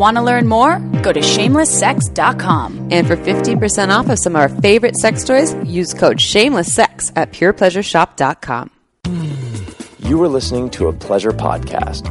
Want 0.00 0.16
to 0.16 0.22
learn 0.22 0.48
more? 0.48 0.78
Go 1.02 1.12
to 1.12 1.20
shamelesssex.com. 1.20 2.88
And 2.90 3.06
for 3.06 3.16
15% 3.16 3.90
off 3.90 4.08
of 4.08 4.18
some 4.18 4.34
of 4.34 4.40
our 4.40 4.48
favorite 4.48 4.96
sex 4.96 5.24
toys, 5.24 5.54
use 5.66 5.92
code 5.92 6.16
SHAMELESSSEX 6.16 7.12
at 7.16 7.32
PurePleasureShop.com. 7.32 8.70
You 9.98 10.22
are 10.22 10.28
listening 10.28 10.70
to 10.70 10.88
a 10.88 10.94
pleasure 10.94 11.32
podcast. 11.32 12.06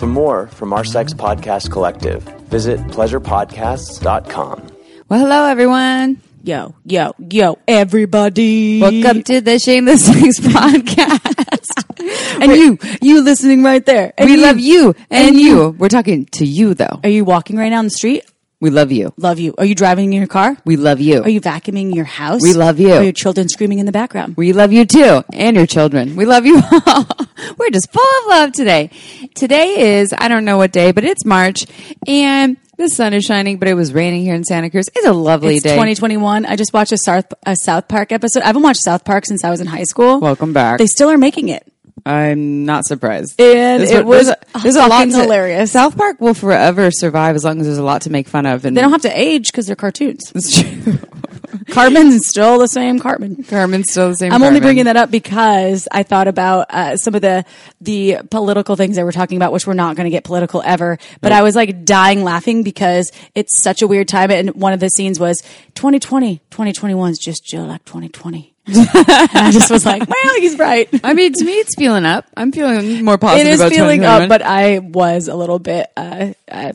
For 0.00 0.08
more 0.08 0.48
from 0.48 0.72
our 0.72 0.82
sex 0.82 1.14
podcast 1.14 1.70
collective, 1.70 2.24
visit 2.50 2.80
pleasurepodcasts.com. 2.88 4.66
Well, 5.08 5.20
hello, 5.20 5.44
everyone. 5.44 6.20
Yo, 6.42 6.74
yo, 6.84 7.14
yo, 7.20 7.56
everybody. 7.68 8.80
Welcome 8.80 9.22
to 9.22 9.40
the 9.40 9.60
Shameless 9.60 10.06
Sex 10.06 10.40
Podcast. 10.40 11.78
And 12.40 12.52
you, 12.52 12.78
you 13.00 13.22
listening 13.22 13.62
right 13.62 13.84
there. 13.84 14.12
And 14.18 14.28
we 14.28 14.36
you. 14.36 14.42
love 14.42 14.58
you 14.58 14.88
and, 15.10 15.28
And 15.28 15.36
you. 15.36 15.46
you. 15.62 15.70
We're 15.70 15.88
talking 15.88 16.26
to 16.32 16.46
you, 16.46 16.74
though. 16.74 17.00
Are 17.02 17.08
you 17.08 17.24
walking 17.24 17.56
right 17.56 17.70
down 17.70 17.84
the 17.84 17.90
street? 17.90 18.24
We 18.60 18.70
love 18.70 18.92
you. 18.92 19.12
Love 19.16 19.40
you. 19.40 19.54
Are 19.58 19.64
you 19.64 19.74
driving 19.74 20.12
in 20.12 20.12
your 20.12 20.28
car? 20.28 20.56
We 20.64 20.76
love 20.76 21.00
you. 21.00 21.20
Are 21.24 21.28
you 21.28 21.40
vacuuming 21.40 21.94
your 21.96 22.04
house? 22.04 22.42
We 22.42 22.52
love 22.52 22.78
you. 22.78 22.92
Are 22.92 23.02
your 23.02 23.12
children 23.12 23.48
screaming 23.48 23.80
in 23.80 23.86
the 23.86 23.92
background? 23.92 24.36
We 24.36 24.52
love 24.52 24.72
you 24.72 24.84
too, 24.84 25.24
and 25.32 25.56
your 25.56 25.66
children. 25.66 26.14
We 26.14 26.24
love 26.26 26.46
you 26.46 26.60
all. 26.86 27.06
We're 27.58 27.70
just 27.70 27.90
full 27.92 28.02
of 28.20 28.26
love 28.28 28.52
today. 28.52 28.90
Today 29.34 29.98
is, 29.98 30.14
I 30.16 30.28
don't 30.28 30.44
know 30.44 30.58
what 30.58 30.70
day, 30.70 30.92
but 30.92 31.02
it's 31.02 31.24
March, 31.24 31.66
and 32.06 32.56
the 32.78 32.88
sun 32.88 33.14
is 33.14 33.24
shining, 33.24 33.58
but 33.58 33.66
it 33.66 33.74
was 33.74 33.92
raining 33.92 34.22
here 34.22 34.34
in 34.36 34.44
Santa 34.44 34.70
Cruz. 34.70 34.86
It's 34.94 35.06
a 35.08 35.12
lovely 35.12 35.56
It's 35.56 35.64
day. 35.64 35.70
2021. 35.70 36.46
I 36.46 36.54
just 36.54 36.72
watched 36.72 36.92
a 36.92 36.98
South 36.98 37.26
a 37.44 37.56
South 37.56 37.88
Park 37.88 38.12
episode. 38.12 38.44
I 38.44 38.46
haven't 38.46 38.62
watched 38.62 38.82
South 38.84 39.04
Park 39.04 39.26
since 39.26 39.42
I 39.42 39.50
was 39.50 39.60
in 39.60 39.66
high 39.66 39.82
school. 39.84 40.20
Welcome 40.20 40.52
back. 40.52 40.78
They 40.78 40.86
still 40.86 41.10
are 41.10 41.18
making 41.18 41.48
it. 41.48 41.66
I'm 42.04 42.64
not 42.64 42.84
surprised. 42.84 43.40
And 43.40 43.80
There's 43.80 43.90
it 43.90 44.04
was 44.04 44.26
there's 44.26 44.36
a, 44.54 44.58
there's 44.62 44.76
a 44.76 44.86
lot 44.86 45.04
to, 45.04 45.20
hilarious. 45.22 45.72
South 45.72 45.96
Park 45.96 46.20
will 46.20 46.34
forever 46.34 46.90
survive 46.90 47.36
as 47.36 47.44
long 47.44 47.60
as 47.60 47.66
there's 47.66 47.78
a 47.78 47.84
lot 47.84 48.02
to 48.02 48.10
make 48.10 48.28
fun 48.28 48.46
of. 48.46 48.64
And 48.64 48.76
They 48.76 48.80
don't 48.80 48.90
have 48.92 49.02
to 49.02 49.20
age 49.20 49.52
because 49.52 49.66
they're 49.66 49.76
cartoons. 49.76 50.32
It's 50.34 50.60
true. 50.60 50.98
Cartman's 51.70 52.28
still 52.28 52.58
the 52.58 52.66
same 52.66 52.98
Cartman. 52.98 53.44
Cartman's 53.44 53.90
still 53.90 54.08
the 54.10 54.16
same. 54.16 54.32
I'm 54.32 54.42
only 54.42 54.60
bringing 54.60 54.84
that 54.84 54.96
up 54.96 55.10
because 55.10 55.88
I 55.90 56.02
thought 56.02 56.28
about 56.28 56.66
uh, 56.70 56.96
some 56.96 57.14
of 57.14 57.22
the 57.22 57.44
the 57.80 58.18
political 58.30 58.76
things 58.76 58.96
they 58.96 59.04
were 59.04 59.12
talking 59.12 59.36
about, 59.36 59.52
which 59.52 59.66
we're 59.66 59.74
not 59.74 59.96
going 59.96 60.04
to 60.04 60.10
get 60.10 60.24
political 60.24 60.62
ever. 60.64 60.98
But 61.20 61.32
I 61.32 61.42
was 61.42 61.54
like 61.56 61.84
dying 61.84 62.24
laughing 62.24 62.62
because 62.62 63.10
it's 63.34 63.62
such 63.62 63.82
a 63.82 63.86
weird 63.86 64.08
time. 64.08 64.30
And 64.30 64.54
one 64.54 64.72
of 64.72 64.80
the 64.80 64.88
scenes 64.88 65.18
was 65.18 65.40
2020, 65.74 66.38
2021 66.50 67.10
is 67.10 67.18
just 67.18 67.44
Jill 67.44 67.66
like 67.66 67.84
2020. 67.84 68.52
and 68.66 68.76
I 68.86 69.50
just 69.52 69.70
was 69.72 69.84
like, 69.84 70.08
well, 70.08 70.34
he's 70.36 70.56
right. 70.56 70.88
I 71.02 71.14
mean, 71.14 71.32
to 71.32 71.44
me, 71.44 71.54
it's 71.54 71.74
feeling 71.74 72.04
up. 72.04 72.26
I'm 72.36 72.52
feeling 72.52 73.04
more 73.04 73.18
positive. 73.18 73.46
It 73.46 73.60
is 73.60 73.72
feeling 73.72 74.04
up, 74.04 74.28
but 74.28 74.40
I 74.40 74.78
was 74.78 75.26
a 75.26 75.34
little 75.34 75.58
bit. 75.58 75.90
Uh, 75.96 76.32
uh, 76.48 76.72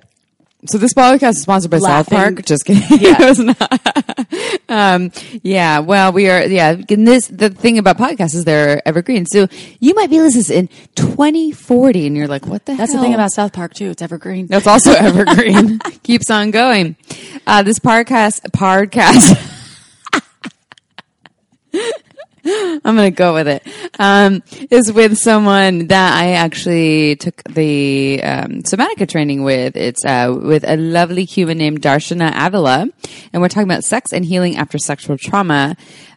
So 0.67 0.77
this 0.77 0.93
podcast 0.93 1.31
is 1.31 1.41
sponsored 1.43 1.71
by 1.71 1.79
South 1.79 2.09
Park. 2.09 2.45
Just 2.45 2.65
kidding. 2.65 2.99
Yeah. 2.99 3.17
It 3.21 3.29
was 3.29 3.39
not. 3.39 4.61
um, 4.69 5.11
yeah. 5.41 5.79
Well, 5.79 6.11
we 6.11 6.29
are. 6.29 6.45
Yeah. 6.45 6.75
And 6.89 7.07
this 7.07 7.27
the 7.27 7.49
thing 7.49 7.77
about 7.77 7.97
podcasts 7.97 8.35
is 8.35 8.43
they're 8.45 8.85
evergreen. 8.87 9.25
So 9.25 9.47
you 9.79 9.93
might 9.95 10.09
be 10.09 10.21
listening 10.21 10.59
in 10.59 10.67
2040, 10.95 12.07
and 12.07 12.17
you're 12.17 12.27
like, 12.27 12.45
"What 12.45 12.65
the 12.65 12.73
hell? 12.73 12.77
that's 12.77 12.91
hell?" 12.91 13.01
the 13.01 13.07
thing 13.07 13.13
about 13.15 13.31
South 13.31 13.53
Park 13.53 13.73
too. 13.73 13.89
It's 13.91 14.01
evergreen. 14.01 14.47
That's 14.47 14.67
also 14.67 14.91
evergreen. 14.97 15.79
Keeps 16.03 16.29
on 16.29 16.51
going. 16.51 16.95
Uh, 17.45 17.63
this 17.63 17.79
podcast, 17.79 18.41
podcast. 18.51 19.53
I'm 22.47 22.95
going 22.95 23.11
to 23.11 23.15
go 23.15 23.33
with 23.33 23.47
it. 23.47 23.67
Um, 23.99 24.41
is 24.69 24.91
with 24.91 25.17
someone 25.17 25.87
that 25.87 26.17
I 26.17 26.33
actually 26.33 27.17
took 27.17 27.43
the 27.43 28.21
um, 28.23 28.63
somatica 28.63 29.07
training 29.07 29.43
with. 29.43 29.75
It's 29.75 30.05
uh, 30.05 30.33
with 30.41 30.63
a 30.67 30.77
lovely 30.77 31.25
human 31.25 31.57
named 31.57 31.81
Darshana 31.81 32.31
Avila, 32.35 32.87
and 33.33 33.41
we're 33.41 33.49
talking 33.49 33.69
about 33.69 33.83
sex 33.83 34.13
and 34.13 34.23
healing 34.23 34.55
after 34.57 34.77
sexual 34.77 35.17
trauma. 35.17 35.75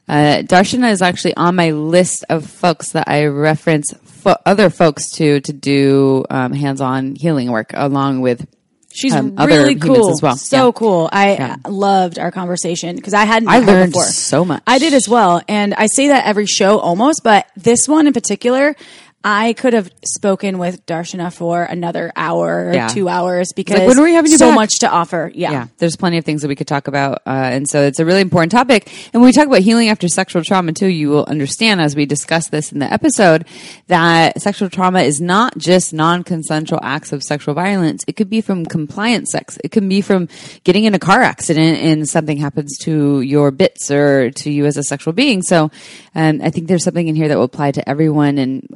Uh, 0.09 0.43
Darshana 0.43 0.91
is 0.91 1.03
actually 1.03 1.35
on 1.37 1.57
my 1.57 1.71
list 1.71 2.25
of 2.29 2.47
folks 2.47 2.93
that 2.93 3.09
I 3.09 3.27
reference 3.27 3.93
fo- 4.05 4.37
other 4.47 4.71
folks 4.71 5.11
to 5.13 5.41
to 5.41 5.53
do 5.53 6.25
um, 6.31 6.53
hands-on 6.53 7.17
healing 7.17 7.51
work 7.51 7.73
along 7.75 8.21
with 8.21 8.47
She's 8.93 9.15
um, 9.15 9.37
really 9.37 9.77
cool. 9.77 10.11
as 10.11 10.21
well. 10.21 10.37
So 10.37 10.67
Yeah. 10.67 10.73
cool. 10.75 11.09
I 11.13 11.33
Yeah. 11.35 11.57
loved 11.69 12.19
our 12.19 12.31
conversation 12.33 12.97
because 12.97 13.15
I 13.15 13.25
hadn't. 13.25 13.49
I 13.49 13.61
learned 13.61 13.93
before. 13.93 14.05
so 14.07 14.45
much. 14.45 14.63
I 14.67 14.79
did 14.79 14.93
as 14.95 15.09
well, 15.09 15.41
and 15.49 15.75
I 15.75 15.87
say 15.87 16.09
that 16.09 16.27
every 16.27 16.47
show 16.47 16.79
almost, 16.79 17.23
but 17.23 17.47
this 17.57 17.87
one 17.89 18.07
in 18.07 18.13
particular. 18.13 18.75
I 19.23 19.53
could 19.53 19.75
have 19.75 19.91
spoken 20.05 20.57
with 20.57 20.87
Darshana 20.87 21.31
for 21.31 21.63
another 21.63 22.11
hour 22.17 22.69
or 22.71 22.73
Yeah. 22.73 22.89
two 22.89 23.07
hours 23.07 23.53
because 23.55 23.81
when 23.87 23.99
are 23.99 24.03
we 24.03 24.15
having 24.15 24.31
you 24.31 24.39
so 24.39 24.47
back? 24.49 24.55
much 24.55 24.79
to 24.81 24.89
offer. 24.91 25.31
Yeah. 25.35 25.53
yeah, 25.53 25.67
there's 25.77 25.95
plenty 25.97 26.17
of 26.17 26.25
things 26.25 26.41
that 26.41 26.49
we 26.49 26.57
could 26.57 26.67
talk 26.67 26.89
about, 26.89 27.19
uh, 27.27 27.31
and 27.31 27.69
so 27.69 27.83
it's 27.83 27.99
a 27.99 28.07
really 28.07 28.23
important 28.23 28.51
topic. 28.51 28.91
And 29.13 29.21
when 29.21 29.29
we 29.29 29.33
talk 29.33 29.47
about 29.47 29.61
healing 29.61 29.91
after 29.91 30.09
sexual 30.09 30.43
trauma 30.43 30.73
too, 30.73 30.87
you 30.87 31.11
will 31.11 31.27
understand 31.27 31.83
as 31.83 31.95
we 31.95 32.07
discuss 32.07 32.49
this 32.49 32.73
in 32.73 32.79
the 32.79 32.91
episode 32.91 33.45
that 33.89 34.41
sexual 34.41 34.71
trauma 34.71 35.03
is 35.03 35.21
not 35.21 35.59
just 35.59 35.93
non-consensual 35.93 36.81
acts 36.83 37.13
of 37.13 37.23
sexual 37.23 37.53
violence. 37.53 38.03
It 38.07 38.17
could 38.17 38.31
be 38.31 38.41
from 38.41 38.65
compliant 38.65 39.29
sex. 39.29 39.59
It 39.63 39.71
can 39.71 39.87
be 39.87 40.01
from 40.01 40.29
getting 40.65 40.85
in 40.85 40.95
a 40.95 40.99
car 40.99 41.21
accident 41.21 41.79
and 41.79 42.09
something 42.09 42.39
happens 42.39 42.79
to 42.85 43.21
your 43.21 43.51
bits 43.51 43.91
or 43.91 44.31
to 44.31 44.51
you 44.51 44.65
as 44.65 44.79
a 44.79 44.83
sexual 44.83 45.13
being. 45.13 45.43
So, 45.43 45.71
um, 46.15 46.41
I 46.43 46.49
think 46.51 46.69
there's 46.69 46.85
something 46.85 47.07
in 47.07 47.17
here 47.17 47.29
that 47.29 47.37
will 47.37 47.45
apply 47.45 47.73
to 47.73 47.87
everyone. 47.89 48.39
And 48.39 48.67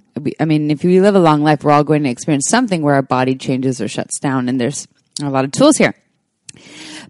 I 0.40 0.44
mean, 0.44 0.70
if 0.70 0.84
we 0.84 1.00
live 1.00 1.14
a 1.14 1.18
long 1.20 1.42
life, 1.42 1.64
we're 1.64 1.72
all 1.72 1.84
going 1.84 2.04
to 2.04 2.08
experience 2.10 2.48
something 2.48 2.82
where 2.82 2.94
our 2.94 3.02
body 3.02 3.34
changes 3.34 3.80
or 3.80 3.88
shuts 3.88 4.18
down, 4.20 4.48
and 4.48 4.60
there's 4.60 4.86
a 5.22 5.28
lot 5.30 5.44
of 5.44 5.50
tools 5.52 5.76
here. 5.76 5.94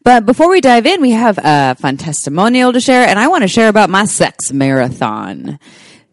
But 0.02 0.26
before 0.26 0.50
we 0.50 0.60
dive 0.60 0.86
in, 0.86 1.00
we 1.00 1.10
have 1.12 1.38
a 1.42 1.74
fun 1.76 1.96
testimonial 1.96 2.72
to 2.72 2.80
share, 2.80 3.06
and 3.06 3.18
I 3.18 3.28
want 3.28 3.42
to 3.42 3.48
share 3.48 3.68
about 3.68 3.90
my 3.90 4.04
sex 4.04 4.52
marathon. 4.52 5.58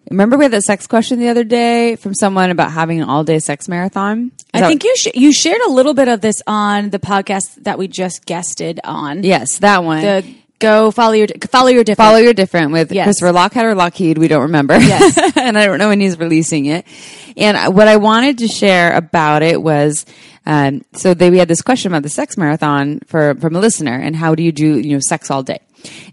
Remember 0.09 0.37
we 0.37 0.43
had 0.45 0.51
that 0.51 0.63
sex 0.63 0.87
question 0.87 1.19
the 1.19 1.29
other 1.29 1.45
day 1.45 1.95
from 1.95 2.13
someone 2.13 2.49
about 2.49 2.71
having 2.71 3.01
an 3.01 3.07
all 3.07 3.23
day 3.23 3.39
sex 3.39 3.69
marathon? 3.69 4.31
Is 4.37 4.41
I 4.53 4.59
that- 4.61 4.67
think 4.67 4.83
you 4.83 4.93
sh- 4.97 5.15
you 5.15 5.31
shared 5.31 5.61
a 5.61 5.69
little 5.71 5.93
bit 5.93 6.09
of 6.09 6.19
this 6.19 6.35
on 6.47 6.89
the 6.89 6.99
podcast 6.99 7.63
that 7.63 7.77
we 7.77 7.87
just 7.87 8.25
guested 8.25 8.81
on. 8.83 9.23
yes, 9.23 9.59
that 9.59 9.83
one. 9.85 10.01
The 10.01 10.25
go 10.61 10.91
follow 10.91 11.13
your 11.13 11.27
follow 11.49 11.67
your 11.67 11.83
different. 11.83 12.07
Follow 12.07 12.19
Your 12.19 12.33
Different 12.33 12.71
with 12.71 12.91
Yes. 12.91 13.05
Christopher 13.05 13.33
Lockhart 13.33 13.65
or 13.65 13.75
Lockheed. 13.75 14.17
We 14.17 14.27
don't 14.29 14.43
remember. 14.43 14.77
Yes. 14.79 15.17
and 15.35 15.57
I 15.57 15.65
don't 15.65 15.79
know 15.79 15.89
when 15.89 15.99
he's 15.99 16.17
releasing 16.17 16.67
it. 16.67 16.85
And 17.35 17.75
what 17.75 17.87
I 17.87 17.97
wanted 17.97 18.37
to 18.39 18.47
share 18.47 18.95
about 18.95 19.41
it 19.43 19.61
was, 19.61 20.05
um, 20.45 20.83
so 20.93 21.13
they, 21.13 21.29
we 21.29 21.37
had 21.37 21.47
this 21.47 21.61
question 21.61 21.91
about 21.91 22.03
the 22.03 22.09
sex 22.09 22.37
marathon 22.37 22.99
for, 23.07 23.35
from 23.35 23.55
a 23.55 23.59
listener 23.59 23.93
and 23.95 24.15
how 24.15 24.35
do 24.35 24.43
you 24.43 24.51
do, 24.51 24.79
you 24.79 24.93
know, 24.93 24.99
sex 25.01 25.29
all 25.31 25.43
day? 25.43 25.59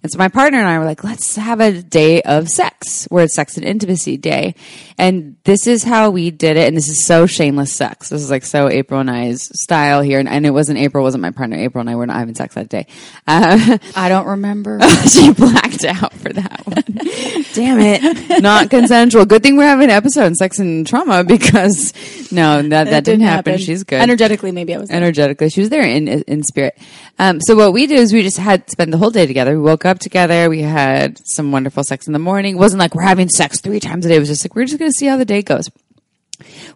And 0.03 0.11
so 0.11 0.19
my 0.19 0.29
partner 0.29 0.59
and 0.59 0.69
I 0.69 0.79
were 0.79 0.84
like, 0.84 1.05
let's 1.05 1.37
have 1.37 1.61
a 1.61 1.83
day 1.83 2.23
of 2.23 2.49
sex 2.49 3.06
where 3.11 3.25
it's 3.25 3.34
sex 3.34 3.56
and 3.56 3.67
intimacy 3.67 4.17
day. 4.17 4.55
And 4.97 5.37
this 5.45 5.67
is 5.67 5.84
how 5.84 6.11
we 6.11 6.31
did 6.31 6.56
it. 6.56 6.67
And 6.69 6.77
this 6.77 6.89
is 6.89 7.06
so 7.06 7.27
shameless 7.27 7.73
sex. 7.73 8.09
This 8.09 8.23
is 8.23 8.31
like 8.31 8.45
so 8.45 8.69
April 8.69 9.01
and 9.01 9.11
I's 9.11 9.49
style 9.62 10.03
here. 10.03 10.19
And, 10.19 10.29
and 10.29 10.45
it 10.45 10.51
wasn't 10.51 10.79
April, 10.79 11.05
wasn't 11.05 11.23
my 11.23 11.31
partner. 11.31 11.56
April 11.56 11.81
and 11.81 11.91
I 11.91 11.97
were 11.97 12.06
not 12.06 12.17
having 12.17 12.34
sex 12.34 12.55
that 12.55 12.69
day. 12.69 12.87
Uh, 13.27 13.79
I 13.95 14.09
don't 14.09 14.27
remember. 14.27 14.81
she 15.09 15.33
blacked 15.33 15.85
out 15.85 16.12
for 16.14 16.32
that 16.32 16.62
one. 16.64 16.85
Damn 17.55 17.79
it. 17.81 18.43
Not 18.43 18.71
consensual. 18.71 19.25
Good 19.25 19.43
thing 19.43 19.56
we're 19.56 19.64
having 19.64 19.85
an 19.85 19.91
episode 19.91 20.25
on 20.25 20.35
sex 20.35 20.59
and 20.59 20.87
trauma 20.87 21.25
because 21.25 21.93
no, 22.32 22.62
that, 22.62 22.85
that, 22.85 23.05
didn't, 23.05 23.23
happen. 23.23 23.59
She's 23.59 23.85
good. 23.85 24.00
Energetically, 24.00 24.53
maybe 24.53 24.75
I 24.75 24.79
was. 24.79 24.88
there. 24.88 24.97
Energetically. 24.97 25.50
She 25.50 25.61
was 25.61 25.71
there 25.71 25.82
in, 25.82 26.09
in 26.09 26.43
spirit. 26.43 26.76
Um, 27.19 27.41
so 27.41 27.56
what 27.56 27.73
we 27.73 27.87
did 27.87 27.99
is 27.99 28.12
we 28.12 28.23
just 28.23 28.38
had 28.38 28.69
spent 28.71 28.91
the 28.91 28.99
whole 28.99 29.11
day 29.11 29.26
together. 29.26 29.57
We 29.58 29.64
woke 29.64 29.84
up 29.84 29.99
together. 29.99 30.49
We 30.49 30.62
had 30.62 31.19
some 31.25 31.50
wonderful 31.50 31.82
sex 31.82 32.06
in 32.06 32.12
the 32.12 32.20
morning. 32.20 32.55
It 32.55 32.58
wasn't 32.58 32.78
like 32.78 32.94
we're 32.94 33.02
having 33.02 33.28
sex 33.28 33.60
three 33.60 33.81
times 33.81 34.06
a 34.06 34.08
day. 34.08 34.14
It 34.14 34.20
was 34.20 34.28
just 34.28 34.44
like, 34.44 34.55
we're 34.55 34.66
just 34.66 34.78
going 34.78 34.88
to 34.88 34.96
see 34.96 35.06
how 35.06 35.16
the 35.16 35.25
day 35.25 35.43
goes. 35.43 35.69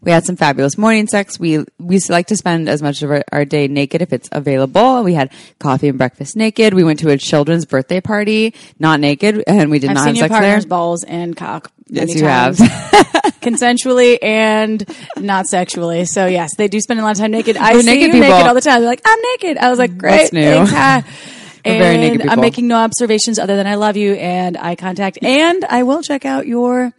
We 0.00 0.10
had 0.10 0.24
some 0.24 0.34
fabulous 0.34 0.76
morning 0.76 1.06
sex. 1.06 1.38
We 1.38 1.64
we 1.78 2.00
like 2.08 2.26
to 2.26 2.36
spend 2.36 2.68
as 2.68 2.82
much 2.82 3.02
of 3.02 3.12
our, 3.12 3.22
our 3.30 3.44
day 3.44 3.68
naked 3.68 4.02
if 4.02 4.12
it's 4.12 4.28
available. 4.32 5.04
We 5.04 5.14
had 5.14 5.30
coffee 5.60 5.86
and 5.86 5.96
breakfast 5.96 6.34
naked. 6.34 6.74
We 6.74 6.82
went 6.82 6.98
to 7.00 7.10
a 7.10 7.16
children's 7.16 7.66
birthday 7.66 8.00
party, 8.00 8.54
not 8.80 8.98
naked, 8.98 9.44
and 9.46 9.70
we 9.70 9.78
did 9.78 9.90
I've 9.90 9.94
not 9.94 10.04
seen 10.06 10.16
have 10.16 10.30
your 10.32 10.40
sex 10.40 10.64
there. 10.64 10.68
balls 10.68 11.04
and 11.04 11.36
cock. 11.36 11.70
Yes, 11.86 12.08
many 12.08 12.18
you 12.18 12.26
times. 12.26 12.58
have. 12.58 13.12
consensually 13.42 14.18
and 14.20 14.84
not 15.16 15.46
sexually. 15.46 16.06
So 16.06 16.26
yes, 16.26 16.56
they 16.56 16.66
do 16.66 16.80
spend 16.80 16.98
a 16.98 17.04
lot 17.04 17.12
of 17.12 17.18
time 17.18 17.30
naked. 17.30 17.56
I 17.56 17.74
We're 17.74 17.82
see 17.82 17.86
naked 17.86 18.06
you 18.08 18.12
people. 18.14 18.30
naked 18.30 18.46
all 18.48 18.54
the 18.54 18.60
time. 18.60 18.80
They're 18.80 18.90
like, 18.90 19.02
I'm 19.04 19.20
naked. 19.20 19.58
I 19.58 19.70
was 19.70 19.78
like, 19.78 19.96
great. 19.96 20.22
What's 20.22 20.32
new? 20.32 20.66
Thanks, 20.66 20.72
hi. 20.72 21.04
and 21.64 22.30
I'm 22.30 22.40
making 22.40 22.66
no 22.68 22.76
observations 22.76 23.38
other 23.38 23.56
than 23.56 23.66
I 23.66 23.76
love 23.76 23.96
you 23.96 24.14
and 24.14 24.56
eye 24.56 24.76
contact. 24.76 25.18
And 25.22 25.64
I 25.64 25.82
will 25.82 26.02
check 26.02 26.24
out 26.24 26.46
your 26.46 26.92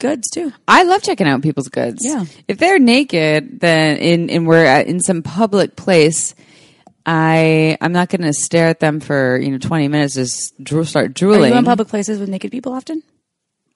goods 0.00 0.28
too. 0.32 0.52
I 0.66 0.84
love 0.84 1.02
checking 1.02 1.26
out 1.26 1.42
people's 1.42 1.68
goods. 1.68 1.98
Yeah. 2.00 2.24
If 2.48 2.58
they're 2.58 2.78
naked, 2.78 3.60
then 3.60 3.96
in 3.98 4.30
and 4.30 4.46
we're 4.46 4.64
at, 4.64 4.86
in 4.86 5.00
some 5.00 5.22
public 5.22 5.76
place, 5.76 6.34
I 7.06 7.76
I'm 7.80 7.92
not 7.92 8.08
going 8.08 8.22
to 8.22 8.32
stare 8.32 8.68
at 8.68 8.80
them 8.80 9.00
for 9.00 9.38
you 9.38 9.50
know 9.50 9.58
20 9.58 9.88
minutes. 9.88 10.14
Just 10.14 10.62
drool, 10.62 10.84
start 10.84 11.20
Are 11.22 11.26
you 11.26 11.52
go 11.52 11.58
in 11.58 11.64
public 11.64 11.88
places 11.88 12.18
with 12.18 12.28
naked 12.28 12.50
people 12.50 12.72
often? 12.72 13.02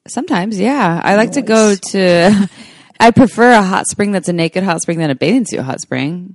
Sometimes, 0.06 0.58
yeah. 0.58 1.00
I 1.04 1.16
like 1.16 1.32
to 1.32 1.42
go 1.42 1.74
to. 1.74 2.48
I 3.00 3.12
prefer 3.12 3.52
a 3.52 3.62
hot 3.62 3.86
spring 3.86 4.10
that's 4.10 4.28
a 4.28 4.32
naked 4.32 4.64
hot 4.64 4.82
spring 4.82 4.98
than 4.98 5.10
a 5.10 5.14
bathing 5.14 5.44
suit 5.44 5.60
hot 5.60 5.80
spring. 5.80 6.34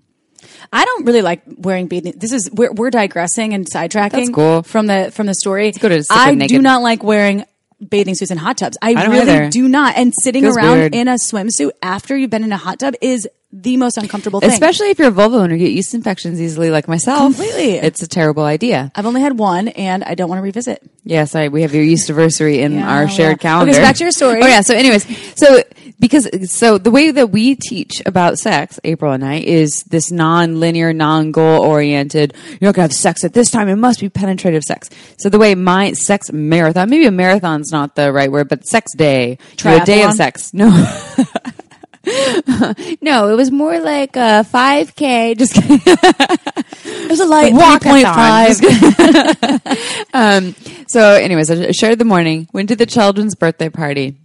I 0.74 0.86
don't 0.86 1.06
really 1.06 1.22
like 1.22 1.44
wearing 1.46 1.88
bathing. 1.88 2.14
This 2.18 2.32
is 2.32 2.50
we're, 2.52 2.72
we're 2.74 2.90
digressing 2.90 3.54
and 3.54 3.66
sidetracking 3.70 4.12
That's 4.12 4.30
cool. 4.30 4.64
from 4.64 4.88
the 4.88 5.12
from 5.14 5.28
the 5.28 5.36
story. 5.36 5.72
go 5.72 5.88
to 5.88 6.04
stick 6.04 6.18
I 6.18 6.32
with 6.32 6.48
do 6.48 6.62
not 6.62 6.82
like 6.82 7.04
wearing 7.04 7.46
bathing 7.88 8.16
suits 8.16 8.32
in 8.32 8.38
hot 8.38 8.58
tubs. 8.58 8.78
I, 8.82 8.94
don't 8.94 9.12
really 9.12 9.30
either. 9.30 9.50
do 9.50 9.68
not. 9.68 9.96
And 9.98 10.14
sitting 10.24 10.44
Feels 10.44 10.58
around 10.58 10.78
weird. 10.78 10.96
in 10.96 11.08
a 11.08 11.16
swimsuit 11.16 11.72
after 11.82 12.18
you've 12.18 12.30
been 12.32 12.44
in 12.44 12.52
a 12.52 12.58
hot 12.58 12.80
tub 12.80 12.96
is 13.02 13.28
the 13.56 13.78
most 13.78 13.98
uncomfortable 13.98 14.40
thing. 14.40 14.50
Especially 14.50 14.90
if 14.90 14.98
you're 14.98 15.10
a 15.10 15.12
vulva 15.12 15.38
owner, 15.38 15.54
you 15.54 15.68
get 15.68 15.74
yeast 15.74 15.94
infections 15.94 16.42
easily, 16.42 16.72
like 16.72 16.88
myself. 16.88 17.36
Completely. 17.36 17.74
it's 17.76 18.02
a 18.02 18.08
terrible 18.08 18.44
idea. 18.44 18.92
I've 18.96 19.06
only 19.06 19.22
had 19.22 19.38
one, 19.38 19.68
and 19.70 20.04
I 20.04 20.16
don't 20.16 20.28
want 20.28 20.40
to 20.40 20.44
revisit. 20.44 20.82
Yes, 21.04 21.36
I, 21.36 21.50
we 21.50 21.62
have 21.62 21.76
your 21.76 21.84
yeast 21.84 22.10
anniversary 22.10 22.62
in 22.62 22.74
Yeah, 22.74 22.92
our 22.92 23.08
shared 23.08 23.30
well. 23.30 23.38
calendar. 23.38 23.72
Okay, 23.72 23.80
so 23.80 23.84
back 23.84 23.96
to 23.98 24.04
your 24.04 24.12
story. 24.12 24.42
Oh 24.42 24.48
yeah. 24.48 24.62
So, 24.62 24.74
anyways, 24.74 25.06
so 25.38 25.62
because 26.00 26.52
so 26.52 26.78
the 26.78 26.90
way 26.92 27.12
that 27.12 27.30
we 27.30 27.56
teach 27.56 28.02
about 28.06 28.38
sex, 28.40 28.80
April 28.84 29.12
and 29.12 29.24
I, 29.24 29.36
is 29.36 29.84
this 29.88 30.12
non-linear, 30.12 30.92
non-goal 30.94 31.62
oriented. 31.64 32.34
You're 32.60 32.70
not 32.70 32.76
gonna 32.76 32.84
have 32.86 32.94
sex 32.94 33.24
at 33.24 33.34
this 33.34 33.52
time. 33.52 33.70
It 33.70 33.76
must 33.76 34.00
be 34.00 34.10
penetrative 34.10 34.64
sex. 34.64 34.90
So 35.18 35.30
the 35.30 35.38
way 35.40 35.54
my 35.56 35.94
sex 35.94 36.32
marathon, 36.32 36.90
maybe 36.90 37.06
a 37.06 37.12
marathon's 37.12 37.72
not 37.72 37.96
the 37.96 38.12
right 38.12 38.32
word, 38.32 38.50
but 38.50 38.66
sex 38.66 38.92
day, 38.96 39.38
do 39.58 39.70
a 39.70 39.86
day 39.86 40.04
of 40.04 40.14
sex. 40.14 40.54
No. 40.54 40.70
no, 42.06 43.30
it 43.30 43.36
was 43.36 43.50
more 43.52 43.80
like 43.80 44.16
a 44.18 44.44
5K. 44.44 45.38
Just 45.38 45.54
kidding. 45.54 45.80
It 45.86 47.10
was 47.10 47.20
a 47.22 47.26
light 47.26 47.54
Walk-a-thon. 47.54 48.50
3.5. 48.52 50.04
Um, 50.14 50.56
so, 50.88 51.14
anyways, 51.14 51.50
I 51.50 51.72
shared 51.72 51.98
the 52.00 52.06
morning, 52.06 52.48
went 52.54 52.70
to 52.70 52.76
the 52.76 52.86
children's 52.86 53.36
birthday 53.36 53.70
party. 53.70 54.18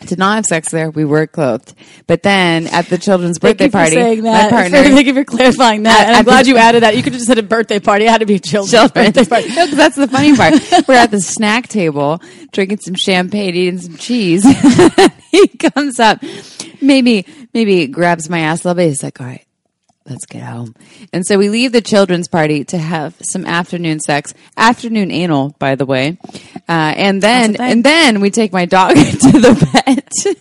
Did 0.00 0.18
not 0.18 0.36
have 0.36 0.46
sex 0.46 0.70
there. 0.70 0.90
We 0.90 1.04
were 1.04 1.26
clothed. 1.26 1.74
But 2.06 2.22
then 2.22 2.66
at 2.68 2.86
the 2.86 2.98
children's 2.98 3.38
birthday 3.38 3.68
party, 3.68 4.20
my 4.20 4.48
partner. 4.50 4.82
Thank 4.82 5.06
you 5.06 5.14
for 5.14 5.24
clarifying 5.24 5.84
that. 5.84 6.00
At- 6.02 6.06
and 6.08 6.16
I'm 6.16 6.24
glad 6.24 6.44
the- 6.44 6.50
you 6.50 6.56
added 6.58 6.82
that. 6.82 6.96
You 6.96 7.02
could 7.02 7.12
have 7.12 7.18
just 7.20 7.26
said 7.28 7.38
a 7.38 7.42
birthday 7.42 7.80
party. 7.80 8.04
It 8.04 8.10
had 8.10 8.18
to 8.18 8.26
be 8.26 8.34
a 8.34 8.38
children's, 8.38 8.70
children. 8.92 9.06
birthday 9.06 9.24
party. 9.28 9.48
No, 9.54 9.66
that's 9.66 9.96
the 9.96 10.06
funny 10.08 10.36
part. 10.36 10.54
We're 10.86 10.94
at 10.96 11.10
the 11.10 11.20
snack 11.20 11.68
table, 11.68 12.20
drinking 12.52 12.78
some 12.78 12.94
champagne, 12.94 13.54
eating 13.54 13.78
some 13.78 13.96
cheese. 13.96 14.44
he 15.30 15.48
comes 15.48 15.98
up, 15.98 16.22
maybe, 16.82 17.26
maybe 17.54 17.86
grabs 17.86 18.28
my 18.28 18.40
ass 18.40 18.64
a 18.64 18.68
little 18.68 18.76
bit. 18.82 18.88
He's 18.88 19.02
like, 19.02 19.20
all 19.20 19.26
right, 19.26 19.45
let's 20.08 20.26
get 20.26 20.42
home. 20.42 20.74
And 21.12 21.26
so 21.26 21.38
we 21.38 21.48
leave 21.48 21.72
the 21.72 21.80
children's 21.80 22.28
party 22.28 22.64
to 22.64 22.78
have 22.78 23.14
some 23.20 23.44
afternoon 23.44 24.00
sex, 24.00 24.34
afternoon 24.56 25.10
anal, 25.10 25.54
by 25.58 25.74
the 25.74 25.86
way. 25.86 26.18
Uh, 26.68 26.94
and 26.96 27.22
then, 27.22 27.56
and 27.60 27.84
then 27.84 28.20
we 28.20 28.30
take 28.30 28.52
my 28.52 28.64
dog 28.64 28.90
to 28.94 29.00
the 29.00 29.70
vet. 29.84 30.05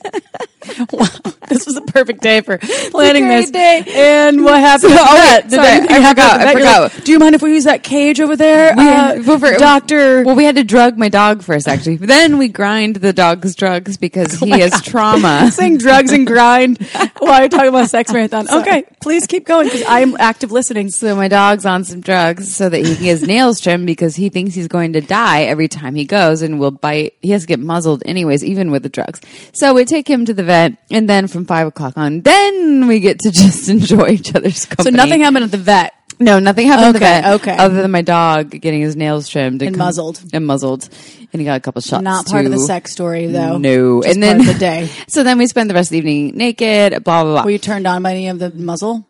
Wow, 0.91 1.05
this 1.47 1.67
was 1.67 1.77
a 1.77 1.81
perfect 1.81 2.21
day 2.23 2.41
for 2.41 2.57
planning 2.57 3.27
this. 3.27 3.51
day. 3.51 3.83
And 3.87 4.43
what 4.43 4.59
happened? 4.59 4.93
So- 4.93 4.97
oh, 4.99 5.15
that? 5.15 5.41
Did 5.43 5.51
sorry, 5.51 5.67
I 6.03 6.09
forgot, 6.09 6.41
I? 6.41 6.51
You're 6.53 6.63
like, 6.65 6.91
forgot. 6.91 7.05
Do 7.05 7.11
you 7.11 7.19
mind 7.19 7.35
if 7.35 7.43
we 7.43 7.53
use 7.53 7.65
that 7.65 7.83
cage 7.83 8.19
over 8.19 8.35
there, 8.35 8.71
uh, 8.71 9.21
well, 9.23 9.37
for- 9.37 9.53
Doctor? 9.59 10.23
Well, 10.23 10.35
we 10.35 10.43
had 10.43 10.55
to 10.55 10.63
drug 10.63 10.97
my 10.97 11.07
dog 11.07 11.43
first, 11.43 11.67
actually. 11.67 11.97
Then 11.97 12.39
we 12.39 12.47
grind 12.47 12.95
the 12.95 13.13
dog's 13.13 13.55
drugs 13.55 13.97
because 13.97 14.41
Oh 14.41 14.45
he 14.47 14.51
has 14.61 14.81
trauma. 14.81 15.51
Saying 15.53 15.77
drugs 15.77 16.11
and 16.11 16.25
grind 16.25 16.79
while 17.19 17.41
you're 17.41 17.49
talking 17.49 17.69
about 17.69 17.89
sex 17.91 18.11
marathon. 18.11 18.47
Okay, 18.51 18.85
please 19.01 19.27
keep 19.27 19.45
going 19.45 19.67
because 19.67 19.83
I 19.83 19.99
am 19.99 20.15
active 20.17 20.51
listening. 20.51 20.89
So 20.89 21.15
my 21.15 21.27
dog's 21.27 21.67
on 21.67 21.83
some 21.83 22.01
drugs 22.01 22.55
so 22.55 22.69
that 22.69 22.79
he 22.79 22.95
can 22.95 23.03
get 23.03 23.19
his 23.19 23.23
nails 23.23 23.59
trimmed 23.61 23.85
because 23.85 24.15
he 24.15 24.29
thinks 24.29 24.55
he's 24.55 24.67
going 24.67 24.93
to 24.93 25.01
die 25.01 25.43
every 25.43 25.67
time 25.67 25.93
he 25.93 26.05
goes 26.05 26.41
and 26.41 26.59
will 26.59 26.71
bite. 26.71 27.13
He 27.21 27.29
has 27.31 27.41
to 27.43 27.47
get 27.47 27.59
muzzled 27.59 28.01
anyways, 28.07 28.43
even 28.43 28.71
with 28.71 28.81
the 28.81 28.89
drugs. 28.89 29.21
So 29.55 29.73
we 29.73 29.85
take 29.85 30.07
him 30.07 30.25
to 30.25 30.33
the 30.33 30.43
vet, 30.43 30.73
and 30.91 31.09
then 31.09 31.27
from 31.27 31.45
five 31.45 31.67
o'clock 31.67 31.97
on, 31.97 32.21
then 32.21 32.87
we 32.87 32.99
get 32.99 33.19
to 33.19 33.31
just 33.43 33.69
enjoy 33.69 34.09
each 34.09 34.35
other's 34.35 34.65
company. 34.65 34.91
So 34.91 34.95
nothing 34.95 35.21
happened 35.21 35.45
at 35.45 35.51
the 35.51 35.57
vet. 35.57 35.93
No, 36.19 36.39
nothing 36.39 36.67
happened. 36.67 36.95
Okay, 36.95 37.05
at 37.05 37.21
the 37.21 37.29
vet, 37.29 37.41
okay. 37.41 37.57
Other 37.57 37.81
than 37.81 37.91
my 37.91 38.01
dog 38.01 38.49
getting 38.49 38.81
his 38.81 38.95
nails 38.95 39.27
trimmed 39.27 39.61
And 39.61 39.77
muzzled. 39.77 40.21
and 40.33 40.45
muzzled, 40.45 40.87
and 41.33 41.41
he 41.41 41.45
got 41.45 41.57
a 41.57 41.59
couple 41.59 41.81
shots. 41.81 42.03
Not 42.03 42.25
part 42.25 42.45
of 42.45 42.51
the 42.51 42.59
sex 42.59 42.91
story 42.91 43.27
though. 43.27 43.57
No, 43.57 44.01
Just 44.01 44.13
and 44.13 44.23
then 44.23 44.45
the 44.45 44.53
day. 44.53 44.89
So 45.09 45.23
then 45.23 45.37
we 45.37 45.47
spend 45.47 45.69
the 45.69 45.73
rest 45.73 45.87
of 45.87 45.91
the 45.91 45.97
evening 45.99 46.37
naked. 46.37 47.03
Blah 47.03 47.23
blah 47.23 47.33
blah. 47.33 47.43
Were 47.43 47.51
you 47.51 47.57
turned 47.57 47.87
on 47.87 48.03
by 48.03 48.11
any 48.11 48.27
of 48.27 48.39
the 48.39 48.49
muzzle? 48.51 49.07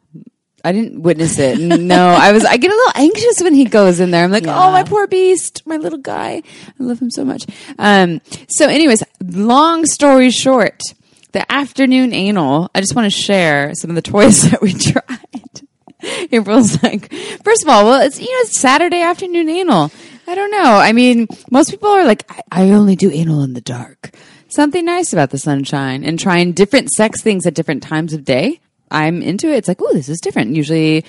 I 0.66 0.72
didn't 0.72 1.02
witness 1.02 1.38
it. 1.40 1.60
No, 1.60 2.08
I 2.08 2.32
was. 2.32 2.44
I 2.44 2.58
get 2.58 2.72
a 2.72 2.76
little 2.76 2.94
anxious 2.96 3.42
when 3.42 3.54
he 3.54 3.66
goes 3.66 4.00
in 4.00 4.12
there. 4.12 4.24
I'm 4.24 4.32
like, 4.32 4.46
Yeah. 4.46 4.58
oh, 4.58 4.72
my 4.72 4.84
poor 4.84 5.08
beast, 5.08 5.62
my 5.66 5.78
little 5.78 6.00
guy. 6.00 6.42
I 6.80 6.84
love 6.84 7.00
him 7.00 7.12
so 7.12 7.24
much. 7.24 7.46
Um. 7.78 8.20
So, 8.50 8.68
anyways, 8.68 9.04
long 9.24 9.86
story 9.86 10.32
short, 10.32 10.82
the 11.34 11.50
afternoon 11.52 12.14
anal. 12.14 12.70
I 12.74 12.82
just 12.82 12.96
want 12.96 13.06
to 13.06 13.10
share 13.18 13.74
some 13.76 13.90
of 13.92 13.96
the 13.96 14.02
toys 14.02 14.42
that 14.50 14.62
we 14.62 14.74
tried. 14.74 15.02
April's 16.32 16.82
like, 16.84 17.12
first 17.44 17.64
of 17.64 17.70
all, 17.70 17.86
well, 17.86 18.02
it's 18.02 18.20
you 18.20 18.26
know, 18.28 18.40
it's 18.42 18.60
Saturday 18.60 19.02
afternoon 19.02 19.50
anal. 19.50 19.92
I 20.28 20.34
don't 20.36 20.52
know. 20.52 20.64
I 20.78 20.92
mean, 20.92 21.28
most 21.52 21.70
people 21.70 21.90
are 21.90 22.06
like, 22.06 22.26
I, 22.32 22.42
I 22.52 22.70
only 22.72 22.96
do 22.96 23.12
anal 23.12 23.44
in 23.44 23.54
the 23.54 23.62
dark. 23.62 24.12
Something 24.48 24.86
nice 24.86 25.14
about 25.14 25.30
the 25.32 25.38
sunshine 25.38 26.04
and 26.04 26.18
trying 26.20 26.54
different 26.54 26.90
sex 26.92 27.22
things 27.22 27.46
at 27.46 27.54
different 27.54 27.84
times 27.84 28.14
of 28.14 28.24
day. 28.26 28.60
I'm 28.92 29.22
into 29.22 29.48
it. 29.50 29.58
It's 29.58 29.68
like, 29.68 29.82
oh, 29.82 29.94
this 29.94 30.10
is 30.10 30.20
different. 30.22 30.56
Usually, 30.56 31.04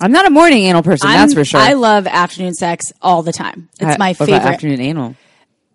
I'm 0.00 0.12
not 0.12 0.26
a 0.26 0.30
morning 0.30 0.64
anal 0.64 0.82
person. 0.82 1.08
that's 1.08 1.32
I'm- 1.32 1.40
for 1.40 1.44
sure. 1.44 1.60
I 1.60 1.74
love 1.74 2.06
afternoon 2.06 2.54
sex 2.54 2.92
all 3.00 3.22
the 3.22 3.32
time. 3.32 3.68
It's 3.80 3.94
Uh, 3.94 3.96
my 3.98 4.12
favorite. 4.14 4.42
afternoon 4.42 4.80
anal. 4.80 5.16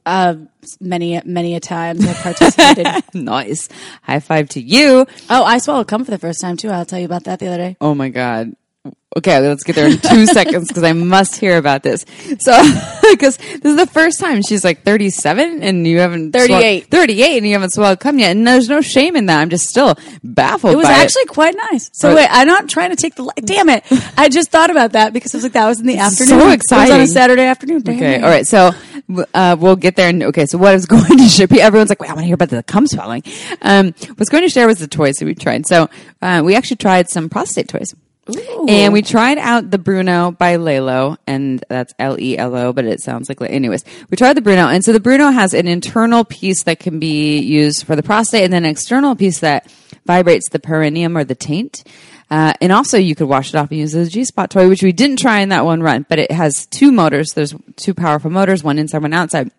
Uh, 0.06 0.36
many 0.80 1.20
many 1.26 1.56
a 1.56 1.60
times 1.60 2.06
I've 2.08 2.16
participated. 2.18 2.88
nice. 3.14 3.68
High 4.04 4.22
five 4.22 4.48
to 4.50 4.62
you. 4.62 5.06
oh, 5.30 5.44
I 5.44 5.58
swallowed 5.58 5.88
cum 5.90 6.06
for 6.06 6.12
the 6.12 6.18
first 6.18 6.40
time 6.40 6.56
too. 6.56 6.70
I'll 6.70 6.86
tell 6.86 7.00
you 7.00 7.06
about 7.06 7.26
that 7.26 7.40
the 7.40 7.48
other 7.48 7.58
day. 7.58 7.78
Oh 7.82 7.94
my 7.94 8.08
god. 8.10 8.54
Okay, 9.16 9.40
let's 9.40 9.64
get 9.64 9.76
there 9.76 9.88
in 9.90 9.98
two 9.98 10.26
seconds 10.32 10.68
because 10.68 10.84
I 10.84 10.94
must 10.94 11.38
hear 11.38 11.58
about 11.58 11.82
this. 11.82 12.06
So, 12.40 12.52
because 13.12 13.38
this 13.38 13.66
is 13.66 13.76
the 13.76 13.88
first 13.88 14.20
time 14.20 14.44
she's 14.44 14.64
like 14.64 14.84
37 14.84 15.64
and 15.64 15.88
you 15.88 16.00
haven't 16.00 16.34
38. 16.34 16.48
swallowed- 16.48 16.92
38 16.92 17.38
and 17.38 17.48
you 17.48 17.54
haven't 17.54 17.72
swallowed 17.72 18.00
cum 18.00 18.20
yet, 18.20 18.32
and 18.36 18.46
there's 18.46 18.70
no 18.70 18.80
shame 18.82 19.16
in 19.16 19.26
that. 19.26 19.40
I'm 19.42 19.50
just 19.50 19.70
still 19.70 19.96
baffled. 20.24 20.74
It 20.74 20.78
was 20.78 20.86
actually 20.86 21.26
quite 21.26 21.56
nice. 21.72 21.90
So 21.94 22.10
But- 22.10 22.18
wait, 22.18 22.28
I'm 22.30 22.48
not 22.48 22.70
trying 22.70 22.92
to 22.92 22.96
take 22.96 23.16
the. 23.16 23.32
Damn 23.44 23.70
it! 23.70 23.84
I 24.18 24.30
just 24.30 24.52
thought 24.52 24.70
about 24.70 24.92
that 24.92 25.14
because 25.14 25.34
I 25.34 25.38
was 25.38 25.44
like, 25.44 25.54
that 25.54 25.68
was 25.68 25.80
in 25.80 25.88
the 25.88 25.98
afternoon. 25.98 26.40
so 26.40 26.52
exciting! 26.52 26.96
It 26.96 27.00
was 27.00 27.10
on 27.10 27.16
a 27.16 27.20
Saturday 27.22 27.44
afternoon. 27.46 27.82
Damn 27.82 27.96
Okay, 27.96 28.16
it. 28.18 28.24
all 28.24 28.30
right. 28.30 28.46
So 28.46 28.72
uh, 29.34 29.56
we'll 29.60 29.78
get 29.78 29.96
there. 29.96 30.10
And 30.10 30.22
okay, 30.24 30.46
so 30.46 30.60
what 30.60 30.70
I 30.72 30.74
was 30.74 30.86
going 30.96 31.18
to 31.18 31.28
share, 31.28 31.48
everyone's 31.60 31.90
like, 31.90 32.02
"Wait, 32.02 32.10
I 32.12 32.14
want 32.14 32.24
to 32.24 32.28
hear 32.28 32.36
about 32.36 32.50
the 32.50 32.62
cum 32.62 32.86
swelling." 32.86 33.24
Um, 33.64 33.88
what 34.00 34.10
I 34.10 34.14
was 34.20 34.30
going 34.30 34.44
to 34.44 34.50
share 34.50 34.68
was 34.68 34.78
the 34.78 34.88
toys 34.88 35.16
that 35.16 35.26
we 35.26 35.34
tried. 35.34 35.66
So 35.66 35.90
uh, 36.22 36.44
we 36.46 36.56
actually 36.56 36.78
tried 36.78 37.10
some 37.10 37.30
prostate 37.30 37.68
toys. 37.70 37.96
And 38.68 38.94
we 38.94 39.02
tried 39.02 39.38
out 39.38 39.72
the 39.72 39.78
Bruno 39.78 40.32
by 40.32 40.58
Lelo, 40.58 41.18
and 41.26 41.64
that's 41.70 41.94
L 41.98 42.20
E 42.20 42.38
L 42.38 42.56
O, 42.56 42.74
but 42.74 42.86
it 42.86 43.02
sounds 43.02 43.30
like, 43.30 43.42
anyways, 43.42 43.86
we 44.10 44.18
tried 44.18 44.34
the 44.34 44.42
Bruno. 44.42 44.68
And 44.68 44.84
so 44.84 44.92
the 44.92 45.00
Bruno 45.00 45.32
has 45.32 45.54
an 45.54 45.68
internal 45.68 46.26
piece 46.26 46.64
that 46.64 46.80
can 46.80 47.00
be 47.00 47.40
used 47.40 47.86
for 47.86 47.96
the 47.96 48.04
prostate 48.04 48.44
and 48.44 48.52
then 48.52 48.66
an 48.66 48.72
external 48.72 49.16
piece 49.16 49.40
that 49.40 49.72
vibrates 50.06 50.50
the 50.50 50.60
perineum 50.60 51.18
or 51.18 51.24
the 51.24 51.36
taint. 51.36 51.84
Uh, 52.30 52.54
and 52.60 52.74
also 52.74 52.98
you 52.98 53.16
could 53.16 53.30
wash 53.30 53.50
it 53.50 53.56
off 53.56 53.70
and 53.72 53.80
use 53.80 53.96
as 53.96 54.08
a 54.08 54.12
G-spot 54.12 54.50
toy, 54.50 54.68
which 54.68 54.84
we 54.84 54.92
didn't 54.92 55.20
try 55.20 55.40
in 55.40 55.50
that 55.50 55.64
one 55.64 55.82
run, 55.82 56.06
but 56.10 56.20
it 56.20 56.32
has 56.32 56.66
two 56.66 56.92
motors. 56.92 57.32
There's 57.34 57.56
two 57.78 57.94
powerful 57.94 58.30
motors, 58.30 58.64
one 58.64 58.78
inside, 58.78 59.02
one 59.02 59.14
outside. 59.14 59.52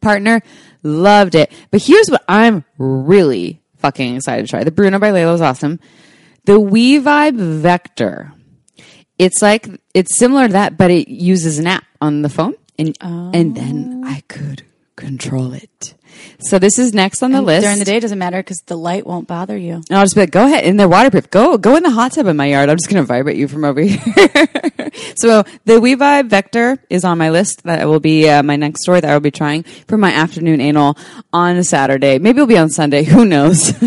Partner 0.00 0.40
loved 0.82 1.34
it. 1.34 1.50
But 1.72 1.82
here's 1.82 2.08
what 2.10 2.22
I'm 2.28 2.64
really 2.78 3.60
fucking 3.78 4.16
excited 4.16 4.46
to 4.46 4.50
try. 4.50 4.62
The 4.62 4.70
Bruno 4.70 4.98
by 4.98 5.10
Layla 5.10 5.34
is 5.34 5.40
awesome. 5.40 5.80
The 6.44 6.60
We 6.60 6.98
Vibe 7.00 7.36
Vector. 7.36 8.32
It's 9.18 9.40
like 9.40 9.68
it's 9.94 10.18
similar 10.18 10.48
to 10.48 10.52
that, 10.52 10.76
but 10.76 10.90
it 10.90 11.08
uses 11.08 11.58
an 11.58 11.66
app 11.66 11.84
on 12.00 12.22
the 12.22 12.28
phone, 12.28 12.54
and 12.78 12.96
and 13.00 13.56
then 13.56 14.02
I 14.04 14.22
could 14.28 14.62
control 14.96 15.52
it. 15.54 15.94
So 16.40 16.58
this 16.58 16.78
is 16.78 16.92
next 16.94 17.22
on 17.22 17.32
the 17.32 17.42
list. 17.42 17.64
During 17.64 17.78
the 17.78 17.84
day, 17.84 17.96
it 17.96 18.00
doesn't 18.00 18.18
matter 18.18 18.38
because 18.38 18.58
the 18.66 18.76
light 18.76 19.06
won't 19.06 19.26
bother 19.28 19.56
you. 19.56 19.74
And 19.74 19.92
I'll 19.92 20.04
just 20.04 20.14
be 20.14 20.20
like, 20.22 20.30
go 20.30 20.44
ahead, 20.44 20.64
and 20.64 20.78
they're 20.78 20.88
waterproof. 20.88 21.30
Go, 21.30 21.56
go 21.58 21.76
in 21.76 21.82
the 21.82 21.90
hot 21.90 22.12
tub 22.12 22.26
in 22.26 22.36
my 22.36 22.46
yard. 22.46 22.68
I'm 22.70 22.76
just 22.76 22.90
going 22.90 23.02
to 23.02 23.06
vibrate 23.06 23.36
you 23.36 23.48
from 23.48 23.64
over 23.64 23.80
here. 23.82 23.98
so 25.16 25.44
the 25.64 25.80
We 25.80 25.96
Vibe 25.96 26.28
Vector 26.28 26.78
is 26.90 27.04
on 27.04 27.18
my 27.18 27.30
list. 27.30 27.62
That 27.64 27.86
will 27.88 28.00
be 28.00 28.28
uh, 28.28 28.42
my 28.42 28.56
next 28.56 28.82
story 28.82 29.00
that 29.00 29.10
I 29.10 29.14
will 29.14 29.20
be 29.20 29.30
trying 29.30 29.62
for 29.62 29.96
my 29.96 30.12
afternoon 30.12 30.60
anal 30.60 30.96
on 31.32 31.56
a 31.56 31.64
Saturday. 31.64 32.18
Maybe 32.18 32.38
it'll 32.38 32.46
be 32.46 32.58
on 32.58 32.70
Sunday. 32.70 33.04
Who 33.14 33.24
knows? 33.24 33.72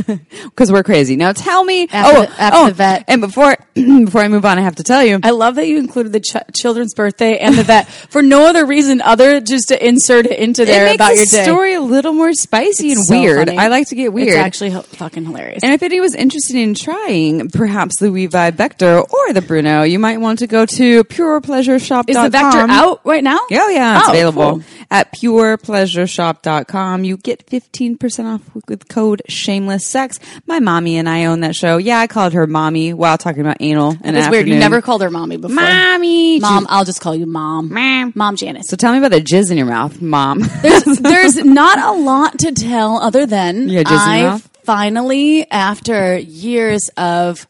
Because 0.58 0.72
we're 0.72 0.84
crazy. 0.84 1.16
Now 1.16 1.34
tell 1.34 1.64
me. 1.64 1.88
After 1.92 2.18
oh, 2.18 2.22
the- 2.26 2.42
after 2.42 2.58
oh, 2.58 2.68
the 2.68 2.74
vet. 2.74 3.06
And 3.08 3.22
before 3.22 3.58
before 3.76 4.22
I 4.22 4.28
move 4.28 4.44
on, 4.46 4.58
I 4.58 4.62
have 4.62 4.76
to 4.78 4.84
tell 4.84 5.04
you. 5.04 5.20
I 5.22 5.30
love 5.32 5.56
that 5.56 5.68
you 5.68 5.78
included 5.78 6.14
the 6.14 6.20
ch- 6.20 6.36
children's 6.60 6.94
birthday 6.96 7.38
and 7.38 7.56
the 7.56 7.64
vet 7.64 7.88
for 7.88 8.22
no 8.24 8.48
other 8.48 8.66
reason 8.66 9.02
other 9.02 9.40
just 9.40 9.68
to 9.70 9.86
insert 9.88 10.26
it 10.26 10.40
into 10.40 10.66
there 10.66 10.88
it 10.88 10.96
about 10.96 11.16
your 11.16 11.26
day. 11.26 11.44
story 11.44 11.74
a 11.76 11.82
little 11.82 12.14
more 12.18 12.34
spicy 12.34 12.90
It's 12.92 12.98
and 13.00 13.06
so 13.08 13.20
weird. 13.20 13.48
funny. 13.48 13.58
I 13.58 13.68
like 13.68 13.88
to 13.90 13.96
get 13.96 14.12
weird. 14.14 14.30
It's 14.30 14.38
actually 14.38 14.74
h- 14.76 14.84
fucking 14.86 15.26
hilarious. 15.26 15.64
And 15.64 15.74
if 15.74 15.82
anyone 15.84 16.02
was 16.04 16.16
interested 16.16 16.56
in 16.58 16.74
trying 16.74 17.50
perhaps 17.50 18.00
the 18.00 18.12
We 18.12 18.28
Vibe 18.28 18.56
Vector 18.56 19.00
or 19.00 19.34
the 19.34 19.42
Bruno, 19.42 19.84
you 19.84 20.00
might 20.00 20.18
want 20.20 20.40
to 20.40 20.48
go 20.48 20.66
to 20.66 21.04
purepleasureshop.com. 21.06 22.06
Is 22.08 22.16
the 22.18 22.30
vector 22.30 22.66
out 22.70 23.02
right 23.06 23.24
now? 23.24 23.40
Yeah, 23.50 23.70
yeah, 23.70 24.00
it's 24.00 24.08
Oh, 24.08 24.12
available 24.12 24.52
cool. 24.52 24.64
at 24.92 25.14
purepleasureshop.com. 25.14 27.04
You 27.04 27.18
get 27.18 27.46
15% 27.48 28.26
off 28.34 28.42
with 28.68 28.88
code 28.88 29.22
shameless 29.28 29.88
sex. 29.88 30.20
My 30.46 30.60
mommy 30.60 30.98
and 30.98 31.08
I 31.10 31.26
own 31.26 31.42
that 31.42 31.56
show. 31.56 31.78
Yeah, 31.78 32.00
I 32.00 32.08
called 32.08 32.34
her 32.34 32.48
mommy 32.48 32.94
while 32.94 33.18
talking 33.18 33.42
about 33.42 33.58
anal. 33.60 33.96
And 34.04 34.18
It's 34.18 34.30
weird. 34.30 34.48
You 34.48 34.58
never 34.58 34.82
called 34.82 35.02
her 35.02 35.10
mommy 35.10 35.38
before. 35.38 35.56
mommy. 35.56 36.40
Mom, 36.40 36.66
I'll 36.70 36.86
just 36.86 37.02
call 37.02 37.16
you 37.16 37.26
mom. 37.26 37.74
Mom. 37.74 38.14
Mom 38.16 38.36
Janice. 38.36 38.68
So 38.70 38.76
tell 38.78 38.92
me 38.92 39.00
about 39.00 39.12
the 39.12 39.22
jizz 39.22 39.52
in 39.52 39.58
your 39.58 39.68
mouth, 39.68 40.02
mom. 40.02 40.40
There's, 40.62 40.84
there's 41.00 41.36
not 41.44 41.78
a 41.80 41.92
lot 42.08 42.40
to 42.40 42.52
tell 42.54 42.98
other 42.98 43.26
than 43.26 43.70
Yeah, 43.70 43.84
I 43.86 44.42
finally, 44.64 45.50
after 45.52 46.18
years 46.18 46.90
of 46.96 47.48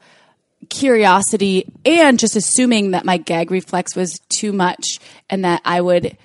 curiosity 0.69 1.71
and 1.85 2.19
just 2.19 2.35
assuming 2.35 2.91
that 2.91 3.05
my 3.05 3.17
gag 3.17 3.51
reflex 3.51 3.95
was 3.95 4.19
too 4.29 4.51
much 4.51 4.99
and 5.29 5.45
that 5.45 5.61
I 5.63 5.79
would 5.79 6.17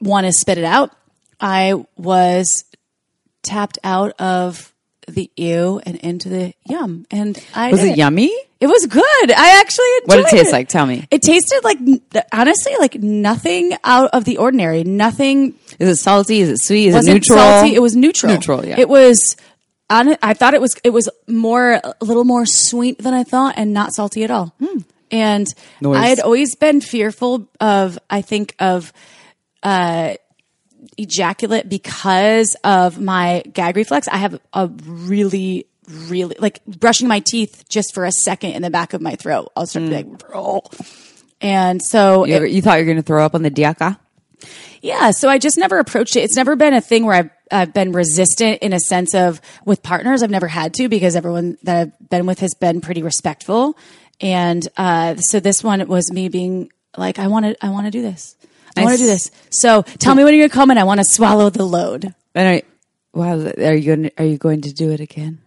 want 0.00 0.26
to 0.26 0.32
spit 0.32 0.58
it 0.58 0.64
out, 0.64 0.90
I 1.40 1.84
was 1.96 2.64
tapped 3.42 3.78
out 3.84 4.12
of 4.18 4.71
the 5.14 5.30
ew 5.36 5.80
and 5.84 5.96
into 5.96 6.28
the 6.28 6.54
yum. 6.64 7.06
And 7.10 7.38
I 7.54 7.70
was 7.70 7.80
did 7.80 7.92
it 7.92 7.98
yummy? 7.98 8.34
It 8.60 8.68
was 8.68 8.86
good. 8.86 9.30
I 9.32 9.60
actually 9.60 9.86
enjoyed 10.02 10.06
What 10.06 10.16
did 10.16 10.26
it 10.26 10.42
taste 10.42 10.52
like? 10.52 10.68
Tell 10.68 10.86
me. 10.86 11.06
It 11.10 11.22
tasted 11.22 11.62
like 11.64 11.78
honestly 12.32 12.74
like 12.78 12.94
nothing 12.94 13.72
out 13.82 14.10
of 14.12 14.24
the 14.24 14.36
ordinary. 14.36 14.84
Nothing 14.84 15.54
Is 15.78 15.88
it 15.88 15.96
salty? 15.96 16.40
Is 16.40 16.48
it 16.48 16.58
sweet? 16.58 16.88
Is 16.88 17.08
it 17.08 17.12
neutral? 17.12 17.38
salty. 17.38 17.74
It 17.74 17.82
was 17.82 17.96
neutral. 17.96 18.32
Neutral, 18.32 18.64
yeah. 18.64 18.78
It 18.78 18.88
was. 18.88 19.36
I 19.90 20.32
thought 20.32 20.54
it 20.54 20.60
was. 20.60 20.76
It 20.84 20.90
was 20.90 21.10
more 21.26 21.72
a 21.72 21.94
little 22.00 22.24
more 22.24 22.46
sweet 22.46 22.98
than 22.98 23.12
I 23.12 23.24
thought, 23.24 23.54
and 23.58 23.74
not 23.74 23.92
salty 23.92 24.24
at 24.24 24.30
all. 24.30 24.54
And 25.10 25.46
Noise. 25.82 25.96
I 25.98 26.06
had 26.06 26.20
always 26.20 26.54
been 26.54 26.80
fearful 26.80 27.48
of. 27.60 27.98
I 28.08 28.22
think 28.22 28.54
of 28.58 28.92
uh, 29.62 30.14
ejaculate 30.98 31.68
because 31.68 32.56
of 32.64 33.00
my 33.00 33.42
gag 33.52 33.76
reflex. 33.76 34.08
I 34.08 34.16
have 34.18 34.40
a 34.52 34.68
really. 34.68 35.66
Really 35.88 36.36
like 36.38 36.64
brushing 36.64 37.08
my 37.08 37.18
teeth 37.18 37.64
just 37.68 37.92
for 37.92 38.04
a 38.04 38.12
second 38.12 38.52
in 38.52 38.62
the 38.62 38.70
back 38.70 38.92
of 38.94 39.00
my 39.02 39.16
throat. 39.16 39.50
I'll 39.56 39.66
start 39.66 39.86
to 39.86 39.90
be 39.90 39.96
like, 39.96 40.22
"Oh." 40.32 40.62
and 41.40 41.82
so 41.82 42.24
You, 42.24 42.34
ever- 42.34 42.46
you 42.46 42.62
thought 42.62 42.74
you 42.78 42.82
were 42.82 42.92
going 42.92 42.96
to 42.98 43.02
throw 43.02 43.24
up 43.26 43.34
on 43.34 43.42
the 43.42 43.50
diaca? 43.50 43.98
yeah, 44.80 45.10
so 45.10 45.28
I 45.28 45.38
just 45.38 45.58
never 45.58 45.78
approached 45.80 46.14
it. 46.14 46.20
It's 46.20 46.36
never 46.36 46.54
been 46.54 46.72
a 46.72 46.80
thing 46.80 47.04
where 47.04 47.16
I've, 47.16 47.30
I've 47.50 47.74
been 47.74 47.90
resistant 47.90 48.62
in 48.62 48.72
a 48.72 48.78
sense 48.78 49.12
of 49.12 49.40
with 49.64 49.82
partners. 49.82 50.22
I've 50.22 50.30
never 50.30 50.46
had 50.46 50.72
to 50.74 50.88
because 50.88 51.16
everyone 51.16 51.58
that 51.64 51.76
I've 51.76 52.08
been 52.08 52.26
with 52.26 52.38
has 52.38 52.54
been 52.54 52.80
pretty 52.80 53.02
respectful. 53.02 53.76
And 54.20 54.66
uh, 54.76 55.16
so 55.16 55.40
this 55.40 55.64
one 55.64 55.86
was 55.88 56.12
me 56.12 56.28
being 56.28 56.70
like, 56.96 57.18
I 57.18 57.26
want 57.26 57.44
to, 57.46 57.56
I 57.64 57.70
want 57.70 57.86
to 57.86 57.90
do 57.90 58.02
this. 58.02 58.36
I 58.76 58.84
want 58.84 58.96
to 58.96 59.02
do 59.02 59.06
this. 59.06 59.30
So 59.50 59.82
tell 59.82 60.14
me 60.14 60.24
when 60.24 60.34
you're 60.34 60.48
coming. 60.48 60.78
I 60.78 60.84
want 60.84 61.00
to 61.00 61.04
swallow 61.04 61.50
the 61.50 61.64
load. 61.64 62.14
And 62.34 62.48
I, 62.48 62.62
wow, 63.12 63.38
are 63.38 63.74
you 63.74 63.86
going? 63.86 64.02
To, 64.04 64.12
are 64.18 64.24
you 64.24 64.38
going 64.38 64.62
to 64.62 64.72
do 64.72 64.90
it 64.90 65.00
again? 65.00 65.40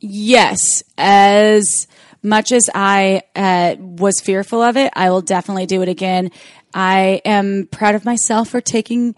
Yes, 0.00 0.82
as 0.98 1.86
much 2.22 2.52
as 2.52 2.68
I 2.74 3.22
uh, 3.34 3.76
was 3.78 4.20
fearful 4.20 4.60
of 4.60 4.76
it, 4.76 4.92
I 4.94 5.10
will 5.10 5.22
definitely 5.22 5.66
do 5.66 5.82
it 5.82 5.88
again. 5.88 6.30
I 6.74 7.22
am 7.24 7.68
proud 7.70 7.94
of 7.94 8.04
myself 8.04 8.50
for 8.50 8.60
taking 8.60 9.14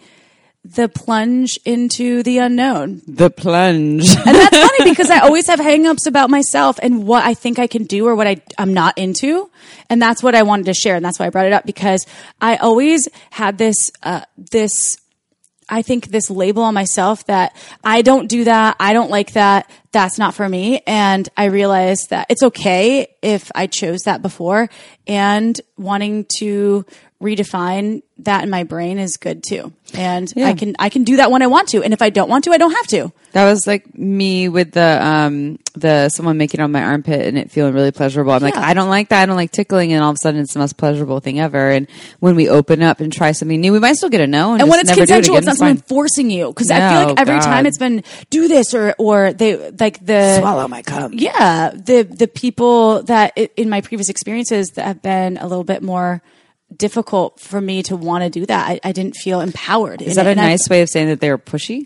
the 0.75 0.89
plunge 0.89 1.59
into 1.65 2.23
the 2.23 2.39
unknown. 2.39 3.01
The 3.07 3.31
plunge. 3.31 4.09
And 4.09 4.37
that's 4.37 4.57
funny 4.79 4.91
because 4.91 5.11
I 5.11 5.21
always 5.21 5.47
have 5.47 5.59
hangups 5.59 6.07
about 6.07 6.31
myself 6.31 6.79
and 6.83 7.07
what 7.07 7.25
I 7.25 7.35
think 7.35 7.59
I 7.59 7.67
can 7.67 7.85
do 7.85 8.07
or 8.07 8.15
what 8.15 8.27
I, 8.27 8.43
I'm 8.59 8.75
not 8.75 8.99
into. 8.99 9.51
And 9.89 10.01
that's 10.01 10.23
what 10.23 10.35
I 10.35 10.43
wanted 10.43 10.67
to 10.67 10.75
share. 10.75 10.97
And 10.97 11.05
that's 11.05 11.19
why 11.19 11.27
I 11.27 11.31
brought 11.31 11.47
it 11.47 11.53
up 11.53 11.65
because 11.65 12.07
I 12.41 12.57
always 12.57 13.09
had 13.31 13.57
this, 13.57 13.91
uh, 14.03 14.23
this, 14.37 14.99
I 15.71 15.83
think 15.83 16.09
this 16.09 16.31
label 16.31 16.63
on 16.63 16.75
myself 16.75 17.25
that 17.27 17.57
I 17.83 18.03
don't 18.03 18.29
do 18.29 18.45
that. 18.45 18.77
I 18.79 18.93
don't 18.93 19.11
like 19.11 19.33
that. 19.33 19.71
That's 19.93 20.19
not 20.19 20.35
for 20.35 20.49
me. 20.49 20.83
And 20.87 21.29
I 21.37 21.47
realized 21.47 22.11
that 22.11 22.27
it's 22.29 22.43
okay 22.43 23.15
if 23.23 23.51
I 23.55 23.67
chose 23.67 24.03
that 24.03 24.21
before 24.21 24.69
and 25.07 25.59
wanting 25.77 26.27
to 26.39 26.85
redefine 27.23 28.03
that 28.19 28.43
in 28.45 28.51
my 28.51 28.65
brain 28.65 28.99
is 28.99 29.17
good 29.17 29.43
too. 29.43 29.73
And 29.95 30.31
Yeah. 30.37 30.49
I 30.49 30.55
can, 30.55 30.75
I 30.79 30.89
can 30.89 31.05
do 31.05 31.17
that 31.17 31.31
when 31.31 31.43
I 31.43 31.47
want 31.47 31.69
to. 31.69 31.83
And 31.83 31.93
if 31.93 32.03
I 32.03 32.11
don't 32.11 32.29
want 32.29 32.45
to, 32.45 32.51
I 32.53 32.59
don't 32.59 32.73
have 32.73 32.87
to. 32.89 33.13
That 33.33 33.45
was 33.45 33.67
like 33.67 33.97
me 33.97 34.49
with 34.49 34.73
the 34.73 34.99
um 35.05 35.59
the 35.75 36.09
someone 36.09 36.37
making 36.39 36.61
on 36.61 36.73
my 36.73 36.83
armpit 36.83 37.27
and 37.27 37.39
it 37.39 37.51
feeling 37.51 37.75
really 37.75 37.93
pleasurable. 37.93 38.33
I'm 38.33 38.43
like, 38.43 38.57
I 38.57 38.75
don't 38.75 38.89
like 38.89 39.11
that. 39.11 39.23
I 39.23 39.27
don't 39.27 39.37
like 39.37 39.53
tickling, 39.53 39.93
and 39.93 40.03
all 40.03 40.11
of 40.11 40.15
a 40.15 40.19
sudden 40.19 40.41
it's 40.41 40.53
the 40.55 40.59
most 40.59 40.77
pleasurable 40.77 41.21
thing 41.21 41.39
ever. 41.39 41.71
And 41.71 41.87
when 42.21 42.35
we 42.37 42.49
open 42.49 42.83
up 42.83 43.01
and 43.01 43.13
try 43.13 43.33
something 43.33 43.61
new, 43.61 43.73
we 43.73 43.79
might 43.79 43.95
still 43.97 44.09
get 44.09 44.21
a 44.21 44.27
no. 44.27 44.53
And, 44.55 44.63
and 44.63 44.71
when 44.71 44.81
it's 44.81 44.89
never 44.89 44.97
do 44.99 45.03
it 45.03 45.07
consensual, 45.09 45.37
again. 45.37 45.39
it's 45.39 45.47
not 45.47 45.51
It's 45.53 45.59
someone 45.59 45.77
fine. 45.77 45.85
forcing 45.89 46.31
you. 46.31 46.49
Because 46.49 46.71
I 46.71 46.79
feel 46.91 47.09
like 47.11 47.21
every 47.21 47.35
God. 47.35 47.43
time 47.43 47.67
it's 47.67 47.79
been 47.79 48.03
do 48.31 48.49
this 48.49 48.75
or 48.75 48.95
or 48.99 49.33
they 49.33 49.71
like 49.73 50.05
the 50.05 50.39
Swallow 50.41 50.67
my 50.69 50.83
cum. 50.83 51.13
Yeah, 51.15 51.71
the 51.75 52.03
the 52.05 52.29
people 52.29 53.03
that 53.05 53.37
in 53.57 53.69
my 53.69 53.81
previous 53.83 54.09
experiences 54.09 54.71
that 54.71 54.85
have 54.87 55.03
been 55.03 55.37
a 55.37 55.47
little 55.47 55.65
bit 55.65 55.83
more 55.83 56.23
difficult 56.77 57.41
for 57.41 57.61
me 57.61 57.83
to 57.85 57.97
want 57.97 58.25
to 58.25 58.31
do 58.31 58.47
that. 58.47 58.69
I, 58.69 58.81
I 58.85 58.93
didn't 58.93 59.17
feel 59.17 59.41
empowered. 59.41 60.03
Is 60.03 60.17
that 60.17 60.27
a 60.27 60.35
nice 60.35 60.69
way 60.69 60.83
of 60.83 60.89
saying 60.89 61.09
that 61.09 61.21
they 61.21 61.31
were 61.31 61.39
pushy? 61.39 61.85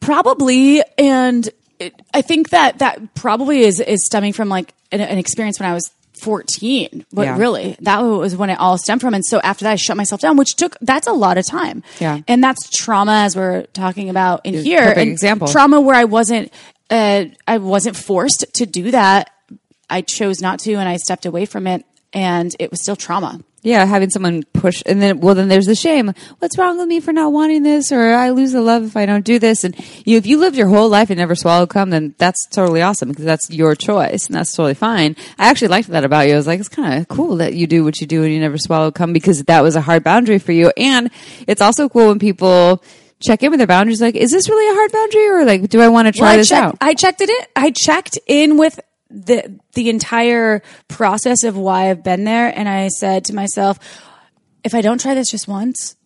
Probably, 0.00 0.82
and 0.98 1.48
it, 1.78 1.94
I 2.14 2.22
think 2.22 2.50
that 2.50 2.78
that 2.78 3.14
probably 3.14 3.60
is 3.60 3.80
is 3.80 4.04
stemming 4.06 4.32
from 4.32 4.48
like 4.48 4.72
an, 4.92 5.00
an 5.00 5.18
experience 5.18 5.58
when 5.60 5.68
I 5.68 5.74
was. 5.74 5.90
14 6.22 7.04
but 7.12 7.26
Yeah. 7.26 7.36
really 7.36 7.76
that 7.80 7.98
was 8.00 8.34
when 8.34 8.48
it 8.48 8.58
all 8.58 8.78
stemmed 8.78 9.02
from 9.02 9.12
and 9.12 9.22
so 9.22 9.38
after 9.40 9.64
that 9.64 9.72
i 9.72 9.76
shut 9.76 9.98
myself 9.98 10.18
down 10.22 10.38
which 10.38 10.56
took 10.56 10.74
that's 10.80 11.06
a 11.06 11.12
lot 11.12 11.36
of 11.36 11.46
time 11.46 11.82
Yeah. 12.00 12.20
and 12.26 12.42
that's 12.42 12.70
trauma 12.70 13.24
as 13.26 13.36
we're 13.36 13.64
talking 13.74 14.08
about 14.08 14.46
in 14.46 14.54
here 14.54 14.80
and 14.96 15.10
example. 15.10 15.46
trauma 15.46 15.78
where 15.78 15.94
i 15.94 16.04
wasn't 16.04 16.50
uh, 16.88 17.26
i 17.46 17.58
wasn't 17.58 17.96
forced 17.96 18.46
to 18.54 18.64
do 18.64 18.92
that 18.92 19.30
i 19.90 20.00
chose 20.00 20.40
not 20.40 20.58
to 20.60 20.72
and 20.76 20.88
i 20.88 20.96
stepped 20.96 21.26
away 21.26 21.44
from 21.44 21.66
it 21.66 21.84
and 22.14 22.56
it 22.58 22.70
was 22.70 22.80
still 22.80 22.96
trauma 22.96 23.38
Yeah, 23.66 23.84
having 23.84 24.10
someone 24.10 24.44
push, 24.52 24.80
and 24.86 25.02
then 25.02 25.18
well, 25.18 25.34
then 25.34 25.48
there's 25.48 25.66
the 25.66 25.74
shame. 25.74 26.12
What's 26.38 26.56
wrong 26.56 26.78
with 26.78 26.86
me 26.86 27.00
for 27.00 27.12
not 27.12 27.32
wanting 27.32 27.64
this, 27.64 27.90
or 27.90 28.12
I 28.12 28.30
lose 28.30 28.52
the 28.52 28.60
love 28.60 28.84
if 28.84 28.96
I 28.96 29.06
don't 29.06 29.24
do 29.24 29.40
this? 29.40 29.64
And 29.64 29.74
you, 30.06 30.16
if 30.18 30.24
you 30.24 30.38
lived 30.38 30.56
your 30.56 30.68
whole 30.68 30.88
life 30.88 31.10
and 31.10 31.18
never 31.18 31.34
swallowed 31.34 31.68
cum, 31.70 31.90
then 31.90 32.14
that's 32.16 32.46
totally 32.52 32.80
awesome 32.80 33.08
because 33.08 33.24
that's 33.24 33.50
your 33.50 33.74
choice, 33.74 34.26
and 34.26 34.36
that's 34.36 34.54
totally 34.54 34.74
fine. 34.74 35.16
I 35.36 35.48
actually 35.48 35.66
liked 35.66 35.88
that 35.88 36.04
about 36.04 36.28
you. 36.28 36.34
I 36.34 36.36
was 36.36 36.46
like, 36.46 36.60
it's 36.60 36.68
kind 36.68 37.00
of 37.00 37.08
cool 37.08 37.38
that 37.38 37.54
you 37.54 37.66
do 37.66 37.82
what 37.82 38.00
you 38.00 38.06
do 38.06 38.22
and 38.22 38.32
you 38.32 38.38
never 38.38 38.56
swallow 38.56 38.92
cum 38.92 39.12
because 39.12 39.42
that 39.42 39.62
was 39.62 39.74
a 39.74 39.80
hard 39.80 40.04
boundary 40.04 40.38
for 40.38 40.52
you. 40.52 40.70
And 40.76 41.10
it's 41.48 41.60
also 41.60 41.88
cool 41.88 42.06
when 42.06 42.20
people 42.20 42.84
check 43.20 43.42
in 43.42 43.50
with 43.50 43.58
their 43.58 43.66
boundaries, 43.66 44.00
like, 44.00 44.14
is 44.14 44.30
this 44.30 44.48
really 44.48 44.70
a 44.70 44.74
hard 44.74 44.92
boundary, 44.92 45.26
or 45.28 45.44
like, 45.44 45.68
do 45.68 45.80
I 45.80 45.88
want 45.88 46.06
to 46.06 46.12
try 46.12 46.28
Well, 46.28 46.36
this 46.36 46.50
checked, 46.50 46.64
out? 46.64 46.78
I 46.80 46.94
checked 46.94 47.20
it. 47.20 47.30
In, 47.30 47.36
I 47.56 47.72
checked 47.72 48.16
in 48.28 48.58
with 48.58 48.78
the 49.10 49.58
the 49.74 49.88
entire 49.88 50.62
process 50.88 51.44
of 51.44 51.56
why 51.56 51.90
I've 51.90 52.02
been 52.02 52.24
there, 52.24 52.52
and 52.56 52.68
I 52.68 52.88
said 52.88 53.24
to 53.26 53.34
myself, 53.34 53.78
if 54.64 54.74
I 54.74 54.80
don't 54.80 55.00
try 55.00 55.14
this 55.14 55.30
just 55.30 55.46
once, 55.46 55.96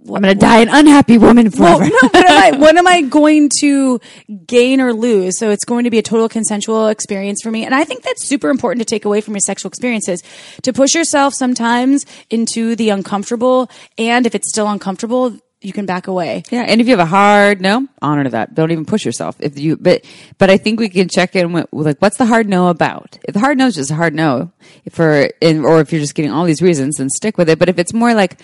I'm 0.00 0.22
going 0.22 0.22
to 0.22 0.34
die 0.34 0.60
an 0.60 0.68
unhappy 0.68 1.18
woman 1.18 1.50
well, 1.58 1.78
forever. 1.78 1.92
no, 2.02 2.08
what 2.08 2.26
am 2.26 2.54
I? 2.54 2.58
What 2.66 2.76
am 2.76 2.86
I 2.86 3.02
going 3.02 3.50
to 3.60 4.00
gain 4.46 4.80
or 4.80 4.92
lose? 4.92 5.38
So 5.38 5.50
it's 5.50 5.64
going 5.64 5.84
to 5.84 5.90
be 5.90 5.98
a 5.98 6.02
total 6.02 6.28
consensual 6.28 6.88
experience 6.88 7.40
for 7.42 7.50
me, 7.50 7.64
and 7.64 7.74
I 7.74 7.84
think 7.84 8.02
that's 8.02 8.26
super 8.26 8.50
important 8.50 8.80
to 8.80 8.84
take 8.84 9.04
away 9.04 9.20
from 9.20 9.34
your 9.34 9.40
sexual 9.40 9.68
experiences. 9.68 10.22
To 10.62 10.72
push 10.72 10.94
yourself 10.94 11.34
sometimes 11.34 12.04
into 12.30 12.76
the 12.76 12.90
uncomfortable, 12.90 13.70
and 13.98 14.26
if 14.26 14.34
it's 14.34 14.48
still 14.48 14.68
uncomfortable, 14.68 15.38
you 15.60 15.72
can 15.72 15.86
back 15.86 16.06
away. 16.06 16.42
Yeah, 16.50 16.62
and 16.62 16.80
if 16.80 16.86
you 16.86 16.92
have 16.92 17.00
a 17.00 17.06
hard 17.06 17.60
no, 17.60 17.88
honor 18.02 18.24
to 18.24 18.30
that. 18.30 18.54
Don't 18.54 18.70
even 18.70 18.84
push 18.84 19.04
yourself. 19.04 19.36
If 19.40 19.58
you, 19.58 19.76
but, 19.76 20.04
but 20.38 20.50
I 20.50 20.58
think 20.58 20.78
we 20.78 20.88
can 20.88 21.08
check 21.08 21.34
in 21.34 21.52
with, 21.52 21.66
with 21.72 21.86
like, 21.86 21.98
what's 21.98 22.18
the 22.18 22.26
hard 22.26 22.48
no 22.48 22.68
about? 22.68 23.18
If 23.24 23.34
the 23.34 23.40
hard 23.40 23.58
no 23.58 23.66
is 23.66 23.74
just 23.74 23.90
a 23.90 23.94
hard 23.94 24.14
no 24.14 24.52
for, 24.90 25.30
in, 25.40 25.64
or 25.64 25.80
if 25.80 25.92
you're 25.92 26.00
just 26.00 26.14
getting 26.14 26.30
all 26.30 26.44
these 26.44 26.62
reasons, 26.62 26.96
then 26.96 27.08
stick 27.08 27.38
with 27.38 27.48
it. 27.48 27.58
But 27.58 27.68
if 27.68 27.78
it's 27.78 27.92
more 27.94 28.14
like, 28.14 28.38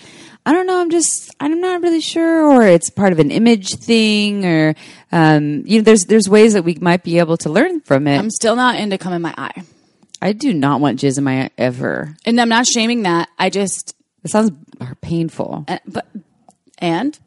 I 0.45 0.51
don't 0.51 0.67
know, 0.67 0.81
I'm 0.81 0.89
just, 0.89 1.33
I'm 1.39 1.61
not 1.61 1.81
really 1.81 2.01
sure, 2.01 2.45
or 2.51 2.63
it's 2.63 2.89
part 2.89 3.13
of 3.13 3.19
an 3.19 3.31
image 3.31 3.75
thing, 3.75 4.45
or, 4.45 4.75
um, 5.11 5.63
you 5.65 5.77
know, 5.77 5.83
there's, 5.83 6.05
there's 6.05 6.27
ways 6.27 6.53
that 6.53 6.63
we 6.63 6.75
might 6.81 7.03
be 7.03 7.19
able 7.19 7.37
to 7.37 7.49
learn 7.49 7.79
from 7.81 8.07
it. 8.07 8.17
I'm 8.17 8.29
still 8.31 8.55
not 8.57 8.75
into 8.75 8.97
come 8.97 9.13
in 9.13 9.21
my 9.21 9.33
eye. 9.37 9.63
I 10.21 10.33
do 10.33 10.53
not 10.53 10.81
want 10.81 10.99
jizz 10.99 11.17
in 11.17 11.23
my 11.23 11.43
eye 11.43 11.49
ever. 11.57 12.15
And 12.25 12.41
I'm 12.41 12.49
not 12.49 12.65
shaming 12.65 13.03
that. 13.03 13.29
I 13.37 13.49
just, 13.49 13.95
It 14.23 14.31
sounds 14.31 14.51
painful. 15.01 15.65
uh, 15.67 15.77
but, 15.85 16.07
and 16.83 17.17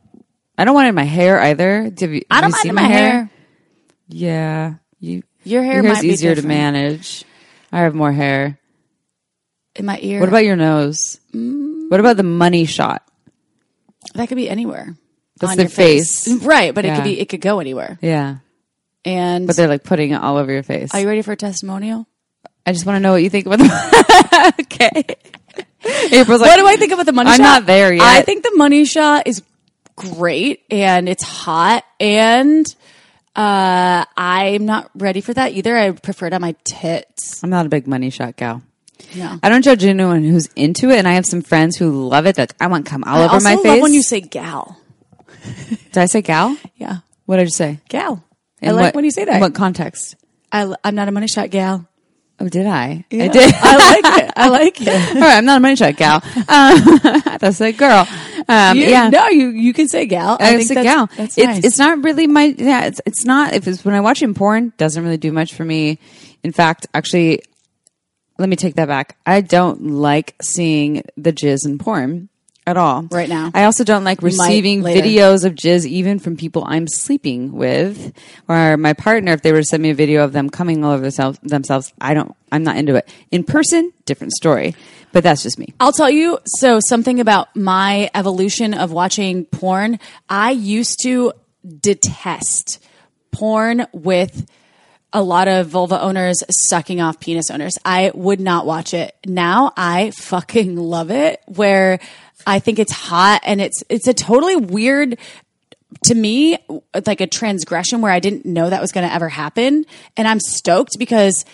I 0.58 0.64
don't 0.64 0.74
want 0.74 0.86
it 0.86 0.90
in 0.90 0.94
my 0.94 1.04
hair 1.04 1.40
either. 1.40 1.84
Have 1.84 2.12
you, 2.12 2.22
I 2.30 2.40
don't 2.40 2.52
mind 2.52 2.66
in 2.66 2.74
my 2.74 2.82
hair. 2.82 3.30
Yeah, 4.08 4.74
you. 5.00 5.22
Your 5.44 5.62
hair 5.62 5.82
Your 5.82 5.92
might 5.92 6.02
be 6.02 6.08
easier 6.08 6.34
to 6.34 6.46
manage. 6.46 7.24
I 7.72 7.80
have 7.80 7.94
more 7.94 8.12
hair. 8.12 8.58
In 9.74 9.86
my 9.86 9.98
ear. 10.00 10.20
What 10.20 10.28
about 10.28 10.44
your 10.44 10.56
nose? 10.56 11.20
Mm. 11.32 11.90
What 11.90 12.00
about 12.00 12.16
the 12.16 12.22
money 12.22 12.64
shot? 12.64 13.02
that? 14.14 14.28
Could 14.28 14.36
be 14.36 14.48
anywhere. 14.48 14.96
That's 15.38 15.52
on 15.52 15.56
their 15.56 15.64
your 15.64 15.70
face. 15.70 16.28
right? 16.42 16.74
But 16.74 16.84
it 16.84 16.94
could 16.94 17.04
be. 17.04 17.20
It 17.20 17.28
could 17.28 17.40
go 17.40 17.60
anywhere. 17.60 17.98
Yeah, 18.00 18.36
And 19.04 19.46
but 19.46 19.56
they're 19.56 19.68
like 19.68 19.84
putting 19.84 20.12
it 20.12 20.16
all 20.22 20.36
over 20.36 20.52
your 20.52 20.62
face. 20.62 20.94
are 20.94 21.00
you 21.00 21.08
ready 21.08 21.22
for 21.22 21.32
a 21.32 21.36
testimonial? 21.36 22.06
I 22.64 22.72
just 22.72 22.84
want 22.86 22.96
to 22.96 23.00
know 23.00 23.12
what 23.12 23.22
you 23.22 23.30
think 23.30 23.46
about 23.46 23.58
the. 23.60 24.54
okay. 24.60 25.16
April's 26.10 26.40
like, 26.40 26.50
what 26.50 26.56
do 26.56 26.66
I 26.66 26.76
think 26.76 26.92
about 26.92 27.06
the 27.06 27.12
money 27.12 27.30
shot? 27.30 27.40
I'm 27.40 27.44
shot? 27.44 27.60
not 27.60 27.66
there 27.66 27.92
yet. 27.92 28.02
I 28.02 28.22
think 28.22 28.42
the 28.42 28.52
money 28.54 28.84
shot 28.84 29.26
is 29.26 29.42
great 29.94 30.62
and 30.70 31.08
it's 31.08 31.22
hot 31.22 31.84
and 32.00 32.66
uh, 33.34 34.04
I'm 34.16 34.64
not 34.66 34.90
ready 34.94 35.20
for 35.20 35.34
that 35.34 35.52
either. 35.52 35.76
I 35.76 35.90
prefer 35.92 36.26
it 36.26 36.32
on 36.32 36.40
my 36.40 36.54
tits. 36.64 37.42
I'm 37.44 37.50
not 37.50 37.66
a 37.66 37.68
big 37.68 37.86
money 37.86 38.10
shot 38.10 38.36
gal. 38.36 38.62
No. 39.14 39.38
I 39.42 39.48
don't 39.50 39.62
judge 39.62 39.84
anyone 39.84 40.24
who's 40.24 40.46
into 40.56 40.88
it, 40.90 40.96
and 40.96 41.06
I 41.06 41.12
have 41.12 41.26
some 41.26 41.42
friends 41.42 41.76
who 41.76 42.08
love 42.08 42.26
it. 42.26 42.38
Like, 42.38 42.54
I 42.58 42.66
want 42.66 42.86
cum 42.86 43.04
all 43.04 43.20
I 43.20 43.24
over 43.26 43.40
my 43.44 43.54
love 43.54 43.62
face. 43.62 43.82
when 43.82 43.92
you 43.92 44.02
say 44.02 44.20
gal. 44.22 44.80
Did 45.68 45.98
I 45.98 46.06
say 46.06 46.22
gal? 46.22 46.56
Yeah. 46.76 46.98
What 47.26 47.36
did 47.36 47.44
you 47.44 47.50
say? 47.50 47.80
Gal. 47.88 48.24
I 48.62 48.70
like 48.70 48.82
what- 48.86 48.94
when 48.96 49.04
you 49.04 49.10
say 49.10 49.22
In 49.22 49.28
that. 49.28 49.40
what 49.40 49.54
context? 49.54 50.16
I, 50.50 50.74
am 50.84 50.94
not 50.94 51.08
a 51.08 51.12
money 51.12 51.28
shot 51.28 51.50
gal. 51.50 51.86
Oh, 52.38 52.48
did 52.48 52.66
I? 52.66 53.04
I 53.10 53.28
did. 53.28 53.54
I 53.56 53.76
like 54.02 54.22
it. 54.24 54.32
I 54.36 54.48
like 54.48 54.80
it. 54.82 54.88
All 55.16 55.20
right, 55.22 55.38
I'm 55.38 55.44
not 55.46 55.56
a 55.56 55.60
money 55.60 55.76
shot 55.76 55.96
gal. 55.96 56.22
Um, 56.48 57.00
that's 57.40 57.60
a 57.62 57.72
girl. 57.72 58.06
Um, 58.46 58.76
You- 58.76 58.86
yeah. 58.86 59.08
No, 59.08 59.28
you, 59.28 59.48
you 59.48 59.72
can 59.72 59.88
say 59.88 60.04
gal. 60.06 60.36
I 60.38 60.48
I 60.48 60.48
think 60.50 60.60
it's 60.60 60.68
that's, 60.74 60.84
gal. 60.84 61.06
That's 61.16 61.38
it's 61.38 61.46
nice. 61.46 61.64
it's 61.64 61.78
not 61.78 62.04
really 62.04 62.26
my 62.26 62.54
yeah. 62.58 62.84
It's 62.84 63.00
it's 63.06 63.24
not 63.24 63.54
if 63.54 63.66
it's 63.66 63.84
when 63.84 63.94
I 63.94 64.00
watch 64.00 64.22
in 64.22 64.34
porn 64.34 64.72
doesn't 64.76 65.02
really 65.02 65.16
do 65.16 65.32
much 65.32 65.54
for 65.54 65.64
me. 65.64 65.98
In 66.42 66.52
fact, 66.52 66.86
actually, 66.92 67.42
let 68.38 68.48
me 68.50 68.56
take 68.56 68.74
that 68.74 68.86
back. 68.88 69.16
I 69.24 69.40
don't 69.40 69.86
like 69.92 70.36
seeing 70.42 71.02
the 71.16 71.32
jizz 71.32 71.64
in 71.64 71.78
porn 71.78 72.28
at 72.66 72.76
all 72.76 73.02
Right 73.10 73.28
now. 73.28 73.50
I 73.54 73.64
also 73.64 73.84
don't 73.84 74.04
like 74.04 74.22
receiving 74.22 74.82
videos 74.82 75.44
of 75.44 75.54
jizz 75.54 75.86
even 75.86 76.18
from 76.18 76.36
people 76.36 76.64
I'm 76.66 76.88
sleeping 76.88 77.52
with 77.52 78.12
or 78.48 78.76
my 78.76 78.92
partner. 78.92 79.32
If 79.32 79.42
they 79.42 79.52
were 79.52 79.60
to 79.60 79.64
send 79.64 79.82
me 79.82 79.90
a 79.90 79.94
video 79.94 80.24
of 80.24 80.32
them 80.32 80.50
coming 80.50 80.84
all 80.84 80.92
over 80.92 81.02
themselves, 81.02 81.38
themselves, 81.42 81.92
I 82.00 82.14
don't. 82.14 82.34
I'm 82.50 82.62
not 82.62 82.76
into 82.76 82.94
it. 82.96 83.08
In 83.30 83.44
person, 83.44 83.92
different 84.04 84.32
story. 84.32 84.74
But 85.12 85.22
that's 85.22 85.42
just 85.42 85.58
me. 85.58 85.72
I'll 85.80 85.92
tell 85.92 86.10
you 86.10 86.38
so 86.44 86.78
something 86.80 87.20
about 87.20 87.54
my 87.56 88.10
evolution 88.14 88.74
of 88.74 88.92
watching 88.92 89.44
porn. 89.46 89.98
I 90.28 90.50
used 90.50 90.98
to 91.04 91.32
detest 91.80 92.84
porn 93.30 93.86
with 93.92 94.46
a 95.12 95.22
lot 95.22 95.48
of 95.48 95.68
vulva 95.68 96.00
owners 96.00 96.42
sucking 96.50 97.00
off 97.00 97.20
penis 97.20 97.50
owners. 97.50 97.78
I 97.84 98.10
would 98.14 98.40
not 98.40 98.66
watch 98.66 98.92
it. 98.92 99.14
Now 99.24 99.72
I 99.76 100.10
fucking 100.10 100.76
love 100.76 101.10
it 101.10 101.40
where 101.46 102.00
I 102.46 102.60
think 102.60 102.78
it's 102.78 102.92
hot 102.92 103.42
and 103.44 103.60
it's 103.60 103.82
it's 103.88 104.06
a 104.06 104.14
totally 104.14 104.56
weird 104.56 105.18
to 106.04 106.14
me 106.14 106.58
like 107.06 107.20
a 107.20 107.26
transgression 107.26 108.00
where 108.00 108.12
I 108.12 108.20
didn't 108.20 108.46
know 108.46 108.68
that 108.68 108.80
was 108.80 108.92
going 108.92 109.06
to 109.06 109.12
ever 109.12 109.28
happen. 109.28 109.84
And 110.16 110.28
I'm 110.28 110.40
stoked 110.40 110.98
because 110.98 111.44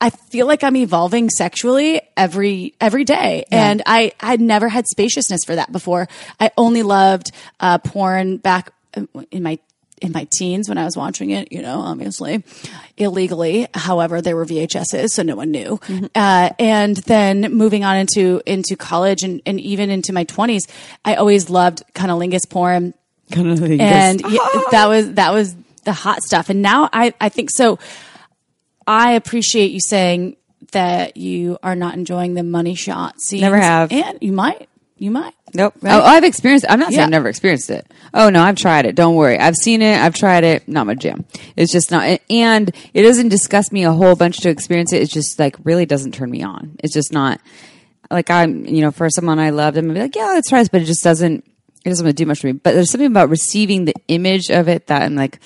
I 0.00 0.10
feel 0.10 0.46
like 0.46 0.64
I'm 0.64 0.76
evolving 0.76 1.30
sexually 1.30 2.00
every 2.16 2.74
every 2.80 3.04
day, 3.04 3.44
and 3.52 3.82
I 3.86 4.12
had 4.18 4.40
never 4.40 4.68
had 4.68 4.86
spaciousness 4.88 5.44
for 5.46 5.54
that 5.54 5.70
before. 5.70 6.08
I 6.40 6.50
only 6.56 6.82
loved 6.82 7.30
uh, 7.60 7.78
porn 7.78 8.38
back 8.38 8.72
in 9.30 9.42
my 9.44 9.60
in 10.02 10.12
my 10.12 10.26
teens 10.32 10.68
when 10.68 10.78
I 10.78 10.84
was 10.84 10.96
watching 10.96 11.30
it. 11.30 11.52
You 11.52 11.62
know, 11.62 11.80
obviously 11.80 12.42
illegally. 12.96 13.68
However, 13.74 14.20
there 14.20 14.36
were 14.36 14.44
VHSs, 14.44 15.08
so 15.10 15.22
no 15.22 15.36
one 15.36 15.50
knew. 15.50 15.80
Uh, 16.14 16.50
and 16.58 16.96
then 16.96 17.52
moving 17.52 17.84
on 17.84 17.96
into 17.96 18.42
into 18.46 18.76
college 18.76 19.22
and, 19.22 19.40
and 19.46 19.60
even 19.60 19.90
into 19.90 20.12
my 20.12 20.24
twenties, 20.24 20.66
I 21.04 21.14
always 21.14 21.48
loved 21.48 21.82
cunnilingus 21.94 22.48
porn 22.48 22.94
and 23.34 24.20
yeah, 24.28 24.38
that 24.70 24.86
was 24.88 25.12
that 25.14 25.32
was 25.32 25.56
the 25.84 25.92
hot 25.92 26.22
stuff. 26.22 26.50
And 26.50 26.62
now 26.62 26.88
I 26.92 27.14
I 27.20 27.28
think 27.28 27.50
so. 27.50 27.78
I 28.86 29.12
appreciate 29.12 29.70
you 29.70 29.80
saying 29.80 30.36
that 30.72 31.16
you 31.16 31.58
are 31.62 31.76
not 31.76 31.94
enjoying 31.94 32.34
the 32.34 32.42
money 32.42 32.74
shot 32.74 33.20
scenes. 33.20 33.42
Never 33.42 33.58
have. 33.58 33.92
and 33.92 34.18
you 34.20 34.32
might, 34.32 34.68
you 35.02 35.10
might. 35.10 35.34
Nope. 35.52 35.74
Oh, 35.76 35.86
right? 35.86 35.94
Oh, 35.96 36.02
I've 36.04 36.24
experienced. 36.24 36.64
I'm 36.68 36.78
not 36.78 36.90
saying 36.90 36.98
Yeah. 37.00 37.04
I've 37.04 37.10
never 37.10 37.28
experienced 37.28 37.70
it. 37.70 37.86
Oh 38.14 38.30
no, 38.30 38.42
I've 38.42 38.56
tried 38.56 38.86
it. 38.86 38.94
Don't 38.94 39.16
worry. 39.16 39.38
I've 39.38 39.56
seen 39.56 39.82
it. 39.82 39.98
I've 39.98 40.14
tried 40.14 40.44
it. 40.44 40.68
Not 40.68 40.86
my 40.86 40.94
jam. 40.94 41.24
It's 41.56 41.72
just 41.72 41.90
not. 41.90 42.20
And 42.30 42.74
it 42.94 43.02
doesn't 43.02 43.28
disgust 43.28 43.72
me 43.72 43.84
a 43.84 43.92
whole 43.92 44.14
bunch 44.14 44.38
to 44.38 44.48
experience 44.48 44.92
it. 44.92 45.02
It's 45.02 45.12
just 45.12 45.38
like 45.38 45.56
really 45.64 45.86
doesn't 45.86 46.12
turn 46.12 46.30
me 46.30 46.42
on. 46.42 46.76
It's 46.82 46.94
just 46.94 47.12
not 47.12 47.40
like 48.10 48.30
I'm. 48.30 48.64
You 48.64 48.82
know, 48.82 48.90
for 48.92 49.10
someone 49.10 49.38
I 49.38 49.50
loved, 49.50 49.76
I'm 49.76 49.86
gonna 49.86 49.94
be 49.94 50.00
like, 50.02 50.16
yeah, 50.16 50.26
let's 50.26 50.48
try 50.48 50.60
this, 50.60 50.68
but 50.68 50.82
it 50.82 50.86
just 50.86 51.02
doesn't. 51.02 51.44
It 51.84 51.88
doesn't 51.88 52.04
really 52.04 52.12
do 52.14 52.26
much 52.26 52.40
for 52.40 52.46
me. 52.46 52.52
But 52.52 52.74
there's 52.74 52.90
something 52.90 53.08
about 53.10 53.28
receiving 53.28 53.84
the 53.86 53.94
image 54.08 54.50
of 54.50 54.68
it 54.68 54.86
that 54.86 55.02
I'm 55.02 55.16
like, 55.16 55.40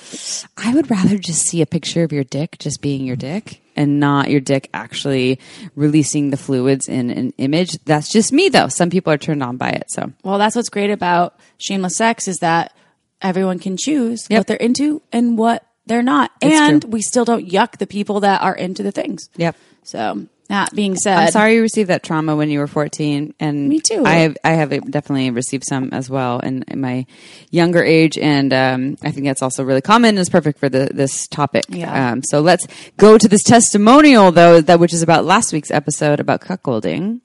I 0.56 0.74
would 0.74 0.90
rather 0.90 1.16
just 1.18 1.42
see 1.48 1.62
a 1.62 1.66
picture 1.66 2.02
of 2.04 2.12
your 2.12 2.24
dick 2.24 2.56
just 2.58 2.82
being 2.82 3.06
your 3.06 3.16
dick 3.16 3.62
and 3.74 4.00
not 4.00 4.30
your 4.30 4.40
dick 4.40 4.68
actually 4.74 5.38
releasing 5.74 6.30
the 6.30 6.36
fluids 6.36 6.88
in 6.88 7.10
an 7.10 7.32
image. 7.38 7.70
That's 7.84 8.10
just 8.10 8.32
me 8.32 8.48
though. 8.50 8.68
Some 8.68 8.90
people 8.90 9.12
are 9.12 9.18
turned 9.18 9.42
on 9.42 9.56
by 9.56 9.70
it. 9.70 9.90
So 9.90 10.12
Well, 10.24 10.38
that's 10.38 10.54
what's 10.56 10.68
great 10.68 10.90
about 10.90 11.38
shameless 11.58 11.96
sex 11.96 12.28
is 12.28 12.38
that 12.38 12.74
everyone 13.22 13.58
can 13.58 13.76
choose 13.78 14.26
Yep. 14.28 14.38
what 14.40 14.46
they're 14.46 14.56
into 14.58 15.00
and 15.12 15.38
what 15.38 15.66
they're 15.86 16.02
not, 16.02 16.32
It's 16.42 16.54
and 16.58 16.82
true. 16.82 16.90
we 16.90 17.00
still 17.00 17.24
don't 17.24 17.48
yuck 17.48 17.78
the 17.78 17.86
people 17.86 18.20
that 18.20 18.42
are 18.42 18.54
into 18.54 18.82
the 18.82 18.92
things. 18.92 19.30
Yep. 19.36 19.56
So 19.84 20.26
that 20.48 20.74
being 20.74 20.96
said, 20.96 21.18
I'm 21.18 21.30
sorry 21.30 21.54
you 21.54 21.62
received 21.62 21.90
that 21.90 22.02
trauma 22.02 22.36
when 22.36 22.50
you 22.50 22.58
were 22.58 22.66
14, 22.66 23.34
and 23.40 23.68
Me 23.68 23.80
too. 23.80 24.04
I 24.04 24.14
have 24.16 24.36
I 24.44 24.50
have 24.52 24.70
definitely 24.90 25.30
received 25.30 25.64
some 25.64 25.90
as 25.92 26.08
well 26.08 26.40
in, 26.40 26.64
in 26.68 26.80
my 26.80 27.06
younger 27.50 27.82
age, 27.82 28.16
and 28.18 28.52
um, 28.52 28.96
I 29.02 29.10
think 29.10 29.26
that's 29.26 29.42
also 29.42 29.64
really 29.64 29.80
common. 29.80 30.10
and 30.10 30.18
is 30.18 30.28
perfect 30.28 30.58
for 30.58 30.68
the, 30.68 30.90
this 30.92 31.26
topic. 31.28 31.64
Yeah. 31.68 32.12
Um, 32.12 32.22
so 32.22 32.40
let's 32.40 32.66
go 32.96 33.18
to 33.18 33.28
this 33.28 33.42
testimonial 33.42 34.30
though, 34.32 34.60
that 34.60 34.80
which 34.80 34.92
is 34.92 35.02
about 35.02 35.24
last 35.24 35.52
week's 35.52 35.70
episode 35.70 36.20
about 36.20 36.40
cuckolding. 36.40 37.20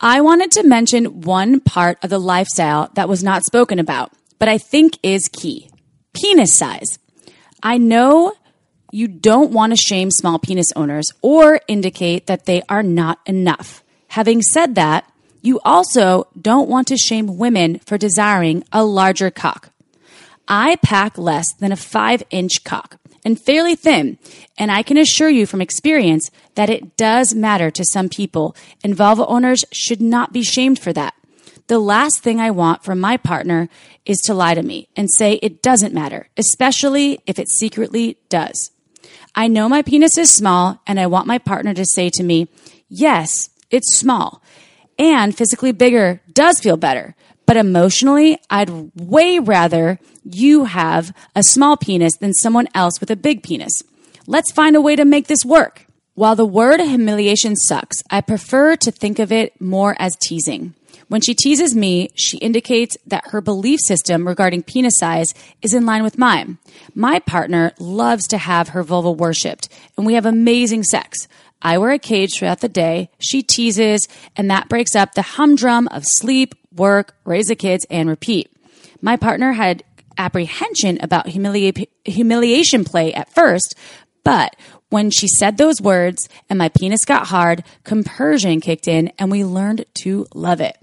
I 0.00 0.20
wanted 0.20 0.50
to 0.52 0.64
mention 0.64 1.22
one 1.22 1.60
part 1.60 1.98
of 2.02 2.10
the 2.10 2.18
lifestyle 2.18 2.90
that 2.94 3.08
was 3.08 3.22
not 3.22 3.44
spoken 3.44 3.78
about, 3.78 4.12
but 4.38 4.48
I 4.48 4.58
think 4.58 4.98
is 5.02 5.28
key 5.28 5.70
penis 6.12 6.56
size. 6.56 6.98
I 7.62 7.78
know 7.78 8.34
you 8.94 9.08
don't 9.08 9.50
want 9.50 9.72
to 9.72 9.76
shame 9.76 10.08
small 10.12 10.38
penis 10.38 10.70
owners 10.76 11.10
or 11.20 11.60
indicate 11.66 12.28
that 12.28 12.46
they 12.46 12.62
are 12.68 12.82
not 12.82 13.18
enough. 13.26 13.82
Having 14.08 14.42
said 14.42 14.76
that, 14.76 15.10
you 15.42 15.58
also 15.64 16.28
don't 16.40 16.68
want 16.68 16.86
to 16.88 16.96
shame 16.96 17.36
women 17.36 17.80
for 17.80 17.98
desiring 17.98 18.62
a 18.70 18.84
larger 18.84 19.32
cock. 19.32 19.70
I 20.46 20.76
pack 20.76 21.18
less 21.18 21.46
than 21.58 21.72
a 21.72 21.76
five 21.76 22.22
inch 22.30 22.62
cock 22.62 22.98
and 23.24 23.40
fairly 23.40 23.74
thin, 23.74 24.16
and 24.56 24.70
I 24.70 24.84
can 24.84 24.96
assure 24.96 25.28
you 25.28 25.44
from 25.44 25.60
experience 25.60 26.30
that 26.54 26.70
it 26.70 26.96
does 26.96 27.34
matter 27.34 27.72
to 27.72 27.84
some 27.92 28.08
people, 28.08 28.54
and 28.84 28.94
vulva 28.94 29.26
owners 29.26 29.64
should 29.72 30.00
not 30.00 30.32
be 30.32 30.42
shamed 30.42 30.78
for 30.78 30.92
that. 30.92 31.14
The 31.66 31.80
last 31.80 32.20
thing 32.20 32.40
I 32.40 32.52
want 32.52 32.84
from 32.84 33.00
my 33.00 33.16
partner 33.16 33.68
is 34.06 34.18
to 34.26 34.34
lie 34.34 34.54
to 34.54 34.62
me 34.62 34.88
and 34.94 35.08
say 35.10 35.34
it 35.34 35.62
doesn't 35.62 35.94
matter, 35.94 36.28
especially 36.36 37.20
if 37.26 37.40
it 37.40 37.48
secretly 37.48 38.18
does. 38.28 38.70
I 39.34 39.48
know 39.48 39.68
my 39.68 39.82
penis 39.82 40.16
is 40.16 40.30
small, 40.30 40.80
and 40.86 41.00
I 41.00 41.06
want 41.06 41.26
my 41.26 41.38
partner 41.38 41.74
to 41.74 41.84
say 41.84 42.10
to 42.10 42.22
me, 42.22 42.48
Yes, 42.88 43.50
it's 43.70 43.94
small. 43.94 44.42
And 44.98 45.36
physically 45.36 45.72
bigger 45.72 46.20
does 46.32 46.60
feel 46.60 46.76
better. 46.76 47.16
But 47.46 47.56
emotionally, 47.56 48.38
I'd 48.48 48.70
way 48.94 49.38
rather 49.38 49.98
you 50.22 50.64
have 50.64 51.14
a 51.34 51.42
small 51.42 51.76
penis 51.76 52.16
than 52.16 52.32
someone 52.32 52.68
else 52.74 53.00
with 53.00 53.10
a 53.10 53.16
big 53.16 53.42
penis. 53.42 53.82
Let's 54.26 54.52
find 54.52 54.76
a 54.76 54.80
way 54.80 54.96
to 54.96 55.04
make 55.04 55.26
this 55.26 55.44
work. 55.44 55.86
While 56.14 56.36
the 56.36 56.46
word 56.46 56.80
humiliation 56.80 57.56
sucks, 57.56 58.02
I 58.08 58.20
prefer 58.20 58.76
to 58.76 58.90
think 58.90 59.18
of 59.18 59.32
it 59.32 59.60
more 59.60 59.96
as 59.98 60.16
teasing. 60.22 60.74
When 61.08 61.20
she 61.20 61.34
teases 61.34 61.74
me, 61.74 62.10
she 62.14 62.38
indicates 62.38 62.96
that 63.06 63.28
her 63.28 63.40
belief 63.40 63.80
system 63.84 64.26
regarding 64.26 64.62
penis 64.62 64.94
size 64.98 65.34
is 65.62 65.74
in 65.74 65.86
line 65.86 66.02
with 66.02 66.18
mine. 66.18 66.58
My 66.94 67.18
partner 67.18 67.72
loves 67.78 68.26
to 68.28 68.38
have 68.38 68.68
her 68.68 68.82
vulva 68.82 69.12
worshipped, 69.12 69.68
and 69.96 70.06
we 70.06 70.14
have 70.14 70.26
amazing 70.26 70.84
sex. 70.84 71.28
I 71.62 71.78
wear 71.78 71.92
a 71.92 71.98
cage 71.98 72.36
throughout 72.36 72.60
the 72.60 72.68
day. 72.68 73.10
She 73.18 73.42
teases, 73.42 74.06
and 74.36 74.50
that 74.50 74.68
breaks 74.68 74.94
up 74.94 75.14
the 75.14 75.22
humdrum 75.22 75.88
of 75.88 76.04
sleep, 76.04 76.54
work, 76.74 77.16
raise 77.24 77.46
the 77.46 77.56
kids, 77.56 77.86
and 77.90 78.08
repeat. 78.08 78.50
My 79.00 79.16
partner 79.16 79.52
had 79.52 79.84
apprehension 80.16 80.98
about 81.00 81.26
humilia- 81.26 81.88
humiliation 82.04 82.84
play 82.84 83.12
at 83.14 83.32
first, 83.32 83.74
but 84.24 84.56
when 84.90 85.10
she 85.10 85.26
said 85.26 85.56
those 85.56 85.80
words 85.80 86.28
and 86.48 86.58
my 86.58 86.68
penis 86.68 87.04
got 87.04 87.26
hard, 87.26 87.64
compersion 87.82 88.60
kicked 88.60 88.86
in 88.86 89.12
and 89.18 89.30
we 89.30 89.44
learned 89.44 89.84
to 90.02 90.26
love 90.34 90.60
it. 90.60 90.78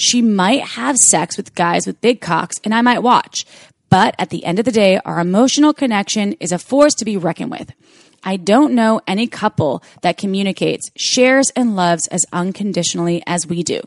She 0.00 0.22
might 0.22 0.62
have 0.62 0.96
sex 0.96 1.36
with 1.36 1.54
guys 1.54 1.86
with 1.86 2.00
big 2.00 2.22
cocks 2.22 2.56
and 2.64 2.74
I 2.74 2.80
might 2.80 3.02
watch, 3.02 3.44
but 3.90 4.14
at 4.18 4.30
the 4.30 4.46
end 4.46 4.58
of 4.58 4.64
the 4.64 4.72
day, 4.72 4.98
our 5.04 5.20
emotional 5.20 5.74
connection 5.74 6.32
is 6.40 6.52
a 6.52 6.58
force 6.58 6.94
to 6.94 7.04
be 7.04 7.18
reckoned 7.18 7.50
with. 7.50 7.72
I 8.24 8.38
don't 8.38 8.74
know 8.74 9.02
any 9.06 9.26
couple 9.26 9.82
that 10.00 10.16
communicates, 10.16 10.90
shares, 10.96 11.50
and 11.54 11.76
loves 11.76 12.08
as 12.08 12.24
unconditionally 12.32 13.22
as 13.26 13.46
we 13.46 13.62
do. 13.62 13.82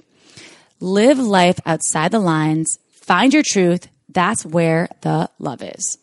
Live 0.79 1.17
life 1.17 1.59
outside 1.65 2.11
the 2.11 2.19
lines, 2.19 2.77
find 2.91 3.33
your 3.33 3.43
truth. 3.43 3.87
That's 4.07 4.45
where 4.45 4.89
the 5.01 5.31
love 5.39 5.63
is. 5.63 5.97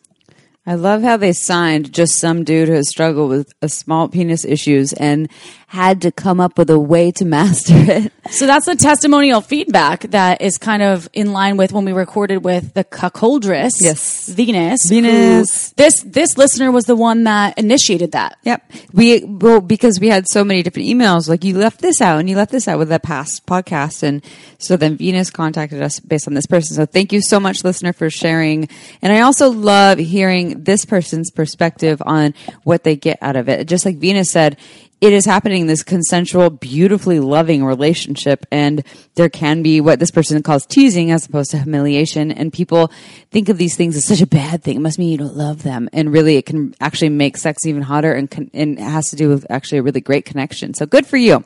I 0.66 0.74
love 0.74 1.02
how 1.02 1.16
they 1.16 1.32
signed 1.32 1.92
just 1.92 2.18
some 2.18 2.44
dude 2.44 2.68
who 2.68 2.74
has 2.74 2.88
struggled 2.88 3.30
with 3.30 3.52
a 3.62 3.68
small 3.68 4.08
penis 4.08 4.44
issues 4.44 4.92
and 4.92 5.30
had 5.70 6.02
to 6.02 6.10
come 6.10 6.40
up 6.40 6.58
with 6.58 6.68
a 6.68 6.76
way 6.80 7.12
to 7.12 7.24
master 7.24 7.74
it. 7.76 8.12
So 8.32 8.44
that's 8.44 8.66
the 8.66 8.74
testimonial 8.74 9.40
feedback 9.40 10.02
that 10.10 10.42
is 10.42 10.58
kind 10.58 10.82
of 10.82 11.08
in 11.12 11.32
line 11.32 11.56
with 11.56 11.70
when 11.72 11.84
we 11.84 11.92
recorded 11.92 12.38
with 12.38 12.74
the 12.74 12.82
cuckoldress, 12.82 13.74
Yes. 13.80 14.28
Venus. 14.28 14.88
Venus. 14.88 15.70
This 15.74 16.02
this 16.02 16.36
listener 16.36 16.72
was 16.72 16.86
the 16.86 16.96
one 16.96 17.22
that 17.22 17.56
initiated 17.56 18.10
that. 18.12 18.36
Yep. 18.42 18.72
We 18.92 19.22
well 19.24 19.60
because 19.60 20.00
we 20.00 20.08
had 20.08 20.26
so 20.28 20.42
many 20.42 20.64
different 20.64 20.88
emails. 20.88 21.28
Like 21.28 21.44
you 21.44 21.56
left 21.56 21.80
this 21.80 22.00
out 22.00 22.18
and 22.18 22.28
you 22.28 22.34
left 22.34 22.50
this 22.50 22.66
out 22.66 22.80
with 22.80 22.88
the 22.88 22.98
past 22.98 23.46
podcast, 23.46 24.02
and 24.02 24.24
so 24.58 24.76
then 24.76 24.96
Venus 24.96 25.30
contacted 25.30 25.80
us 25.80 26.00
based 26.00 26.26
on 26.26 26.34
this 26.34 26.46
person. 26.46 26.74
So 26.74 26.84
thank 26.84 27.12
you 27.12 27.22
so 27.22 27.38
much, 27.38 27.62
listener, 27.62 27.92
for 27.92 28.10
sharing. 28.10 28.68
And 29.02 29.12
I 29.12 29.20
also 29.20 29.50
love 29.50 29.98
hearing 29.98 30.64
this 30.64 30.84
person's 30.84 31.30
perspective 31.30 32.02
on 32.04 32.34
what 32.64 32.82
they 32.82 32.96
get 32.96 33.18
out 33.22 33.36
of 33.36 33.48
it. 33.48 33.68
Just 33.68 33.84
like 33.86 33.98
Venus 33.98 34.32
said. 34.32 34.56
It 35.00 35.14
is 35.14 35.24
happening 35.24 35.62
in 35.62 35.66
this 35.66 35.82
consensual, 35.82 36.50
beautifully 36.50 37.20
loving 37.20 37.64
relationship, 37.64 38.44
and 38.50 38.84
there 39.14 39.30
can 39.30 39.62
be 39.62 39.80
what 39.80 39.98
this 39.98 40.10
person 40.10 40.42
calls 40.42 40.66
teasing 40.66 41.10
as 41.10 41.24
opposed 41.24 41.52
to 41.52 41.58
humiliation. 41.58 42.30
And 42.30 42.52
people 42.52 42.92
think 43.30 43.48
of 43.48 43.56
these 43.56 43.76
things 43.76 43.96
as 43.96 44.04
such 44.04 44.20
a 44.20 44.26
bad 44.26 44.62
thing. 44.62 44.76
It 44.76 44.80
must 44.80 44.98
mean 44.98 45.08
you 45.08 45.16
don't 45.16 45.36
love 45.36 45.62
them, 45.62 45.88
and 45.94 46.12
really, 46.12 46.36
it 46.36 46.44
can 46.44 46.74
actually 46.80 47.08
make 47.08 47.38
sex 47.38 47.64
even 47.64 47.80
hotter, 47.80 48.12
and 48.12 48.30
con- 48.30 48.50
and 48.52 48.78
it 48.78 48.82
has 48.82 49.06
to 49.06 49.16
do 49.16 49.30
with 49.30 49.46
actually 49.48 49.78
a 49.78 49.82
really 49.82 50.02
great 50.02 50.26
connection. 50.26 50.74
So 50.74 50.84
good 50.84 51.06
for 51.06 51.16
you. 51.16 51.44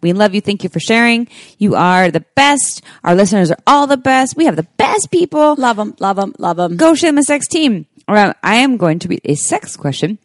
We 0.00 0.12
love 0.12 0.34
you. 0.34 0.40
Thank 0.40 0.64
you 0.64 0.70
for 0.70 0.80
sharing. 0.80 1.28
You 1.58 1.76
are 1.76 2.10
the 2.10 2.24
best. 2.34 2.82
Our 3.04 3.14
listeners 3.14 3.52
are 3.52 3.58
all 3.66 3.86
the 3.86 3.96
best. 3.96 4.36
We 4.36 4.46
have 4.46 4.56
the 4.56 4.66
best 4.76 5.12
people. 5.12 5.54
Love 5.54 5.76
them, 5.76 5.94
love 6.00 6.16
them, 6.16 6.34
love 6.38 6.56
them. 6.56 6.76
Go 6.76 6.96
Shameless 6.96 7.26
Sex 7.26 7.46
Team. 7.46 7.86
All 8.08 8.14
right, 8.16 8.34
I 8.42 8.56
am 8.56 8.76
going 8.76 8.98
to 9.00 9.08
read 9.08 9.20
a 9.24 9.36
sex 9.36 9.76
question. 9.76 10.18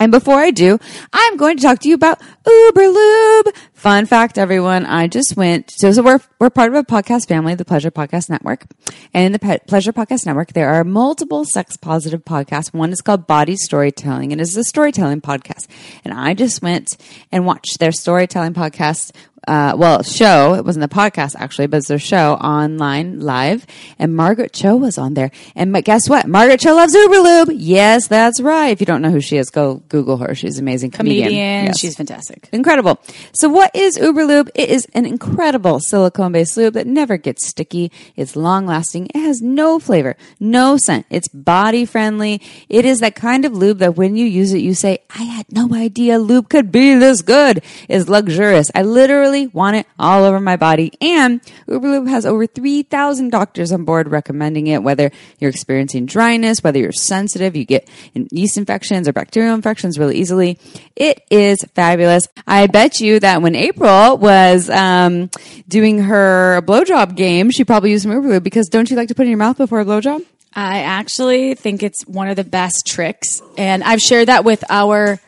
And 0.00 0.10
before 0.10 0.36
I 0.36 0.50
do, 0.50 0.78
I'm 1.12 1.36
going 1.36 1.56
to 1.56 1.62
talk 1.62 1.78
to 1.80 1.88
you 1.88 1.94
about 1.94 2.20
Uber 2.46 2.88
Lube. 2.88 3.54
Fun 3.74 4.06
fact, 4.06 4.38
everyone. 4.38 4.86
I 4.86 5.06
just 5.06 5.36
went, 5.36 5.70
so, 5.70 5.92
so 5.92 6.02
we're, 6.02 6.18
we're 6.40 6.50
part 6.50 6.70
of 6.70 6.74
a 6.74 6.82
podcast 6.82 7.28
family, 7.28 7.54
the 7.54 7.64
Pleasure 7.64 7.90
Podcast 7.90 8.28
Network. 8.28 8.66
And 9.12 9.26
in 9.26 9.32
the 9.32 9.38
Pe- 9.38 9.60
Pleasure 9.68 9.92
Podcast 9.92 10.26
Network, 10.26 10.52
there 10.52 10.70
are 10.70 10.82
multiple 10.82 11.44
sex 11.44 11.76
positive 11.76 12.24
podcasts. 12.24 12.74
One 12.74 12.92
is 12.92 13.00
called 13.00 13.26
Bawdy 13.26 13.56
Storytelling 13.56 14.32
and 14.32 14.40
is 14.40 14.56
a 14.56 14.64
storytelling 14.64 15.20
podcast. 15.20 15.68
And 16.04 16.12
I 16.12 16.34
just 16.34 16.60
went 16.60 16.96
and 17.30 17.46
watched 17.46 17.78
their 17.78 17.92
storytelling 17.92 18.54
podcast 18.54 19.12
uh, 19.46 19.74
well, 19.76 20.02
show. 20.02 20.54
It 20.54 20.64
wasn't 20.64 20.84
a 20.84 20.88
podcast 20.88 21.34
actually, 21.38 21.66
but 21.66 21.78
it's 21.78 21.88
their 21.88 21.98
show 21.98 22.34
online 22.34 23.20
live. 23.20 23.66
And 23.98 24.14
Margaret 24.16 24.52
Cho 24.52 24.76
was 24.76 24.98
on 24.98 25.14
there. 25.14 25.30
And 25.54 25.72
guess 25.84 26.08
what? 26.08 26.26
Margaret 26.28 26.60
Cho 26.60 26.74
loves 26.74 26.94
Uberlube. 26.94 27.54
Yes, 27.56 28.08
that's 28.08 28.40
right. 28.40 28.68
If 28.68 28.80
you 28.80 28.86
don't 28.86 29.02
know 29.02 29.10
who 29.10 29.20
she 29.20 29.36
is, 29.36 29.50
go 29.50 29.76
Google 29.88 30.18
her. 30.18 30.34
She's 30.34 30.58
an 30.58 30.64
amazing 30.64 30.90
comedian. 30.92 31.24
Comedian, 31.28 31.64
Yes. 31.66 31.78
she's 31.80 31.96
fantastic. 31.96 32.48
Incredible. 32.52 33.00
So 33.34 33.48
what 33.48 33.74
is 33.74 33.98
Uberlube? 33.98 34.50
It 34.54 34.68
is 34.68 34.86
an 34.94 35.06
incredible 35.06 35.80
silicone-based 35.80 36.56
lube 36.56 36.74
that 36.74 36.86
never 36.86 37.16
gets 37.16 37.46
sticky. 37.46 37.90
It's 38.16 38.36
long-lasting. 38.36 39.06
It 39.14 39.20
has 39.20 39.40
no 39.42 39.78
flavor, 39.78 40.16
no 40.38 40.76
scent. 40.76 41.06
It's 41.10 41.28
body-friendly. 41.28 42.40
It 42.68 42.84
is 42.84 43.00
that 43.00 43.14
kind 43.16 43.44
of 43.44 43.52
lube 43.52 43.78
that 43.78 43.96
when 43.96 44.16
you 44.16 44.26
use 44.26 44.52
it, 44.52 44.58
you 44.60 44.74
say, 44.74 44.98
I 45.10 45.22
had 45.24 45.46
no 45.50 45.74
idea 45.74 46.18
lube 46.18 46.48
could 46.48 46.70
be 46.70 46.94
this 46.94 47.22
good. 47.22 47.62
It's 47.88 48.08
luxurious. 48.08 48.70
I 48.74 48.82
literally 48.82 49.33
want 49.42 49.76
it 49.76 49.86
all 49.98 50.24
over 50.24 50.40
my 50.40 50.56
body. 50.56 50.92
And 51.00 51.42
Uberlube 51.68 52.08
has 52.08 52.24
over 52.24 52.46
3,000 52.46 53.30
doctors 53.30 53.72
on 53.72 53.84
board 53.84 54.10
recommending 54.10 54.66
it, 54.68 54.82
whether 54.82 55.10
you're 55.38 55.50
experiencing 55.50 56.06
dryness, 56.06 56.62
whether 56.62 56.78
you're 56.78 56.92
sensitive, 56.92 57.56
you 57.56 57.64
get 57.64 57.88
yeast 58.14 58.56
infections 58.56 59.08
or 59.08 59.12
bacterial 59.12 59.54
infections 59.54 59.98
really 59.98 60.16
easily. 60.16 60.58
It 60.96 61.22
is 61.30 61.58
fabulous. 61.74 62.28
I 62.46 62.66
bet 62.66 63.00
you 63.00 63.20
that 63.20 63.42
when 63.42 63.54
April 63.54 64.16
was 64.16 64.70
um, 64.70 65.30
doing 65.68 65.98
her 66.04 66.62
blowjob 66.62 67.16
game, 67.16 67.50
she 67.50 67.64
probably 67.64 67.90
used 67.90 68.04
some 68.04 68.12
Uberlube 68.12 68.42
because 68.42 68.68
don't 68.68 68.90
you 68.90 68.96
like 68.96 69.08
to 69.08 69.14
put 69.14 69.22
it 69.22 69.26
in 69.26 69.30
your 69.30 69.38
mouth 69.38 69.58
before 69.58 69.80
a 69.80 69.84
blowjob? 69.84 70.24
I 70.56 70.80
actually 70.80 71.54
think 71.54 71.82
it's 71.82 72.06
one 72.06 72.28
of 72.28 72.36
the 72.36 72.44
best 72.44 72.84
tricks, 72.86 73.42
and 73.58 73.82
I've 73.82 74.00
shared 74.00 74.28
that 74.28 74.44
with 74.44 74.62
our 74.70 75.18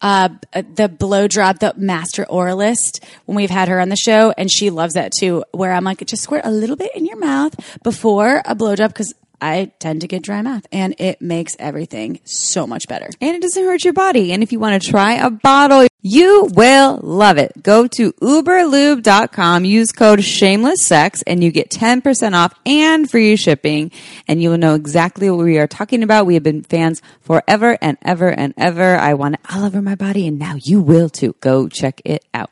uh, 0.00 0.30
the 0.52 0.88
blow 0.88 1.28
drop, 1.28 1.58
the 1.58 1.74
master 1.76 2.24
oralist, 2.30 3.04
when 3.26 3.36
we've 3.36 3.50
had 3.50 3.68
her 3.68 3.80
on 3.80 3.88
the 3.88 3.96
show, 3.96 4.32
and 4.36 4.50
she 4.50 4.70
loves 4.70 4.94
that 4.94 5.12
too. 5.18 5.44
Where 5.52 5.72
I'm 5.72 5.84
like, 5.84 6.04
just 6.06 6.22
squirt 6.22 6.42
a 6.44 6.50
little 6.50 6.76
bit 6.76 6.92
in 6.94 7.04
your 7.04 7.18
mouth 7.18 7.54
before 7.82 8.42
a 8.44 8.54
blow 8.54 8.70
blowjob 8.70 8.88
because 8.88 9.14
I 9.40 9.72
tend 9.78 10.00
to 10.02 10.08
get 10.08 10.22
dry 10.22 10.42
mouth, 10.42 10.66
and 10.72 10.94
it 10.98 11.20
makes 11.20 11.56
everything 11.58 12.20
so 12.24 12.66
much 12.66 12.86
better. 12.88 13.10
and 13.20 13.36
it 13.36 13.42
doesn't 13.42 13.64
hurt 13.64 13.84
your 13.84 13.92
body. 13.92 14.32
And 14.32 14.42
if 14.42 14.52
you 14.52 14.58
want 14.58 14.82
to 14.82 14.90
try 14.90 15.14
a 15.14 15.30
bottle, 15.30 15.86
you 16.02 16.48
will 16.54 16.98
love 17.02 17.36
it. 17.36 17.62
Go 17.62 17.86
to 17.86 18.12
uberlube.com, 18.12 19.64
use 19.64 19.92
code 19.92 20.24
shameless 20.24 20.86
sex, 20.86 21.22
and 21.26 21.44
you 21.44 21.50
get 21.50 21.70
10% 21.70 22.34
off 22.34 22.54
and 22.64 23.10
free 23.10 23.36
shipping. 23.36 23.90
And 24.26 24.42
you 24.42 24.50
will 24.50 24.58
know 24.58 24.74
exactly 24.74 25.30
what 25.30 25.44
we 25.44 25.58
are 25.58 25.66
talking 25.66 26.02
about. 26.02 26.26
We 26.26 26.34
have 26.34 26.42
been 26.42 26.62
fans 26.62 27.02
forever 27.20 27.76
and 27.82 27.98
ever 28.02 28.28
and 28.28 28.54
ever. 28.56 28.96
I 28.96 29.14
want 29.14 29.34
it 29.34 29.40
all 29.52 29.64
over 29.64 29.82
my 29.82 29.94
body, 29.94 30.26
and 30.26 30.38
now 30.38 30.54
you 30.56 30.80
will 30.80 31.08
too. 31.08 31.34
Go 31.40 31.68
check 31.68 32.00
it 32.04 32.24
out. 32.32 32.50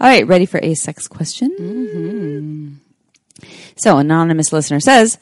All 0.00 0.08
right, 0.08 0.26
ready 0.26 0.46
for 0.46 0.60
a 0.62 0.74
sex 0.74 1.08
question? 1.08 1.54
Mm-hmm. 1.58 2.74
So, 3.76 3.98
anonymous 3.98 4.52
listener 4.52 4.80
says, 4.80 5.18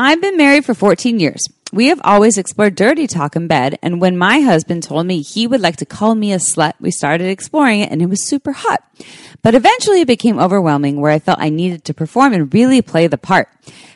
I've 0.00 0.20
been 0.20 0.36
married 0.36 0.64
for 0.64 0.74
14 0.74 1.18
years. 1.18 1.44
We 1.72 1.88
have 1.88 2.00
always 2.04 2.38
explored 2.38 2.76
dirty 2.76 3.08
talk 3.08 3.34
in 3.34 3.48
bed, 3.48 3.80
and 3.82 4.00
when 4.00 4.16
my 4.16 4.38
husband 4.38 4.84
told 4.84 5.06
me 5.06 5.22
he 5.22 5.48
would 5.48 5.60
like 5.60 5.74
to 5.78 5.84
call 5.84 6.14
me 6.14 6.32
a 6.32 6.36
slut, 6.36 6.74
we 6.78 6.92
started 6.92 7.26
exploring 7.26 7.80
it 7.80 7.90
and 7.90 8.00
it 8.00 8.06
was 8.06 8.24
super 8.24 8.52
hot. 8.52 8.80
But 9.42 9.56
eventually 9.56 10.02
it 10.02 10.06
became 10.06 10.38
overwhelming 10.38 11.00
where 11.00 11.10
I 11.10 11.18
felt 11.18 11.40
I 11.40 11.48
needed 11.48 11.84
to 11.86 11.94
perform 11.94 12.32
and 12.32 12.54
really 12.54 12.80
play 12.80 13.08
the 13.08 13.18
part. 13.18 13.48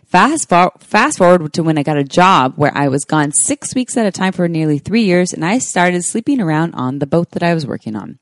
Fast, 0.04 0.48
for- 0.48 0.72
fast 0.80 1.18
forward 1.18 1.52
to 1.52 1.62
when 1.62 1.78
I 1.78 1.84
got 1.84 1.96
a 1.96 2.04
job 2.04 2.54
where 2.56 2.76
I 2.76 2.88
was 2.88 3.04
gone 3.04 3.30
six 3.30 3.72
weeks 3.72 3.96
at 3.96 4.04
a 4.04 4.10
time 4.10 4.32
for 4.32 4.48
nearly 4.48 4.78
three 4.80 5.04
years, 5.04 5.32
and 5.32 5.44
I 5.44 5.58
started 5.58 6.02
sleeping 6.02 6.40
around 6.40 6.74
on 6.74 6.98
the 6.98 7.06
boat 7.06 7.30
that 7.30 7.44
I 7.44 7.54
was 7.54 7.64
working 7.64 7.94
on. 7.94 8.18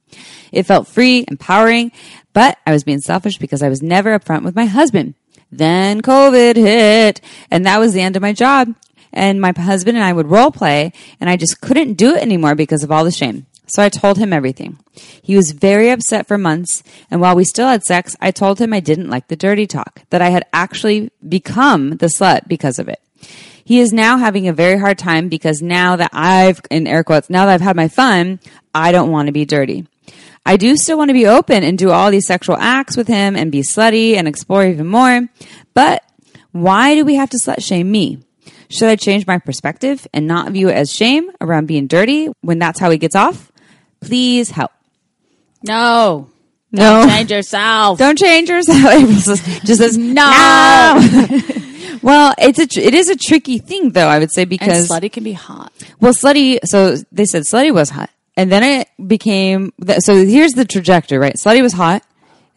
It 0.52 0.64
felt 0.64 0.86
free, 0.86 1.24
empowering, 1.28 1.92
but 2.34 2.58
I 2.66 2.72
was 2.72 2.84
being 2.84 3.00
selfish 3.00 3.38
because 3.38 3.62
I 3.62 3.70
was 3.70 3.80
never 3.80 4.16
upfront 4.16 4.44
with 4.44 4.54
my 4.54 4.66
husband. 4.66 5.14
Then 5.52 6.00
COVID 6.00 6.56
hit, 6.56 7.20
and 7.50 7.66
that 7.66 7.78
was 7.78 7.92
the 7.92 8.00
end 8.00 8.16
of 8.16 8.22
my 8.22 8.32
job. 8.32 8.74
And 9.12 9.40
my 9.40 9.52
husband 9.56 9.96
and 9.96 10.04
I 10.04 10.12
would 10.12 10.30
role 10.30 10.52
play, 10.52 10.92
and 11.20 11.28
I 11.28 11.36
just 11.36 11.60
couldn't 11.60 11.94
do 11.94 12.14
it 12.14 12.22
anymore 12.22 12.54
because 12.54 12.84
of 12.84 12.92
all 12.92 13.04
the 13.04 13.10
shame. 13.10 13.46
So 13.66 13.82
I 13.82 13.88
told 13.88 14.18
him 14.18 14.32
everything. 14.32 14.78
He 15.22 15.36
was 15.36 15.52
very 15.52 15.90
upset 15.90 16.26
for 16.26 16.38
months, 16.38 16.82
and 17.10 17.20
while 17.20 17.36
we 17.36 17.44
still 17.44 17.68
had 17.68 17.84
sex, 17.84 18.16
I 18.20 18.30
told 18.30 18.60
him 18.60 18.72
I 18.72 18.80
didn't 18.80 19.10
like 19.10 19.28
the 19.28 19.36
dirty 19.36 19.66
talk, 19.66 20.02
that 20.10 20.22
I 20.22 20.30
had 20.30 20.44
actually 20.52 21.10
become 21.28 21.96
the 21.98 22.06
slut 22.06 22.48
because 22.48 22.78
of 22.78 22.88
it. 22.88 23.00
He 23.64 23.78
is 23.78 23.92
now 23.92 24.18
having 24.18 24.48
a 24.48 24.52
very 24.52 24.78
hard 24.78 24.98
time 24.98 25.28
because 25.28 25.62
now 25.62 25.94
that 25.94 26.10
I've, 26.12 26.60
in 26.70 26.88
air 26.88 27.04
quotes, 27.04 27.30
now 27.30 27.46
that 27.46 27.54
I've 27.54 27.60
had 27.60 27.76
my 27.76 27.86
fun, 27.86 28.40
I 28.74 28.90
don't 28.90 29.12
want 29.12 29.26
to 29.26 29.32
be 29.32 29.44
dirty. 29.44 29.86
I 30.46 30.56
do 30.56 30.76
still 30.76 30.96
want 30.98 31.10
to 31.10 31.14
be 31.14 31.26
open 31.26 31.62
and 31.62 31.76
do 31.78 31.90
all 31.90 32.10
these 32.10 32.26
sexual 32.26 32.56
acts 32.56 32.96
with 32.96 33.06
him 33.08 33.36
and 33.36 33.52
be 33.52 33.60
slutty 33.62 34.14
and 34.16 34.26
explore 34.26 34.64
even 34.64 34.86
more. 34.86 35.28
But 35.74 36.02
why 36.52 36.94
do 36.94 37.04
we 37.04 37.14
have 37.16 37.30
to 37.30 37.38
slut 37.38 37.62
shame 37.64 37.90
me? 37.90 38.18
Should 38.68 38.88
I 38.88 38.96
change 38.96 39.26
my 39.26 39.38
perspective 39.38 40.06
and 40.12 40.26
not 40.26 40.52
view 40.52 40.68
it 40.68 40.74
as 40.74 40.92
shame 40.92 41.30
around 41.40 41.66
being 41.66 41.86
dirty 41.86 42.28
when 42.40 42.58
that's 42.58 42.78
how 42.80 42.90
he 42.90 42.98
gets 42.98 43.16
off? 43.16 43.50
Please 44.00 44.50
help. 44.50 44.70
No, 45.62 46.30
No. 46.72 47.04
Change 47.06 47.30
yourself. 47.32 47.98
Don't 47.98 48.16
change 48.18 48.48
yourself. 48.48 49.24
Just 49.64 49.76
says 49.78 49.98
no. 49.98 50.22
well, 52.02 52.32
it's 52.38 52.58
a 52.58 52.66
tr- 52.66 52.80
it 52.80 52.94
is 52.94 53.08
a 53.10 53.16
tricky 53.16 53.58
thing 53.58 53.90
though. 53.90 54.06
I 54.08 54.18
would 54.20 54.32
say 54.32 54.42
and 54.42 54.48
because 54.50 54.88
slutty 54.88 55.12
can 55.12 55.24
be 55.24 55.32
hot. 55.32 55.72
well, 56.00 56.12
slutty. 56.14 56.58
So 56.64 56.96
they 57.12 57.24
said 57.26 57.42
slutty 57.42 57.74
was 57.74 57.90
hot, 57.90 58.10
and 58.40 58.50
then 58.50 58.62
it 58.62 58.88
became. 59.06 59.72
So 59.98 60.24
here's 60.24 60.52
the 60.52 60.64
trajectory, 60.64 61.18
right? 61.18 61.34
Slutty 61.34 61.60
was 61.60 61.74
hot, 61.74 62.02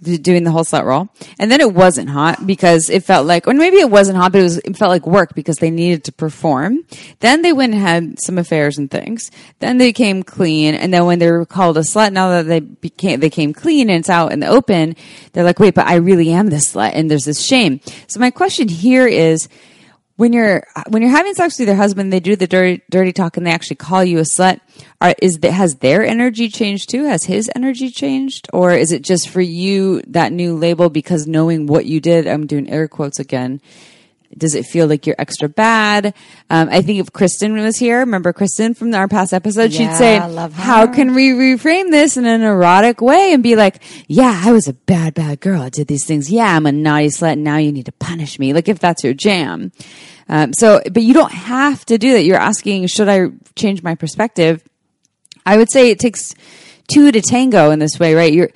doing 0.02 0.46
the 0.46 0.52
whole 0.52 0.64
slut 0.64 0.86
roll, 0.86 1.10
and 1.40 1.52
then 1.52 1.60
it 1.60 1.74
wasn't 1.74 2.10
hot 2.10 2.48
because 2.48 2.90
it 2.90 3.04
felt 3.04 3.28
like, 3.28 3.48
or 3.48 3.54
maybe 3.54 3.78
it 3.78 3.90
wasn't 3.90 4.18
hot, 4.18 4.32
but 4.32 4.40
it 4.40 4.44
was. 4.44 4.58
It 4.60 4.78
felt 4.78 4.92
like 4.92 5.06
work 5.06 5.36
because 5.36 5.58
they 5.58 5.72
needed 5.72 6.06
to 6.06 6.14
perform. 6.14 6.86
Then 7.20 7.42
they 7.42 7.52
went 7.52 7.74
and 7.74 7.82
had 7.82 8.22
some 8.22 8.38
affairs 8.38 8.78
and 8.78 8.90
things. 8.90 9.30
Then 9.60 9.78
they 9.78 9.92
came 9.92 10.24
clean, 10.24 10.74
and 10.74 10.94
then 10.94 11.06
when 11.06 11.20
they 11.20 11.30
were 11.30 11.46
called 11.46 11.78
a 11.78 11.82
slut, 11.82 12.14
now 12.14 12.30
that 12.30 12.48
they 12.48 12.62
became 12.62 13.20
they 13.20 13.30
came 13.30 13.54
clean 13.54 13.90
and 13.90 14.00
it's 14.00 14.10
out 14.10 14.32
in 14.32 14.40
the 14.40 14.48
open, 14.48 14.96
they're 15.34 15.44
like, 15.44 15.60
wait, 15.60 15.76
but 15.76 15.88
I 15.88 15.96
really 15.96 16.32
am 16.32 16.48
this 16.48 16.74
slut, 16.74 16.92
and 16.94 17.12
there's 17.12 17.26
this 17.26 17.44
shame. 17.44 17.82
So 18.08 18.22
my 18.22 18.32
question 18.32 18.70
here 18.70 19.06
is 19.06 19.50
when 20.16 20.32
you're 20.32 20.66
when 20.90 21.02
you're 21.02 21.12
having 21.12 21.34
sex 21.34 21.58
with 21.58 21.68
your 21.68 21.78
husband, 21.78 22.14
they 22.14 22.20
do 22.20 22.36
the 22.36 22.48
dirty 22.48 22.84
dirty 22.90 23.12
talk 23.12 23.38
and 23.38 23.46
they 23.46 23.52
actually 23.52 23.78
call 23.78 24.04
you 24.04 24.20
a 24.20 24.24
slut. 24.24 24.60
Are, 25.02 25.16
is 25.22 25.40
that 25.40 25.52
has 25.52 25.76
their 25.76 26.06
energy 26.06 26.50
changed 26.50 26.90
too? 26.90 27.06
Has 27.06 27.24
his 27.24 27.50
energy 27.56 27.90
changed, 27.90 28.48
or 28.54 28.72
is 28.72 28.92
it 28.92 29.02
just 29.02 29.30
for 29.30 29.42
you 29.42 30.02
that 30.08 30.32
new 30.32 30.56
label 30.56 30.90
because 30.90 31.28
knowing 31.28 31.66
what 31.66 31.86
you 31.86 32.00
did? 32.00 32.28
I'm 32.28 32.46
doing 32.46 32.70
air 32.70 32.88
quotes 32.88 33.20
again. 33.20 33.60
Does 34.38 34.56
it 34.56 34.66
feel 34.66 34.88
like 34.88 35.06
you're 35.06 35.16
extra 35.20 35.50
bad? 35.50 36.14
Um, 36.50 36.70
I 36.70 36.82
think 36.82 37.00
if 37.00 37.14
Kristen 37.14 37.54
was 37.54 37.78
here, 37.78 38.00
remember 38.00 38.34
Kristen 38.34 38.74
from 38.74 38.94
our 38.94 39.08
past 39.08 39.34
episode, 39.34 39.74
she'd 39.74 39.94
say, 39.96 40.20
love 40.26 40.54
"How 40.54 40.88
can 40.88 41.14
we 41.14 41.32
reframe 41.32 41.92
this 41.92 42.18
in 42.18 42.26
an 42.26 42.42
erotic 42.42 43.02
way 43.02 43.34
and 43.34 43.44
be 43.44 43.56
like, 43.56 43.82
yeah, 44.08 44.42
I 44.44 44.52
was 44.52 44.68
a 44.68 44.74
bad, 44.74 45.14
bad 45.14 45.40
girl. 45.40 45.62
I 45.62 45.70
did 45.70 45.88
these 45.88 46.06
things. 46.06 46.32
Yeah, 46.32 46.56
I'm 46.56 46.66
a 46.66 46.72
naughty 46.72 47.08
slut. 47.08 47.34
And 47.34 47.44
now 47.44 47.58
you 47.58 47.72
need 47.72 47.86
to 47.86 47.92
punish 47.94 48.40
me. 48.40 48.54
Like 48.54 48.68
if 48.68 48.80
that's 48.80 49.04
your 49.04 49.14
jam. 49.14 49.72
Um, 50.30 50.54
so, 50.54 50.82
but 50.92 51.04
you 51.04 51.14
don't 51.14 51.32
have 51.32 51.86
to 51.86 51.98
do 51.98 52.14
that. 52.14 52.24
You're 52.24 52.38
asking, 52.38 52.88
should 52.88 53.10
I 53.10 53.28
change 53.56 53.84
my 53.84 53.96
perspective? 53.96 54.64
I 55.46 55.58
would 55.58 55.72
say 55.72 55.90
it 55.90 56.00
takes 56.00 56.34
two 56.92 57.12
to 57.12 57.22
tango 57.22 57.72
in 57.72 57.80
this 57.80 58.00
way, 58.00 58.14
right? 58.14 58.32
Your, 58.34 58.50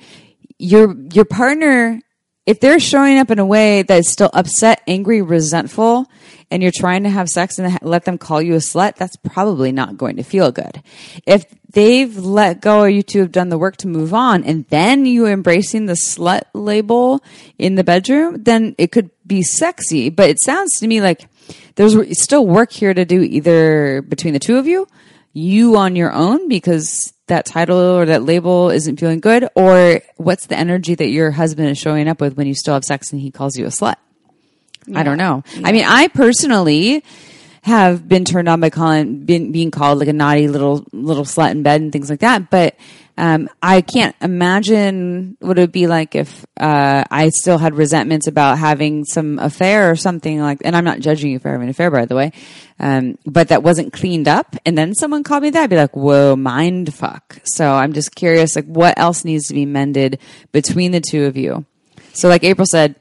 your, 0.58 0.96
your 1.12 1.24
partner, 1.24 2.00
if 2.48 2.60
they're 2.60 2.80
showing 2.80 3.18
up 3.18 3.30
in 3.30 3.38
a 3.38 3.44
way 3.44 3.82
that 3.82 3.98
is 3.98 4.10
still 4.10 4.30
upset, 4.32 4.80
angry, 4.86 5.20
resentful, 5.20 6.10
and 6.50 6.62
you're 6.62 6.72
trying 6.74 7.02
to 7.02 7.10
have 7.10 7.28
sex 7.28 7.58
and 7.58 7.78
let 7.82 8.06
them 8.06 8.16
call 8.16 8.40
you 8.40 8.54
a 8.54 8.56
slut, 8.56 8.96
that's 8.96 9.16
probably 9.16 9.70
not 9.70 9.98
going 9.98 10.16
to 10.16 10.22
feel 10.22 10.50
good. 10.50 10.82
If 11.26 11.44
they've 11.70 12.16
let 12.16 12.62
go 12.62 12.80
or 12.80 12.88
you 12.88 13.02
two 13.02 13.20
have 13.20 13.32
done 13.32 13.50
the 13.50 13.58
work 13.58 13.76
to 13.78 13.86
move 13.86 14.14
on 14.14 14.44
and 14.44 14.64
then 14.70 15.04
you 15.04 15.26
embracing 15.26 15.84
the 15.84 15.92
slut 15.92 16.44
label 16.54 17.22
in 17.58 17.74
the 17.74 17.84
bedroom, 17.84 18.42
then 18.44 18.74
it 18.78 18.92
could 18.92 19.10
be 19.26 19.42
sexy. 19.42 20.08
But 20.08 20.30
it 20.30 20.42
sounds 20.42 20.72
to 20.78 20.86
me 20.86 21.02
like 21.02 21.28
there's 21.74 22.18
still 22.18 22.46
work 22.46 22.72
here 22.72 22.94
to 22.94 23.04
do 23.04 23.20
either 23.20 24.00
between 24.00 24.32
the 24.32 24.38
two 24.38 24.56
of 24.56 24.66
you, 24.66 24.88
you 25.34 25.76
on 25.76 25.96
your 25.96 26.12
own 26.14 26.48
because 26.48 27.12
that 27.28 27.46
title 27.46 27.78
or 27.78 28.06
that 28.06 28.22
label 28.22 28.70
isn't 28.70 28.98
feeling 28.98 29.20
good, 29.20 29.48
or 29.54 30.00
what's 30.16 30.46
the 30.46 30.58
energy 30.58 30.94
that 30.94 31.08
your 31.08 31.30
husband 31.30 31.68
is 31.68 31.78
showing 31.78 32.08
up 32.08 32.20
with 32.20 32.36
when 32.36 32.46
you 32.46 32.54
still 32.54 32.74
have 32.74 32.84
sex 32.84 33.12
and 33.12 33.20
he 33.20 33.30
calls 33.30 33.56
you 33.56 33.64
a 33.64 33.68
slut? 33.68 33.96
I 34.94 35.02
don't 35.02 35.18
know. 35.18 35.44
I 35.64 35.72
mean, 35.72 35.84
I 35.84 36.08
personally 36.08 37.04
have 37.62 38.08
been 38.08 38.24
turned 38.24 38.48
on 38.48 38.60
by 38.60 38.70
calling 38.70 39.24
been, 39.24 39.52
being 39.52 39.70
called 39.70 39.98
like 39.98 40.08
a 40.08 40.12
naughty 40.12 40.48
little 40.48 40.86
little 40.92 41.24
slut 41.24 41.50
in 41.50 41.62
bed 41.62 41.80
and 41.80 41.92
things 41.92 42.08
like 42.08 42.20
that. 42.20 42.50
But 42.50 42.76
um, 43.18 43.48
I 43.60 43.80
can't 43.80 44.14
imagine 44.20 45.36
what 45.40 45.58
it 45.58 45.60
would 45.60 45.72
be 45.72 45.88
like 45.88 46.14
if 46.14 46.46
uh, 46.56 47.02
I 47.10 47.30
still 47.30 47.58
had 47.58 47.74
resentments 47.74 48.28
about 48.28 48.58
having 48.58 49.04
some 49.04 49.40
affair 49.40 49.90
or 49.90 49.96
something 49.96 50.40
like. 50.40 50.60
And 50.64 50.76
I'm 50.76 50.84
not 50.84 51.00
judging 51.00 51.32
you 51.32 51.40
for 51.40 51.50
having 51.50 51.64
an 51.64 51.70
affair, 51.70 51.90
by 51.90 52.04
the 52.04 52.14
way. 52.14 52.30
Um, 52.78 53.18
but 53.26 53.48
that 53.48 53.64
wasn't 53.64 53.92
cleaned 53.92 54.28
up, 54.28 54.54
and 54.64 54.78
then 54.78 54.94
someone 54.94 55.24
called 55.24 55.42
me 55.42 55.50
that, 55.50 55.64
I'd 55.64 55.70
be 55.70 55.74
like, 55.74 55.96
"Whoa, 55.96 56.36
mind 56.36 56.94
fuck." 56.94 57.40
So 57.42 57.68
I'm 57.68 57.92
just 57.92 58.14
curious, 58.14 58.54
like, 58.54 58.66
what 58.66 58.96
else 58.96 59.24
needs 59.24 59.48
to 59.48 59.54
be 59.54 59.66
mended 59.66 60.20
between 60.52 60.92
the 60.92 61.00
two 61.00 61.24
of 61.24 61.36
you? 61.36 61.66
So, 62.12 62.28
like 62.28 62.44
April 62.44 62.66
said, 62.70 62.94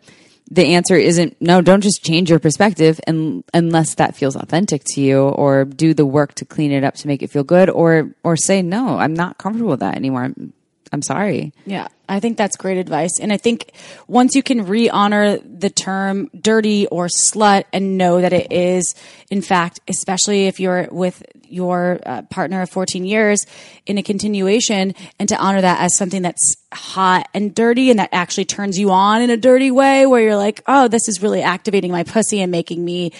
the 0.50 0.76
answer 0.76 0.96
isn't 0.96 1.36
no, 1.42 1.62
don't 1.62 1.82
just 1.82 2.04
change 2.04 2.30
your 2.30 2.40
perspective 2.40 3.00
and, 3.06 3.44
unless 3.54 3.96
that 3.96 4.16
feels 4.16 4.36
authentic 4.36 4.84
to 4.86 5.02
you 5.02 5.22
or 5.22 5.66
do 5.66 5.94
the 5.94 6.06
work 6.06 6.34
to 6.36 6.46
clean 6.46 6.72
it 6.72 6.84
up 6.84 6.96
to 6.96 7.08
make 7.08 7.22
it 7.22 7.30
feel 7.30 7.44
good 7.44 7.70
or 7.70 8.12
or 8.24 8.36
say 8.38 8.62
no, 8.62 8.98
I'm 8.98 9.14
not 9.14 9.38
comfortable 9.38 9.72
with 9.72 9.82
that 9.82 9.96
anymore. 9.96 10.24
I'm, 10.24 10.54
I'm 10.92 11.02
sorry. 11.02 11.54
Yeah, 11.66 11.88
I 12.08 12.20
think 12.20 12.38
that's 12.38 12.56
great 12.56 12.78
advice. 12.78 13.20
And 13.20 13.34
I 13.34 13.38
think 13.38 13.72
once 14.08 14.36
you 14.36 14.44
can 14.44 14.66
re 14.66 14.90
honor 14.90 15.38
the 15.38 15.70
term 15.70 16.30
dirty 16.40 16.88
or 16.88 17.08
slut 17.08 17.66
and 17.74 17.98
know 17.98 18.22
that 18.22 18.34
it 18.34 18.52
is, 18.52 18.96
in 19.30 19.42
fact, 19.42 19.82
especially 19.88 20.48
if 20.48 20.60
you're 20.60 20.88
with 20.92 21.24
your 21.50 22.00
uh, 22.06 22.22
partner 22.24 22.62
of 22.62 22.70
14 22.70 23.06
years 23.06 23.46
in 23.86 23.98
a 23.98 24.04
continuation, 24.04 24.94
and 25.20 25.30
to 25.30 25.38
honor 25.38 25.62
that 25.62 25.82
as 25.82 25.96
something 25.98 26.22
that's 26.22 26.56
hot 26.74 27.28
and 27.34 27.56
dirty 27.56 27.90
and 27.90 28.00
that 28.00 28.10
actually 28.12 28.46
turns 28.46 28.78
you 28.78 28.92
on 28.92 29.22
in 29.22 29.30
a 29.30 29.38
dirty 29.38 29.72
way 29.72 30.06
where 30.06 30.22
you're 30.22 30.36
like, 30.36 30.62
oh, 30.68 30.88
this 30.88 31.08
is 31.08 31.22
really 31.22 31.42
activating 31.42 31.92
my 31.92 32.04
pussy 32.04 32.42
and 32.42 32.52
making 32.52 32.84
me 32.84 33.12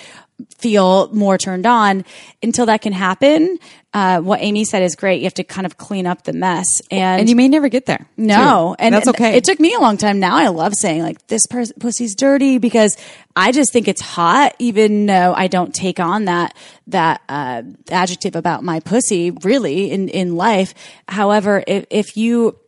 feel 0.58 1.12
more 1.14 1.38
turned 1.38 1.66
on 1.66 2.06
until 2.44 2.66
that 2.68 2.82
can 2.82 2.94
happen. 2.94 3.58
Uh, 3.94 4.20
what 4.22 4.40
Amy 4.42 4.64
said 4.64 4.84
is 4.84 4.96
great. 4.96 5.18
You 5.20 5.24
have 5.24 5.34
to 5.36 5.44
kind 5.44 5.66
of 5.66 5.78
clean 5.78 6.06
up 6.06 6.24
the 6.24 6.34
mess 6.34 6.68
and, 6.92 7.22
And 7.22 7.30
you 7.30 7.36
may 7.36 7.48
never 7.48 7.70
get 7.70 7.88
there. 7.88 8.06
no, 8.18 8.76
too. 8.78 8.84
and 8.84 8.94
that's 8.94 9.08
okay. 9.08 9.36
It 9.36 9.44
took 9.44 9.60
me 9.60 9.74
a 9.74 9.80
long 9.80 9.98
time. 9.98 10.20
Now 10.20 10.36
I 10.36 10.50
love 10.50 10.74
saying 10.76 11.02
like 11.02 11.26
this 11.28 11.48
pers- 11.48 11.74
pussy's 11.80 12.14
dirty 12.14 12.60
because 12.60 12.96
I 13.36 13.52
just 13.52 13.74
think 13.74 13.88
it's 13.88 14.02
hot, 14.02 14.56
even 14.60 15.08
though 15.08 15.34
I 15.36 15.48
don't 15.48 15.74
take 15.74 16.00
on 16.00 16.26
that 16.26 16.56
that 16.88 17.22
uh, 17.28 17.64
adjective 17.90 18.36
about 18.36 18.64
my 18.64 18.80
pussy 18.82 19.32
really 19.32 19.90
in 19.92 20.10
in 20.10 20.36
life. 20.36 20.74
However, 21.08 21.64
if 21.66 21.86
if 21.90 22.16
you 22.18 22.60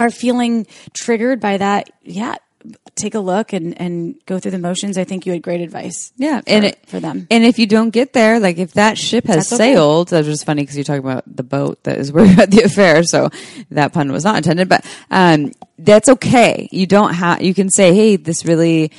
are 0.00 0.10
feeling 0.10 0.66
triggered 0.92 1.40
by 1.40 1.56
that, 1.58 1.90
yeah, 2.02 2.36
take 2.96 3.14
a 3.14 3.20
look 3.20 3.52
and 3.52 3.78
and 3.80 4.14
go 4.26 4.38
through 4.38 4.50
the 4.50 4.58
motions. 4.58 4.98
I 4.98 5.04
think 5.04 5.26
you 5.26 5.32
had 5.32 5.42
great 5.42 5.60
advice. 5.60 6.12
Yeah, 6.16 6.40
for, 6.40 6.48
and 6.48 6.64
it, 6.64 6.78
for 6.86 6.98
them. 6.98 7.26
And 7.30 7.44
if 7.44 7.58
you 7.58 7.66
don't 7.66 7.90
get 7.90 8.12
there, 8.12 8.40
like 8.40 8.58
if 8.58 8.72
that 8.72 8.98
ship 8.98 9.26
has 9.26 9.52
okay. 9.52 9.74
sailed, 9.74 10.08
that 10.08 10.18
was 10.18 10.26
just 10.26 10.46
funny 10.46 10.62
because 10.62 10.76
you're 10.76 10.84
talking 10.84 11.04
about 11.04 11.24
the 11.26 11.42
boat 11.42 11.82
that 11.84 11.98
is 11.98 12.10
where 12.10 12.24
you 12.24 12.34
had 12.34 12.50
the 12.50 12.62
affair. 12.62 13.02
So 13.04 13.30
that 13.70 13.92
pun 13.92 14.10
was 14.10 14.24
not 14.24 14.36
intended, 14.36 14.68
but 14.68 14.84
um, 15.10 15.52
that's 15.78 16.08
okay. 16.08 16.68
You 16.72 16.86
don't 16.86 17.14
have. 17.14 17.42
You 17.42 17.54
can 17.54 17.70
say, 17.70 17.94
"Hey, 17.94 18.16
this 18.16 18.44
really." 18.44 18.90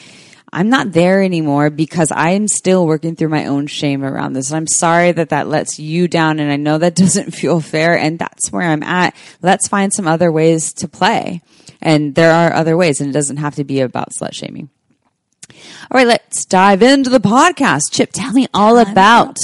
I'm 0.53 0.69
not 0.69 0.93
there 0.93 1.21
anymore 1.21 1.69
because 1.69 2.09
I'm 2.09 2.47
still 2.47 2.87
working 2.87 3.17
through 3.17 3.27
my 3.27 3.47
own 3.47 3.67
shame 3.67 4.01
around 4.01 4.31
this. 4.31 4.53
I'm 4.53 4.65
sorry 4.65 5.11
that 5.11 5.29
that 5.29 5.49
lets 5.49 5.77
you 5.77 6.07
down 6.07 6.39
and 6.39 6.49
I 6.49 6.55
know 6.55 6.77
that 6.77 6.95
doesn't 7.03 7.31
feel 7.31 7.59
fair 7.59 7.97
and 7.97 8.17
that's 8.17 8.49
where 8.49 8.63
I'm 8.63 8.81
at. 8.81 9.13
Let's 9.41 9.67
find 9.67 9.91
some 9.93 10.07
other 10.07 10.31
ways 10.31 10.71
to 10.75 10.87
play. 10.87 11.41
And 11.81 12.15
there 12.15 12.31
are 12.31 12.53
other 12.53 12.75
ways 12.77 12.99
and 12.99 13.09
it 13.09 13.13
doesn't 13.13 13.37
have 13.37 13.55
to 13.55 13.63
be 13.63 13.81
about 13.81 14.11
slut 14.11 14.33
shaming. 14.33 14.69
All 15.89 15.97
right, 15.97 16.07
let's 16.07 16.45
dive 16.45 16.81
into 16.81 17.09
the 17.09 17.19
podcast. 17.19 17.91
Chip, 17.91 18.11
tell 18.11 18.33
me 18.33 18.47
all 18.53 18.77
about 18.77 19.37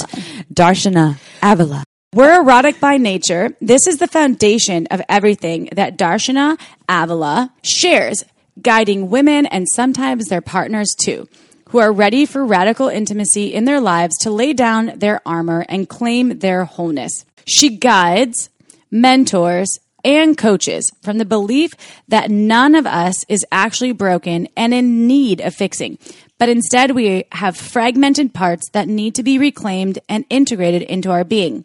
Darshana 0.52 1.18
Avila. 1.42 1.84
We're 2.14 2.40
erotic 2.42 2.78
by 2.78 2.98
nature. 2.98 3.56
This 3.60 3.86
is 3.86 3.98
the 3.98 4.06
foundation 4.06 4.86
of 4.90 5.02
everything 5.08 5.68
that 5.72 5.98
Darshana 5.98 6.60
Avila 6.88 7.52
shares, 7.62 8.22
guiding 8.60 9.10
women 9.10 9.46
and 9.46 9.66
sometimes 9.74 10.26
their 10.26 10.40
partners 10.40 10.94
too, 10.96 11.28
who 11.70 11.78
are 11.78 11.92
ready 11.92 12.24
for 12.24 12.44
radical 12.44 12.88
intimacy 12.88 13.52
in 13.52 13.64
their 13.64 13.80
lives 13.80 14.14
to 14.20 14.30
lay 14.30 14.52
down 14.52 14.92
their 14.96 15.20
armor 15.26 15.66
and 15.68 15.88
claim 15.88 16.38
their 16.38 16.64
wholeness. 16.64 17.24
She 17.46 17.76
guides, 17.76 18.48
mentors, 18.92 19.80
and 20.04 20.36
coaches 20.36 20.90
from 21.02 21.18
the 21.18 21.24
belief 21.24 21.72
that 22.08 22.30
none 22.30 22.74
of 22.74 22.86
us 22.86 23.24
is 23.28 23.44
actually 23.50 23.92
broken 23.92 24.48
and 24.56 24.74
in 24.74 25.06
need 25.06 25.40
of 25.40 25.54
fixing, 25.54 25.98
but 26.38 26.48
instead 26.48 26.90
we 26.90 27.24
have 27.32 27.56
fragmented 27.56 28.34
parts 28.34 28.68
that 28.70 28.88
need 28.88 29.14
to 29.14 29.22
be 29.22 29.38
reclaimed 29.38 29.98
and 30.08 30.24
integrated 30.28 30.82
into 30.82 31.10
our 31.10 31.24
being. 31.24 31.64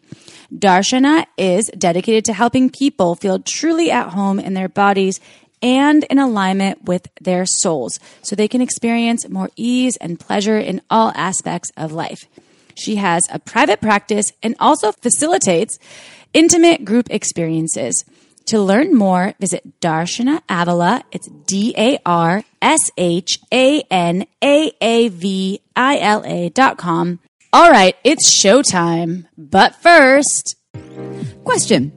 Darshana 0.52 1.26
is 1.36 1.70
dedicated 1.76 2.24
to 2.24 2.32
helping 2.32 2.70
people 2.70 3.14
feel 3.14 3.38
truly 3.38 3.90
at 3.90 4.10
home 4.10 4.40
in 4.40 4.54
their 4.54 4.68
bodies 4.68 5.20
and 5.62 6.04
in 6.04 6.18
alignment 6.18 6.84
with 6.84 7.06
their 7.20 7.44
souls 7.44 8.00
so 8.22 8.34
they 8.34 8.48
can 8.48 8.60
experience 8.60 9.28
more 9.28 9.50
ease 9.56 9.96
and 9.98 10.18
pleasure 10.18 10.58
in 10.58 10.80
all 10.90 11.12
aspects 11.14 11.70
of 11.76 11.92
life. 11.92 12.26
She 12.74 12.96
has 12.96 13.24
a 13.30 13.38
private 13.38 13.80
practice 13.80 14.32
and 14.42 14.56
also 14.58 14.92
facilitates 14.92 15.78
intimate 16.32 16.84
group 16.84 17.08
experiences. 17.10 18.04
To 18.50 18.60
learn 18.60 18.96
more, 18.96 19.34
visit 19.38 19.80
Darshana 19.80 20.42
Avila. 20.48 21.04
It's 21.12 21.28
D 21.46 21.72
A 21.78 22.00
R 22.04 22.42
S 22.60 22.90
H 22.96 23.38
A 23.52 23.82
N 23.82 24.26
A 24.42 24.72
A 24.80 25.08
V 25.08 25.60
I 25.76 25.98
L 25.98 26.24
A 26.26 26.48
dot 26.48 26.76
com. 26.76 27.20
All 27.52 27.70
right, 27.70 27.94
it's 28.02 28.42
showtime. 28.44 29.26
But 29.38 29.76
first, 29.76 30.56
Question 31.44 31.90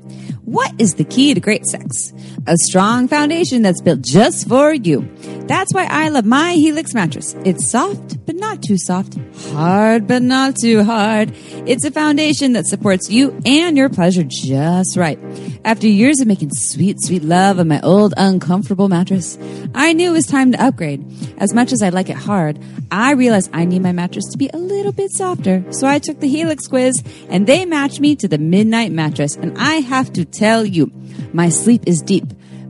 What 0.45 0.73
is 0.77 0.93
the 0.93 1.03
key 1.05 1.33
to 1.33 1.39
great 1.39 1.65
sex? 1.65 2.13
A 2.45 2.57
strong 2.57 3.07
foundation 3.07 3.61
that's 3.61 3.81
built 3.81 4.01
just 4.01 4.47
for 4.47 4.73
you. 4.73 5.09
That's 5.47 5.73
why 5.73 5.85
I 5.89 6.09
love 6.09 6.25
my 6.25 6.53
Helix 6.53 6.93
mattress. 6.93 7.35
It's 7.45 7.69
soft, 7.69 8.25
but 8.25 8.35
not 8.35 8.61
too 8.61 8.77
soft. 8.77 9.17
Hard, 9.51 10.07
but 10.07 10.21
not 10.21 10.55
too 10.55 10.83
hard. 10.83 11.33
It's 11.65 11.85
a 11.85 11.91
foundation 11.91 12.53
that 12.53 12.65
supports 12.65 13.09
you 13.09 13.39
and 13.45 13.77
your 13.77 13.89
pleasure 13.89 14.23
just 14.23 14.97
right. 14.97 15.19
After 15.65 15.87
years 15.87 16.19
of 16.19 16.27
making 16.27 16.51
sweet, 16.53 16.97
sweet 17.01 17.23
love 17.23 17.59
on 17.59 17.67
my 17.67 17.81
old, 17.81 18.13
uncomfortable 18.17 18.89
mattress, 18.89 19.37
I 19.73 19.93
knew 19.93 20.09
it 20.09 20.13
was 20.13 20.25
time 20.25 20.51
to 20.51 20.63
upgrade. 20.63 21.05
As 21.37 21.53
much 21.53 21.71
as 21.71 21.81
I 21.81 21.89
like 21.89 22.09
it 22.09 22.17
hard, 22.17 22.59
I 22.91 23.13
realized 23.13 23.49
I 23.53 23.65
need 23.65 23.81
my 23.81 23.91
mattress 23.91 24.25
to 24.31 24.37
be 24.37 24.49
a 24.53 24.57
little 24.57 24.91
bit 24.91 25.11
softer. 25.11 25.63
So 25.71 25.87
I 25.87 25.99
took 25.99 26.19
the 26.19 26.27
Helix 26.27 26.67
quiz 26.67 27.03
and 27.29 27.47
they 27.47 27.65
matched 27.65 27.99
me 27.99 28.15
to 28.17 28.27
the 28.27 28.37
Midnight 28.37 28.91
mattress. 28.91 29.35
And 29.35 29.57
I 29.57 29.75
have 29.75 30.11
to 30.13 30.25
tell 30.25 30.65
you, 30.65 30.91
my 31.33 31.49
sleep 31.49 31.83
is 31.87 32.01
deep, 32.01 32.25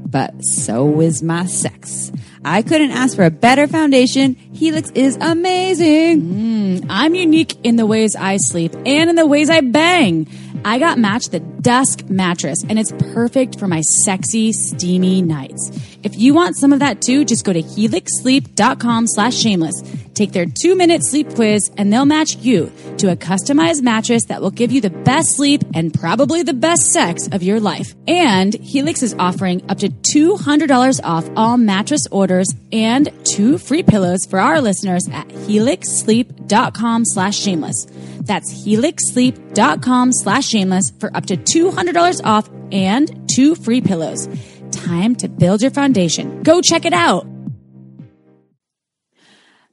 but 0.06 0.34
so 0.44 1.02
is 1.02 1.24
my 1.24 1.46
sex. 1.46 2.12
I 2.46 2.62
couldn't 2.62 2.92
ask 2.92 3.16
for 3.16 3.24
a 3.24 3.32
better 3.32 3.68
foundation. 3.68 4.36
Helix 4.36 4.92
is 4.92 5.18
amazing. 5.22 6.22
Mm, 6.22 6.86
I'm 6.90 7.16
unique 7.16 7.56
in 7.64 7.78
the 7.78 7.86
ways 7.86 8.16
I 8.16 8.38
sleep 8.38 8.74
and 8.86 9.10
in 9.10 9.16
the 9.16 9.26
ways 9.26 9.50
I 9.50 9.62
bang. 9.62 10.28
I 10.66 10.80
got 10.80 10.98
matched 10.98 11.32
the 11.32 11.40
Dusk 11.64 12.10
mattress, 12.10 12.64
and 12.68 12.78
it's 12.78 12.92
perfect 13.14 13.58
for 13.58 13.68
my 13.68 13.82
sexy, 14.04 14.52
steamy 14.52 15.22
nights. 15.22 15.72
If 16.04 16.18
you 16.18 16.34
want 16.34 16.58
some 16.58 16.74
of 16.74 16.80
that 16.80 17.02
too, 17.02 17.24
just 17.24 17.46
go 17.46 17.54
to 17.54 17.62
helixsleep.com 17.62 19.08
slash 19.08 19.36
shameless. 19.36 19.82
Take 20.14 20.34
their 20.34 20.46
two 20.46 20.76
minute 20.76 21.04
sleep 21.04 21.34
quiz, 21.34 21.72
and 21.78 21.92
they'll 21.92 22.06
match 22.06 22.36
you 22.36 22.72
to 22.98 23.10
a 23.12 23.16
customized 23.16 23.82
mattress 23.82 24.26
that 24.26 24.42
will 24.42 24.52
give 24.52 24.72
you 24.74 24.82
the 24.82 24.90
best 24.90 25.36
sleep 25.38 25.64
and 25.74 25.94
probably 25.94 26.44
the 26.44 26.54
best 26.54 26.92
sex 26.92 27.28
of 27.32 27.42
your 27.42 27.60
life. 27.60 27.96
And 28.08 28.54
Helix 28.54 29.02
is 29.02 29.16
offering 29.18 29.64
up 29.70 29.80
to 29.80 29.90
$200 29.90 31.00
off 31.04 31.30
all 31.36 31.58
mattress 31.58 32.06
orders 32.12 32.50
and 32.72 33.10
two 33.24 33.58
free 33.58 33.84
pillows 33.84 34.26
for 34.30 34.40
our 34.40 34.60
listeners 34.62 35.08
at 35.12 35.30
helixsleep.com 35.30 37.06
slash 37.06 37.38
shameless. 37.38 37.88
That's 38.22 38.54
helixsleep.com 38.66 40.14
slash 40.14 40.46
shameless 40.46 40.92
for 41.00 41.16
up 41.16 41.26
to 41.28 41.38
$200 41.54 42.22
off 42.24 42.50
and 42.72 43.30
two 43.30 43.56
free 43.56 43.82
pillows. 43.82 44.28
Time 44.72 45.16
to 45.18 45.28
build 45.28 45.62
your 45.62 45.72
foundation. 45.72 46.42
Go 46.44 46.62
check 46.62 46.86
it 46.86 46.94
out. 46.94 47.28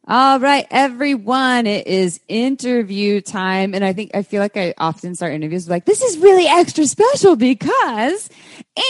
All 0.08 0.40
right, 0.40 0.66
everyone. 0.72 1.68
It 1.68 1.86
is 1.86 2.20
interview 2.26 3.20
time. 3.20 3.74
And 3.74 3.84
I 3.84 3.92
think, 3.92 4.10
I 4.12 4.22
feel 4.22 4.40
like 4.40 4.56
I 4.56 4.74
often 4.76 5.14
start 5.14 5.34
interviews 5.34 5.68
like, 5.68 5.84
this 5.84 6.02
is 6.02 6.18
really 6.18 6.48
extra 6.48 6.84
special 6.86 7.36
because, 7.36 8.28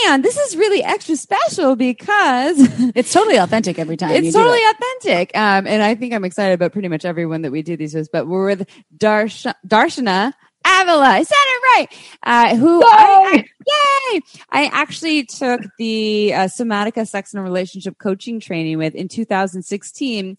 and 0.06 0.24
this 0.24 0.38
is 0.38 0.56
really 0.56 0.82
extra 0.82 1.16
special 1.16 1.76
because 1.76 2.56
It's 2.94 3.12
totally 3.12 3.36
authentic 3.36 3.78
every 3.78 3.98
time. 3.98 4.12
it's 4.12 4.32
totally 4.32 4.60
it. 4.60 4.76
authentic. 4.76 5.36
Um, 5.36 5.66
and 5.66 5.82
I 5.82 5.94
think 5.94 6.14
I'm 6.14 6.24
excited 6.24 6.54
about 6.54 6.72
pretty 6.72 6.88
much 6.88 7.04
everyone 7.04 7.42
that 7.42 7.52
we 7.52 7.60
do 7.60 7.76
these 7.76 7.94
with, 7.94 8.10
but 8.10 8.26
we're 8.26 8.46
with 8.46 8.66
Darsh- 8.96 9.52
Darshana 9.66 10.32
Avila. 10.64 11.04
I 11.04 11.22
said 11.22 11.34
it 11.36 11.62
right. 11.78 11.88
Uh, 12.22 12.56
who 12.56 12.82
I, 12.84 13.44
I- 13.66 14.14
yay! 14.14 14.20
I 14.50 14.66
actually 14.72 15.24
took 15.24 15.62
the 15.78 16.34
uh, 16.34 16.38
Somatica 16.46 17.06
Sex 17.08 17.34
and 17.34 17.42
Relationship 17.42 17.98
Coaching 17.98 18.40
Training 18.40 18.78
with 18.78 18.94
in 18.94 19.08
2016. 19.08 20.36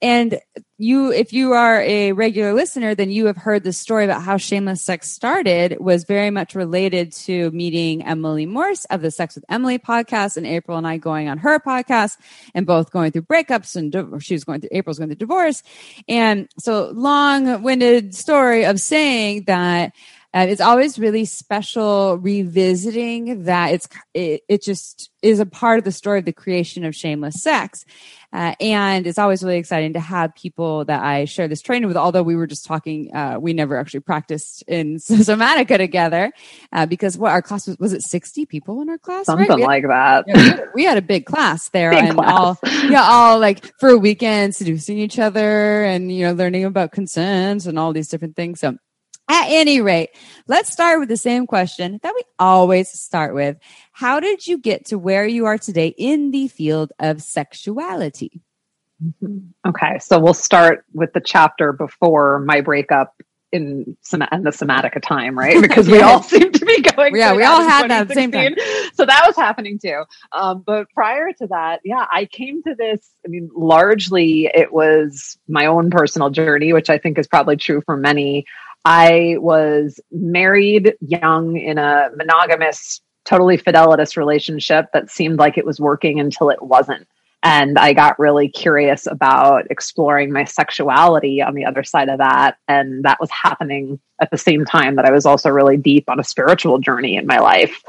And 0.00 0.38
you, 0.80 1.10
if 1.10 1.32
you 1.32 1.54
are 1.54 1.80
a 1.82 2.12
regular 2.12 2.54
listener, 2.54 2.94
then 2.94 3.10
you 3.10 3.26
have 3.26 3.36
heard 3.36 3.64
the 3.64 3.72
story 3.72 4.04
about 4.04 4.22
how 4.22 4.36
Shameless 4.36 4.80
Sex 4.80 5.10
started 5.10 5.76
was 5.80 6.04
very 6.04 6.30
much 6.30 6.54
related 6.54 7.12
to 7.12 7.50
meeting 7.50 8.04
Emily 8.04 8.46
Morse 8.46 8.84
of 8.84 9.02
the 9.02 9.10
Sex 9.10 9.34
with 9.34 9.44
Emily 9.48 9.78
podcast 9.80 10.36
and 10.36 10.46
April 10.46 10.78
and 10.78 10.86
I 10.86 10.98
going 10.98 11.28
on 11.28 11.38
her 11.38 11.58
podcast 11.58 12.16
and 12.54 12.64
both 12.64 12.92
going 12.92 13.10
through 13.10 13.22
breakups 13.22 13.74
and 13.74 14.22
she 14.22 14.34
was 14.34 14.44
going 14.44 14.60
through, 14.60 14.70
April's 14.70 14.98
going 14.98 15.08
through 15.08 15.16
divorce. 15.16 15.64
And 16.06 16.48
so 16.60 16.90
long 16.94 17.62
winded 17.64 18.14
story 18.14 18.64
of 18.64 18.78
saying 18.78 19.44
that 19.44 19.92
uh, 20.34 20.46
it's 20.48 20.60
always 20.60 20.98
really 20.98 21.24
special 21.24 22.18
revisiting 22.18 23.44
that 23.44 23.72
it's 23.72 23.88
it, 24.12 24.42
it 24.46 24.62
just 24.62 25.10
is 25.22 25.40
a 25.40 25.46
part 25.46 25.78
of 25.78 25.84
the 25.84 25.92
story 25.92 26.18
of 26.18 26.26
the 26.26 26.32
creation 26.32 26.84
of 26.84 26.94
shameless 26.94 27.42
sex 27.42 27.86
uh, 28.32 28.54
and 28.60 29.06
it's 29.06 29.18
always 29.18 29.42
really 29.42 29.56
exciting 29.58 29.92
to 29.94 30.00
have 30.00 30.34
people 30.34 30.84
that 30.84 31.02
i 31.02 31.24
share 31.24 31.48
this 31.48 31.60
training 31.62 31.88
with 31.88 31.96
although 31.96 32.22
we 32.22 32.36
were 32.36 32.46
just 32.46 32.66
talking 32.66 33.14
uh, 33.14 33.36
we 33.40 33.52
never 33.52 33.76
actually 33.78 34.00
practiced 34.00 34.62
in 34.68 34.96
somatica 34.98 35.76
together 35.78 36.30
uh, 36.72 36.84
because 36.86 37.16
what 37.16 37.30
our 37.32 37.40
class 37.42 37.66
was 37.66 37.78
was 37.78 37.92
it 37.92 38.02
60 38.02 38.46
people 38.46 38.80
in 38.82 38.88
our 38.88 38.98
class 38.98 39.26
Something 39.26 39.48
right? 39.48 39.58
Had- 39.60 39.66
like 39.66 39.86
that. 39.88 40.24
yeah, 40.26 40.34
we, 40.36 40.42
had, 40.48 40.60
we 40.74 40.84
had 40.84 40.98
a 40.98 41.02
big 41.02 41.24
class 41.26 41.68
there 41.70 41.90
Big 41.90 42.04
and 42.04 42.14
class. 42.14 42.32
all 42.38 42.58
yeah 42.90 43.02
all 43.02 43.38
like 43.38 43.72
for 43.78 43.88
a 43.90 43.96
weekend 43.98 44.54
seducing 44.54 44.98
each 44.98 45.18
other 45.18 45.84
and 45.84 46.12
you 46.12 46.24
know 46.26 46.32
learning 46.32 46.64
about 46.64 46.92
consent 46.92 47.66
and 47.66 47.78
all 47.78 47.92
these 47.92 48.08
different 48.08 48.36
things 48.36 48.60
so 48.60 48.76
at 49.28 49.46
any 49.48 49.80
rate 49.80 50.10
let's 50.46 50.72
start 50.72 51.00
with 51.00 51.08
the 51.08 51.16
same 51.16 51.46
question 51.46 51.98
that 52.02 52.14
we 52.14 52.22
always 52.38 52.88
start 52.90 53.34
with 53.34 53.56
how 53.92 54.20
did 54.20 54.46
you 54.46 54.58
get 54.58 54.84
to 54.86 54.98
where 54.98 55.26
you 55.26 55.46
are 55.46 55.58
today 55.58 55.94
in 55.98 56.30
the 56.30 56.48
field 56.48 56.92
of 56.98 57.22
sexuality 57.22 58.40
Okay, 59.64 59.98
so 60.00 60.18
we'll 60.18 60.34
start 60.34 60.84
with 60.92 61.12
the 61.12 61.20
chapter 61.20 61.72
before 61.72 62.40
my 62.40 62.60
breakup 62.60 63.14
in 63.52 63.96
and 64.12 64.44
the 64.44 64.50
somatica 64.50 65.00
time, 65.00 65.38
right? 65.38 65.60
Because 65.68 65.88
we 65.88 66.00
all 66.00 66.22
seem 66.22 66.52
to 66.52 66.64
be 66.64 66.82
going. 66.82 67.16
Yeah, 67.16 67.34
we 67.34 67.44
all 67.44 67.62
had 67.62 67.88
that 67.90 68.08
the 68.08 68.14
same 68.14 68.30
2016. 68.30 68.92
So 68.94 69.06
that 69.06 69.22
was 69.26 69.36
happening 69.36 69.78
too. 69.78 70.02
Um, 70.32 70.62
but 70.66 70.90
prior 70.90 71.32
to 71.34 71.46
that, 71.48 71.80
yeah, 71.84 72.06
I 72.12 72.26
came 72.26 72.62
to 72.64 72.74
this. 72.74 73.10
I 73.24 73.28
mean, 73.28 73.50
largely 73.54 74.50
it 74.52 74.72
was 74.72 75.38
my 75.48 75.66
own 75.66 75.90
personal 75.90 76.30
journey, 76.30 76.72
which 76.72 76.90
I 76.90 76.98
think 76.98 77.18
is 77.18 77.26
probably 77.26 77.56
true 77.56 77.82
for 77.84 77.96
many. 77.96 78.44
I 78.90 79.36
was 79.38 80.00
married 80.10 80.94
young 81.02 81.58
in 81.58 81.76
a 81.76 82.08
monogamous, 82.16 83.02
totally 83.26 83.58
fidelitous 83.58 84.16
relationship 84.16 84.86
that 84.94 85.10
seemed 85.10 85.38
like 85.38 85.58
it 85.58 85.66
was 85.66 85.78
working 85.78 86.20
until 86.20 86.48
it 86.48 86.62
wasn't. 86.62 87.06
And 87.42 87.78
I 87.78 87.92
got 87.92 88.18
really 88.18 88.48
curious 88.48 89.06
about 89.06 89.70
exploring 89.70 90.32
my 90.32 90.44
sexuality 90.44 91.42
on 91.42 91.54
the 91.54 91.66
other 91.66 91.84
side 91.84 92.08
of 92.08 92.16
that. 92.16 92.56
And 92.66 93.04
that 93.04 93.20
was 93.20 93.30
happening 93.30 94.00
at 94.22 94.30
the 94.30 94.38
same 94.38 94.64
time 94.64 94.96
that 94.96 95.04
I 95.04 95.12
was 95.12 95.26
also 95.26 95.50
really 95.50 95.76
deep 95.76 96.08
on 96.08 96.18
a 96.18 96.24
spiritual 96.24 96.78
journey 96.78 97.16
in 97.16 97.26
my 97.26 97.40
life. 97.40 97.82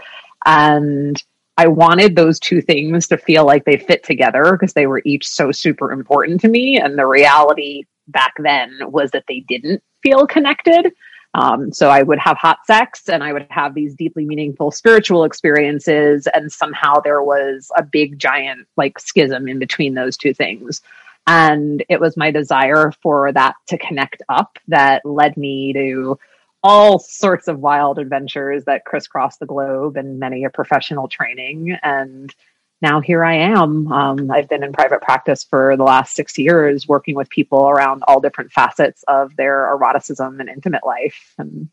And 0.45 1.23
I 1.55 1.67
wanted 1.67 2.17
those 2.17 2.41
two 2.41 2.61
things 2.61 3.07
to 3.07 3.17
feel 3.17 3.45
like 3.45 3.63
they 3.63 3.77
fit 3.77 4.03
together 4.03 4.51
because 4.51 4.73
they 4.73 4.85
were 4.85 5.01
each 5.05 5.25
so 5.25 5.53
super 5.53 5.93
important 5.93 6.41
to 6.41 6.49
me. 6.49 6.77
And 6.77 6.99
the 6.99 7.07
reality 7.07 7.85
back 8.11 8.33
then 8.39 8.79
was 8.87 9.11
that 9.11 9.25
they 9.27 9.41
didn't 9.41 9.83
feel 10.03 10.27
connected. 10.27 10.91
Um, 11.35 11.71
so 11.71 11.89
I 11.89 12.01
would 12.01 12.19
have 12.19 12.37
hot 12.37 12.59
sex 12.65 13.07
and 13.07 13.23
I 13.23 13.33
would 13.33 13.45
have 13.49 13.75
these 13.75 13.93
deeply 13.93 14.25
meaningful 14.25 14.71
spiritual 14.71 15.23
experiences. 15.23 16.27
And 16.33 16.51
somehow 16.51 16.99
there 16.99 17.21
was 17.21 17.71
a 17.77 17.83
big, 17.83 18.17
giant 18.17 18.67
like 18.77 18.99
schism 18.99 19.47
in 19.47 19.59
between 19.59 19.93
those 19.93 20.17
two 20.17 20.33
things. 20.33 20.81
And 21.27 21.83
it 21.89 21.99
was 21.99 22.17
my 22.17 22.31
desire 22.31 22.91
for 23.03 23.31
that 23.31 23.55
to 23.67 23.77
connect 23.77 24.23
up 24.29 24.57
that 24.67 25.05
led 25.05 25.37
me 25.37 25.73
to 25.73 26.17
all 26.63 26.97
sorts 26.99 27.47
of 27.47 27.59
wild 27.59 27.99
adventures 27.99 28.65
that 28.65 28.85
crisscrossed 28.85 29.39
the 29.39 29.45
globe 29.45 29.95
and 29.95 30.19
many 30.19 30.43
a 30.43 30.49
professional 30.49 31.07
training. 31.07 31.77
And 31.83 32.33
now 32.81 33.01
here 33.01 33.23
I 33.23 33.35
am. 33.35 33.91
Um, 33.91 34.31
I've 34.31 34.47
been 34.47 34.63
in 34.63 34.71
private 34.71 35.01
practice 35.01 35.43
for 35.43 35.75
the 35.75 35.83
last 35.83 36.15
six 36.15 36.37
years, 36.37 36.87
working 36.87 37.15
with 37.15 37.29
people 37.29 37.69
around 37.69 38.03
all 38.07 38.21
different 38.21 38.51
facets 38.51 39.03
of 39.07 39.35
their 39.35 39.69
eroticism 39.69 40.39
and 40.39 40.49
intimate 40.49 40.85
life. 40.85 41.33
And 41.37 41.69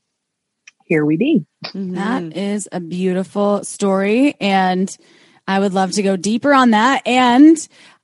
here 0.84 1.04
we 1.04 1.16
be. 1.16 1.46
That 1.74 2.36
is 2.36 2.68
a 2.72 2.80
beautiful 2.80 3.64
story. 3.64 4.34
And 4.40 4.96
I 5.46 5.60
would 5.60 5.74
love 5.74 5.92
to 5.92 6.02
go 6.02 6.16
deeper 6.16 6.52
on 6.52 6.70
that. 6.70 7.06
And 7.06 7.56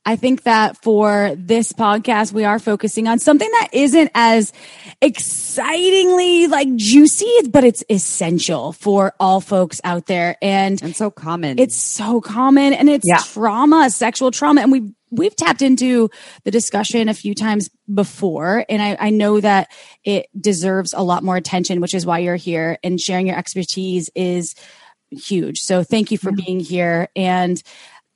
I 0.05 0.17
think 0.17 0.43
that 0.43 0.83
for 0.83 1.35
this 1.37 1.73
podcast, 1.73 2.33
we 2.33 2.45
are 2.45 2.59
focusing 2.59 3.07
on 3.07 3.19
something 3.21 3.49
that 3.53 3.69
isn't 3.73 4.11
as 4.15 4.53
excitingly 5.01 6.47
like 6.49 6.75
juicy, 6.77 7.33
but 7.51 7.65
it's 7.65 7.85
essential 7.89 8.73
for 8.73 9.15
all 9.21 9.41
folks 9.41 9.81
out 9.85 10.07
there. 10.07 10.37
And 10.43 10.83
and 10.83 10.97
so 10.97 11.11
common 11.11 11.59
it's 11.59 11.77
so 11.81 12.21
common 12.21 12.73
and 12.73 12.89
it's 12.89 13.07
Yeah. 13.07 13.19
trauma, 13.19 13.91
sexual 13.91 14.31
trauma. 14.31 14.63
And 14.63 14.73
we've, 14.73 14.91
we've 15.11 15.37
tapped 15.37 15.63
into 15.63 16.11
the 16.45 16.51
discussion 16.51 17.09
a 17.09 17.15
few 17.15 17.35
times 17.35 17.71
before. 17.93 18.65
And 18.69 18.81
I, 18.83 18.97
I 18.99 19.11
know 19.11 19.41
that 19.41 19.71
it 20.05 20.27
deserves 20.39 20.95
a 20.95 21.03
lot 21.03 21.23
more 21.23 21.37
attention, 21.37 21.81
which 21.81 21.95
is 21.95 22.05
why 22.07 22.19
you're 22.21 22.37
here 22.37 22.79
and 22.83 23.01
sharing 23.01 23.27
your 23.27 23.37
expertise 23.37 24.11
is 24.15 24.55
huge. 25.11 25.61
So 25.61 25.85
thank 25.85 26.11
you 26.11 26.19
for 26.19 26.33
being 26.33 26.59
here. 26.61 27.09
And 27.15 27.63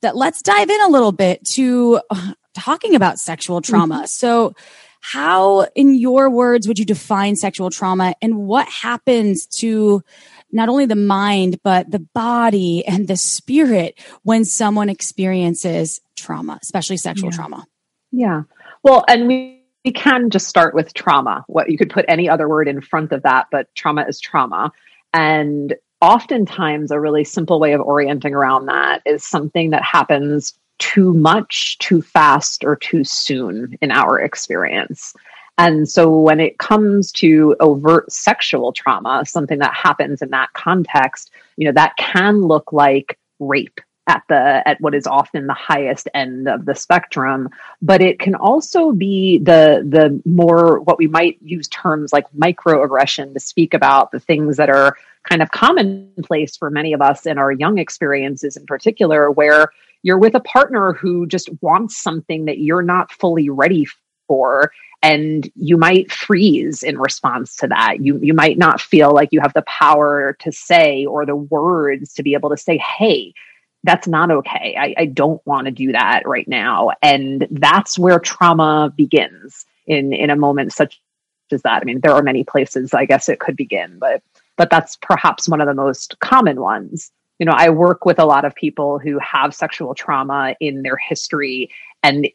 that 0.01 0.15
let's 0.15 0.41
dive 0.41 0.69
in 0.69 0.81
a 0.81 0.89
little 0.89 1.11
bit 1.11 1.43
to 1.53 1.99
uh, 2.09 2.33
talking 2.53 2.95
about 2.95 3.19
sexual 3.19 3.61
trauma. 3.61 4.07
So 4.07 4.53
How, 4.99 5.67
in 5.75 5.95
your 5.95 6.29
words, 6.29 6.67
would 6.67 6.79
you 6.79 6.85
define 6.85 7.35
sexual 7.35 7.69
trauma 7.69 8.13
and 8.21 8.47
what 8.47 8.67
happens 8.67 9.45
to 9.59 10.03
not 10.51 10.69
only 10.69 10.85
the 10.85 10.95
mind, 10.95 11.59
but 11.63 11.91
the 11.91 11.99
body 11.99 12.85
and 12.85 13.07
the 13.07 13.15
spirit 13.15 13.99
when 14.23 14.43
someone 14.43 14.89
experiences 14.89 16.01
trauma, 16.15 16.59
especially 16.61 16.97
sexual 16.97 17.29
yeah. 17.29 17.35
trauma? 17.35 17.67
Yeah. 18.11 18.41
Well, 18.83 19.05
and 19.07 19.27
we, 19.27 19.63
we 19.85 19.91
can 19.91 20.29
just 20.29 20.47
start 20.47 20.73
with 20.73 20.93
trauma. 20.93 21.45
What 21.47 21.69
you 21.69 21.77
could 21.77 21.89
put 21.89 22.05
any 22.07 22.27
other 22.27 22.49
word 22.49 22.67
in 22.67 22.81
front 22.81 23.11
of 23.11 23.23
that, 23.23 23.47
but 23.51 23.73
trauma 23.75 24.05
is 24.07 24.19
trauma. 24.19 24.71
And 25.13 25.75
oftentimes, 26.01 26.91
a 26.91 26.99
really 26.99 27.23
simple 27.23 27.59
way 27.59 27.73
of 27.73 27.81
orienting 27.81 28.33
around 28.33 28.67
that 28.67 29.01
is 29.05 29.23
something 29.23 29.71
that 29.71 29.83
happens 29.83 30.57
too 30.79 31.13
much, 31.13 31.77
too 31.79 32.01
fast, 32.01 32.63
or 32.63 32.75
too 32.75 33.03
soon 33.03 33.77
in 33.81 33.91
our 33.91 34.19
experience. 34.19 35.13
And 35.57 35.89
so 35.89 36.09
when 36.09 36.39
it 36.39 36.59
comes 36.59 37.11
to 37.13 37.55
overt 37.59 38.11
sexual 38.11 38.71
trauma, 38.73 39.25
something 39.25 39.57
that 39.59 39.73
happens 39.73 40.21
in 40.21 40.29
that 40.29 40.53
context, 40.53 41.31
you 41.55 41.65
know, 41.65 41.71
that 41.73 41.97
can 41.97 42.41
look 42.41 42.71
like 42.71 43.17
rape 43.39 43.81
at 44.07 44.23
the 44.29 44.63
at 44.65 44.79
what 44.79 44.95
is 44.95 45.05
often 45.05 45.47
the 45.47 45.53
highest 45.53 46.07
end 46.13 46.47
of 46.47 46.65
the 46.65 46.73
spectrum 46.73 47.49
but 47.81 48.01
it 48.01 48.19
can 48.19 48.35
also 48.35 48.91
be 48.93 49.37
the 49.39 49.85
the 49.87 50.21
more 50.25 50.79
what 50.79 50.97
we 50.97 51.07
might 51.07 51.37
use 51.41 51.67
terms 51.67 52.13
like 52.13 52.25
microaggression 52.31 53.33
to 53.33 53.39
speak 53.39 53.73
about 53.73 54.11
the 54.11 54.19
things 54.19 54.57
that 54.57 54.69
are 54.69 54.95
kind 55.29 55.41
of 55.41 55.51
commonplace 55.51 56.57
for 56.57 56.69
many 56.69 56.93
of 56.93 57.01
us 57.01 57.25
in 57.25 57.37
our 57.37 57.51
young 57.51 57.77
experiences 57.77 58.55
in 58.55 58.65
particular 58.65 59.31
where 59.31 59.71
you're 60.03 60.17
with 60.17 60.35
a 60.35 60.39
partner 60.39 60.93
who 60.93 61.27
just 61.27 61.49
wants 61.61 62.01
something 62.01 62.45
that 62.45 62.59
you're 62.59 62.81
not 62.81 63.11
fully 63.11 63.49
ready 63.49 63.85
for 64.27 64.71
and 65.03 65.49
you 65.55 65.77
might 65.77 66.11
freeze 66.11 66.81
in 66.81 66.97
response 66.97 67.55
to 67.57 67.67
that. 67.67 67.97
You 68.01 68.19
you 68.21 68.33
might 68.33 68.57
not 68.57 68.81
feel 68.81 69.13
like 69.13 69.29
you 69.31 69.39
have 69.41 69.53
the 69.53 69.63
power 69.63 70.35
to 70.39 70.51
say 70.51 71.05
or 71.05 71.25
the 71.25 71.35
words 71.35 72.13
to 72.13 72.23
be 72.23 72.33
able 72.33 72.49
to 72.49 72.57
say 72.57 72.77
hey 72.77 73.33
that's 73.83 74.07
not 74.07 74.31
okay. 74.31 74.75
I, 74.77 74.95
I 74.97 75.05
don't 75.05 75.45
want 75.45 75.65
to 75.65 75.71
do 75.71 75.91
that 75.93 76.27
right 76.27 76.47
now. 76.47 76.91
And 77.01 77.47
that's 77.51 77.97
where 77.97 78.19
trauma 78.19 78.91
begins 78.95 79.65
in 79.85 80.13
in 80.13 80.29
a 80.29 80.35
moment 80.35 80.73
such 80.73 80.99
as 81.51 81.61
that. 81.61 81.81
I 81.81 81.85
mean 81.85 82.01
there 82.01 82.11
are 82.11 82.23
many 82.23 82.43
places 82.43 82.93
i 82.93 83.05
guess 83.05 83.29
it 83.29 83.39
could 83.39 83.55
begin 83.55 83.99
but 83.99 84.21
but 84.57 84.69
that's 84.69 84.97
perhaps 85.01 85.47
one 85.47 85.61
of 85.61 85.67
the 85.67 85.73
most 85.73 86.19
common 86.19 86.61
ones. 86.61 87.11
You 87.39 87.45
know 87.45 87.53
i 87.55 87.69
work 87.69 88.03
with 88.03 88.17
a 88.17 88.25
lot 88.25 88.45
of 88.45 88.55
people 88.55 88.97
who 88.97 89.19
have 89.19 89.53
sexual 89.53 89.93
trauma 89.93 90.55
in 90.59 90.81
their 90.81 90.97
history 90.97 91.69
and 92.01 92.27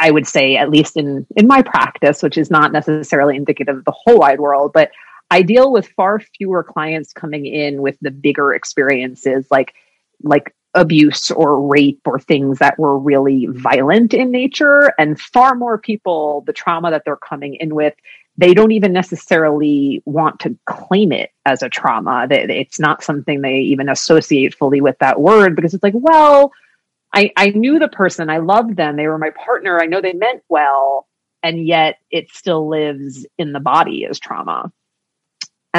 I 0.00 0.10
would 0.10 0.26
say, 0.26 0.56
at 0.56 0.70
least 0.70 0.96
in 0.96 1.26
in 1.36 1.46
my 1.46 1.62
practice, 1.62 2.22
which 2.22 2.38
is 2.38 2.50
not 2.50 2.72
necessarily 2.72 3.36
indicative 3.36 3.78
of 3.78 3.84
the 3.84 3.92
whole 3.92 4.18
wide 4.18 4.40
world, 4.40 4.72
but 4.72 4.90
I 5.30 5.42
deal 5.42 5.72
with 5.72 5.88
far 5.88 6.20
fewer 6.20 6.62
clients 6.62 7.12
coming 7.12 7.46
in 7.46 7.82
with 7.82 7.96
the 8.00 8.10
bigger 8.10 8.52
experiences 8.52 9.46
like 9.50 9.74
like 10.22 10.54
abuse 10.74 11.30
or 11.30 11.66
rape 11.66 12.00
or 12.04 12.20
things 12.20 12.58
that 12.58 12.78
were 12.78 12.98
really 12.98 13.46
violent 13.50 14.14
in 14.14 14.30
nature 14.30 14.92
and 14.98 15.18
far 15.18 15.54
more 15.54 15.78
people 15.78 16.42
the 16.46 16.52
trauma 16.52 16.90
that 16.90 17.02
they're 17.04 17.16
coming 17.16 17.54
in 17.54 17.74
with 17.74 17.94
they 18.38 18.54
don't 18.54 18.72
even 18.72 18.92
necessarily 18.92 20.02
want 20.06 20.40
to 20.40 20.56
claim 20.64 21.12
it 21.12 21.30
as 21.44 21.62
a 21.62 21.68
trauma 21.68 22.26
it's 22.30 22.80
not 22.80 23.02
something 23.02 23.40
they 23.40 23.58
even 23.58 23.88
associate 23.88 24.54
fully 24.54 24.80
with 24.80 24.98
that 25.00 25.20
word 25.20 25.54
because 25.54 25.74
it's 25.74 25.82
like 25.82 25.94
well 25.96 26.52
I, 27.12 27.30
I 27.36 27.50
knew 27.50 27.78
the 27.78 27.88
person, 27.88 28.30
I 28.30 28.38
loved 28.38 28.76
them, 28.76 28.96
they 28.96 29.06
were 29.06 29.18
my 29.18 29.30
partner, 29.30 29.80
I 29.80 29.86
know 29.86 30.00
they 30.00 30.12
meant 30.12 30.42
well, 30.48 31.06
and 31.42 31.66
yet 31.66 31.98
it 32.10 32.30
still 32.30 32.68
lives 32.68 33.26
in 33.38 33.52
the 33.52 33.60
body 33.60 34.04
as 34.04 34.18
trauma. 34.18 34.72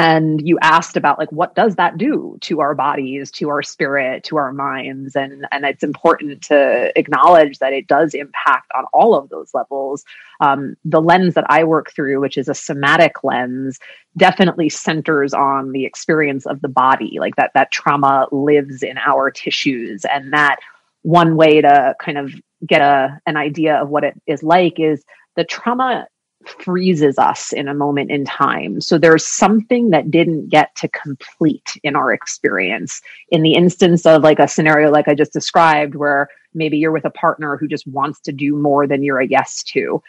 And 0.00 0.48
you 0.48 0.58
asked 0.62 0.96
about 0.96 1.18
like 1.18 1.30
what 1.30 1.54
does 1.54 1.76
that 1.76 1.98
do 1.98 2.38
to 2.40 2.60
our 2.60 2.74
bodies, 2.74 3.30
to 3.32 3.50
our 3.50 3.62
spirit, 3.62 4.24
to 4.24 4.38
our 4.38 4.50
minds, 4.50 5.14
and 5.14 5.46
and 5.52 5.66
it's 5.66 5.82
important 5.82 6.40
to 6.44 6.90
acknowledge 6.98 7.58
that 7.58 7.74
it 7.74 7.86
does 7.86 8.14
impact 8.14 8.72
on 8.74 8.86
all 8.94 9.14
of 9.14 9.28
those 9.28 9.52
levels. 9.52 10.02
Um, 10.40 10.74
the 10.86 11.02
lens 11.02 11.34
that 11.34 11.44
I 11.50 11.64
work 11.64 11.92
through, 11.92 12.18
which 12.18 12.38
is 12.38 12.48
a 12.48 12.54
somatic 12.54 13.22
lens, 13.22 13.78
definitely 14.16 14.70
centers 14.70 15.34
on 15.34 15.72
the 15.72 15.84
experience 15.84 16.46
of 16.46 16.62
the 16.62 16.68
body, 16.68 17.18
like 17.20 17.36
that 17.36 17.50
that 17.52 17.70
trauma 17.70 18.26
lives 18.32 18.82
in 18.82 18.96
our 18.96 19.30
tissues, 19.30 20.06
and 20.06 20.32
that 20.32 20.60
one 21.02 21.36
way 21.36 21.60
to 21.60 21.94
kind 22.00 22.16
of 22.16 22.32
get 22.66 22.80
a 22.80 23.20
an 23.26 23.36
idea 23.36 23.74
of 23.76 23.90
what 23.90 24.04
it 24.04 24.14
is 24.26 24.42
like 24.42 24.80
is 24.80 25.04
the 25.36 25.44
trauma 25.44 26.06
freezes 26.46 27.18
us 27.18 27.52
in 27.52 27.68
a 27.68 27.74
moment 27.74 28.10
in 28.10 28.24
time. 28.24 28.80
So 28.80 28.98
there's 28.98 29.26
something 29.26 29.90
that 29.90 30.10
didn't 30.10 30.48
get 30.48 30.74
to 30.76 30.88
complete 30.88 31.78
in 31.82 31.96
our 31.96 32.12
experience. 32.12 33.00
In 33.30 33.42
the 33.42 33.54
instance 33.54 34.06
of 34.06 34.22
like 34.22 34.38
a 34.38 34.48
scenario 34.48 34.90
like 34.90 35.08
I 35.08 35.14
just 35.14 35.32
described, 35.32 35.94
where 35.94 36.28
maybe 36.54 36.78
you're 36.78 36.92
with 36.92 37.04
a 37.04 37.10
partner 37.10 37.56
who 37.56 37.68
just 37.68 37.86
wants 37.86 38.20
to 38.20 38.32
do 38.32 38.56
more 38.56 38.86
than 38.86 39.02
you're 39.02 39.20
a 39.20 39.26
yes 39.26 39.62
to. 39.64 40.02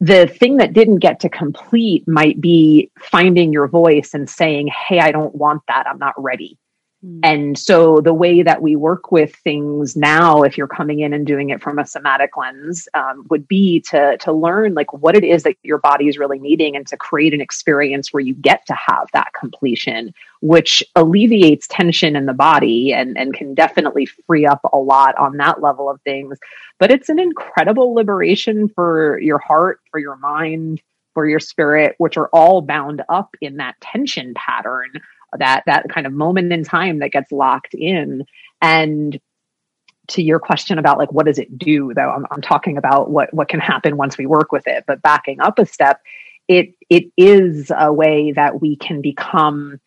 The 0.00 0.26
thing 0.26 0.56
that 0.56 0.72
didn't 0.72 0.98
get 0.98 1.20
to 1.20 1.28
complete 1.28 2.06
might 2.08 2.40
be 2.40 2.90
finding 2.98 3.52
your 3.52 3.68
voice 3.68 4.12
and 4.12 4.28
saying, 4.28 4.68
Hey, 4.68 5.00
I 5.00 5.12
don't 5.12 5.34
want 5.34 5.62
that. 5.68 5.86
I'm 5.86 5.98
not 5.98 6.14
ready. 6.16 6.58
Mm. 7.04 7.20
And 7.22 7.58
so 7.58 8.00
the 8.00 8.14
way 8.14 8.42
that 8.42 8.62
we 8.62 8.76
work 8.76 9.12
with 9.12 9.34
things 9.36 9.96
now, 9.96 10.42
if 10.42 10.56
you're 10.56 10.66
coming 10.66 11.00
in 11.00 11.12
and 11.12 11.26
doing 11.26 11.50
it 11.50 11.62
from 11.62 11.78
a 11.78 11.86
somatic 11.86 12.36
lens, 12.36 12.88
um, 12.94 13.26
would 13.30 13.46
be 13.46 13.80
to 13.90 14.16
to 14.18 14.32
learn 14.32 14.74
like 14.74 14.92
what 14.92 15.16
it 15.16 15.24
is 15.24 15.42
that 15.42 15.56
your 15.62 15.78
body 15.78 16.08
is 16.08 16.18
really 16.18 16.38
needing, 16.38 16.76
and 16.76 16.86
to 16.86 16.96
create 16.96 17.34
an 17.34 17.40
experience 17.40 18.12
where 18.12 18.22
you 18.22 18.34
get 18.34 18.64
to 18.66 18.74
have 18.74 19.08
that 19.12 19.32
completion, 19.38 20.14
which 20.40 20.82
alleviates 20.96 21.66
tension 21.66 22.16
in 22.16 22.26
the 22.26 22.32
body 22.32 22.92
and 22.92 23.18
and 23.18 23.34
can 23.34 23.54
definitely 23.54 24.06
free 24.06 24.46
up 24.46 24.60
a 24.72 24.78
lot 24.78 25.16
on 25.16 25.36
that 25.36 25.60
level 25.60 25.90
of 25.90 26.00
things. 26.02 26.38
But 26.78 26.90
it's 26.90 27.08
an 27.08 27.18
incredible 27.18 27.94
liberation 27.94 28.68
for 28.68 29.18
your 29.20 29.38
heart, 29.38 29.80
for 29.90 29.98
your 30.00 30.16
mind, 30.16 30.80
for 31.12 31.28
your 31.28 31.40
spirit, 31.40 31.94
which 31.98 32.16
are 32.16 32.28
all 32.32 32.62
bound 32.62 33.02
up 33.08 33.34
in 33.40 33.56
that 33.58 33.80
tension 33.80 34.34
pattern 34.34 34.90
that 35.38 35.62
that 35.66 35.88
kind 35.88 36.06
of 36.06 36.12
moment 36.12 36.52
in 36.52 36.64
time 36.64 36.98
that 36.98 37.12
gets 37.12 37.32
locked 37.32 37.74
in 37.74 38.24
and 38.60 39.20
to 40.06 40.22
your 40.22 40.38
question 40.38 40.78
about 40.78 40.98
like 40.98 41.12
what 41.12 41.26
does 41.26 41.38
it 41.38 41.58
do 41.58 41.92
though 41.94 42.10
I'm, 42.10 42.26
I'm 42.30 42.42
talking 42.42 42.76
about 42.76 43.10
what 43.10 43.32
what 43.32 43.48
can 43.48 43.60
happen 43.60 43.96
once 43.96 44.18
we 44.18 44.26
work 44.26 44.52
with 44.52 44.66
it 44.66 44.84
but 44.86 45.02
backing 45.02 45.40
up 45.40 45.58
a 45.58 45.66
step 45.66 46.00
it 46.48 46.74
it 46.90 47.04
is 47.16 47.72
a 47.76 47.92
way 47.92 48.32
that 48.32 48.60
we 48.60 48.76
can 48.76 49.00
become 49.00 49.80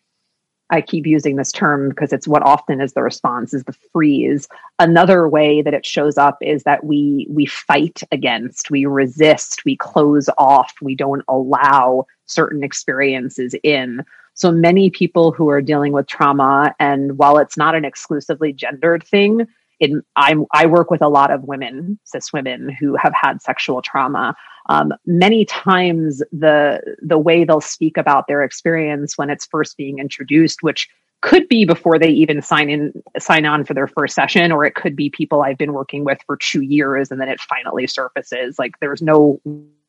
I 0.70 0.80
keep 0.82 1.06
using 1.06 1.36
this 1.36 1.50
term 1.50 1.88
because 1.88 2.12
it's 2.12 2.28
what 2.28 2.42
often 2.42 2.80
is 2.80 2.92
the 2.92 3.02
response 3.02 3.54
is 3.54 3.64
the 3.64 3.76
freeze. 3.92 4.48
Another 4.78 5.26
way 5.28 5.62
that 5.62 5.72
it 5.72 5.86
shows 5.86 6.18
up 6.18 6.38
is 6.42 6.64
that 6.64 6.84
we 6.84 7.26
we 7.30 7.46
fight 7.46 8.02
against, 8.12 8.70
we 8.70 8.84
resist, 8.84 9.64
we 9.64 9.76
close 9.76 10.28
off, 10.36 10.74
we 10.82 10.94
don't 10.94 11.24
allow 11.28 12.06
certain 12.26 12.62
experiences 12.62 13.54
in. 13.62 14.04
So 14.38 14.52
many 14.52 14.88
people 14.88 15.32
who 15.32 15.48
are 15.48 15.60
dealing 15.60 15.92
with 15.92 16.06
trauma, 16.06 16.72
and 16.78 17.18
while 17.18 17.38
it's 17.38 17.56
not 17.56 17.74
an 17.74 17.84
exclusively 17.84 18.52
gendered 18.52 19.02
thing, 19.02 19.46
in 19.80 20.02
I'm, 20.14 20.46
I 20.52 20.66
work 20.66 20.90
with 20.92 21.02
a 21.02 21.08
lot 21.08 21.32
of 21.32 21.42
women, 21.42 21.98
cis 22.04 22.32
women, 22.32 22.70
who 22.70 22.94
have 22.96 23.12
had 23.14 23.42
sexual 23.42 23.82
trauma. 23.82 24.36
Um, 24.68 24.92
many 25.06 25.44
times, 25.44 26.22
the 26.30 26.80
the 27.02 27.18
way 27.18 27.44
they'll 27.44 27.60
speak 27.60 27.96
about 27.96 28.28
their 28.28 28.44
experience 28.44 29.18
when 29.18 29.28
it's 29.28 29.46
first 29.46 29.76
being 29.76 29.98
introduced, 29.98 30.62
which 30.62 30.88
could 31.20 31.48
be 31.48 31.64
before 31.64 31.98
they 31.98 32.08
even 32.08 32.40
sign 32.40 32.70
in 32.70 32.92
sign 33.18 33.44
on 33.44 33.64
for 33.64 33.74
their 33.74 33.88
first 33.88 34.14
session 34.14 34.52
or 34.52 34.64
it 34.64 34.76
could 34.76 34.94
be 34.94 35.10
people 35.10 35.42
i've 35.42 35.58
been 35.58 35.72
working 35.72 36.04
with 36.04 36.20
for 36.26 36.36
two 36.36 36.60
years 36.60 37.10
and 37.10 37.20
then 37.20 37.28
it 37.28 37.40
finally 37.40 37.88
surfaces 37.88 38.56
like 38.56 38.78
there's 38.80 39.02
no 39.02 39.40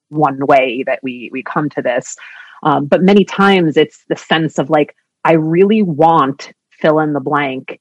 one 0.10 0.44
way 0.48 0.84
that 0.88 1.00
we 1.04 1.30
we 1.32 1.44
come 1.44 1.70
to 1.70 1.84
this 1.84 2.16
um, 2.64 2.86
but 2.86 3.02
many 3.02 3.26
times 3.26 3.78
it's 3.78 4.04
the 4.10 4.16
sense 4.16 4.58
of 4.58 4.70
like, 4.70 4.96
I 5.24 5.34
really 5.34 5.82
want 5.84 6.52
fill 6.70 7.00
in 7.00 7.14
the 7.14 7.20
blank, 7.20 7.80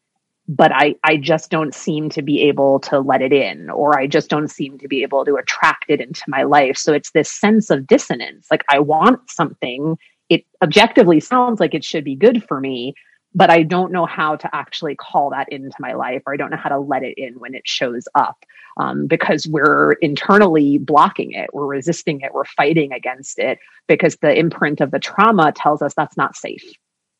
but 0.48 0.72
I, 0.72 0.96
I 1.04 1.16
just 1.18 1.50
don't 1.50 1.74
seem 1.74 2.08
to 2.10 2.22
be 2.22 2.42
able 2.42 2.80
to 2.80 3.00
let 3.00 3.22
it 3.22 3.32
in, 3.32 3.70
or 3.70 3.98
I 3.98 4.06
just 4.06 4.30
don't 4.30 4.48
seem 4.48 4.78
to 4.78 4.88
be 4.88 5.02
able 5.02 5.24
to 5.24 5.36
attract 5.36 5.86
it 5.88 6.00
into 6.00 6.22
my 6.26 6.42
life. 6.42 6.76
So 6.76 6.92
it's 6.92 7.10
this 7.12 7.30
sense 7.30 7.70
of 7.70 7.86
dissonance. 7.86 8.46
Like 8.50 8.64
I 8.70 8.78
want 8.78 9.30
something. 9.30 9.96
It 10.28 10.44
objectively 10.62 11.20
sounds 11.20 11.60
like 11.60 11.74
it 11.74 11.84
should 11.84 12.04
be 12.04 12.14
good 12.14 12.44
for 12.44 12.60
me, 12.60 12.94
but 13.34 13.50
I 13.50 13.62
don't 13.62 13.92
know 13.92 14.06
how 14.06 14.36
to 14.36 14.54
actually 14.54 14.94
call 14.94 15.30
that 15.30 15.48
into 15.50 15.76
my 15.78 15.92
life, 15.92 16.22
or 16.26 16.34
I 16.34 16.36
don't 16.36 16.50
know 16.50 16.56
how 16.56 16.70
to 16.70 16.78
let 16.78 17.02
it 17.02 17.14
in 17.18 17.34
when 17.34 17.54
it 17.54 17.66
shows 17.66 18.08
up 18.14 18.44
um, 18.78 19.06
because 19.06 19.46
we're 19.46 19.92
internally 19.94 20.78
blocking 20.78 21.32
it, 21.32 21.50
we're 21.52 21.66
resisting 21.66 22.20
it, 22.20 22.32
we're 22.32 22.44
fighting 22.44 22.92
against 22.92 23.38
it 23.38 23.58
because 23.86 24.16
the 24.16 24.36
imprint 24.36 24.80
of 24.80 24.90
the 24.90 24.98
trauma 24.98 25.52
tells 25.52 25.82
us 25.82 25.94
that's 25.94 26.16
not 26.16 26.36
safe. 26.36 26.64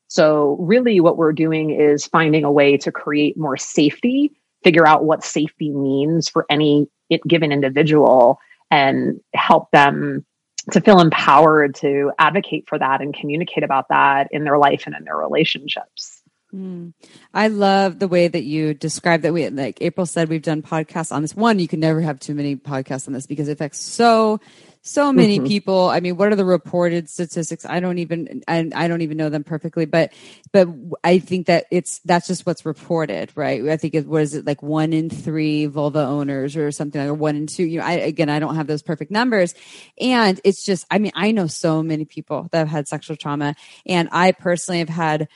So, 0.08 0.56
really, 0.58 1.00
what 1.00 1.18
we're 1.18 1.32
doing 1.32 1.70
is 1.70 2.06
finding 2.06 2.44
a 2.44 2.52
way 2.52 2.78
to 2.78 2.90
create 2.90 3.36
more 3.36 3.58
safety, 3.58 4.32
figure 4.64 4.86
out 4.86 5.04
what 5.04 5.22
safety 5.22 5.70
means 5.70 6.28
for 6.28 6.46
any 6.48 6.88
given 7.26 7.52
individual, 7.52 8.38
and 8.70 9.20
help 9.34 9.70
them 9.70 10.24
to 10.72 10.80
feel 10.80 11.00
empowered 11.00 11.74
to 11.76 12.12
advocate 12.18 12.68
for 12.68 12.78
that 12.78 13.00
and 13.00 13.14
communicate 13.14 13.64
about 13.64 13.88
that 13.88 14.28
in 14.30 14.44
their 14.44 14.58
life 14.58 14.84
and 14.86 14.94
in 14.94 15.04
their 15.04 15.16
relationships. 15.16 16.22
Mm. 16.54 16.94
I 17.34 17.48
love 17.48 17.98
the 17.98 18.08
way 18.08 18.26
that 18.26 18.44
you 18.44 18.72
describe 18.72 19.22
that. 19.22 19.34
We 19.34 19.48
like 19.50 19.78
April 19.82 20.06
said, 20.06 20.28
we've 20.28 20.42
done 20.42 20.62
podcasts 20.62 21.12
on 21.12 21.22
this. 21.22 21.36
One, 21.36 21.58
you 21.58 21.68
can 21.68 21.80
never 21.80 22.00
have 22.00 22.18
too 22.20 22.34
many 22.34 22.56
podcasts 22.56 23.06
on 23.06 23.12
this 23.12 23.26
because 23.26 23.48
it 23.48 23.52
affects 23.52 23.80
so 23.80 24.40
so 24.88 25.12
many 25.12 25.38
mm-hmm. 25.38 25.46
people 25.46 25.88
i 25.88 26.00
mean 26.00 26.16
what 26.16 26.32
are 26.32 26.36
the 26.36 26.44
reported 26.44 27.08
statistics? 27.08 27.64
I 27.64 27.80
don't 27.80 27.98
even 27.98 28.42
I, 28.48 28.70
I 28.74 28.88
don't 28.88 29.02
even 29.02 29.16
know 29.16 29.28
them 29.28 29.44
perfectly 29.44 29.84
but 29.84 30.12
but 30.52 30.68
i 31.04 31.18
think 31.18 31.46
that 31.46 31.66
it's 31.70 32.00
that's 32.00 32.26
just 32.26 32.46
what's 32.46 32.64
reported 32.64 33.30
right? 33.34 33.66
I 33.68 33.76
think 33.76 33.94
it 33.94 34.06
was 34.06 34.34
it 34.34 34.46
like 34.46 34.62
one 34.62 34.92
in 34.92 35.10
three 35.10 35.66
vulva 35.66 36.00
owners 36.00 36.56
or 36.56 36.70
something 36.70 37.00
like 37.00 37.10
or 37.10 37.14
one 37.14 37.36
in 37.36 37.46
two 37.46 37.64
you 37.64 37.80
know 37.80 37.84
I, 37.84 37.92
again 37.92 38.28
i 38.28 38.38
don't 38.38 38.56
have 38.56 38.66
those 38.66 38.82
perfect 38.82 39.10
numbers. 39.10 39.54
And 40.00 40.40
it's 40.44 40.64
just 40.64 40.86
i 40.90 40.98
mean 40.98 41.12
i 41.14 41.30
know 41.32 41.46
so 41.46 41.82
many 41.82 42.04
people 42.04 42.48
that 42.52 42.58
have 42.58 42.68
had 42.68 42.88
sexual 42.88 43.16
trauma 43.16 43.54
and 43.86 44.08
i 44.12 44.32
personally 44.32 44.78
have 44.78 44.88
had 44.88 45.28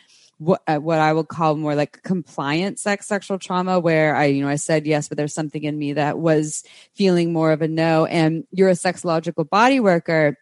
what 0.42 0.62
uh, 0.66 0.78
what 0.78 0.98
I 0.98 1.12
would 1.12 1.28
call 1.28 1.56
more 1.56 1.74
like 1.74 2.02
compliant 2.02 2.78
sex 2.78 3.06
sexual 3.06 3.38
trauma, 3.38 3.78
where 3.78 4.14
I 4.16 4.26
you 4.26 4.42
know 4.42 4.48
I 4.48 4.56
said 4.56 4.86
yes, 4.86 5.08
but 5.08 5.16
there's 5.16 5.34
something 5.34 5.62
in 5.62 5.78
me 5.78 5.94
that 5.94 6.18
was 6.18 6.64
feeling 6.94 7.32
more 7.32 7.52
of 7.52 7.62
a 7.62 7.68
no. 7.68 8.06
And 8.06 8.44
you're 8.50 8.68
a 8.68 8.72
sexological 8.72 9.48
body 9.48 9.80
worker. 9.80 10.36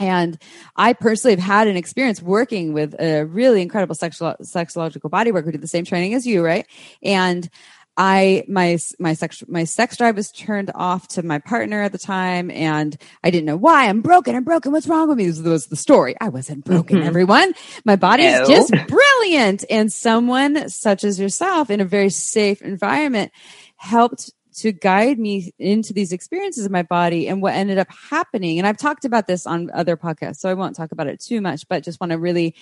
And 0.00 0.40
I 0.76 0.92
personally 0.92 1.34
have 1.34 1.44
had 1.44 1.66
an 1.66 1.76
experience 1.76 2.22
working 2.22 2.72
with 2.72 2.94
a 3.00 3.24
really 3.24 3.62
incredible 3.62 3.96
sexual, 3.96 4.36
sexological 4.42 5.10
body 5.10 5.32
worker 5.32 5.46
who 5.46 5.52
did 5.52 5.60
the 5.60 5.66
same 5.66 5.84
training 5.84 6.14
as 6.14 6.24
you, 6.24 6.44
right? 6.44 6.66
And 7.02 7.50
I 7.98 8.44
my 8.46 8.78
my 9.00 9.12
sex 9.14 9.42
my 9.48 9.64
sex 9.64 9.96
drive 9.96 10.14
was 10.14 10.30
turned 10.30 10.70
off 10.72 11.08
to 11.08 11.24
my 11.24 11.40
partner 11.40 11.82
at 11.82 11.90
the 11.90 11.98
time, 11.98 12.48
and 12.52 12.96
I 13.24 13.30
didn't 13.30 13.46
know 13.46 13.56
why. 13.56 13.88
I'm 13.88 14.02
broken. 14.02 14.36
I'm 14.36 14.44
broken. 14.44 14.70
What's 14.70 14.86
wrong 14.86 15.08
with 15.08 15.18
me? 15.18 15.26
This 15.26 15.40
was 15.40 15.66
the 15.66 15.74
story. 15.74 16.14
I 16.20 16.28
wasn't 16.28 16.64
broken. 16.64 16.98
Mm-hmm. 16.98 17.08
Everyone, 17.08 17.52
my 17.84 17.96
body 17.96 18.22
is 18.22 18.48
no. 18.48 18.54
just 18.54 18.70
brilliant. 19.18 19.64
And 19.70 19.92
someone 19.92 20.68
such 20.68 21.04
as 21.04 21.18
yourself 21.18 21.70
in 21.70 21.80
a 21.80 21.84
very 21.84 22.10
safe 22.10 22.62
environment 22.62 23.32
helped 23.76 24.32
to 24.56 24.72
guide 24.72 25.18
me 25.18 25.52
into 25.58 25.92
these 25.92 26.12
experiences 26.12 26.64
of 26.64 26.72
my 26.72 26.82
body 26.82 27.28
and 27.28 27.40
what 27.40 27.54
ended 27.54 27.78
up 27.78 27.88
happening. 28.10 28.58
And 28.58 28.66
I've 28.66 28.76
talked 28.76 29.04
about 29.04 29.26
this 29.26 29.46
on 29.46 29.70
other 29.72 29.96
podcasts, 29.96 30.36
so 30.36 30.48
I 30.48 30.54
won't 30.54 30.74
talk 30.74 30.90
about 30.90 31.06
it 31.06 31.20
too 31.20 31.40
much, 31.40 31.68
but 31.68 31.84
just 31.84 32.00
want 32.00 32.10
to 32.10 32.18
really 32.18 32.56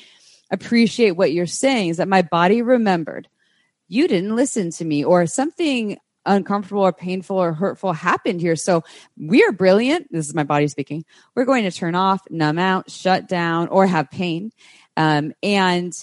appreciate 0.51 1.13
what 1.13 1.33
you're 1.33 1.47
saying 1.47 1.89
is 1.89 1.97
that 1.97 2.09
my 2.09 2.23
body 2.23 2.63
remembered 2.63 3.29
you 3.89 4.09
didn't 4.09 4.37
listen 4.37 4.71
to 4.71 4.85
me 4.85 5.05
or 5.05 5.27
something 5.27 5.97
uncomfortable 6.25 6.83
or 6.83 6.93
painful 6.93 7.37
or 7.37 7.53
hurtful 7.53 7.93
happened 7.93 8.41
here. 8.41 8.57
So 8.57 8.83
we're 9.17 9.53
brilliant. 9.53 10.11
This 10.11 10.27
is 10.27 10.35
my 10.35 10.43
body 10.43 10.69
speaking. 10.69 11.05
We're 11.35 11.45
going 11.45 11.65
to 11.65 11.71
turn 11.71 11.95
off, 11.95 12.21
numb 12.31 12.59
out, 12.59 12.91
shut 12.91 13.29
down, 13.29 13.69
or 13.69 13.87
have 13.87 14.11
pain. 14.11 14.51
Um, 14.97 15.33
and 15.43 15.97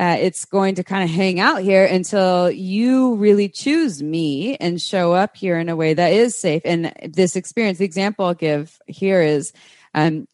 uh, 0.00 0.16
it's 0.18 0.46
going 0.46 0.76
to 0.76 0.82
kind 0.82 1.04
of 1.04 1.10
hang 1.10 1.40
out 1.40 1.60
here 1.60 1.84
until 1.84 2.50
you 2.50 3.16
really 3.16 3.50
choose 3.50 4.02
me 4.02 4.56
and 4.56 4.80
show 4.80 5.12
up 5.12 5.36
here 5.36 5.58
in 5.58 5.68
a 5.68 5.76
way 5.76 5.92
that 5.92 6.10
is 6.10 6.34
safe. 6.34 6.62
And 6.64 6.90
this 7.06 7.36
experience, 7.36 7.76
the 7.76 7.84
example 7.84 8.24
I'll 8.24 8.32
give 8.32 8.80
here 8.86 9.20
is 9.20 9.52
um, 9.92 10.26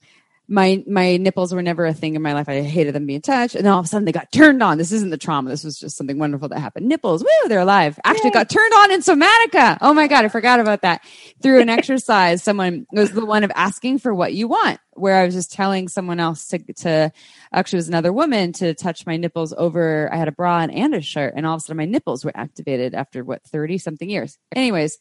my 0.49 0.84
my 0.86 1.16
nipples 1.16 1.53
were 1.53 1.62
never 1.62 1.86
a 1.86 1.94
thing 1.94 2.14
in 2.14 2.22
my 2.22 2.32
life. 2.32 2.49
I 2.49 2.62
hated 2.62 2.94
them 2.94 3.07
being 3.07 3.20
touched, 3.20 3.55
and 3.55 3.64
then 3.64 3.72
all 3.72 3.80
of 3.80 3.86
a 3.86 3.88
sudden 3.88 4.05
they 4.05 4.12
got 4.12 4.30
turned 4.30 4.62
on. 4.62 4.78
This 4.78 4.92
isn't 4.92 5.11
the 5.11 5.18
trauma. 5.18 5.51
This 5.51 5.64
was 5.64 5.78
just 5.78 5.97
something 5.97 6.18
wonderful 6.18 6.49
that 6.49 6.61
happened. 6.61 6.86
Nipples, 6.86 7.22
woo, 7.22 7.49
they're 7.49 7.61
alive. 7.61 7.99
Actually, 8.05 8.28
Yay. 8.28 8.34
got 8.34 8.51
turned 8.51 8.72
on 8.72 8.92
in 8.92 9.01
somatica. 9.01 9.78
Oh 9.80 9.92
my 9.92 10.07
god, 10.07 10.24
I 10.24 10.28
forgot 10.28 10.61
about 10.61 10.82
that. 10.82 11.03
Through 11.42 11.61
an 11.61 11.68
exercise, 11.68 12.42
someone 12.42 12.86
was 12.92 13.11
the 13.11 13.24
one 13.24 13.44
of 13.44 13.51
asking 13.55 13.99
for 13.99 14.14
what 14.14 14.34
you 14.34 14.47
want. 14.49 14.78
Where 14.92 15.16
I 15.16 15.24
was 15.24 15.34
just 15.34 15.53
telling 15.53 15.88
someone 15.88 16.20
else 16.20 16.47
to 16.49 16.59
to 16.78 17.12
actually 17.53 17.78
was 17.78 17.88
another 17.88 18.12
woman 18.12 18.53
to 18.55 18.74
touch 18.74 19.07
my 19.07 19.16
nipples 19.16 19.53
over. 19.57 20.09
I 20.12 20.16
had 20.16 20.28
a 20.28 20.32
bra 20.32 20.61
and 20.61 20.94
a 20.94 21.01
shirt, 21.01 21.34
and 21.36 21.44
all 21.44 21.55
of 21.55 21.59
a 21.59 21.61
sudden 21.62 21.78
my 21.78 21.84
nipples 21.86 22.24
were 22.24 22.36
activated 22.36 22.94
after 22.94 23.24
what 23.24 23.42
thirty 23.44 23.78
something 23.78 24.09
years. 24.09 24.38
Anyways, 24.55 24.99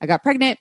I 0.00 0.06
got 0.06 0.22
pregnant 0.22 0.58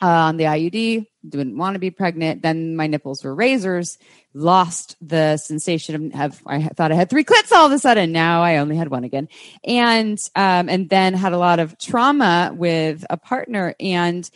uh, 0.00 0.06
on 0.06 0.36
the 0.36 0.44
IUD, 0.44 1.06
didn't 1.28 1.56
want 1.56 1.74
to 1.74 1.80
be 1.80 1.90
pregnant. 1.90 2.42
Then 2.42 2.76
my 2.76 2.86
nipples 2.86 3.24
were 3.24 3.34
razors, 3.34 3.98
lost 4.32 4.96
the 5.00 5.36
sensation 5.36 6.12
of, 6.14 6.20
of, 6.20 6.42
I 6.46 6.62
thought 6.68 6.92
I 6.92 6.94
had 6.94 7.10
three 7.10 7.24
clits 7.24 7.52
all 7.52 7.66
of 7.66 7.72
a 7.72 7.78
sudden. 7.78 8.12
Now 8.12 8.42
I 8.42 8.58
only 8.58 8.76
had 8.76 8.88
one 8.88 9.04
again. 9.04 9.28
And, 9.64 10.18
um, 10.36 10.68
and 10.68 10.88
then 10.88 11.14
had 11.14 11.32
a 11.32 11.38
lot 11.38 11.58
of 11.58 11.78
trauma 11.78 12.52
with 12.54 13.04
a 13.10 13.16
partner 13.16 13.74
and, 13.80 14.28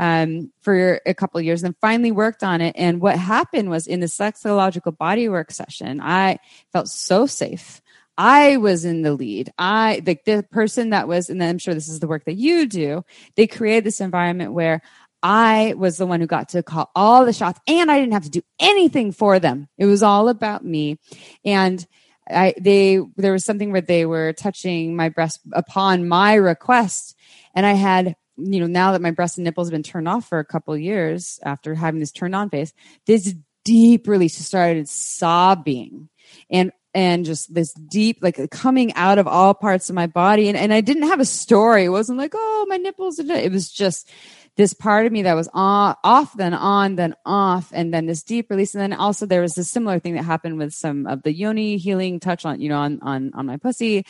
um, 0.00 0.50
for 0.62 1.00
a 1.06 1.14
couple 1.14 1.40
years 1.40 1.62
and 1.62 1.76
finally 1.80 2.10
worked 2.10 2.42
on 2.42 2.60
it. 2.60 2.74
And 2.76 3.00
what 3.00 3.16
happened 3.16 3.70
was 3.70 3.86
in 3.86 4.00
the 4.00 4.06
sexological 4.06 4.96
bodywork 4.96 5.52
session, 5.52 6.00
I 6.00 6.38
felt 6.72 6.88
so 6.88 7.26
safe. 7.26 7.80
I 8.16 8.58
was 8.58 8.84
in 8.84 9.02
the 9.02 9.12
lead. 9.12 9.52
I 9.58 10.02
like 10.06 10.24
the 10.24 10.44
person 10.50 10.90
that 10.90 11.08
was, 11.08 11.30
and 11.30 11.42
I'm 11.42 11.58
sure 11.58 11.74
this 11.74 11.88
is 11.88 12.00
the 12.00 12.06
work 12.06 12.24
that 12.26 12.36
you 12.36 12.66
do. 12.66 13.04
They 13.34 13.46
created 13.46 13.84
this 13.84 14.00
environment 14.00 14.52
where 14.52 14.82
I 15.24 15.72
was 15.74 15.96
the 15.96 16.06
one 16.06 16.20
who 16.20 16.26
got 16.26 16.50
to 16.50 16.62
call 16.62 16.90
all 16.94 17.24
the 17.24 17.32
shots 17.32 17.58
and 17.66 17.90
I 17.90 17.98
didn't 17.98 18.12
have 18.12 18.24
to 18.24 18.30
do 18.30 18.42
anything 18.60 19.10
for 19.10 19.38
them. 19.38 19.68
It 19.78 19.86
was 19.86 20.02
all 20.02 20.28
about 20.28 20.62
me. 20.66 20.98
And 21.46 21.84
I, 22.28 22.52
they, 22.60 23.00
there 23.16 23.32
was 23.32 23.42
something 23.42 23.72
where 23.72 23.80
they 23.80 24.04
were 24.04 24.34
touching 24.34 24.94
my 24.94 25.08
breast 25.08 25.40
upon 25.52 26.08
my 26.08 26.34
request. 26.34 27.16
And 27.54 27.64
I 27.64 27.72
had, 27.72 28.16
you 28.36 28.60
know, 28.60 28.66
now 28.66 28.92
that 28.92 29.00
my 29.00 29.12
breast 29.12 29.38
and 29.38 29.44
nipples 29.44 29.68
have 29.68 29.72
been 29.72 29.82
turned 29.82 30.08
off 30.08 30.28
for 30.28 30.40
a 30.40 30.44
couple 30.44 30.76
years 30.76 31.40
after 31.42 31.74
having 31.74 32.00
this 32.00 32.12
turned 32.12 32.36
on 32.36 32.50
phase, 32.50 32.74
this 33.06 33.34
deep 33.64 34.06
release 34.06 34.36
just 34.36 34.48
started 34.48 34.90
sobbing 34.90 36.10
and 36.50 36.70
and 36.94 37.24
just 37.24 37.52
this 37.52 37.72
deep 37.72 38.18
like 38.22 38.38
coming 38.50 38.92
out 38.94 39.18
of 39.18 39.26
all 39.26 39.52
parts 39.52 39.88
of 39.88 39.94
my 39.94 40.06
body 40.06 40.48
and, 40.48 40.56
and 40.56 40.72
i 40.72 40.80
didn't 40.80 41.08
have 41.08 41.18
a 41.18 41.24
story 41.24 41.84
it 41.84 41.88
wasn't 41.88 42.16
like 42.16 42.32
oh 42.34 42.66
my 42.68 42.76
nipples 42.76 43.18
it 43.18 43.50
was 43.50 43.70
just 43.70 44.10
this 44.56 44.72
part 44.72 45.06
of 45.06 45.12
me 45.12 45.22
that 45.22 45.34
was 45.34 45.48
on, 45.52 45.96
off, 46.04 46.32
then 46.36 46.54
on, 46.54 46.94
then 46.96 47.14
off, 47.26 47.72
and 47.74 47.92
then 47.92 48.06
this 48.06 48.22
deep 48.22 48.50
release. 48.50 48.74
And 48.74 48.82
then 48.82 48.92
also 48.92 49.26
there 49.26 49.40
was 49.40 49.58
a 49.58 49.64
similar 49.64 49.98
thing 49.98 50.14
that 50.14 50.22
happened 50.24 50.58
with 50.58 50.72
some 50.72 51.06
of 51.06 51.22
the 51.22 51.32
yoni 51.32 51.76
healing 51.76 52.20
touch 52.20 52.44
on, 52.44 52.60
you 52.60 52.68
know, 52.68 52.78
on, 52.78 53.00
on, 53.02 53.32
on 53.34 53.46
my 53.46 53.56
pussy. 53.56 54.06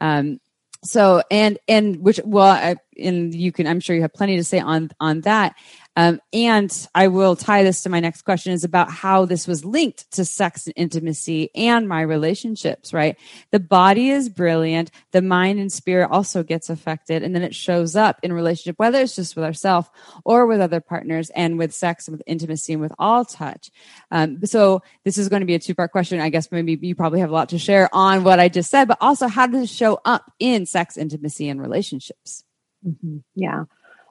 Um, 0.00 0.40
so, 0.84 1.22
and, 1.30 1.58
and 1.66 1.96
which, 2.00 2.20
well, 2.24 2.46
I, 2.46 2.76
and 2.98 3.34
you 3.34 3.52
can, 3.52 3.66
I'm 3.66 3.80
sure 3.80 3.94
you 3.96 4.02
have 4.02 4.12
plenty 4.12 4.36
to 4.36 4.44
say 4.44 4.60
on, 4.60 4.90
on 5.00 5.22
that. 5.22 5.54
Um, 5.98 6.20
and 6.32 6.88
I 6.94 7.08
will 7.08 7.34
tie 7.34 7.64
this 7.64 7.82
to 7.82 7.88
my 7.88 7.98
next 7.98 8.22
question 8.22 8.52
is 8.52 8.62
about 8.62 8.88
how 8.88 9.24
this 9.24 9.48
was 9.48 9.64
linked 9.64 10.08
to 10.12 10.24
sex 10.24 10.68
and 10.68 10.74
intimacy 10.76 11.50
and 11.56 11.88
my 11.88 12.02
relationships, 12.02 12.92
right? 12.92 13.18
The 13.50 13.58
body 13.58 14.10
is 14.10 14.28
brilliant. 14.28 14.92
The 15.10 15.22
mind 15.22 15.58
and 15.58 15.72
spirit 15.72 16.10
also 16.12 16.44
gets 16.44 16.70
affected. 16.70 17.24
And 17.24 17.34
then 17.34 17.42
it 17.42 17.52
shows 17.52 17.96
up 17.96 18.20
in 18.22 18.32
relationship, 18.32 18.78
whether 18.78 19.00
it's 19.00 19.16
just 19.16 19.34
with 19.34 19.44
ourselves 19.44 19.88
or 20.24 20.46
with 20.46 20.60
other 20.60 20.80
partners 20.80 21.30
and 21.30 21.58
with 21.58 21.74
sex 21.74 22.06
and 22.06 22.16
with 22.16 22.22
intimacy 22.28 22.74
and 22.74 22.80
with 22.80 22.92
all 22.96 23.24
touch. 23.24 23.72
Um, 24.12 24.38
so 24.46 24.82
this 25.02 25.18
is 25.18 25.28
going 25.28 25.40
to 25.40 25.46
be 25.46 25.56
a 25.56 25.58
two 25.58 25.74
part 25.74 25.90
question. 25.90 26.20
I 26.20 26.28
guess 26.28 26.52
maybe 26.52 26.78
you 26.80 26.94
probably 26.94 27.18
have 27.18 27.30
a 27.30 27.34
lot 27.34 27.48
to 27.48 27.58
share 27.58 27.88
on 27.92 28.22
what 28.22 28.38
I 28.38 28.48
just 28.48 28.70
said, 28.70 28.86
but 28.86 28.98
also 29.00 29.26
how 29.26 29.48
does 29.48 29.64
it 29.64 29.68
show 29.68 29.98
up 30.04 30.30
in 30.38 30.64
sex, 30.64 30.96
intimacy, 30.96 31.48
and 31.48 31.60
relationships? 31.60 32.44
Mm-hmm. 32.86 33.18
Yeah. 33.34 33.64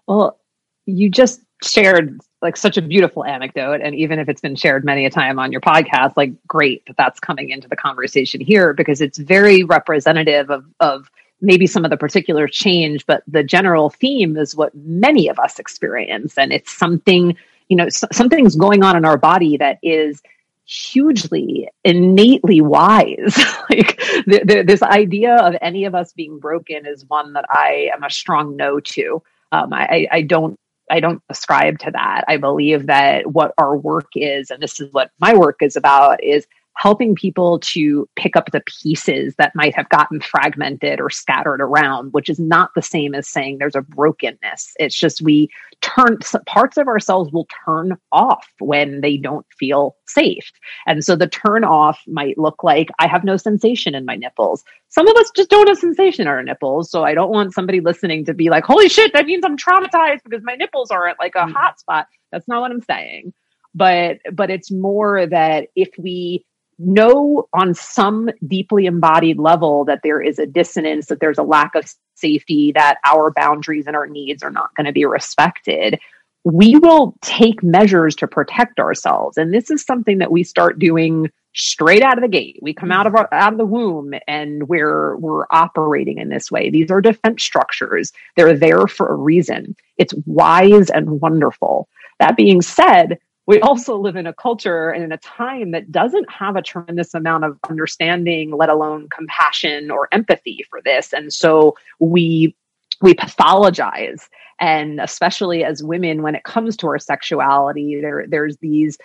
Well, 0.07 0.39
you 0.86 1.09
just 1.09 1.41
shared 1.63 2.20
like 2.41 2.55
such 2.55 2.78
a 2.78 2.82
beautiful 2.82 3.26
anecdote 3.26 3.82
and 3.82 3.95
even 3.95 4.20
if 4.20 4.30
it's 4.30 4.41
been 4.41 4.55
shared 4.55 4.86
many 4.86 5.05
a 5.05 5.09
time 5.09 5.39
on 5.39 5.51
your 5.51 5.61
podcast 5.61 6.13
like 6.15 6.32
great 6.47 6.86
that 6.86 6.95
that's 6.97 7.20
coming 7.20 7.49
into 7.49 7.68
the 7.68 7.76
conversation 7.76 8.39
here 8.39 8.74
because 8.74 9.01
it's 9.01 9.18
very 9.18 9.63
representative 9.63 10.51
of 10.51 10.63
of 10.80 11.09
maybe 11.41 11.65
some 11.65 11.84
of 11.84 11.89
the 11.89 11.97
particular 11.97 12.47
change 12.47 13.05
but 13.07 13.24
the 13.28 13.43
general 13.43 13.89
theme 13.89 14.38
is 14.38 14.55
what 14.55 14.74
many 14.76 15.28
of 15.28 15.39
us 15.39 15.57
experience 15.57 16.38
and 16.38 16.53
it's 16.53 16.72
something 16.72 17.36
you 17.70 17.76
know 17.76 17.89
something's 17.89 18.55
going 18.55 18.84
on 18.84 18.95
in 18.95 19.03
our 19.03 19.18
body 19.18 19.57
that 19.57 19.80
is 19.82 20.22
hugely 20.68 21.70
innately 21.84 22.61
wise 22.61 23.38
like 23.70 23.97
the, 24.26 24.41
the, 24.45 24.63
this 24.68 24.82
idea 24.84 25.36
of 25.36 25.55
any 25.61 25.86
of 25.86 25.95
us 25.95 26.11
being 26.13 26.39
broken 26.39 26.86
is 26.86 27.05
one 27.07 27.34
that 27.34 27.45
i 27.49 27.89
am 27.93 28.03
a 28.03 28.09
strong 28.09 28.55
no 28.57 28.80
to 28.80 29.24
um, 29.51 29.72
I, 29.72 30.07
I 30.11 30.22
don't 30.24 30.59
I 30.89 30.99
don't 30.99 31.22
ascribe 31.30 31.80
to 31.80 31.91
that. 31.91 32.24
I 32.28 32.38
believe 32.38 32.88
that 32.88 33.30
what 33.30 33.53
our 33.57 33.76
work 33.76 34.07
is, 34.15 34.51
and 34.51 34.61
this 34.61 34.80
is 34.80 34.91
what 34.93 35.11
my 35.20 35.36
work 35.36 35.57
is 35.61 35.76
about, 35.76 36.24
is 36.24 36.47
helping 36.78 37.15
people 37.15 37.59
to 37.59 38.07
pick 38.15 38.36
up 38.36 38.51
the 38.51 38.61
pieces 38.61 39.34
that 39.38 39.55
might 39.55 39.75
have 39.75 39.89
gotten 39.89 40.21
fragmented 40.21 41.01
or 41.01 41.09
scattered 41.09 41.59
around, 41.59 42.13
which 42.13 42.30
is 42.30 42.39
not 42.39 42.69
the 42.75 42.84
same 42.84 43.15
as 43.15 43.28
saying 43.28 43.57
there's 43.57 43.75
a 43.75 43.82
brokenness. 43.82 44.73
It's 44.80 44.95
just 44.95 45.23
we 45.23 45.49
turn 45.82 46.19
parts 46.45 46.78
of 46.78 46.88
ourselves 46.88 47.32
will 47.32 47.47
turn 47.65 47.97
off 48.11 48.47
when 48.59 49.01
they 49.01 49.17
don't 49.17 49.45
feel 49.59 49.95
safe. 50.07 50.51
And 50.86 51.03
so 51.03 51.15
the 51.15 51.28
turn 51.28 51.63
off 51.63 51.99
might 52.05 52.38
look 52.38 52.63
like 52.63 52.89
I 52.99 53.07
have 53.07 53.23
no 53.23 53.38
sensation 53.38 53.95
in 53.95 54.05
my 54.05 54.15
nipples. 54.15 54.63
Some 54.89 55.07
of 55.07 55.15
us 55.17 55.32
just 55.36 55.49
don't 55.49 55.67
have 55.67 55.80
sensation 55.80 56.23
in 56.23 56.28
our 56.28 56.43
nipples. 56.43 56.91
So 56.91 57.03
I 57.03 57.15
don't 57.15 57.32
want 57.32 57.55
somebody 57.55 57.80
listening 57.80 58.23
to 58.25 58.36
be 58.36 58.51
like, 58.51 58.65
holy 58.65 58.88
shit, 58.88 59.13
that 59.13 59.25
means 59.25 59.43
I'm 59.43 59.57
traumatized 59.57 60.19
because 60.23 60.43
my 60.43 60.53
nipples 60.53 60.91
aren't 60.91 61.19
like 61.19 61.34
a 61.36 61.39
mm. 61.39 61.53
hot 61.53 61.80
spot. 61.80 62.05
That's 62.32 62.47
not 62.47 62.61
what 62.61 62.71
I'm 62.71 62.84
saying 62.84 63.34
but 63.75 64.17
but 64.34 64.49
it's 64.49 64.71
more 64.71 65.28
that 65.28 65.67
if 65.75 65.89
we 65.99 66.43
know 66.80 67.47
on 67.53 67.73
some 67.73 68.30
deeply 68.47 68.86
embodied 68.86 69.39
level 69.39 69.86
that 69.86 70.01
there 70.03 70.21
is 70.21 70.39
a 70.39 70.45
dissonance, 70.45 71.07
that 71.07 71.19
there's 71.19 71.38
a 71.38 71.43
lack 71.43 71.75
of 71.75 71.91
safety, 72.15 72.71
that 72.73 72.97
our 73.05 73.32
boundaries 73.32 73.88
and 73.88 73.95
our 73.95 74.07
needs 74.07 74.43
are 74.43 74.51
not 74.51 74.73
going 74.75 74.86
to 74.86 74.91
be 74.91 75.05
respected, 75.05 75.99
we 76.43 76.78
will 76.78 77.15
take 77.21 77.61
measures 77.61 78.15
to 78.15 78.28
protect 78.28 78.80
ourselves. 78.80 79.38
And 79.38 79.53
this 79.53 79.69
is 79.69 79.84
something 79.84 80.19
that 80.19 80.32
we 80.32 80.43
start 80.43 80.80
doing 80.80 81.30
straight 81.53 82.03
out 82.03 82.17
of 82.17 82.21
the 82.21 82.30
gate. 82.30 82.59
We 82.61 82.73
come 82.73 82.91
out 82.91 83.07
of 83.07 83.15
our, 83.15 83.28
out 83.34 83.51
of 83.51 83.57
the 83.57 83.65
womb 83.65 84.13
and 84.28 84.67
we're 84.69 85.17
we're 85.17 85.45
operating 85.49 86.19
in 86.19 86.30
this 86.30 86.51
way. 86.51 86.69
These 86.69 86.91
are 86.91 87.01
defense 87.01 87.43
structures. 87.43 88.13
They're 88.36 88.55
there 88.55 88.88
for 88.88 89.11
a 89.11 89.15
reason. 89.15 89.75
It's 89.97 90.13
wise 90.25 90.89
and 90.89 91.19
wonderful. 91.19 91.89
That 92.19 92.38
being 92.38 92.61
said, 92.61 93.19
we 93.48 93.62
also 93.62 93.98
live 93.98 94.18
in 94.18 94.28
a 94.28 94.34
culture 94.34 94.89
and 94.89 95.04
in 95.04 95.12
a 95.12 95.18
time 95.18 95.72
that 95.72 95.91
doesn't 95.91 96.30
have 96.30 96.56
a 96.58 96.62
tremendous 96.62 97.14
amount 97.14 97.45
of 97.45 97.58
understanding, 97.70 98.52
let 98.52 98.70
alone 98.70 99.08
compassion 99.10 99.89
or 99.89 100.10
empathy 100.12 100.66
for 100.70 100.82
this. 100.82 101.14
And 101.14 101.34
so 101.34 101.76
we 102.00 102.56
we 103.02 103.14
pathologize 103.14 104.24
and 104.60 105.00
especially 105.00 105.64
as 105.64 105.84
women 105.84 106.24
when 106.24 106.34
it 106.34 106.43
comes 106.43 106.76
to 106.76 106.88
our 106.88 106.98
sexuality 106.98 108.02
there 108.02 108.26
there's 108.28 108.58
these 108.58 108.98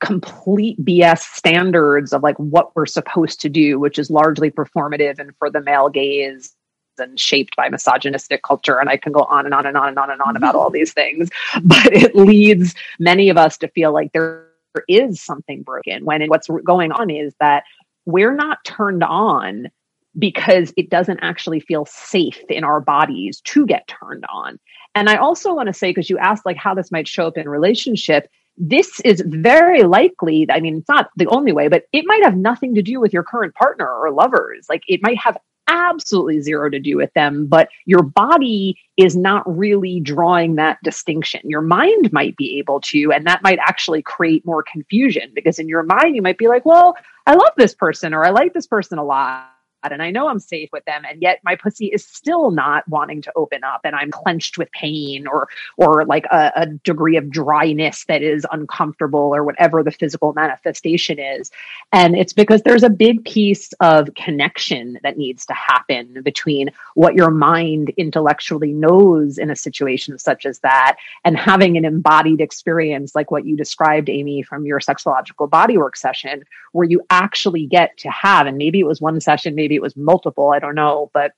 complete 0.00 0.82
BS 0.82 1.18
standards 1.18 2.12
of 2.12 2.22
like 2.22 2.38
what 2.38 2.74
we're 2.74 2.86
supposed 2.86 3.40
to 3.42 3.48
do, 3.48 3.78
which 3.78 3.98
is 3.98 4.10
largely 4.10 4.50
performative 4.50 5.18
and 5.18 5.32
for 5.38 5.50
the 5.50 5.60
male 5.60 5.88
gaze 5.88 6.54
and 6.98 7.18
shaped 7.18 7.56
by 7.56 7.68
misogynistic 7.68 8.42
culture. 8.42 8.78
And 8.78 8.88
I 8.88 8.96
can 8.96 9.12
go 9.12 9.24
on 9.24 9.44
and 9.44 9.54
on 9.54 9.66
and 9.66 9.76
on 9.76 9.88
and 9.88 9.98
on 9.98 10.10
and 10.10 10.20
on 10.20 10.36
about 10.36 10.54
all 10.54 10.70
these 10.70 10.92
things. 10.92 11.30
But 11.62 11.92
it 11.92 12.14
leads 12.14 12.74
many 12.98 13.28
of 13.28 13.36
us 13.36 13.56
to 13.58 13.68
feel 13.68 13.92
like 13.92 14.12
there 14.12 14.46
is 14.88 15.20
something 15.20 15.62
broken 15.62 16.04
when 16.04 16.26
what's 16.26 16.48
going 16.64 16.92
on 16.92 17.10
is 17.10 17.34
that 17.40 17.64
we're 18.06 18.34
not 18.34 18.64
turned 18.64 19.02
on 19.02 19.70
because 20.18 20.72
it 20.76 20.90
doesn't 20.90 21.20
actually 21.20 21.60
feel 21.60 21.86
safe 21.86 22.40
in 22.48 22.64
our 22.64 22.80
bodies 22.80 23.40
to 23.42 23.66
get 23.66 23.88
turned 23.88 24.24
on. 24.28 24.58
And 24.94 25.08
I 25.08 25.16
also 25.16 25.54
want 25.54 25.66
to 25.68 25.72
say, 25.72 25.90
because 25.90 26.08
you 26.08 26.18
asked 26.18 26.46
like 26.46 26.56
how 26.56 26.74
this 26.74 26.92
might 26.92 27.08
show 27.08 27.26
up 27.26 27.36
in 27.36 27.48
relationship, 27.48 28.28
this 28.56 29.00
is 29.00 29.22
very 29.26 29.82
likely, 29.82 30.46
I 30.48 30.60
mean, 30.60 30.78
it's 30.78 30.88
not 30.88 31.10
the 31.16 31.26
only 31.26 31.52
way, 31.52 31.66
but 31.66 31.84
it 31.92 32.04
might 32.06 32.22
have 32.22 32.36
nothing 32.36 32.74
to 32.76 32.82
do 32.82 33.00
with 33.00 33.12
your 33.12 33.24
current 33.24 33.54
partner 33.54 33.90
or 33.90 34.12
lovers. 34.12 34.66
Like 34.68 34.84
it 34.86 35.00
might 35.02 35.18
have 35.18 35.36
absolutely 35.68 36.40
zero 36.40 36.68
to 36.70 36.78
do 36.78 36.96
with 36.96 37.12
them, 37.14 37.46
but 37.46 37.68
your 37.86 38.02
body 38.02 38.78
is 38.96 39.16
not 39.16 39.42
really 39.46 40.00
drawing 40.00 40.56
that 40.56 40.78
distinction. 40.82 41.40
Your 41.44 41.62
mind 41.62 42.12
might 42.12 42.36
be 42.36 42.58
able 42.58 42.80
to, 42.82 43.12
and 43.12 43.26
that 43.26 43.42
might 43.42 43.58
actually 43.58 44.02
create 44.02 44.44
more 44.44 44.62
confusion 44.62 45.30
because 45.34 45.58
in 45.58 45.68
your 45.68 45.82
mind, 45.82 46.16
you 46.16 46.22
might 46.22 46.38
be 46.38 46.48
like, 46.48 46.64
well, 46.64 46.96
I 47.26 47.34
love 47.34 47.52
this 47.56 47.74
person 47.74 48.14
or 48.14 48.24
I 48.24 48.30
like 48.30 48.52
this 48.52 48.66
person 48.66 48.98
a 48.98 49.04
lot 49.04 49.53
and 49.92 50.02
I 50.02 50.10
know 50.10 50.28
I'm 50.28 50.38
safe 50.38 50.70
with 50.72 50.84
them 50.84 51.04
and 51.08 51.20
yet 51.20 51.40
my 51.44 51.56
pussy 51.56 51.86
is 51.86 52.04
still 52.06 52.50
not 52.50 52.86
wanting 52.88 53.22
to 53.22 53.32
open 53.36 53.64
up 53.64 53.80
and 53.84 53.94
I'm 53.94 54.10
clenched 54.10 54.58
with 54.58 54.70
pain 54.72 55.26
or 55.26 55.48
or 55.76 56.04
like 56.04 56.26
a, 56.26 56.52
a 56.56 56.66
degree 56.66 57.16
of 57.16 57.30
dryness 57.30 58.04
that 58.06 58.22
is 58.22 58.46
uncomfortable 58.52 59.34
or 59.34 59.44
whatever 59.44 59.82
the 59.82 59.90
physical 59.90 60.32
manifestation 60.32 61.18
is. 61.18 61.50
And 61.92 62.16
it's 62.16 62.32
because 62.32 62.62
there's 62.62 62.82
a 62.82 62.90
big 62.90 63.24
piece 63.24 63.72
of 63.80 64.14
connection 64.14 64.98
that 65.02 65.18
needs 65.18 65.46
to 65.46 65.54
happen 65.54 66.22
between 66.22 66.70
what 66.94 67.14
your 67.14 67.30
mind 67.30 67.90
intellectually 67.96 68.72
knows 68.72 69.38
in 69.38 69.50
a 69.50 69.56
situation 69.56 70.18
such 70.18 70.46
as 70.46 70.60
that 70.60 70.96
and 71.24 71.36
having 71.36 71.76
an 71.76 71.84
embodied 71.84 72.40
experience 72.40 73.14
like 73.14 73.30
what 73.30 73.44
you 73.44 73.56
described 73.56 74.08
Amy 74.08 74.42
from 74.42 74.66
your 74.66 74.80
sexological 74.80 75.48
bodywork 75.48 75.96
session 75.96 76.44
where 76.72 76.86
you 76.86 77.00
actually 77.10 77.66
get 77.66 77.96
to 77.98 78.10
have 78.10 78.46
and 78.46 78.56
maybe 78.56 78.80
it 78.80 78.86
was 78.86 79.00
one 79.00 79.20
session 79.20 79.54
maybe 79.54 79.73
maybe 79.74 79.76
it 79.76 79.82
was 79.82 79.96
multiple, 79.96 80.52
I 80.52 80.58
don't 80.58 80.74
know. 80.74 81.10
But 81.12 81.32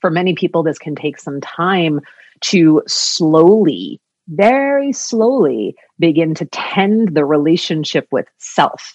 for 0.00 0.10
many 0.10 0.34
people, 0.34 0.62
this 0.62 0.78
can 0.78 0.94
take 0.94 1.18
some 1.18 1.40
time 1.40 2.00
to 2.42 2.82
slowly, 2.86 4.00
very 4.28 4.92
slowly 4.92 5.74
begin 5.98 6.34
to 6.34 6.46
tend 6.46 7.14
the 7.14 7.24
relationship 7.24 8.08
with 8.10 8.26
self. 8.38 8.92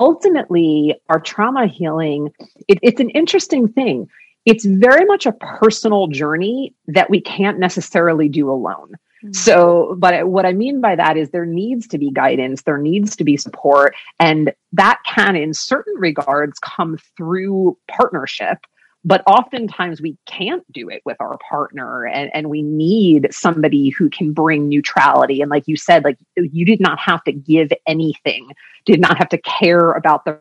Ultimately, 0.00 0.96
our 1.08 1.20
trauma 1.20 1.66
healing, 1.66 2.30
it, 2.66 2.78
it's 2.82 3.00
an 3.00 3.10
interesting 3.10 3.68
thing. 3.68 4.08
It's 4.44 4.64
very 4.64 5.04
much 5.06 5.26
a 5.26 5.32
personal 5.32 6.08
journey 6.08 6.74
that 6.88 7.08
we 7.08 7.20
can't 7.20 7.58
necessarily 7.58 8.28
do 8.28 8.50
alone. 8.50 8.94
Mm-hmm. 9.24 9.32
So, 9.32 9.96
but 9.98 10.28
what 10.28 10.44
I 10.44 10.52
mean 10.52 10.82
by 10.82 10.96
that 10.96 11.16
is 11.16 11.30
there 11.30 11.46
needs 11.46 11.88
to 11.88 11.98
be 11.98 12.10
guidance, 12.10 12.62
there 12.62 12.78
needs 12.78 13.16
to 13.16 13.24
be 13.24 13.38
support, 13.38 13.94
and 14.20 14.52
that 14.72 15.00
can, 15.06 15.34
in 15.34 15.54
certain 15.54 15.94
regards, 15.96 16.58
come 16.58 16.98
through 17.16 17.78
partnership. 17.88 18.58
But 19.06 19.22
oftentimes 19.26 20.00
we 20.00 20.16
can't 20.26 20.64
do 20.72 20.88
it 20.90 21.02
with 21.06 21.16
our 21.20 21.38
partner, 21.48 22.06
and, 22.06 22.30
and 22.34 22.50
we 22.50 22.62
need 22.62 23.28
somebody 23.30 23.88
who 23.88 24.10
can 24.10 24.32
bring 24.32 24.68
neutrality. 24.68 25.40
And 25.40 25.50
like 25.50 25.64
you 25.66 25.76
said, 25.76 26.04
like 26.04 26.18
you 26.36 26.66
did 26.66 26.80
not 26.80 26.98
have 26.98 27.24
to 27.24 27.32
give 27.32 27.70
anything, 27.86 28.50
did 28.84 29.00
not 29.00 29.16
have 29.16 29.30
to 29.30 29.38
care 29.38 29.92
about 29.92 30.26
the 30.26 30.38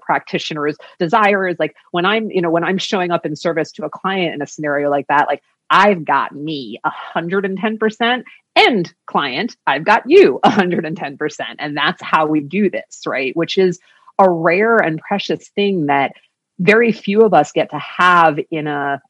practitioner's 0.00 0.76
desires 0.98 1.54
like 1.58 1.76
when 1.90 2.06
i'm 2.06 2.30
you 2.30 2.40
know 2.40 2.50
when 2.50 2.64
i'm 2.64 2.78
showing 2.78 3.10
up 3.10 3.26
in 3.26 3.36
service 3.36 3.70
to 3.70 3.84
a 3.84 3.90
client 3.90 4.34
in 4.34 4.40
a 4.40 4.46
scenario 4.46 4.88
like 4.88 5.06
that 5.06 5.28
like 5.28 5.42
I've 5.72 6.04
got 6.04 6.34
me 6.34 6.78
110% 6.86 8.22
and 8.54 8.94
client, 9.06 9.56
I've 9.66 9.84
got 9.84 10.02
you 10.06 10.38
110%. 10.44 11.40
And 11.58 11.76
that's 11.76 12.02
how 12.02 12.26
we 12.26 12.40
do 12.40 12.70
this, 12.70 13.00
right? 13.06 13.34
Which 13.34 13.56
is 13.56 13.80
a 14.18 14.30
rare 14.30 14.76
and 14.76 15.00
precious 15.00 15.48
thing 15.48 15.86
that 15.86 16.12
very 16.60 16.92
few 16.92 17.22
of 17.22 17.32
us 17.32 17.52
get 17.52 17.70
to 17.70 17.78
have 17.78 18.38
in 18.50 18.66
a, 18.66 19.00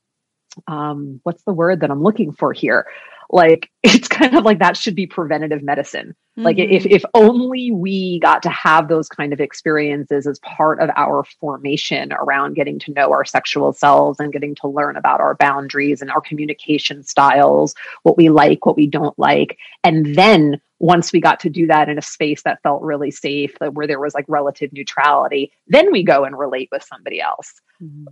um, 0.68 1.20
what's 1.24 1.42
the 1.44 1.52
word 1.52 1.80
that 1.80 1.90
I'm 1.90 2.02
looking 2.02 2.32
for 2.32 2.52
here? 2.52 2.86
like 3.32 3.70
it's 3.82 4.08
kind 4.08 4.36
of 4.36 4.44
like 4.44 4.60
that 4.60 4.76
should 4.76 4.94
be 4.94 5.06
preventative 5.06 5.62
medicine 5.62 6.14
mm-hmm. 6.36 6.42
like 6.42 6.58
if 6.58 6.86
if 6.86 7.04
only 7.14 7.70
we 7.70 8.20
got 8.20 8.42
to 8.42 8.48
have 8.50 8.88
those 8.88 9.08
kind 9.08 9.32
of 9.32 9.40
experiences 9.40 10.26
as 10.26 10.38
part 10.40 10.80
of 10.80 10.90
our 10.96 11.24
formation 11.40 12.12
around 12.12 12.54
getting 12.54 12.78
to 12.80 12.92
know 12.92 13.12
our 13.12 13.24
sexual 13.24 13.72
selves 13.72 14.20
and 14.20 14.32
getting 14.32 14.54
to 14.56 14.68
learn 14.68 14.96
about 14.96 15.20
our 15.20 15.34
boundaries 15.36 16.00
and 16.00 16.10
our 16.10 16.20
communication 16.20 17.02
styles 17.02 17.74
what 18.02 18.16
we 18.16 18.28
like 18.28 18.64
what 18.66 18.76
we 18.76 18.86
don't 18.86 19.18
like. 19.18 19.58
And 19.84 20.14
then 20.14 20.60
once 20.78 21.12
we 21.12 21.20
got 21.20 21.38
to 21.38 21.48
do 21.48 21.68
that 21.68 21.88
in 21.88 21.96
a 21.96 22.02
space 22.02 22.42
that 22.42 22.60
felt 22.62 22.82
really 22.82 23.12
safe 23.12 23.54
where 23.70 23.86
there 23.86 24.00
was 24.00 24.14
like 24.14 24.24
relative 24.26 24.72
neutrality 24.72 25.52
then 25.68 25.92
we 25.92 26.02
go 26.02 26.24
and 26.24 26.36
relate 26.36 26.68
with 26.72 26.82
somebody 26.82 27.20
else. 27.20 27.60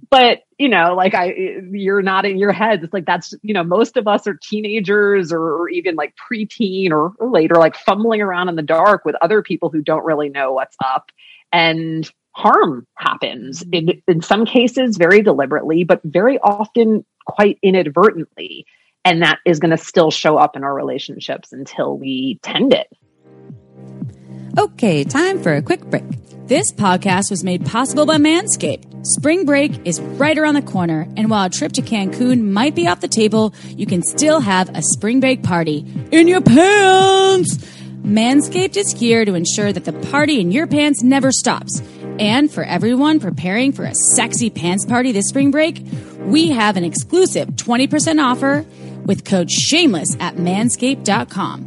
But 0.08 0.42
you 0.60 0.68
know 0.68 0.94
like 0.94 1.14
i 1.14 1.34
you're 1.72 2.02
not 2.02 2.26
in 2.26 2.36
your 2.36 2.52
head 2.52 2.84
it's 2.84 2.92
like 2.92 3.06
that's 3.06 3.32
you 3.42 3.54
know 3.54 3.64
most 3.64 3.96
of 3.96 4.06
us 4.06 4.26
are 4.26 4.38
teenagers 4.42 5.32
or, 5.32 5.40
or 5.40 5.70
even 5.70 5.94
like 5.94 6.14
preteen 6.30 6.90
or, 6.90 7.12
or 7.18 7.30
later 7.30 7.54
like 7.54 7.74
fumbling 7.74 8.09
around 8.18 8.48
in 8.48 8.56
the 8.56 8.62
dark 8.62 9.04
with 9.04 9.14
other 9.20 9.42
people 9.42 9.70
who 9.70 9.82
don't 9.82 10.04
really 10.04 10.28
know 10.28 10.52
what's 10.52 10.76
up 10.84 11.10
and 11.52 12.10
harm 12.32 12.86
happens 12.96 13.62
in, 13.72 14.02
in 14.06 14.22
some 14.22 14.46
cases 14.46 14.96
very 14.96 15.22
deliberately 15.22 15.84
but 15.84 16.00
very 16.04 16.38
often 16.38 17.04
quite 17.26 17.58
inadvertently 17.62 18.64
and 19.04 19.22
that 19.22 19.38
is 19.44 19.58
going 19.58 19.70
to 19.70 19.76
still 19.76 20.10
show 20.10 20.36
up 20.36 20.56
in 20.56 20.64
our 20.64 20.74
relationships 20.74 21.52
until 21.52 21.98
we 21.98 22.38
tend 22.42 22.72
it 22.72 22.88
okay 24.58 25.04
time 25.04 25.42
for 25.42 25.54
a 25.54 25.62
quick 25.62 25.84
break 25.86 26.04
this 26.50 26.72
podcast 26.72 27.30
was 27.30 27.44
made 27.44 27.64
possible 27.64 28.06
by 28.06 28.16
Manscaped. 28.16 29.06
Spring 29.06 29.44
break 29.44 29.86
is 29.86 30.00
right 30.00 30.36
around 30.36 30.54
the 30.54 30.62
corner, 30.62 31.06
and 31.16 31.30
while 31.30 31.46
a 31.46 31.48
trip 31.48 31.70
to 31.74 31.80
Cancun 31.80 32.50
might 32.50 32.74
be 32.74 32.88
off 32.88 33.00
the 33.00 33.06
table, 33.06 33.54
you 33.68 33.86
can 33.86 34.02
still 34.02 34.40
have 34.40 34.68
a 34.76 34.82
spring 34.82 35.20
break 35.20 35.44
party 35.44 35.86
in 36.10 36.26
your 36.26 36.40
pants. 36.40 37.64
Manscaped 38.02 38.76
is 38.76 38.92
here 38.92 39.24
to 39.24 39.34
ensure 39.34 39.72
that 39.72 39.84
the 39.84 39.92
party 39.92 40.40
in 40.40 40.50
your 40.50 40.66
pants 40.66 41.02
never 41.02 41.30
stops. 41.30 41.82
And 42.18 42.50
for 42.50 42.64
everyone 42.64 43.20
preparing 43.20 43.72
for 43.72 43.84
a 43.84 43.94
sexy 43.94 44.48
pants 44.48 44.86
party 44.86 45.12
this 45.12 45.28
spring 45.28 45.50
break, 45.50 45.84
we 46.20 46.48
have 46.50 46.76
an 46.76 46.84
exclusive 46.84 47.48
20% 47.50 48.22
offer 48.22 48.64
with 49.04 49.24
code 49.24 49.50
SHAMELESS 49.50 50.16
at 50.18 50.36
manscaped.com. 50.36 51.64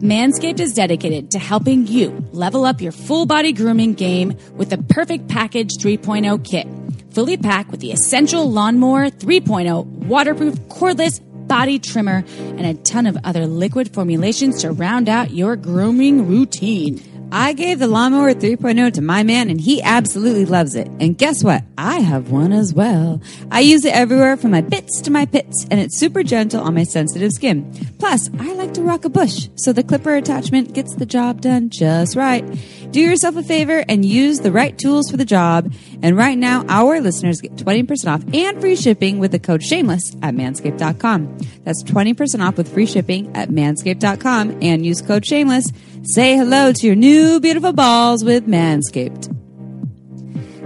Manscaped 0.00 0.60
is 0.60 0.74
dedicated 0.74 1.30
to 1.30 1.38
helping 1.38 1.86
you 1.86 2.28
level 2.32 2.64
up 2.64 2.80
your 2.80 2.92
full 2.92 3.24
body 3.24 3.52
grooming 3.52 3.94
game 3.94 4.36
with 4.54 4.70
the 4.70 4.78
Perfect 4.78 5.28
Package 5.28 5.76
3.0 5.80 6.44
kit. 6.44 6.66
Fully 7.14 7.36
packed 7.36 7.70
with 7.70 7.80
the 7.80 7.92
essential 7.92 8.50
Lawnmower 8.50 9.08
3.0 9.08 9.86
waterproof 9.86 10.54
cordless 10.68 11.20
body 11.46 11.78
trimmer 11.78 12.24
and 12.38 12.66
a 12.66 12.74
ton 12.74 13.06
of 13.06 13.16
other 13.24 13.46
liquid 13.46 13.92
formulations 13.92 14.62
to 14.62 14.70
round 14.70 15.08
out 15.08 15.30
your 15.30 15.56
grooming 15.56 16.26
routine. 16.26 17.15
I 17.32 17.54
gave 17.54 17.80
the 17.80 17.88
lawnmower 17.88 18.34
3.0 18.34 18.92
to 18.94 19.02
my 19.02 19.22
man 19.22 19.50
and 19.50 19.60
he 19.60 19.82
absolutely 19.82 20.44
loves 20.44 20.74
it. 20.76 20.88
And 21.00 21.18
guess 21.18 21.42
what? 21.42 21.64
I 21.76 21.98
have 21.98 22.30
one 22.30 22.52
as 22.52 22.72
well. 22.72 23.20
I 23.50 23.60
use 23.60 23.84
it 23.84 23.94
everywhere 23.94 24.36
from 24.36 24.52
my 24.52 24.60
bits 24.60 25.00
to 25.02 25.10
my 25.10 25.26
pits 25.26 25.66
and 25.70 25.80
it's 25.80 25.98
super 25.98 26.22
gentle 26.22 26.62
on 26.62 26.74
my 26.74 26.84
sensitive 26.84 27.32
skin. 27.32 27.70
Plus, 27.98 28.30
I 28.38 28.52
like 28.54 28.74
to 28.74 28.82
rock 28.82 29.04
a 29.04 29.08
bush, 29.08 29.48
so 29.56 29.72
the 29.72 29.82
clipper 29.82 30.14
attachment 30.14 30.72
gets 30.72 30.94
the 30.94 31.06
job 31.06 31.40
done 31.40 31.70
just 31.70 32.14
right. 32.14 32.44
Do 32.92 33.00
yourself 33.00 33.36
a 33.36 33.42
favor 33.42 33.84
and 33.88 34.04
use 34.04 34.40
the 34.40 34.52
right 34.52 34.76
tools 34.78 35.10
for 35.10 35.16
the 35.16 35.24
job. 35.24 35.72
And 36.02 36.16
right 36.16 36.38
now, 36.38 36.64
our 36.68 37.00
listeners 37.00 37.40
get 37.40 37.56
20% 37.56 38.06
off 38.06 38.24
and 38.32 38.60
free 38.60 38.76
shipping 38.76 39.18
with 39.18 39.32
the 39.32 39.38
code 39.38 39.62
shameless 39.62 40.14
at 40.22 40.34
manscaped.com. 40.34 41.38
That's 41.64 41.82
20% 41.82 42.46
off 42.46 42.56
with 42.56 42.72
free 42.72 42.86
shipping 42.86 43.34
at 43.36 43.48
manscaped.com 43.48 44.58
and 44.62 44.86
use 44.86 45.02
code 45.02 45.26
shameless. 45.26 45.66
Say 46.08 46.36
hello 46.36 46.72
to 46.72 46.86
your 46.86 46.94
new 46.94 47.40
beautiful 47.40 47.72
balls 47.72 48.22
with 48.22 48.46
Manscaped. 48.46 49.28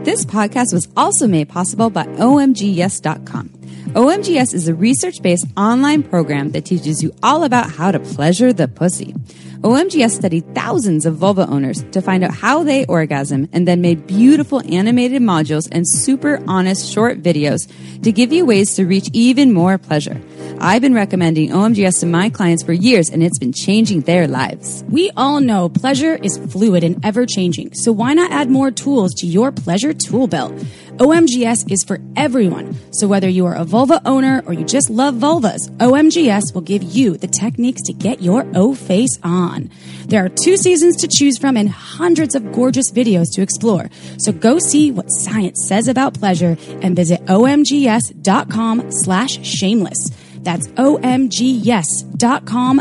This 0.05 0.23
podcast 0.27 0.75
was 0.75 0.87
also 0.99 1.27
made 1.27 1.49
possible 1.49 1.89
by 1.89 2.05
OMGYes.com. 2.05 3.49
OMGYes 3.95 4.53
is 4.53 4.69
a 4.69 4.75
research 4.75 5.23
based 5.23 5.47
online 5.57 6.03
program 6.03 6.51
that 6.51 6.67
teaches 6.67 7.03
you 7.03 7.15
all 7.23 7.45
about 7.45 7.71
how 7.71 7.91
to 7.91 7.99
pleasure 7.99 8.53
the 8.53 8.69
pussy. 8.69 9.15
OMGYes 9.63 10.11
studied 10.11 10.55
thousands 10.55 11.07
of 11.07 11.17
vulva 11.17 11.47
owners 11.49 11.85
to 11.93 12.03
find 12.03 12.23
out 12.23 12.35
how 12.35 12.63
they 12.63 12.85
orgasm 12.85 13.49
and 13.55 13.67
then 13.67 13.81
made 13.81 14.07
beautiful 14.07 14.61
animated 14.71 15.23
modules 15.23 15.67
and 15.73 15.89
super 15.89 16.43
honest 16.49 16.93
short 16.93 17.23
videos 17.23 17.67
to 18.03 18.13
give 18.13 18.31
you 18.31 18.45
ways 18.45 18.75
to 18.75 18.85
reach 18.85 19.09
even 19.15 19.55
more 19.55 19.79
pleasure. 19.79 20.21
I've 20.63 20.83
been 20.83 20.93
recommending 20.93 21.51
OMGYes 21.51 22.01
to 22.01 22.07
my 22.07 22.29
clients 22.29 22.63
for 22.63 22.75
years 22.75 23.09
and 23.09 23.23
it's 23.23 23.39
been 23.39 23.55
changing 23.55 24.03
their 24.03 24.29
lives. 24.29 24.85
We 24.91 25.11
all 25.17 25.41
know 25.41 25.71
pleasure 25.71 26.17
is 26.17 26.37
fluid 26.37 26.85
and 26.85 27.03
ever 27.03 27.25
changing, 27.25 27.73
so 27.73 27.93
why 27.93 28.13
not 28.13 28.31
add 28.31 28.51
more 28.51 28.71
tools 28.71 29.15
to 29.21 29.27
your 29.27 29.53
pleasure 29.53 29.95
tool 29.95 30.27
belt? 30.27 30.53
OMGYes 30.99 31.73
is 31.73 31.83
for 31.83 31.99
everyone. 32.15 32.77
So 32.93 33.09
whether 33.09 33.27
you 33.27 33.47
are 33.47 33.55
a 33.55 33.65
vulva 33.65 34.03
owner 34.05 34.43
or 34.45 34.53
you 34.53 34.67
just 34.67 34.91
love 34.91 35.15
vulvas, 35.15 35.71
OMGYes 35.79 36.53
will 36.53 36.61
give 36.61 36.83
you 36.83 37.17
the 37.17 37.27
techniques 37.27 37.81
to 37.85 37.95
get 37.95 38.21
your 38.21 38.47
O 38.55 38.75
face 38.75 39.19
on. 39.23 39.71
There 40.09 40.23
are 40.23 40.29
two 40.29 40.59
seasons 40.59 40.97
to 40.97 41.09
choose 41.09 41.39
from 41.39 41.57
and 41.57 41.71
hundreds 41.71 42.35
of 42.35 42.53
gorgeous 42.53 42.91
videos 42.91 43.29
to 43.33 43.41
explore. 43.41 43.89
So 44.19 44.31
go 44.31 44.59
see 44.59 44.91
what 44.91 45.07
science 45.07 45.65
says 45.67 45.89
about 45.89 46.13
pleasure 46.13 46.59
and 46.83 46.95
visit 46.95 47.25
omgyes.com 47.25 48.91
slash 48.91 49.43
shameless. 49.43 49.97
That's 50.43 50.69
omgyes.com 50.69 52.03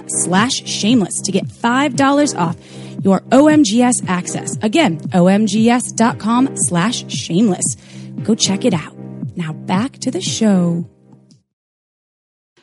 slash 0.07 0.68
shameless 0.68 1.22
to 1.22 1.32
get 1.32 1.45
$5 1.45 2.38
off 2.38 2.57
your 3.03 3.22
OMGYes 3.22 4.07
access. 4.07 4.57
Again, 4.62 4.99
omgyes.com 4.99 6.49
slash 6.55 7.10
shameless. 7.12 7.76
Go 8.24 8.36
check 8.36 8.66
it 8.66 8.74
out. 8.74 8.97
Now 9.36 9.53
back 9.53 9.93
to 9.99 10.12
the 10.12 10.22
show. 10.22 10.86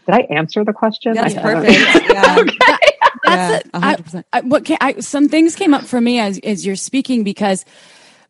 Did 0.06 0.14
I 0.14 0.20
answer 0.30 0.64
the 0.64 0.72
question? 0.72 1.14
That's 1.14 1.34
I- 1.34 1.42
perfect. 1.42 2.10
Yeah. 2.10 2.36
okay. 2.40 2.56
That's 2.58 2.86
Yeah, 3.26 3.56
it. 3.56 3.72
100%. 3.72 4.24
I, 4.32 4.40
what 4.42 4.64
ca 4.64 4.76
I, 4.80 5.00
some 5.00 5.28
things 5.28 5.56
came 5.56 5.74
up 5.74 5.82
for 5.82 6.00
me 6.00 6.20
as 6.20 6.38
as 6.44 6.64
you're 6.64 6.76
speaking 6.76 7.24
because 7.24 7.64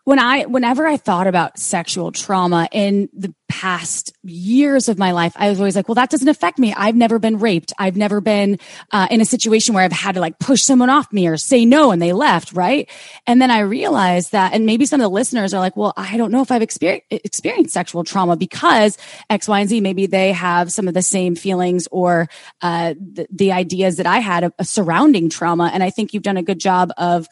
when 0.06 0.20
I 0.20 0.44
whenever 0.44 0.86
I 0.86 0.98
thought 0.98 1.26
about 1.26 1.58
sexual 1.58 2.12
trauma 2.12 2.68
in 2.70 3.08
the 3.12 3.34
past 3.48 4.12
years 4.22 4.88
of 4.88 4.98
my 4.98 5.10
life, 5.10 5.32
I 5.34 5.48
was 5.48 5.58
always 5.58 5.74
like, 5.74 5.88
well, 5.88 5.96
that 5.96 6.10
doesn't 6.10 6.28
affect 6.28 6.60
me. 6.60 6.72
I've 6.72 6.94
never 6.94 7.18
been 7.18 7.40
raped. 7.40 7.72
I've 7.76 7.96
never 7.96 8.20
been 8.20 8.60
uh, 8.92 9.08
in 9.10 9.20
a 9.20 9.24
situation 9.24 9.74
where 9.74 9.82
I've 9.82 9.90
had 9.90 10.14
to 10.14 10.20
like 10.20 10.38
push 10.38 10.62
someone 10.62 10.90
off 10.90 11.12
me 11.12 11.26
or 11.26 11.36
say 11.36 11.64
no 11.64 11.90
and 11.90 12.00
they 12.00 12.12
left, 12.12 12.52
right? 12.52 12.88
And 13.26 13.42
then 13.42 13.50
I 13.50 13.60
realized 13.60 14.30
that, 14.30 14.52
and 14.52 14.64
maybe 14.64 14.86
some 14.86 15.00
of 15.00 15.04
the 15.04 15.10
listeners 15.10 15.52
are 15.52 15.58
like, 15.58 15.76
well, 15.76 15.92
I 15.96 16.16
don't 16.16 16.30
know 16.30 16.40
if 16.40 16.52
I've 16.52 16.62
experienced 16.62 17.06
experienced 17.10 17.74
sexual 17.74 18.04
trauma 18.04 18.36
because 18.36 18.98
X, 19.28 19.48
Y, 19.48 19.58
and 19.58 19.68
Z. 19.68 19.80
Maybe 19.80 20.06
they 20.06 20.30
have 20.30 20.70
some 20.70 20.86
of 20.86 20.94
the 20.94 21.02
same 21.02 21.34
feelings 21.34 21.88
or 21.90 22.28
uh, 22.62 22.94
the, 22.94 23.26
the 23.32 23.50
ideas 23.50 23.96
that 23.96 24.06
I 24.06 24.20
had 24.20 24.44
of, 24.44 24.52
of 24.60 24.68
surrounding 24.68 25.30
trauma. 25.30 25.68
And 25.74 25.82
I 25.82 25.90
think 25.90 26.14
you've 26.14 26.22
done 26.22 26.36
a 26.36 26.44
good 26.44 26.60
job 26.60 26.92
of 26.96 27.26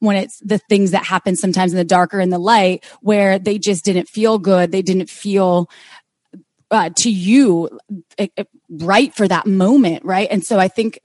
when 0.00 0.16
it's 0.16 0.40
the 0.40 0.58
things 0.58 0.90
that 0.90 1.04
happen 1.04 1.36
sometimes 1.36 1.72
in 1.72 1.78
the 1.78 1.84
dark 1.84 2.12
or 2.12 2.20
in 2.20 2.30
the 2.30 2.38
light 2.38 2.84
where 3.00 3.38
they 3.38 3.58
just 3.58 3.84
didn't 3.84 4.08
feel 4.08 4.38
good. 4.38 4.72
They 4.72 4.82
didn't 4.82 5.08
feel 5.08 5.70
uh, 6.70 6.90
to 6.98 7.10
you 7.10 7.78
uh, 8.18 8.26
uh, 8.36 8.44
right 8.68 9.14
for 9.14 9.28
that 9.28 9.46
moment. 9.46 10.04
Right. 10.04 10.28
And 10.30 10.44
so 10.44 10.58
I 10.58 10.68
think 10.68 10.98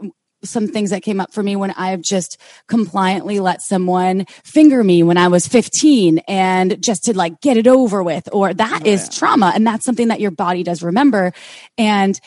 some 0.43 0.68
things 0.68 0.91
that 0.91 1.02
came 1.02 1.20
up 1.20 1.34
for 1.34 1.41
me 1.41 1.56
when 1.56 1.72
I've 1.72 2.02
just 2.02 2.39
compliantly 2.68 3.39
let 3.39 3.62
someone 3.62 4.26
finger 4.43 4.84
me 4.84 5.04
when 5.04 5.18
I 5.18 5.28
was 5.28 5.48
15 5.48 6.20
and 6.28 6.82
just 6.84 7.06
to 7.06 7.18
like 7.18 7.41
get 7.41 7.58
it 7.58 7.68
over 7.68 8.04
with, 8.04 8.30
or 8.32 8.54
that 8.54 8.86
is 8.86 9.10
trauma. 9.10 9.52
And 9.56 9.66
that's 9.66 9.86
something 9.86 10.10
that 10.10 10.20
your 10.20 10.32
body 10.32 10.64
does 10.64 10.84
remember. 10.84 11.34
And 11.78 12.20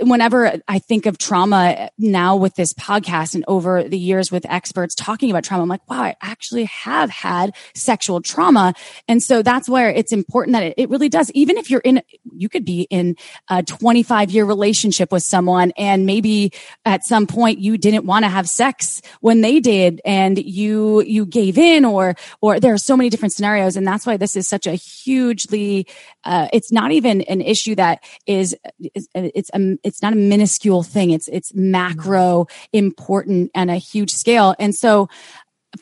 whenever 0.00 0.60
I 0.68 0.78
think 0.78 1.06
of 1.06 1.16
trauma 1.16 1.90
now 1.98 2.36
with 2.36 2.54
this 2.54 2.74
podcast 2.74 3.34
and 3.34 3.44
over 3.48 3.82
the 3.82 3.98
years 3.98 4.30
with 4.30 4.44
experts 4.46 4.94
talking 4.94 5.30
about 5.30 5.44
trauma, 5.44 5.62
I'm 5.62 5.68
like, 5.68 5.88
wow, 5.88 6.02
I 6.02 6.16
actually 6.20 6.64
have 6.64 7.08
had 7.08 7.54
sexual 7.74 8.20
trauma. 8.20 8.74
And 9.08 9.22
so 9.22 9.42
that's 9.42 9.68
where 9.68 9.90
it's 9.90 10.12
important 10.12 10.54
that 10.54 10.64
it, 10.64 10.74
it 10.76 10.90
really 10.90 11.08
does. 11.08 11.30
Even 11.32 11.56
if 11.56 11.70
you're 11.70 11.80
in, 11.80 12.02
you 12.36 12.48
could 12.48 12.64
be 12.64 12.82
in 12.90 13.16
a 13.48 13.62
25 13.62 14.30
year 14.30 14.44
relationship 14.44 15.10
with 15.12 15.22
someone 15.22 15.72
and 15.78 16.04
maybe 16.04 16.52
at 16.84 17.04
some 17.04 17.26
point 17.26 17.58
you 17.58 17.78
didn't 17.78 18.04
want 18.04 18.24
to 18.24 18.28
have 18.28 18.48
sex 18.48 19.00
when 19.20 19.40
they 19.40 19.60
did 19.60 20.00
and 20.04 20.38
you, 20.38 21.00
you 21.02 21.24
gave 21.24 21.56
in 21.56 21.86
or, 21.86 22.16
or 22.42 22.60
there 22.60 22.74
are 22.74 22.78
so 22.78 22.96
many 22.96 23.08
different 23.08 23.32
scenarios. 23.32 23.76
And 23.76 23.86
that's 23.86 24.04
why 24.04 24.18
this 24.18 24.36
is 24.36 24.46
such 24.46 24.66
a 24.66 24.74
hugely, 24.74 25.86
uh, 26.24 26.48
it's 26.52 26.70
not 26.70 26.92
even 26.92 27.22
an 27.22 27.40
issue 27.40 27.74
that 27.76 28.04
is, 28.26 28.54
is 28.94 29.08
it's 29.14 29.50
a 29.54 29.69
it's 29.82 30.02
not 30.02 30.12
a 30.12 30.16
minuscule 30.16 30.82
thing. 30.82 31.10
It's 31.10 31.28
it's 31.28 31.54
macro 31.54 32.46
important 32.72 33.50
and 33.54 33.70
a 33.70 33.76
huge 33.76 34.10
scale. 34.10 34.54
And 34.58 34.74
so 34.74 35.08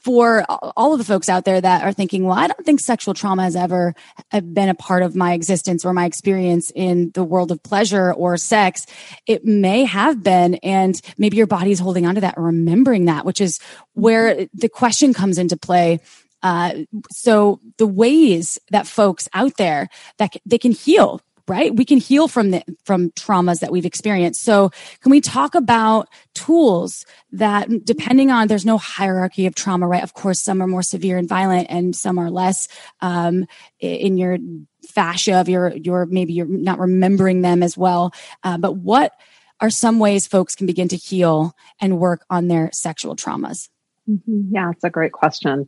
for 0.02 0.44
all 0.48 0.92
of 0.92 0.98
the 0.98 1.04
folks 1.04 1.28
out 1.28 1.44
there 1.44 1.60
that 1.60 1.82
are 1.82 1.92
thinking, 1.92 2.24
well, 2.24 2.36
I 2.36 2.46
don't 2.46 2.64
think 2.64 2.80
sexual 2.80 3.14
trauma 3.14 3.44
has 3.44 3.56
ever 3.56 3.94
uh, 4.32 4.40
been 4.40 4.68
a 4.68 4.74
part 4.74 5.02
of 5.02 5.16
my 5.16 5.32
existence 5.32 5.84
or 5.84 5.92
my 5.92 6.04
experience 6.04 6.70
in 6.74 7.10
the 7.14 7.24
world 7.24 7.50
of 7.50 7.62
pleasure 7.62 8.12
or 8.12 8.36
sex. 8.36 8.86
It 9.26 9.44
may 9.44 9.84
have 9.84 10.22
been. 10.22 10.56
And 10.56 11.00
maybe 11.16 11.36
your 11.36 11.46
body's 11.46 11.78
holding 11.78 12.06
on 12.06 12.16
to 12.16 12.20
that, 12.20 12.36
remembering 12.36 13.06
that, 13.06 13.24
which 13.24 13.40
is 13.40 13.60
where 13.94 14.46
the 14.52 14.68
question 14.68 15.14
comes 15.14 15.38
into 15.38 15.56
play. 15.56 16.00
Uh, 16.42 16.84
so 17.10 17.60
the 17.78 17.86
ways 17.86 18.58
that 18.70 18.86
folks 18.86 19.28
out 19.32 19.56
there 19.56 19.88
that 20.18 20.36
they 20.44 20.58
can 20.58 20.72
heal 20.72 21.20
right? 21.48 21.74
We 21.74 21.84
can 21.84 21.98
heal 21.98 22.28
from 22.28 22.50
the 22.50 22.62
from 22.84 23.10
traumas 23.12 23.60
that 23.60 23.72
we've 23.72 23.86
experienced. 23.86 24.42
So 24.42 24.70
can 25.00 25.10
we 25.10 25.20
talk 25.20 25.54
about 25.54 26.08
tools 26.34 27.04
that 27.32 27.68
depending 27.84 28.30
on 28.30 28.48
there's 28.48 28.66
no 28.66 28.78
hierarchy 28.78 29.46
of 29.46 29.54
trauma 29.54 29.86
right? 29.86 30.02
Of 30.02 30.14
course 30.14 30.42
some 30.42 30.62
are 30.62 30.66
more 30.66 30.82
severe 30.82 31.18
and 31.18 31.28
violent 31.28 31.68
and 31.70 31.94
some 31.94 32.18
are 32.18 32.30
less 32.30 32.68
um, 33.00 33.46
in 33.80 34.16
your 34.16 34.38
fascia 34.86 35.34
of 35.34 35.48
your 35.48 35.74
your 35.76 36.06
maybe 36.06 36.32
you're 36.32 36.46
not 36.46 36.78
remembering 36.78 37.42
them 37.42 37.62
as 37.62 37.76
well. 37.76 38.12
Uh, 38.42 38.58
but 38.58 38.76
what 38.76 39.12
are 39.60 39.70
some 39.70 39.98
ways 39.98 40.26
folks 40.26 40.54
can 40.54 40.66
begin 40.66 40.88
to 40.88 40.96
heal 40.96 41.54
and 41.80 41.98
work 41.98 42.24
on 42.30 42.48
their 42.48 42.70
sexual 42.72 43.16
traumas? 43.16 43.68
Mhm. 44.08 44.48
Yeah, 44.50 44.70
it's 44.70 44.84
a 44.84 44.90
great 44.90 45.12
question. 45.12 45.66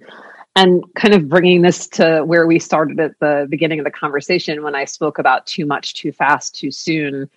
And 0.61 0.85
kind 0.95 1.15
of 1.15 1.27
bringing 1.27 1.63
this 1.63 1.89
to 1.89 2.23
where 2.23 2.47
we 2.47 2.59
started 2.59 3.01
at 3.01 3.19
the 3.19 3.47
beginning 3.49 3.79
of 3.79 3.87
the 3.87 3.91
conversation 3.91 4.63
when 4.63 4.75
I 4.75 4.85
spoke 4.85 5.19
about 5.19 5.47
too 5.47 5.65
much, 5.65 5.95
too 5.95 6.13
fast, 6.13 6.55
too 6.55 6.71
soon. 6.71 7.31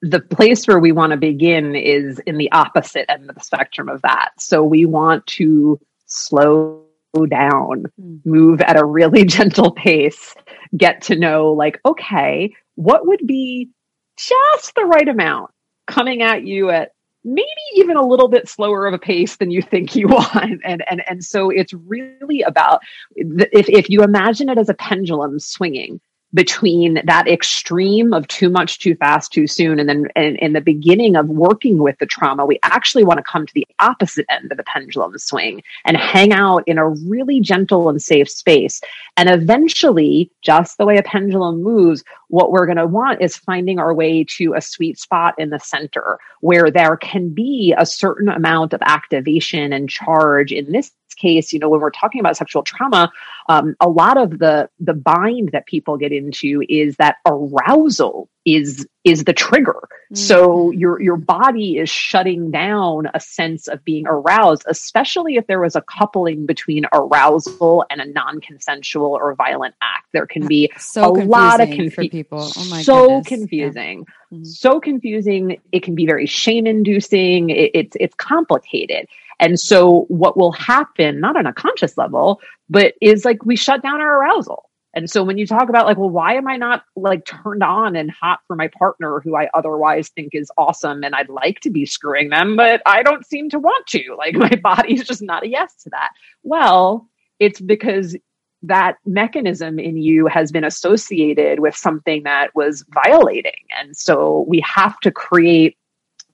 The 0.00 0.20
place 0.20 0.68
where 0.68 0.78
we 0.78 0.92
want 0.92 1.10
to 1.10 1.16
begin 1.16 1.74
is 1.74 2.20
in 2.20 2.38
the 2.38 2.52
opposite 2.52 3.10
end 3.10 3.28
of 3.28 3.34
the 3.34 3.42
spectrum 3.42 3.88
of 3.88 4.00
that. 4.02 4.30
So 4.38 4.62
we 4.62 4.86
want 4.86 5.26
to 5.38 5.80
slow 6.06 6.84
down, 7.28 7.86
hmm. 8.00 8.16
move 8.24 8.60
at 8.60 8.78
a 8.78 8.84
really 8.84 9.24
gentle 9.38 9.72
pace, 9.72 10.32
get 10.76 11.02
to 11.02 11.16
know, 11.16 11.50
like, 11.50 11.80
okay, 11.84 12.54
what 12.76 13.08
would 13.08 13.26
be 13.26 13.70
just 14.16 14.76
the 14.76 14.84
right 14.84 15.08
amount 15.08 15.50
coming 15.88 16.22
at 16.22 16.44
you 16.44 16.70
at 16.70 16.92
maybe 17.24 17.46
even 17.76 17.96
a 17.96 18.06
little 18.06 18.28
bit 18.28 18.48
slower 18.48 18.86
of 18.86 18.94
a 18.94 18.98
pace 18.98 19.36
than 19.36 19.50
you 19.50 19.62
think 19.62 19.94
you 19.94 20.08
want. 20.08 20.60
And 20.64 20.82
and 20.88 21.02
and 21.08 21.24
so 21.24 21.50
it's 21.50 21.72
really 21.72 22.42
about 22.42 22.80
if 23.16 23.68
if 23.68 23.90
you 23.90 24.02
imagine 24.02 24.48
it 24.48 24.58
as 24.58 24.68
a 24.68 24.74
pendulum 24.74 25.38
swinging 25.38 26.00
between 26.34 27.00
that 27.04 27.28
extreme 27.28 28.12
of 28.12 28.26
too 28.28 28.48
much 28.48 28.78
too 28.78 28.94
fast 28.96 29.32
too 29.32 29.46
soon 29.46 29.78
and 29.78 29.88
then 29.88 30.06
in, 30.16 30.36
in 30.36 30.52
the 30.52 30.60
beginning 30.60 31.16
of 31.16 31.28
working 31.28 31.78
with 31.78 31.98
the 31.98 32.06
trauma 32.06 32.46
we 32.46 32.58
actually 32.62 33.04
want 33.04 33.18
to 33.18 33.24
come 33.24 33.46
to 33.46 33.54
the 33.54 33.66
opposite 33.80 34.26
end 34.28 34.50
of 34.50 34.56
the 34.56 34.64
pendulum 34.64 35.12
swing 35.18 35.62
and 35.84 35.96
hang 35.96 36.32
out 36.32 36.62
in 36.66 36.78
a 36.78 36.88
really 36.88 37.40
gentle 37.40 37.88
and 37.88 38.02
safe 38.02 38.30
space. 38.30 38.80
And 39.16 39.28
eventually 39.28 40.30
just 40.42 40.78
the 40.78 40.86
way 40.86 40.96
a 40.96 41.02
pendulum 41.02 41.62
moves 41.62 42.02
what 42.28 42.50
we're 42.50 42.66
going 42.66 42.78
to 42.78 42.86
want 42.86 43.20
is 43.20 43.36
finding 43.36 43.78
our 43.78 43.92
way 43.92 44.24
to 44.24 44.54
a 44.54 44.60
sweet 44.60 44.98
spot 44.98 45.34
in 45.38 45.50
the 45.50 45.58
center 45.58 46.18
where 46.40 46.70
there 46.70 46.96
can 46.96 47.28
be 47.28 47.74
a 47.76 47.84
certain 47.84 48.28
amount 48.28 48.72
of 48.72 48.80
activation 48.82 49.72
and 49.72 49.88
charge 49.88 50.52
in 50.52 50.72
this 50.72 50.90
case, 51.14 51.52
you 51.52 51.58
know, 51.58 51.68
when 51.68 51.80
we're 51.80 51.90
talking 51.90 52.20
about 52.20 52.36
sexual 52.36 52.62
trauma, 52.62 53.10
um, 53.48 53.74
a 53.80 53.88
lot 53.88 54.16
of 54.16 54.38
the 54.38 54.68
the 54.80 54.94
bind 54.94 55.50
that 55.52 55.66
people 55.66 55.96
get 55.96 56.12
into 56.12 56.62
is 56.68 56.96
that 56.96 57.16
arousal 57.26 58.28
is 58.44 58.86
is 59.04 59.24
the 59.24 59.32
trigger. 59.32 59.74
Mm-hmm. 59.82 60.16
So 60.16 60.70
your 60.72 61.00
your 61.00 61.16
body 61.16 61.78
is 61.78 61.88
shutting 61.88 62.50
down 62.50 63.08
a 63.14 63.20
sense 63.20 63.68
of 63.68 63.84
being 63.84 64.06
aroused, 64.06 64.64
especially 64.66 65.36
if 65.36 65.46
there 65.46 65.60
was 65.60 65.76
a 65.76 65.82
coupling 65.82 66.46
between 66.46 66.86
arousal 66.92 67.84
and 67.90 68.00
a 68.00 68.06
non-consensual 68.06 69.12
or 69.12 69.34
violent 69.34 69.74
act. 69.80 70.06
There 70.12 70.26
can 70.26 70.46
be 70.46 70.70
so 70.78 71.10
a 71.10 71.24
lot 71.24 71.60
of 71.60 71.68
confusion 71.68 71.90
for 71.90 72.08
people. 72.08 72.50
Oh 72.56 72.68
my 72.70 72.82
so 72.82 73.06
goodness. 73.06 73.28
confusing, 73.28 74.06
Yeah. 74.30 74.38
Mhm. 74.38 74.46
so 74.46 74.80
confusing. 74.80 75.60
It 75.70 75.82
can 75.82 75.94
be 75.94 76.06
very 76.06 76.26
shame-inducing. 76.26 77.50
It, 77.50 77.70
it's 77.74 77.96
it's 78.00 78.14
complicated. 78.16 79.06
And 79.42 79.58
so 79.58 80.02
what 80.02 80.36
will 80.36 80.52
happen, 80.52 81.18
not 81.18 81.36
on 81.36 81.46
a 81.46 81.52
conscious 81.52 81.98
level, 81.98 82.40
but 82.70 82.94
is 83.02 83.24
like 83.24 83.44
we 83.44 83.56
shut 83.56 83.82
down 83.82 84.00
our 84.00 84.20
arousal. 84.22 84.70
And 84.94 85.10
so 85.10 85.24
when 85.24 85.36
you 85.36 85.48
talk 85.48 85.68
about 85.68 85.84
like, 85.84 85.98
well, 85.98 86.10
why 86.10 86.34
am 86.34 86.46
I 86.46 86.56
not 86.56 86.84
like 86.94 87.24
turned 87.24 87.64
on 87.64 87.96
and 87.96 88.08
hot 88.08 88.38
for 88.46 88.54
my 88.54 88.68
partner 88.68 89.18
who 89.18 89.34
I 89.34 89.48
otherwise 89.52 90.10
think 90.10 90.32
is 90.32 90.52
awesome 90.56 91.02
and 91.02 91.16
I'd 91.16 91.28
like 91.28 91.58
to 91.60 91.70
be 91.70 91.86
screwing 91.86 92.28
them, 92.28 92.54
but 92.54 92.82
I 92.86 93.02
don't 93.02 93.26
seem 93.26 93.50
to 93.50 93.58
want 93.58 93.84
to. 93.88 94.14
Like 94.16 94.34
my 94.36 94.54
body's 94.62 95.04
just 95.04 95.22
not 95.22 95.42
a 95.42 95.48
yes 95.48 95.74
to 95.82 95.90
that. 95.90 96.10
Well, 96.44 97.08
it's 97.40 97.60
because 97.60 98.16
that 98.62 98.98
mechanism 99.04 99.80
in 99.80 99.96
you 99.96 100.28
has 100.28 100.52
been 100.52 100.62
associated 100.62 101.58
with 101.58 101.74
something 101.74 102.22
that 102.22 102.54
was 102.54 102.84
violating. 102.90 103.50
And 103.80 103.96
so 103.96 104.44
we 104.46 104.60
have 104.60 105.00
to 105.00 105.10
create 105.10 105.76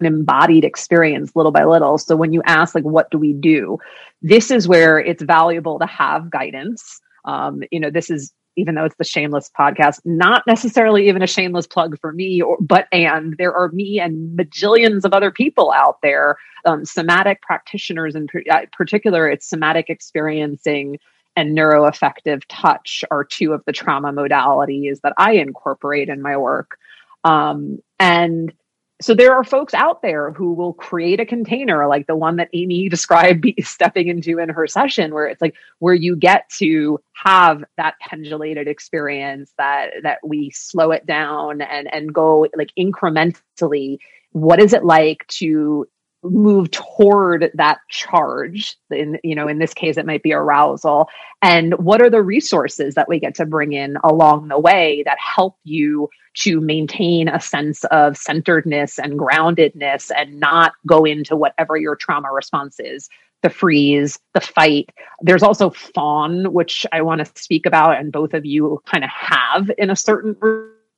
an 0.01 0.07
embodied 0.07 0.65
experience 0.65 1.35
little 1.35 1.53
by 1.53 1.65
little. 1.65 1.99
So 1.99 2.17
when 2.17 2.33
you 2.33 2.43
ask, 2.45 2.75
like, 2.75 2.85
what 2.85 3.11
do 3.11 3.19
we 3.19 3.33
do? 3.33 3.79
This 4.23 4.51
is 4.51 4.69
where 4.69 4.99
it's 4.99 5.23
valuable 5.23 5.79
to 5.79 5.87
have 5.87 6.31
guidance. 6.31 7.01
Um, 7.25 7.63
you 7.71 7.81
know, 7.81 7.91
this 7.91 8.11
is 8.11 8.33
even 8.57 8.75
though 8.75 8.85
it's 8.85 8.97
the 8.97 9.05
shameless 9.05 9.49
podcast, 9.57 10.01
not 10.05 10.45
necessarily 10.47 11.09
even 11.09 11.23
a 11.23 11.29
shameless 11.29 11.67
plug 11.67 11.97
for 12.01 12.13
me, 12.13 12.43
or 12.43 12.59
but 12.61 12.89
and 12.91 13.37
there 13.39 13.55
are 13.55 13.69
me 13.69 14.01
and 14.01 14.37
bajillions 14.37 15.05
of 15.05 15.13
other 15.13 15.31
people 15.31 15.71
out 15.71 15.99
there, 16.03 16.37
um, 16.65 16.85
somatic 16.85 17.41
practitioners 17.43 18.17
in 18.17 18.27
uh, 18.51 18.63
particular. 18.73 19.29
It's 19.29 19.49
somatic 19.49 19.89
experiencing 19.89 20.99
and 21.39 21.57
neuroaffective 21.57 22.43
touch 22.49 23.05
are 23.13 23.23
two 23.23 23.53
of 23.53 23.65
the 23.65 23.73
trauma 23.73 24.13
modalities 24.13 25.01
that 25.03 25.13
I 25.17 25.35
incorporate 25.35 26.09
in 26.09 26.21
my 26.21 26.37
work. 26.37 26.77
Um, 27.23 27.79
and 28.01 28.53
so 29.01 29.15
there 29.15 29.33
are 29.33 29.45
folks 29.45 29.75
out 29.75 30.03
there 30.03 30.33
who 30.33 30.53
will 30.53 30.73
create 30.73 31.21
a 31.21 31.27
container 31.27 31.87
like 31.87 32.07
the 32.07 32.17
one 32.17 32.37
that 32.37 32.49
Amy 32.53 32.89
described 32.89 33.41
be 33.41 33.55
stepping 33.61 34.09
into 34.09 34.39
in 34.39 34.49
her 34.49 34.67
session 34.67 35.15
where 35.15 35.27
it's 35.27 35.43
like 35.43 35.55
where 35.79 35.95
you 35.95 36.17
get 36.17 36.49
to 36.59 36.99
have 37.13 37.65
that 37.77 37.95
pendulated 38.01 38.69
experience 38.69 39.53
that 39.59 39.91
that 40.03 40.19
we 40.25 40.51
slow 40.51 40.91
it 40.91 41.07
down 41.07 41.61
and 41.61 41.93
and 41.93 42.13
go 42.13 42.47
like 42.57 42.73
incrementally 42.79 43.99
what 44.33 44.61
is 44.61 44.73
it 44.73 44.85
like 44.85 45.27
to 45.29 45.87
move 46.25 46.71
toward 46.71 47.51
that 47.55 47.79
charge. 47.89 48.77
In 48.91 49.19
you 49.23 49.35
know 49.35 49.49
in 49.49 49.59
this 49.59 49.75
case 49.75 49.97
it 49.97 50.07
might 50.07 50.23
be 50.23 50.33
arousal. 50.33 51.09
And 51.43 51.75
what 51.79 52.03
are 52.03 52.11
the 52.11 52.23
resources 52.23 52.95
that 52.95 53.09
we 53.09 53.21
get 53.21 53.37
to 53.37 53.47
bring 53.47 53.73
in 53.73 53.97
along 54.03 54.49
the 54.49 54.59
way 54.59 55.03
that 55.05 55.19
help 55.19 55.57
you 55.65 56.09
to 56.39 56.61
maintain 56.61 57.29
a 57.29 57.41
sense 57.41 57.85
of 57.85 58.17
centeredness 58.17 58.99
and 58.99 59.19
groundedness 59.19 60.11
and 60.17 60.41
not 60.41 60.73
go 60.87 61.05
into 61.05 61.37
whatever 61.37 61.77
your 61.77 61.97
trauma 61.97 62.31
response 62.33 62.81
is? 62.81 63.09
The 63.43 63.51
freeze 63.51 64.19
the 64.35 64.41
fight. 64.41 64.91
There's 65.21 65.45
also 65.45 65.71
fawn 65.71 66.53
which 66.53 66.85
i 66.93 67.03
want 67.03 67.25
to 67.25 67.41
speak 67.41 67.67
about 67.67 67.97
and 67.97 68.11
both 68.11 68.35
of 68.35 68.45
you 68.45 68.81
kind 68.87 69.05
of 69.05 69.11
have 69.11 69.71
in 69.79 69.91
a 69.91 69.97
certain 69.97 70.37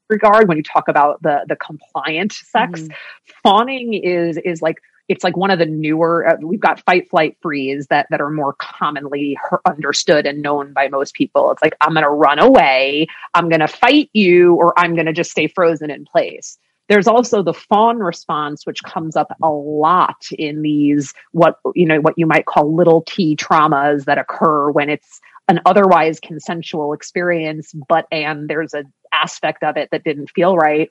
regard 0.08 0.48
when 0.48 0.56
you 0.56 0.62
talk 0.62 0.88
about 0.88 1.22
the 1.22 1.44
the 1.48 1.56
compliant 1.56 2.32
sex. 2.32 2.80
Mhm. 2.80 2.94
fawning 3.42 3.94
is 3.94 4.38
is 4.38 4.60
like 4.62 4.78
it's 5.10 5.24
like 5.24 5.36
one 5.36 5.50
of 5.50 5.58
the 5.58 5.66
newer 5.66 6.26
uh, 6.26 6.36
we've 6.40 6.60
got 6.60 6.80
fight 6.84 7.10
flight 7.10 7.36
freeze 7.42 7.88
that 7.88 8.06
that 8.10 8.20
are 8.20 8.30
more 8.30 8.54
commonly 8.54 9.36
understood 9.66 10.24
and 10.24 10.40
known 10.40 10.72
by 10.72 10.88
most 10.88 11.14
people. 11.14 11.50
It's 11.50 11.62
like 11.62 11.76
i'm 11.80 11.92
going 11.92 12.04
to 12.04 12.10
run 12.10 12.38
away 12.38 13.08
i'm 13.34 13.48
going 13.48 13.60
to 13.60 13.68
fight 13.68 14.08
you 14.12 14.54
or 14.54 14.72
i'm 14.78 14.94
going 14.94 15.06
to 15.06 15.12
just 15.12 15.32
stay 15.32 15.48
frozen 15.48 15.90
in 15.90 16.04
place. 16.04 16.58
There's 16.88 17.06
also 17.06 17.42
the 17.42 17.54
fawn 17.54 17.98
response 17.98 18.64
which 18.64 18.82
comes 18.82 19.16
up 19.16 19.36
a 19.42 19.50
lot 19.50 20.24
in 20.38 20.62
these 20.62 21.12
what 21.32 21.56
you 21.74 21.86
know 21.86 22.00
what 22.00 22.14
you 22.16 22.26
might 22.26 22.46
call 22.46 22.74
little 22.74 23.02
t 23.02 23.36
traumas 23.36 24.04
that 24.04 24.18
occur 24.18 24.70
when 24.70 24.88
it's 24.88 25.20
an 25.48 25.60
otherwise 25.66 26.20
consensual 26.20 26.92
experience 26.92 27.72
but 27.88 28.06
and 28.12 28.48
there's 28.48 28.74
an 28.74 28.92
aspect 29.12 29.64
of 29.64 29.76
it 29.76 29.88
that 29.90 30.04
didn't 30.04 30.30
feel 30.30 30.56
right 30.56 30.88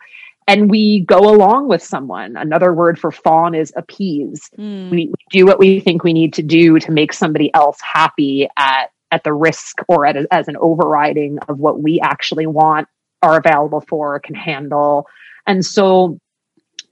and 0.50 0.68
we 0.68 1.02
go 1.02 1.20
along 1.20 1.68
with 1.68 1.84
someone. 1.84 2.36
Another 2.36 2.74
word 2.74 2.98
for 2.98 3.12
fawn 3.12 3.54
is 3.54 3.72
appease. 3.76 4.50
Mm. 4.58 4.90
We, 4.90 4.98
we 5.06 5.14
do 5.30 5.46
what 5.46 5.60
we 5.60 5.80
think 5.80 6.04
we 6.04 6.12
need 6.12 6.34
to 6.34 6.42
do 6.42 6.80
to 6.80 6.92
make 6.92 7.14
somebody 7.14 7.54
else 7.54 7.80
happy 7.82 8.50
at 8.58 8.92
at 9.12 9.24
the 9.24 9.34
risk 9.34 9.78
or 9.88 10.08
at 10.08 10.18
a, 10.18 10.28
as 10.32 10.48
an 10.48 10.56
overriding 10.58 11.38
of 11.48 11.60
what 11.60 11.82
we 11.82 12.00
actually 12.00 12.48
want, 12.48 12.88
are 13.22 13.38
available 13.38 13.82
for, 13.82 14.20
can 14.20 14.36
handle. 14.36 15.08
And 15.46 15.64
so 15.64 16.20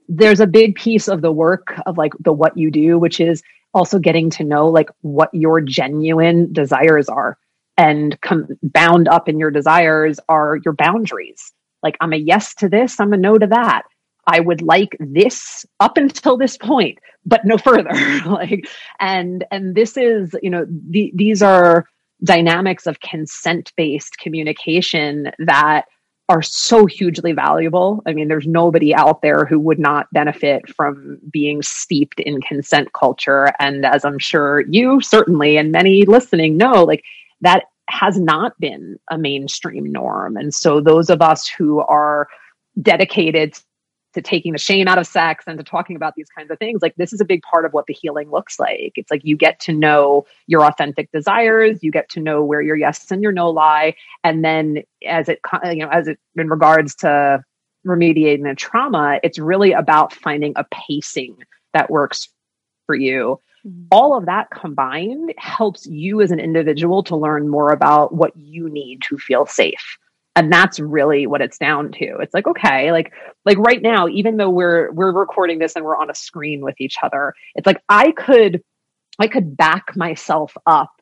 there's 0.08 0.40
a 0.40 0.46
big 0.46 0.76
piece 0.76 1.08
of 1.08 1.20
the 1.20 1.32
work 1.32 1.74
of 1.84 1.98
like 1.98 2.12
the 2.20 2.32
what 2.32 2.56
you 2.56 2.70
do, 2.70 2.96
which 2.96 3.18
is 3.18 3.42
also 3.74 3.98
getting 3.98 4.30
to 4.30 4.44
know 4.44 4.68
like 4.68 4.90
what 5.00 5.30
your 5.32 5.60
genuine 5.60 6.52
desires 6.52 7.08
are. 7.08 7.36
And 7.76 8.20
com- 8.20 8.48
bound 8.62 9.08
up 9.08 9.28
in 9.28 9.38
your 9.38 9.50
desires 9.50 10.18
are 10.28 10.58
your 10.64 10.74
boundaries 10.74 11.52
like 11.82 11.96
i'm 12.00 12.12
a 12.12 12.16
yes 12.16 12.54
to 12.54 12.68
this 12.68 13.00
i'm 13.00 13.12
a 13.12 13.16
no 13.16 13.38
to 13.38 13.46
that 13.46 13.82
i 14.26 14.40
would 14.40 14.62
like 14.62 14.96
this 15.00 15.66
up 15.80 15.96
until 15.96 16.36
this 16.36 16.56
point 16.56 16.98
but 17.24 17.44
no 17.44 17.58
further 17.58 17.90
like 18.26 18.68
and 19.00 19.44
and 19.50 19.74
this 19.74 19.96
is 19.96 20.34
you 20.42 20.50
know 20.50 20.66
the, 20.90 21.12
these 21.14 21.42
are 21.42 21.86
dynamics 22.24 22.86
of 22.86 23.00
consent 23.00 23.72
based 23.76 24.18
communication 24.18 25.30
that 25.38 25.84
are 26.28 26.42
so 26.42 26.84
hugely 26.84 27.32
valuable. 27.32 28.02
I 28.06 28.12
mean, 28.12 28.28
there's 28.28 28.46
nobody 28.46 28.94
out 28.94 29.22
there 29.22 29.46
who 29.46 29.58
would 29.60 29.78
not 29.78 30.12
benefit 30.12 30.68
from 30.68 31.18
being 31.30 31.62
steeped 31.62 32.20
in 32.20 32.42
consent 32.42 32.92
culture. 32.92 33.50
And 33.58 33.86
as 33.86 34.04
I'm 34.04 34.18
sure 34.18 34.60
you 34.68 35.00
certainly 35.00 35.56
and 35.56 35.72
many 35.72 36.04
listening 36.04 36.58
know, 36.58 36.84
like 36.84 37.02
that 37.40 37.64
has 37.88 38.18
not 38.18 38.58
been 38.60 38.98
a 39.10 39.18
mainstream 39.18 39.90
norm. 39.90 40.36
And 40.36 40.54
so 40.54 40.80
those 40.80 41.10
of 41.10 41.22
us 41.22 41.48
who 41.48 41.80
are 41.80 42.28
dedicated 42.80 43.54
to 44.14 44.22
taking 44.22 44.52
the 44.52 44.58
shame 44.58 44.88
out 44.88 44.98
of 44.98 45.06
sex 45.06 45.44
and 45.46 45.58
to 45.58 45.64
talking 45.64 45.96
about 45.96 46.14
these 46.16 46.28
kinds 46.36 46.50
of 46.50 46.58
things 46.58 46.80
like 46.80 46.94
this 46.96 47.12
is 47.12 47.20
a 47.20 47.24
big 47.24 47.42
part 47.42 47.64
of 47.64 47.72
what 47.72 47.86
the 47.86 47.94
healing 47.94 48.30
looks 48.30 48.58
like 48.58 48.92
it's 48.96 49.10
like 49.10 49.20
you 49.22 49.36
get 49.36 49.60
to 49.60 49.72
know 49.72 50.24
your 50.46 50.64
authentic 50.64 51.10
desires 51.12 51.78
you 51.82 51.90
get 51.90 52.08
to 52.08 52.18
know 52.18 52.42
where 52.42 52.62
your 52.62 52.74
yes 52.74 53.10
and 53.10 53.22
your 53.22 53.32
no 53.32 53.50
lie 53.50 53.94
and 54.24 54.44
then 54.44 54.82
as 55.06 55.28
it 55.28 55.40
you 55.64 55.76
know 55.76 55.88
as 55.88 56.08
it 56.08 56.18
in 56.36 56.48
regards 56.48 56.94
to 56.94 57.42
remediating 57.86 58.44
the 58.44 58.54
trauma 58.54 59.20
it's 59.22 59.38
really 59.38 59.72
about 59.72 60.12
finding 60.12 60.52
a 60.56 60.64
pacing 60.72 61.36
that 61.74 61.90
works 61.90 62.28
for 62.86 62.94
you 62.94 63.38
Mm-hmm. 63.66 63.86
all 63.90 64.16
of 64.16 64.26
that 64.26 64.50
combined 64.50 65.34
helps 65.36 65.84
you 65.86 66.20
as 66.20 66.30
an 66.30 66.38
individual 66.38 67.02
to 67.04 67.16
learn 67.16 67.48
more 67.48 67.72
about 67.72 68.14
what 68.14 68.36
you 68.36 68.68
need 68.70 69.02
to 69.08 69.18
feel 69.18 69.46
safe. 69.46 69.98
And 70.36 70.52
that's 70.52 70.78
really 70.78 71.26
what 71.26 71.40
it's 71.40 71.58
down 71.58 71.90
to. 71.92 72.18
It's 72.20 72.34
like 72.34 72.46
okay 72.46 72.92
like 72.92 73.12
like 73.44 73.58
right 73.58 73.82
now 73.82 74.06
even 74.06 74.36
though 74.36 74.50
we're 74.50 74.92
we're 74.92 75.10
recording 75.10 75.58
this 75.58 75.74
and 75.74 75.84
we're 75.84 75.96
on 75.96 76.10
a 76.10 76.14
screen 76.14 76.60
with 76.60 76.80
each 76.80 76.96
other 77.02 77.34
it's 77.56 77.66
like 77.66 77.82
i 77.88 78.12
could 78.12 78.62
i 79.18 79.26
could 79.26 79.56
back 79.56 79.96
myself 79.96 80.56
up. 80.66 80.92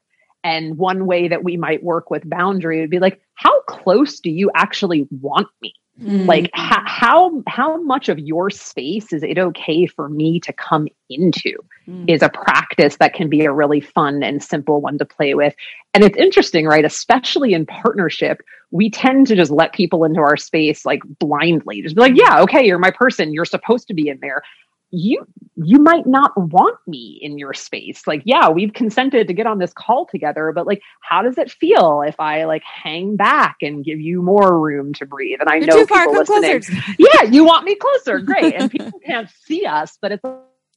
And 0.42 0.78
one 0.78 1.06
way 1.06 1.28
that 1.28 1.44
we 1.44 1.56
might 1.56 1.82
work 1.82 2.08
with 2.08 2.28
boundary 2.28 2.80
would 2.80 2.90
be 2.90 3.00
like 3.00 3.20
how 3.34 3.60
close 3.62 4.20
do 4.20 4.30
you 4.30 4.50
actually 4.54 5.06
want 5.10 5.48
me 5.60 5.74
Mm. 6.02 6.26
like 6.26 6.50
how 6.52 6.82
how 6.84 7.42
how 7.48 7.80
much 7.82 8.10
of 8.10 8.18
your 8.18 8.50
space 8.50 9.14
is 9.14 9.22
it 9.22 9.38
okay 9.38 9.86
for 9.86 10.10
me 10.10 10.40
to 10.40 10.52
come 10.52 10.88
into 11.08 11.56
Mm. 11.88 12.10
is 12.10 12.20
a 12.20 12.28
practice 12.28 12.96
that 12.96 13.14
can 13.14 13.28
be 13.30 13.44
a 13.44 13.52
really 13.52 13.80
fun 13.80 14.24
and 14.24 14.42
simple 14.42 14.80
one 14.80 14.98
to 14.98 15.04
play 15.04 15.34
with. 15.34 15.54
And 15.94 16.02
it's 16.02 16.16
interesting 16.16 16.66
right? 16.66 16.84
Especially 16.84 17.54
in 17.54 17.64
partnership 17.64 18.42
we 18.72 18.90
tend 18.90 19.28
to 19.28 19.36
just 19.36 19.52
let 19.52 19.72
people 19.72 20.02
into 20.02 20.20
our 20.20 20.36
space 20.36 20.84
like 20.84 21.00
blindly. 21.20 21.80
Just 21.82 21.94
be 21.94 22.00
like 22.00 22.16
yeah 22.16 22.40
okay 22.42 22.66
you're 22.66 22.78
my 22.78 22.90
person. 22.90 23.32
You're 23.32 23.44
supposed 23.44 23.86
to 23.88 23.94
be 23.94 24.08
in 24.08 24.18
there 24.20 24.42
you 24.90 25.26
you 25.56 25.78
might 25.78 26.06
not 26.06 26.32
want 26.36 26.78
me 26.86 27.18
in 27.20 27.38
your 27.38 27.52
space 27.52 28.06
like 28.06 28.22
yeah 28.24 28.48
we've 28.48 28.72
consented 28.72 29.26
to 29.26 29.34
get 29.34 29.46
on 29.46 29.58
this 29.58 29.72
call 29.72 30.06
together 30.06 30.52
but 30.54 30.66
like 30.66 30.80
how 31.00 31.22
does 31.22 31.36
it 31.38 31.50
feel 31.50 32.02
if 32.06 32.18
i 32.20 32.44
like 32.44 32.62
hang 32.62 33.16
back 33.16 33.56
and 33.62 33.84
give 33.84 34.00
you 34.00 34.22
more 34.22 34.58
room 34.58 34.94
to 34.94 35.04
breathe 35.04 35.40
and 35.40 35.48
i 35.48 35.56
You're 35.56 35.66
know 35.66 35.86
people 35.86 36.12
listening 36.12 36.60
closer. 36.62 36.94
yeah, 36.98 37.22
you 37.24 37.44
want 37.44 37.64
me 37.64 37.74
closer. 37.76 38.18
Great. 38.20 38.54
And 38.54 38.70
people 38.70 38.98
can't 39.06 39.28
see 39.44 39.64
us, 39.66 39.98
but 40.00 40.12
it's 40.12 40.22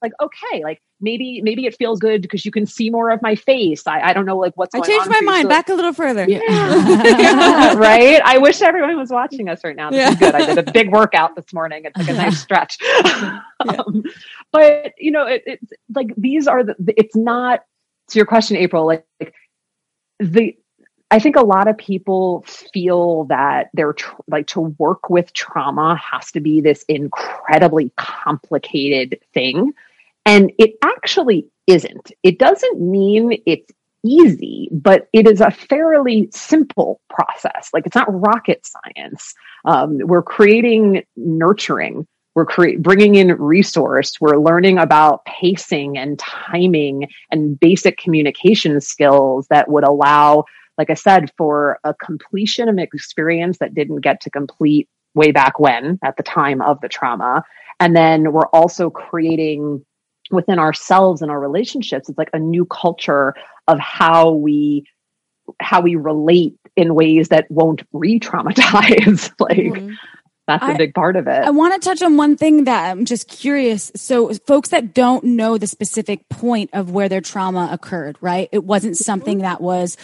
like 0.02 0.14
okay 0.22 0.64
like 0.64 0.82
maybe 1.02 1.42
maybe 1.42 1.66
it 1.66 1.76
feels 1.76 2.00
good 2.00 2.22
because 2.22 2.46
you 2.46 2.52
can 2.52 2.66
see 2.66 2.90
more 2.90 3.10
of 3.10 3.22
my 3.22 3.36
face. 3.36 3.86
I, 3.88 4.02
I 4.02 4.14
don't 4.14 4.26
know 4.26 4.38
like 4.38 4.54
what's 4.56 4.74
I 4.76 4.80
changed 4.82 5.06
on 5.06 5.10
my 5.12 5.22
mind. 5.22 5.44
So- 5.44 5.50
Back 5.50 5.70
a 5.70 5.74
little 5.74 5.94
further. 5.94 6.26
Yeah, 6.28 6.40
right? 7.76 8.22
I 8.24 8.38
wish 8.38 8.62
everyone 8.62 8.96
was 8.98 9.10
watching 9.10 9.50
us 9.50 9.64
right 9.64 9.76
now. 9.76 9.90
This 9.90 9.98
Yeah. 10.00 10.10
is 10.12 10.16
good. 10.18 10.36
I 10.36 10.46
did 10.54 10.68
a 10.68 10.72
big 10.72 10.92
workout 10.92 11.36
this 11.36 11.52
morning. 11.54 11.84
It's 11.86 11.98
like 11.98 12.10
a 12.10 12.14
nice 12.14 12.40
stretch. 12.42 12.78
Um, 13.68 14.04
but 14.52 14.94
you 14.98 15.12
know 15.12 15.26
it, 15.26 15.44
it's 15.46 15.74
like 15.96 16.14
these 16.18 16.48
are 16.48 16.64
the 16.64 16.76
it's 16.98 17.16
not 17.16 17.64
to 18.10 18.18
your 18.18 18.26
question 18.26 18.58
april 18.58 18.88
like, 18.88 19.06
like 19.20 19.34
the 20.20 20.56
I 21.12 21.18
think 21.20 21.36
a 21.36 21.42
lot 21.42 21.68
of 21.68 21.76
people 21.78 22.44
feel 22.72 23.24
that 23.26 23.70
they're 23.74 23.94
tr- 23.94 24.14
like 24.28 24.46
to 24.48 24.62
work 24.78 25.10
with 25.10 25.34
trauma 25.34 25.96
has 25.96 26.32
to 26.34 26.40
be 26.40 26.62
this 26.62 26.84
incredibly 26.88 27.92
complicated 27.98 29.20
thing. 29.34 29.74
And 30.30 30.52
it 30.60 30.76
actually 30.84 31.48
isn't. 31.66 32.12
It 32.22 32.38
doesn't 32.38 32.80
mean 32.80 33.42
it's 33.48 33.72
easy, 34.06 34.70
but 34.72 35.08
it 35.12 35.28
is 35.28 35.42
a 35.42 35.50
fairly 35.50 36.30
simple 36.32 37.02
process. 37.10 37.70
Like 37.74 37.88
it's 37.88 37.96
not 37.96 38.08
rocket 38.10 38.64
science. 38.64 39.34
Um, 39.66 39.98
we're 40.04 40.22
creating 40.22 41.02
nurturing. 41.18 42.06
We're 42.36 42.46
cre- 42.46 42.78
bringing 42.80 43.16
in 43.16 43.32
resource. 43.42 44.22
We're 44.22 44.38
learning 44.38 44.78
about 44.78 45.26
pacing 45.26 45.98
and 45.98 46.20
timing 46.20 47.08
and 47.32 47.60
basic 47.60 47.98
communication 47.98 48.80
skills 48.82 49.48
that 49.50 49.68
would 49.68 49.84
allow 49.84 50.46
like 50.78 50.90
I 50.90 50.94
said, 50.94 51.30
for 51.38 51.78
a 51.84 51.94
completion 51.94 52.70
of 52.70 52.74
an 52.76 52.80
experience 52.80 53.58
that 53.58 53.74
didn't 53.74 54.00
get 54.00 54.22
to 54.22 54.30
complete 54.30 54.88
way 55.14 55.32
back 55.34 55.60
when 55.60 56.00
at 56.06 56.16
the 56.16 56.24
time 56.24 56.62
of 56.62 56.80
the 56.80 56.88
trauma. 56.88 57.44
And 57.82 57.94
then 57.94 58.32
we're 58.32 58.48
also 58.54 58.90
creating 58.90 59.86
within 60.32 60.60
ourselves 60.60 61.22
and 61.22 61.32
our 61.32 61.40
relationships, 61.40 62.10
it's 62.10 62.18
like 62.18 62.30
a 62.34 62.40
new 62.40 62.66
culture 62.66 63.34
of 63.68 63.80
how 63.80 64.32
we 64.32 64.86
how 65.60 65.82
we 65.82 65.96
relate 65.96 66.56
in 66.76 66.94
ways 66.94 67.30
that 67.30 67.50
won't 67.50 67.82
re-traumatize. 67.92 69.32
like 69.40 69.58
Mhm. 69.58 69.96
that's 70.48 70.64
a 70.64 70.68
I- 70.68 70.78
big 70.78 70.94
part 70.94 71.16
of 71.16 71.28
it. 71.28 71.44
I 71.44 71.50
want 71.50 71.74
to 71.82 71.90
touch 71.90 72.02
on 72.04 72.18
one 72.18 72.38
thing 72.38 72.66
that 72.66 72.92
I'm 72.92 73.06
just 73.06 73.28
curious. 73.28 73.92
So, 73.96 74.32
folks 74.48 74.70
that 74.70 74.94
don't 74.94 75.24
know 75.24 75.58
the 75.58 75.68
specific 75.68 76.28
point 76.30 76.70
of 76.74 76.92
where 76.92 77.10
their 77.10 77.22
trauma 77.22 77.70
occurred, 77.72 78.18
right? 78.22 78.48
It 78.52 78.64
wasn't 78.64 78.98
something 78.98 79.40
that 79.40 79.60
was 79.62 79.98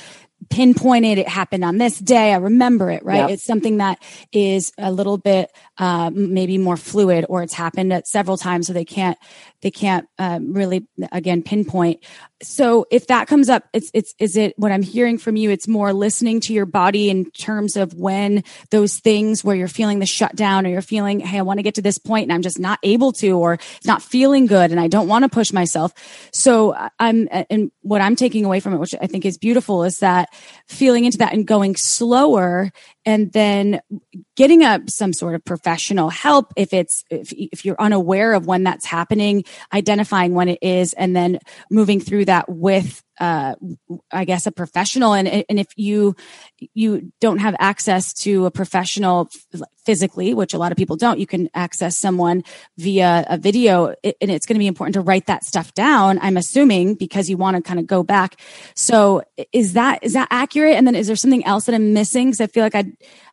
pinpointed. 0.50 1.18
It 1.18 1.28
happened 1.28 1.64
on 1.64 1.78
this 1.78 1.98
day. 1.98 2.32
I 2.34 2.38
remember 2.38 2.92
it, 2.92 3.04
right? 3.04 3.18
Yep. 3.18 3.30
It's 3.32 3.44
something 3.44 3.78
that 3.78 4.00
is 4.32 4.72
a 4.78 4.92
little 4.92 5.18
bit, 5.18 5.52
uh, 5.78 6.12
maybe 6.14 6.58
more 6.58 6.78
fluid 6.78 7.26
or 7.30 7.42
it's 7.42 7.54
happened 7.54 7.92
at 7.92 8.08
several 8.08 8.38
times. 8.38 8.68
So 8.68 8.74
they 8.74 8.86
can't, 8.86 9.18
they 9.62 9.72
can't, 9.72 10.08
um, 10.20 10.54
really, 10.54 10.88
again, 11.12 11.42
pinpoint. 11.42 12.04
So 12.44 12.86
if 12.92 13.08
that 13.08 13.28
comes 13.28 13.50
up, 13.50 13.64
it's, 13.74 13.90
it's, 13.94 14.14
is 14.20 14.38
it 14.38 14.54
what 14.58 14.72
I'm 14.72 14.84
hearing 14.84 15.18
from 15.18 15.36
you? 15.36 15.50
It's 15.50 15.68
more 15.68 15.94
listening 15.94 16.42
to 16.42 16.54
your 16.54 16.66
body 16.68 17.10
in 17.10 17.32
terms 17.32 17.76
of 17.76 17.94
when 17.96 18.44
those 18.70 19.00
things 19.00 19.44
where 19.44 19.56
you're 19.56 19.68
feeling 19.68 20.00
the 20.00 20.06
shutdown 20.06 20.68
or 20.68 20.70
you're 20.70 20.82
feeling, 20.82 21.22
Hey, 21.22 21.40
I 21.40 21.42
want 21.42 21.58
to 21.60 21.64
get 21.64 21.76
to 21.76 21.82
this 21.82 21.98
point 21.98 22.24
and 22.26 22.34
I'm 22.34 22.44
just 22.44 22.60
not 22.60 22.78
able 22.84 23.14
to, 23.14 23.32
or 23.32 23.54
it's 23.54 23.86
not 23.88 24.04
feeling 24.04 24.46
good 24.46 24.72
and 24.72 24.80
I 24.80 24.90
don't 24.90 25.08
want 25.08 25.24
to 25.24 25.30
push 25.30 25.52
myself. 25.52 25.94
So 26.32 26.76
I- 26.76 26.90
I'm, 27.00 27.28
and 27.50 27.72
what 27.82 28.02
I'm 28.02 28.16
taking 28.16 28.46
away 28.46 28.60
from 28.60 28.74
it, 28.74 28.78
which 28.80 28.94
I 29.02 29.08
think 29.08 29.26
is 29.26 29.38
beautiful 29.38 29.84
is 29.84 30.00
that 30.00 30.25
feeling 30.68 31.06
into 31.06 31.18
that 31.20 31.34
and 31.34 31.46
going 31.46 31.76
slower 31.76 32.72
and 33.06 33.32
then 33.34 33.80
getting 34.36 34.64
up 34.64 34.90
some 34.90 35.14
sort 35.14 35.36
of 35.36 35.46
professional 35.46 36.10
help 36.10 36.52
if 36.56 36.74
it's 36.74 37.04
if, 37.10 37.32
if 37.34 37.64
you're 37.64 37.80
unaware 37.80 38.34
of 38.34 38.48
when 38.48 38.64
that's 38.64 38.86
happening 38.86 39.44
identifying 39.74 40.34
when 40.34 40.50
it 40.50 40.60
is 40.62 40.94
and 40.94 41.16
then 41.16 41.40
moving 41.70 42.00
through 42.00 42.26
that 42.26 42.50
with 42.50 43.04
uh 43.20 43.56
i 44.12 44.26
guess 44.26 44.46
a 44.46 44.52
professional. 44.52 45.14
And 45.14 45.28
and 45.28 45.60
if 45.60 45.68
you 45.76 46.16
you 46.74 47.12
don't 47.22 47.40
have 47.40 47.56
access 47.60 48.14
to 48.24 48.46
a 48.46 48.52
professional 48.52 49.30
physically 49.86 50.34
which 50.34 50.54
a 50.54 50.58
lot 50.58 50.72
of 50.72 50.78
people 50.78 50.96
don't 50.96 51.20
you 51.20 51.28
can 51.28 51.50
access 51.54 51.98
someone 51.98 52.44
via 52.78 53.26
a 53.30 53.38
video 53.38 53.94
and 54.04 54.32
it's 54.32 54.46
going 54.46 54.56
to 54.56 54.60
be 54.60 54.68
important 54.68 54.94
to 54.94 55.02
write 55.02 55.26
that 55.28 55.44
stuff 55.44 55.74
down 55.74 56.20
i'm 56.22 56.38
assuming 56.38 56.96
because 56.96 57.30
you 57.30 57.38
want 57.38 57.56
to 57.56 57.62
kind 57.62 57.80
of 57.80 57.88
go 57.88 58.04
back 58.04 58.40
so 58.76 59.22
is 59.52 59.74
that 59.74 60.00
is 60.04 60.14
that 60.14 60.28
accurate 60.32 60.76
and 60.76 60.88
then 60.88 60.96
is 60.96 61.08
there 61.08 61.16
something 61.16 61.46
else 61.46 61.66
that 61.66 61.76
i'm 61.76 61.94
missing 61.94 62.28
because 62.28 62.42
i 62.42 62.48
feel 62.48 62.64
like 62.64 62.76
i 62.76 62.86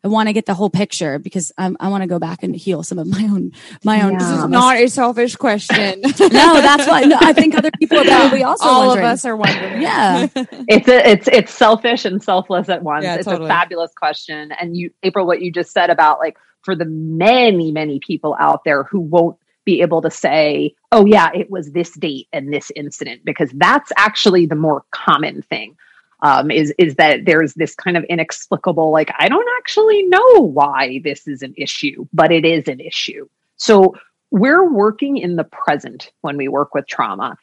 i 0.05 0.09
want 0.09 0.29
to 0.29 0.33
get 0.33 0.47
the 0.47 0.55
whole 0.55 0.71
picture 0.71 1.19
because 1.19 1.53
I'm, 1.59 1.77
i 1.81 1.89
want 1.89 2.03
to 2.03 2.09
go 2.09 2.19
back 2.19 2.43
and 2.43 2.55
heal 2.55 2.83
some 2.83 2.99
of 2.99 3.07
my 3.07 3.23
own 3.25 3.53
my 3.85 4.03
own 4.03 4.13
Yeah. 4.13 4.19
This 4.19 4.29
is 4.29 4.49
not 4.49 4.77
a 4.77 4.89
selfish 4.89 5.37
question. 5.37 6.01
no 6.21 6.61
that's 6.61 6.87
why 6.87 7.03
no, 7.03 7.17
i 7.21 7.33
think 7.33 7.57
other 7.57 7.71
people 7.79 7.99
are 7.99 8.05
probably 8.05 8.43
also 8.51 8.65
All 8.65 8.89
wondering. 8.89 9.07
of 9.07 9.13
us 9.13 9.25
are 9.25 9.37
wondering. 9.37 9.83
yeah 9.83 10.27
it's 10.69 10.89
a, 10.89 11.09
it's 11.09 11.29
it's 11.29 11.53
selfish 11.53 12.05
and 12.05 12.23
selfless 12.23 12.69
at 12.69 12.83
once. 12.83 13.05
Yeah, 13.05 13.17
it's 13.17 13.25
totally. 13.25 13.47
a 13.47 13.49
fabulous 13.49 13.93
question. 13.95 14.53
And 14.53 14.77
you, 14.77 14.91
April, 15.03 15.27
what 15.27 15.41
you 15.43 15.53
just 15.53 15.73
said 15.73 15.91
about 15.91 16.19
like 16.19 16.37
for 16.63 16.75
the 16.75 16.85
many 16.85 17.73
many 17.73 18.01
people 18.01 18.37
out 18.39 18.65
there 18.65 18.85
who 18.85 19.01
won't 19.01 19.37
be 19.65 19.81
able 19.81 20.03
to 20.03 20.11
say, 20.11 20.75
"Oh 20.91 21.07
yeah, 21.07 21.31
it 21.35 21.51
was 21.51 21.73
this 21.73 21.93
date 21.93 22.29
and 22.33 22.53
this 22.53 22.71
incident," 22.75 23.25
because 23.25 23.51
that's 23.55 23.93
actually 23.97 24.47
the 24.47 24.57
more 24.57 24.85
common 24.91 25.43
thing. 25.43 25.77
Um, 26.23 26.53
is 26.53 26.73
is 26.79 26.95
that 26.97 27.25
there's 27.25 27.55
this 27.55 27.75
kind 27.75 27.97
of 27.97 28.05
inexplicable, 28.05 28.93
like 28.93 29.11
I 29.19 29.29
don't 29.29 29.49
actually 29.59 30.05
know 30.05 30.41
why 30.41 31.01
this 31.03 31.27
is 31.27 31.43
an 31.43 31.55
issue, 31.57 32.07
but 32.13 32.31
it 32.31 32.45
is 32.45 32.69
an 32.69 32.81
issue. 32.81 33.29
So 33.57 33.95
we're 34.31 34.69
working 34.69 35.19
in 35.19 35.37
the 35.37 35.45
present 35.45 36.13
when 36.23 36.37
we 36.37 36.49
work 36.49 36.75
with 36.75 36.87
trauma 36.87 37.37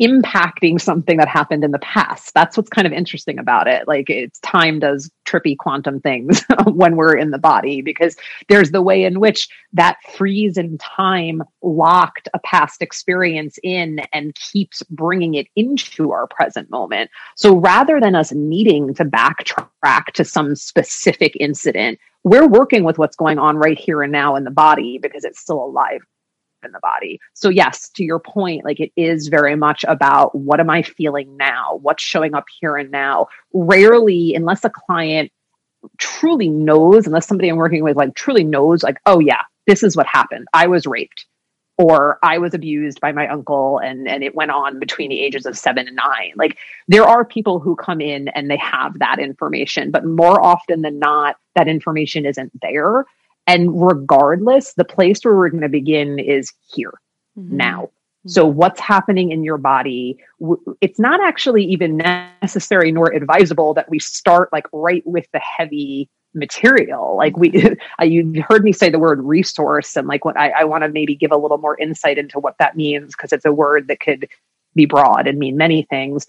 impacting 0.00 0.80
something 0.80 1.16
that 1.16 1.28
happened 1.28 1.64
in 1.64 1.72
the 1.72 1.78
past. 1.80 2.32
That's 2.34 2.56
what's 2.56 2.68
kind 2.68 2.86
of 2.86 2.92
interesting 2.92 3.38
about 3.38 3.66
it. 3.66 3.88
Like 3.88 4.08
it's 4.08 4.38
time 4.40 4.78
does 4.78 5.10
trippy 5.26 5.56
quantum 5.56 6.00
things 6.00 6.44
when 6.66 6.96
we're 6.96 7.16
in 7.16 7.30
the 7.30 7.38
body 7.38 7.82
because 7.82 8.16
there's 8.48 8.70
the 8.70 8.82
way 8.82 9.04
in 9.04 9.18
which 9.20 9.48
that 9.72 9.96
freeze 10.16 10.56
in 10.56 10.78
time 10.78 11.42
locked 11.62 12.28
a 12.32 12.38
past 12.40 12.80
experience 12.80 13.58
in 13.62 14.00
and 14.12 14.34
keeps 14.36 14.82
bringing 14.84 15.34
it 15.34 15.48
into 15.56 16.12
our 16.12 16.26
present 16.26 16.70
moment. 16.70 17.10
So 17.34 17.56
rather 17.56 18.00
than 18.00 18.14
us 18.14 18.32
needing 18.32 18.94
to 18.94 19.04
backtrack 19.04 20.06
to 20.14 20.24
some 20.24 20.54
specific 20.54 21.36
incident, 21.40 21.98
we're 22.24 22.48
working 22.48 22.84
with 22.84 22.98
what's 22.98 23.16
going 23.16 23.38
on 23.38 23.56
right 23.56 23.78
here 23.78 24.02
and 24.02 24.12
now 24.12 24.36
in 24.36 24.44
the 24.44 24.50
body 24.50 24.98
because 24.98 25.24
it's 25.24 25.40
still 25.40 25.64
alive 25.64 26.02
in 26.64 26.72
the 26.72 26.80
body. 26.80 27.20
So 27.34 27.48
yes, 27.48 27.88
to 27.90 28.04
your 28.04 28.18
point, 28.18 28.64
like 28.64 28.80
it 28.80 28.92
is 28.96 29.28
very 29.28 29.56
much 29.56 29.84
about 29.88 30.34
what 30.34 30.60
am 30.60 30.70
I 30.70 30.82
feeling 30.82 31.36
now? 31.36 31.78
What's 31.82 32.02
showing 32.02 32.34
up 32.34 32.46
here 32.60 32.76
and 32.76 32.90
now? 32.90 33.28
Rarely, 33.52 34.34
unless 34.34 34.64
a 34.64 34.70
client 34.70 35.30
truly 35.98 36.48
knows, 36.48 37.06
unless 37.06 37.26
somebody 37.26 37.48
I'm 37.48 37.56
working 37.56 37.84
with 37.84 37.96
like 37.96 38.14
truly 38.14 38.44
knows, 38.44 38.82
like, 38.82 38.98
oh 39.06 39.20
yeah, 39.20 39.42
this 39.66 39.82
is 39.82 39.96
what 39.96 40.06
happened. 40.06 40.46
I 40.52 40.66
was 40.66 40.86
raped 40.86 41.26
or 41.78 42.18
I 42.22 42.38
was 42.38 42.54
abused 42.54 43.00
by 43.00 43.12
my 43.12 43.28
uncle 43.28 43.78
and 43.78 44.08
and 44.08 44.24
it 44.24 44.34
went 44.34 44.50
on 44.50 44.80
between 44.80 45.10
the 45.10 45.20
ages 45.20 45.46
of 45.46 45.56
7 45.56 45.86
and 45.86 45.96
9. 45.96 46.32
Like 46.36 46.58
there 46.88 47.04
are 47.04 47.24
people 47.24 47.60
who 47.60 47.76
come 47.76 48.00
in 48.00 48.28
and 48.28 48.50
they 48.50 48.58
have 48.58 48.98
that 48.98 49.20
information, 49.20 49.90
but 49.90 50.04
more 50.04 50.44
often 50.44 50.82
than 50.82 50.98
not 50.98 51.36
that 51.54 51.68
information 51.68 52.26
isn't 52.26 52.52
there. 52.60 53.04
And 53.48 53.82
regardless, 53.82 54.74
the 54.74 54.84
place 54.84 55.24
where 55.24 55.34
we're 55.34 55.48
going 55.48 55.62
to 55.62 55.68
begin 55.68 56.20
is 56.20 56.52
here 56.72 56.92
Mm-hmm. 57.38 57.56
now. 57.56 57.90
So 58.26 58.44
what's 58.44 58.80
happening 58.80 59.30
in 59.30 59.42
your 59.42 59.56
body? 59.56 60.18
It's 60.80 60.98
not 60.98 61.22
actually 61.22 61.64
even 61.64 61.96
necessary 61.96 62.92
nor 62.92 63.12
advisable 63.12 63.72
that 63.74 63.88
we 63.88 63.98
start 64.00 64.52
like 64.52 64.66
right 64.72 65.06
with 65.06 65.26
the 65.32 65.38
heavy 65.38 66.10
material. 66.34 67.16
Like 67.16 67.36
we, 67.38 67.52
uh, 68.00 68.04
you 68.04 68.44
heard 68.46 68.64
me 68.64 68.72
say 68.72 68.90
the 68.90 68.98
word 68.98 69.22
resource, 69.22 69.96
and 69.96 70.08
like 70.08 70.24
what 70.24 70.36
I, 70.36 70.50
I 70.50 70.64
want 70.64 70.82
to 70.82 70.88
maybe 70.88 71.14
give 71.14 71.32
a 71.32 71.38
little 71.38 71.58
more 71.58 71.78
insight 71.78 72.18
into 72.18 72.38
what 72.38 72.56
that 72.58 72.76
means 72.76 73.14
because 73.14 73.32
it's 73.32 73.46
a 73.46 73.52
word 73.52 73.88
that 73.88 74.00
could 74.00 74.28
be 74.74 74.84
broad 74.84 75.26
and 75.26 75.38
mean 75.38 75.56
many 75.56 75.86
things. 75.88 76.26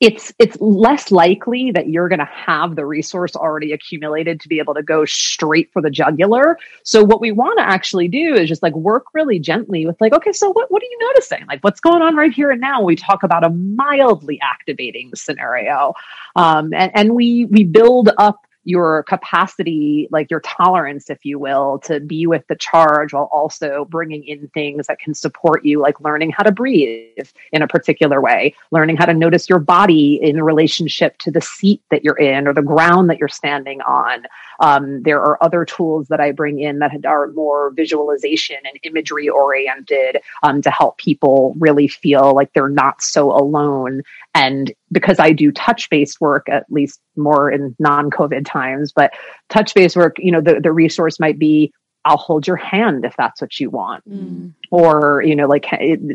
It's 0.00 0.32
it's 0.38 0.56
less 0.60 1.12
likely 1.12 1.70
that 1.70 1.88
you're 1.88 2.08
going 2.08 2.18
to 2.18 2.24
have 2.24 2.74
the 2.76 2.84
resource 2.84 3.36
already 3.36 3.72
accumulated 3.72 4.40
to 4.40 4.48
be 4.48 4.58
able 4.58 4.74
to 4.74 4.82
go 4.82 5.04
straight 5.04 5.72
for 5.72 5.80
the 5.80 5.88
jugular. 5.88 6.58
So 6.82 7.02
what 7.04 7.20
we 7.20 7.30
want 7.32 7.58
to 7.58 7.64
actually 7.64 8.08
do 8.08 8.34
is 8.34 8.48
just 8.48 8.62
like 8.62 8.74
work 8.74 9.06
really 9.14 9.38
gently 9.38 9.86
with 9.86 10.00
like, 10.00 10.12
okay, 10.12 10.32
so 10.32 10.50
what, 10.50 10.70
what 10.70 10.82
are 10.82 10.86
you 10.86 10.98
noticing? 11.00 11.46
Like 11.46 11.62
what's 11.62 11.80
going 11.80 12.02
on 12.02 12.16
right 12.16 12.32
here 12.32 12.50
and 12.50 12.60
now? 12.60 12.82
We 12.82 12.96
talk 12.96 13.22
about 13.22 13.44
a 13.44 13.50
mildly 13.50 14.40
activating 14.42 15.12
scenario. 15.14 15.94
Um, 16.34 16.74
and, 16.74 16.90
and 16.94 17.14
we, 17.14 17.46
we 17.46 17.64
build 17.64 18.10
up 18.18 18.46
your 18.64 19.02
capacity, 19.04 20.08
like 20.10 20.30
your 20.30 20.40
tolerance, 20.40 21.10
if 21.10 21.24
you 21.24 21.38
will, 21.38 21.78
to 21.80 22.00
be 22.00 22.26
with 22.26 22.46
the 22.48 22.56
charge 22.56 23.12
while 23.12 23.28
also 23.32 23.86
bringing 23.90 24.24
in 24.24 24.48
things 24.48 24.86
that 24.86 24.98
can 24.98 25.14
support 25.14 25.64
you, 25.64 25.80
like 25.80 26.00
learning 26.00 26.30
how 26.30 26.42
to 26.42 26.52
breathe 26.52 27.28
in 27.52 27.62
a 27.62 27.68
particular 27.68 28.20
way, 28.20 28.54
learning 28.70 28.96
how 28.96 29.04
to 29.04 29.14
notice 29.14 29.48
your 29.48 29.58
body 29.58 30.18
in 30.22 30.42
relationship 30.42 31.16
to 31.18 31.30
the 31.30 31.40
seat 31.40 31.82
that 31.90 32.04
you're 32.04 32.18
in 32.18 32.46
or 32.46 32.54
the 32.54 32.62
ground 32.62 33.10
that 33.10 33.18
you're 33.18 33.28
standing 33.28 33.80
on. 33.82 34.24
Um, 34.60 35.02
there 35.02 35.20
are 35.20 35.42
other 35.42 35.64
tools 35.64 36.08
that 36.08 36.20
I 36.20 36.32
bring 36.32 36.60
in 36.60 36.78
that 36.78 37.04
are 37.04 37.28
more 37.32 37.70
visualization 37.70 38.56
and 38.64 38.78
imagery 38.82 39.28
oriented 39.28 40.20
um, 40.42 40.62
to 40.62 40.70
help 40.70 40.98
people 40.98 41.54
really 41.58 41.88
feel 41.88 42.34
like 42.34 42.52
they're 42.52 42.68
not 42.68 43.02
so 43.02 43.32
alone. 43.32 44.02
And 44.34 44.72
because 44.94 45.18
I 45.18 45.32
do 45.32 45.52
touch 45.52 45.90
based 45.90 46.20
work, 46.20 46.48
at 46.48 46.64
least 46.70 47.00
more 47.16 47.50
in 47.50 47.76
non 47.78 48.10
COVID 48.10 48.46
times, 48.46 48.92
but 48.92 49.12
touch 49.50 49.74
based 49.74 49.96
work, 49.96 50.16
you 50.18 50.32
know, 50.32 50.40
the, 50.40 50.60
the 50.60 50.72
resource 50.72 51.20
might 51.20 51.38
be 51.38 51.72
I'll 52.06 52.18
hold 52.18 52.46
your 52.46 52.56
hand 52.56 53.04
if 53.04 53.16
that's 53.16 53.40
what 53.40 53.58
you 53.58 53.70
want. 53.70 54.08
Mm. 54.08 54.52
Or, 54.70 55.22
you 55.22 55.34
know, 55.34 55.46
like, 55.46 55.66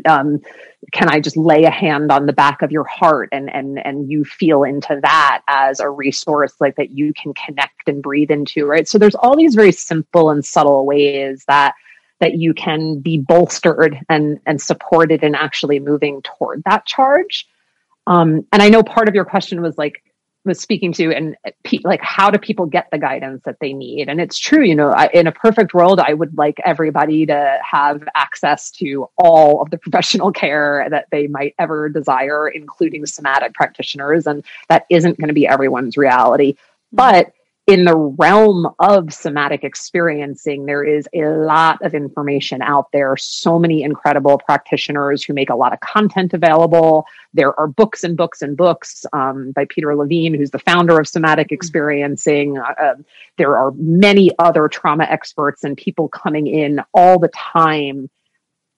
um, 0.06 0.40
can 0.92 1.08
I 1.08 1.20
just 1.20 1.36
lay 1.36 1.64
a 1.64 1.70
hand 1.70 2.12
on 2.12 2.26
the 2.26 2.32
back 2.32 2.62
of 2.62 2.70
your 2.70 2.84
heart 2.84 3.28
and, 3.32 3.52
and, 3.52 3.84
and 3.84 4.08
you 4.08 4.24
feel 4.24 4.62
into 4.62 5.00
that 5.02 5.42
as 5.48 5.80
a 5.80 5.90
resource 5.90 6.54
like 6.60 6.76
that 6.76 6.90
you 6.90 7.12
can 7.12 7.34
connect 7.34 7.88
and 7.88 8.02
breathe 8.02 8.30
into, 8.30 8.66
right? 8.66 8.86
So 8.86 8.98
there's 8.98 9.16
all 9.16 9.36
these 9.36 9.56
very 9.56 9.72
simple 9.72 10.30
and 10.30 10.44
subtle 10.44 10.86
ways 10.86 11.44
that, 11.48 11.74
that 12.20 12.34
you 12.34 12.54
can 12.54 13.00
be 13.00 13.18
bolstered 13.18 13.98
and, 14.08 14.38
and 14.46 14.62
supported 14.62 15.24
in 15.24 15.34
actually 15.34 15.80
moving 15.80 16.22
toward 16.22 16.62
that 16.66 16.86
charge. 16.86 17.48
Um, 18.06 18.46
and 18.52 18.62
I 18.62 18.68
know 18.68 18.82
part 18.82 19.08
of 19.08 19.14
your 19.14 19.24
question 19.24 19.60
was 19.60 19.78
like, 19.78 20.02
was 20.44 20.58
speaking 20.58 20.92
to 20.92 21.14
and 21.14 21.36
pe- 21.64 21.80
like 21.84 22.00
how 22.02 22.30
do 22.30 22.38
people 22.38 22.64
get 22.64 22.88
the 22.90 22.98
guidance 22.98 23.42
that 23.44 23.56
they 23.60 23.72
need? 23.72 24.08
And 24.08 24.20
it's 24.20 24.38
true 24.38 24.64
you 24.64 24.74
know 24.74 24.90
I, 24.90 25.08
in 25.12 25.26
a 25.26 25.32
perfect 25.32 25.74
world 25.74 26.00
i 26.00 26.14
would 26.14 26.36
like 26.36 26.58
everybody 26.64 27.26
to 27.26 27.58
have 27.62 28.02
access 28.14 28.70
to 28.72 29.08
all 29.18 29.60
of 29.60 29.70
the 29.70 29.78
professional 29.84 30.32
care 30.32 30.86
that 30.90 31.06
they 31.10 31.26
might 31.26 31.54
ever 31.58 31.88
desire 31.88 32.48
including 32.48 33.04
somatic 33.06 33.54
practitioners 33.54 34.26
and 34.26 34.44
that 34.68 34.86
isn't 34.88 35.18
going 35.18 35.28
to 35.28 35.34
be 35.34 35.46
everyone's 35.46 35.96
reality. 35.96 36.54
But 36.92 37.32
in 37.70 37.84
the 37.84 37.96
realm 37.96 38.66
of 38.80 39.12
somatic 39.12 39.62
experiencing, 39.62 40.66
there 40.66 40.82
is 40.82 41.08
a 41.14 41.24
lot 41.26 41.80
of 41.82 41.94
information 41.94 42.62
out 42.62 42.90
there. 42.92 43.16
So 43.16 43.60
many 43.60 43.84
incredible 43.84 44.38
practitioners 44.38 45.22
who 45.22 45.34
make 45.34 45.50
a 45.50 45.54
lot 45.54 45.72
of 45.72 45.78
content 45.78 46.34
available. 46.34 47.06
There 47.32 47.58
are 47.58 47.68
books 47.68 48.02
and 48.02 48.16
books 48.16 48.42
and 48.42 48.56
books 48.56 49.06
um, 49.12 49.52
by 49.52 49.66
Peter 49.66 49.94
Levine, 49.94 50.34
who's 50.34 50.50
the 50.50 50.58
founder 50.58 50.98
of 50.98 51.06
Somatic 51.06 51.46
mm-hmm. 51.46 51.54
Experiencing. 51.54 52.58
Uh, 52.58 52.74
um, 52.82 53.04
there 53.38 53.56
are 53.56 53.70
many 53.76 54.32
other 54.40 54.66
trauma 54.66 55.04
experts 55.04 55.62
and 55.62 55.76
people 55.76 56.08
coming 56.08 56.48
in 56.48 56.82
all 56.92 57.20
the 57.20 57.28
time 57.28 58.10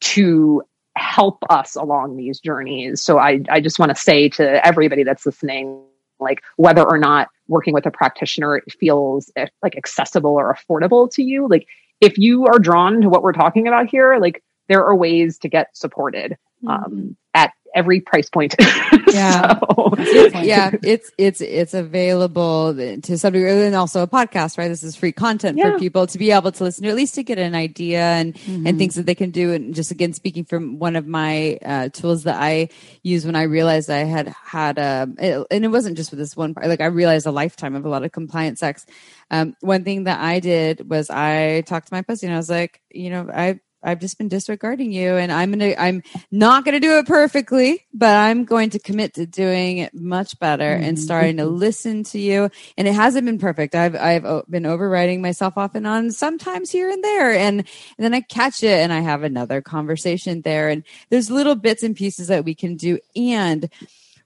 to 0.00 0.62
help 0.96 1.38
us 1.48 1.76
along 1.76 2.18
these 2.18 2.40
journeys. 2.40 3.00
So 3.00 3.18
I, 3.18 3.40
I 3.48 3.60
just 3.60 3.78
want 3.78 3.88
to 3.88 3.96
say 3.96 4.28
to 4.30 4.66
everybody 4.66 5.02
that's 5.02 5.24
listening, 5.24 5.82
like 6.22 6.42
whether 6.56 6.82
or 6.82 6.98
not 6.98 7.28
working 7.48 7.74
with 7.74 7.86
a 7.86 7.90
practitioner 7.90 8.62
feels 8.78 9.30
eh, 9.36 9.46
like 9.62 9.76
accessible 9.76 10.32
or 10.32 10.54
affordable 10.54 11.10
to 11.10 11.22
you 11.22 11.48
like 11.48 11.66
if 12.00 12.18
you 12.18 12.46
are 12.46 12.58
drawn 12.58 13.00
to 13.00 13.08
what 13.08 13.22
we're 13.22 13.32
talking 13.32 13.68
about 13.68 13.88
here 13.88 14.18
like 14.18 14.42
there 14.68 14.84
are 14.84 14.96
ways 14.96 15.38
to 15.38 15.48
get 15.48 15.76
supported 15.76 16.36
um, 16.66 16.84
mm-hmm. 16.84 17.08
at 17.34 17.52
every 17.74 18.00
price 18.00 18.28
point. 18.28 18.54
yeah. 19.08 19.58
so. 19.58 19.94
yeah. 20.40 20.70
It's, 20.82 21.10
it's, 21.16 21.40
it's 21.40 21.74
available 21.74 22.74
to 22.74 23.18
some 23.18 23.32
degree 23.32 23.66
and 23.66 23.74
also 23.74 24.02
a 24.02 24.06
podcast, 24.06 24.58
right? 24.58 24.68
This 24.68 24.82
is 24.82 24.96
free 24.96 25.12
content 25.12 25.58
yeah. 25.58 25.72
for 25.72 25.78
people 25.78 26.06
to 26.06 26.18
be 26.18 26.32
able 26.32 26.52
to 26.52 26.64
listen 26.64 26.84
to, 26.84 26.90
at 26.90 26.96
least 26.96 27.14
to 27.14 27.22
get 27.22 27.38
an 27.38 27.54
idea 27.54 28.00
and, 28.00 28.34
mm-hmm. 28.34 28.66
and 28.66 28.78
things 28.78 28.96
that 28.96 29.06
they 29.06 29.14
can 29.14 29.30
do. 29.30 29.52
And 29.52 29.74
just 29.74 29.90
again, 29.90 30.12
speaking 30.12 30.44
from 30.44 30.78
one 30.78 30.96
of 30.96 31.06
my 31.06 31.58
uh, 31.64 31.88
tools 31.90 32.24
that 32.24 32.40
I 32.40 32.68
use 33.02 33.24
when 33.24 33.36
I 33.36 33.42
realized 33.42 33.90
I 33.90 34.04
had 34.04 34.28
had, 34.28 34.78
a, 34.78 35.02
um, 35.04 35.16
it, 35.18 35.46
and 35.50 35.64
it 35.64 35.68
wasn't 35.68 35.96
just 35.96 36.10
with 36.10 36.18
this 36.18 36.36
one 36.36 36.54
part, 36.54 36.66
like 36.66 36.80
I 36.80 36.86
realized 36.86 37.26
a 37.26 37.32
lifetime 37.32 37.74
of 37.74 37.84
a 37.84 37.88
lot 37.88 38.04
of 38.04 38.12
compliant 38.12 38.58
sex. 38.58 38.84
Um, 39.30 39.56
one 39.60 39.84
thing 39.84 40.04
that 40.04 40.20
I 40.20 40.40
did 40.40 40.88
was 40.90 41.10
I 41.10 41.62
talked 41.62 41.88
to 41.88 41.94
my 41.94 42.02
pussy 42.02 42.26
and 42.26 42.34
I 42.34 42.38
was 42.38 42.50
like, 42.50 42.80
you 42.90 43.10
know, 43.10 43.28
I, 43.32 43.60
I've 43.82 44.00
just 44.00 44.18
been 44.18 44.28
disregarding 44.28 44.92
you 44.92 45.16
and 45.16 45.32
I'm 45.32 45.50
going 45.50 45.70
to, 45.70 45.80
I'm 45.80 46.02
not 46.30 46.64
going 46.64 46.74
to 46.74 46.80
do 46.80 46.98
it 46.98 47.06
perfectly, 47.06 47.84
but 47.92 48.16
I'm 48.16 48.44
going 48.44 48.70
to 48.70 48.78
commit 48.78 49.14
to 49.14 49.26
doing 49.26 49.78
it 49.78 49.94
much 49.94 50.38
better 50.38 50.64
mm-hmm. 50.64 50.84
and 50.84 50.98
starting 50.98 51.36
to 51.38 51.46
listen 51.46 52.04
to 52.04 52.18
you. 52.18 52.50
And 52.76 52.86
it 52.86 52.94
hasn't 52.94 53.26
been 53.26 53.38
perfect. 53.38 53.74
I've, 53.74 53.96
I've 53.96 54.44
been 54.48 54.66
overriding 54.66 55.20
myself 55.22 55.58
off 55.58 55.74
and 55.74 55.86
on 55.86 56.10
sometimes 56.10 56.70
here 56.70 56.90
and 56.90 57.02
there. 57.02 57.32
And, 57.32 57.60
and 57.60 57.66
then 57.98 58.14
I 58.14 58.20
catch 58.20 58.62
it 58.62 58.80
and 58.80 58.92
I 58.92 59.00
have 59.00 59.22
another 59.22 59.60
conversation 59.60 60.42
there. 60.42 60.68
And 60.68 60.84
there's 61.10 61.30
little 61.30 61.54
bits 61.54 61.82
and 61.82 61.96
pieces 61.96 62.28
that 62.28 62.44
we 62.44 62.54
can 62.54 62.76
do. 62.76 62.98
And, 63.16 63.68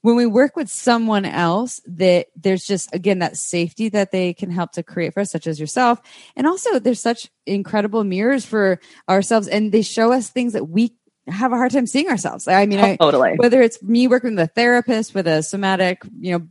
when 0.06 0.14
we 0.14 0.24
work 0.24 0.54
with 0.54 0.70
someone 0.70 1.24
else 1.24 1.80
that 1.84 2.28
there's 2.36 2.64
just 2.64 2.94
again 2.94 3.18
that 3.18 3.36
safety 3.36 3.88
that 3.88 4.12
they 4.12 4.32
can 4.32 4.52
help 4.52 4.70
to 4.70 4.84
create 4.84 5.12
for 5.12 5.18
us 5.18 5.32
such 5.32 5.48
as 5.48 5.58
yourself. 5.58 6.00
And 6.36 6.46
also 6.46 6.78
there's 6.78 7.00
such 7.00 7.28
incredible 7.44 8.04
mirrors 8.04 8.44
for 8.44 8.78
ourselves 9.08 9.48
and 9.48 9.72
they 9.72 9.82
show 9.82 10.12
us 10.12 10.30
things 10.30 10.52
that 10.52 10.68
we 10.68 10.94
have 11.26 11.50
a 11.50 11.56
hard 11.56 11.72
time 11.72 11.88
seeing 11.88 12.08
ourselves. 12.08 12.46
I 12.46 12.66
mean 12.66 12.96
totally. 12.98 13.30
I, 13.30 13.34
whether 13.34 13.60
it's 13.60 13.82
me 13.82 14.06
working 14.06 14.36
with 14.36 14.48
a 14.48 14.52
therapist 14.52 15.12
with 15.12 15.26
a 15.26 15.42
somatic 15.42 16.04
you 16.20 16.38
know 16.38 16.46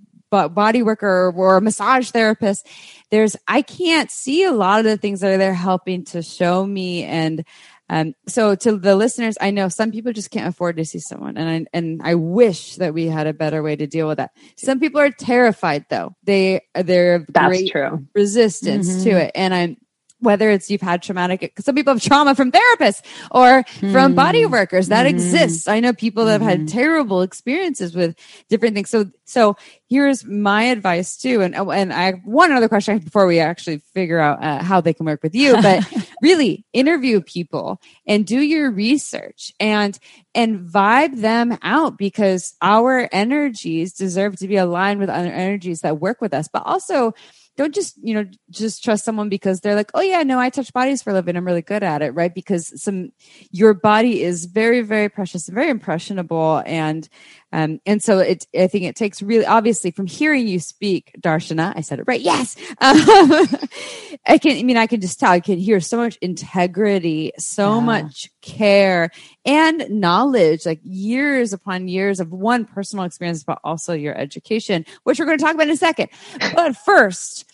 body 0.49 0.83
worker 0.83 1.31
or 1.33 1.55
a 1.55 1.61
massage 1.61 2.09
therapist 2.09 2.67
there's 3.09 3.37
i 3.47 3.61
can't 3.61 4.11
see 4.11 4.43
a 4.43 4.51
lot 4.51 4.79
of 4.79 4.83
the 4.83 4.97
things 4.97 5.21
that 5.21 5.31
are 5.31 5.37
there 5.37 5.53
helping 5.53 6.03
to 6.03 6.21
show 6.21 6.65
me 6.67 7.05
and 7.05 7.45
um, 7.89 8.13
so 8.27 8.55
to 8.55 8.77
the 8.77 8.95
listeners, 8.95 9.37
I 9.39 9.51
know 9.51 9.69
some 9.69 9.91
people 9.91 10.11
just 10.11 10.31
can't 10.31 10.47
afford 10.47 10.77
to 10.77 10.85
see 10.85 10.99
someone, 10.99 11.37
and 11.37 11.49
I, 11.49 11.77
and 11.77 12.01
I 12.03 12.15
wish 12.15 12.77
that 12.77 12.93
we 12.93 13.05
had 13.05 13.27
a 13.27 13.33
better 13.33 13.61
way 13.61 13.75
to 13.75 13.85
deal 13.85 14.07
with 14.07 14.17
that. 14.17 14.31
Some 14.55 14.79
people 14.79 14.99
are 14.99 15.11
terrified, 15.11 15.85
though. 15.89 16.15
They 16.23 16.61
they're 16.73 17.25
That's 17.29 17.47
great 17.47 17.71
true. 17.71 18.05
resistance 18.15 18.89
mm-hmm. 18.89 19.03
to 19.03 19.09
it, 19.25 19.31
and 19.35 19.53
I'm 19.53 19.77
whether 20.19 20.49
it's 20.49 20.69
you've 20.69 20.81
had 20.81 21.01
traumatic 21.01 21.53
some 21.59 21.75
people 21.75 21.93
have 21.93 22.01
trauma 22.01 22.33
from 22.35 22.51
therapists 22.51 23.01
or 23.31 23.63
mm-hmm. 23.63 23.91
from 23.91 24.15
body 24.15 24.43
hmm. 24.43 24.51
workers 24.51 24.87
that 24.87 25.05
mm-hmm. 25.05 25.15
exists 25.15 25.67
i 25.67 25.79
know 25.79 25.93
people 25.93 26.25
that 26.25 26.33
have 26.33 26.41
had 26.41 26.59
mm-hmm. 26.59 26.77
terrible 26.77 27.21
experiences 27.21 27.95
with 27.95 28.15
different 28.49 28.75
things 28.75 28.89
so 28.89 29.05
so 29.25 29.55
here's 29.87 30.25
my 30.25 30.63
advice 30.63 31.17
too 31.17 31.41
and 31.41 31.55
and 31.55 31.93
i 31.93 32.03
have 32.03 32.19
one 32.23 32.51
other 32.51 32.69
question 32.69 32.97
before 32.99 33.27
we 33.27 33.39
actually 33.39 33.77
figure 33.93 34.19
out 34.19 34.43
uh, 34.43 34.63
how 34.63 34.79
they 34.81 34.93
can 34.93 35.05
work 35.05 35.21
with 35.21 35.35
you 35.35 35.53
but 35.61 35.83
really 36.21 36.65
interview 36.73 37.21
people 37.21 37.81
and 38.07 38.25
do 38.25 38.39
your 38.39 38.71
research 38.71 39.51
and 39.59 39.99
and 40.33 40.59
vibe 40.67 41.19
them 41.21 41.57
out 41.61 41.97
because 41.97 42.55
our 42.61 43.07
energies 43.11 43.93
deserve 43.93 44.37
to 44.37 44.47
be 44.47 44.55
aligned 44.55 44.99
with 44.99 45.09
other 45.09 45.31
energies 45.31 45.81
that 45.81 45.99
work 45.99 46.21
with 46.21 46.33
us 46.33 46.47
but 46.47 46.63
also 46.65 47.13
don't 47.55 47.73
just 47.73 47.97
you 48.01 48.13
know 48.13 48.25
just 48.49 48.83
trust 48.83 49.05
someone 49.05 49.29
because 49.29 49.61
they're 49.61 49.75
like 49.75 49.91
oh 49.93 50.01
yeah 50.01 50.23
no 50.23 50.39
i 50.39 50.49
touch 50.49 50.73
bodies 50.73 51.01
for 51.01 51.11
a 51.11 51.13
living. 51.13 51.35
I'm 51.37 51.45
really 51.45 51.61
good 51.61 51.83
at 51.83 52.01
it 52.01 52.15
right? 52.15 52.33
Because 52.33 52.81
some 52.81 53.11
your 53.51 53.73
body 53.73 54.23
is 54.23 54.45
very 54.45 54.81
very 54.81 55.09
precious 55.09 55.47
and 55.47 55.55
very 55.55 55.69
impressionable. 55.69 56.63
And 56.65 57.07
um, 57.55 57.79
and 57.85 58.03
so 58.03 58.19
it, 58.19 58.45
I 58.53 58.67
think 58.67 58.83
it 58.83 58.97
takes 58.97 59.21
really 59.21 59.45
obviously 59.45 59.89
from 59.89 60.07
hearing 60.07 60.45
you 60.45 60.59
speak, 60.59 61.15
Darshana, 61.21 61.71
I 61.73 61.79
said 61.79 61.99
it 61.99 62.05
right. 62.05 62.19
Yes. 62.19 62.57
Um, 62.81 62.97
I 64.27 64.37
can, 64.37 64.57
I 64.57 64.63
mean, 64.63 64.75
I 64.75 64.87
can 64.87 64.99
just 64.99 65.21
tell, 65.21 65.31
I 65.31 65.39
can 65.39 65.57
hear 65.57 65.79
so 65.79 65.95
much 65.95 66.17
integrity, 66.17 67.31
so 67.37 67.75
yeah. 67.75 67.79
much 67.79 68.29
care 68.41 69.09
and 69.45 69.89
knowledge, 69.89 70.65
like 70.65 70.81
years 70.83 71.53
upon 71.53 71.87
years 71.87 72.19
of 72.19 72.33
one 72.33 72.65
personal 72.65 73.05
experience, 73.05 73.45
but 73.45 73.61
also 73.63 73.93
your 73.93 74.17
education, 74.17 74.85
which 75.03 75.17
we're 75.17 75.25
going 75.25 75.37
to 75.37 75.43
talk 75.43 75.55
about 75.55 75.67
in 75.67 75.73
a 75.73 75.77
second. 75.77 76.09
But 76.55 76.75
first, 76.75 77.49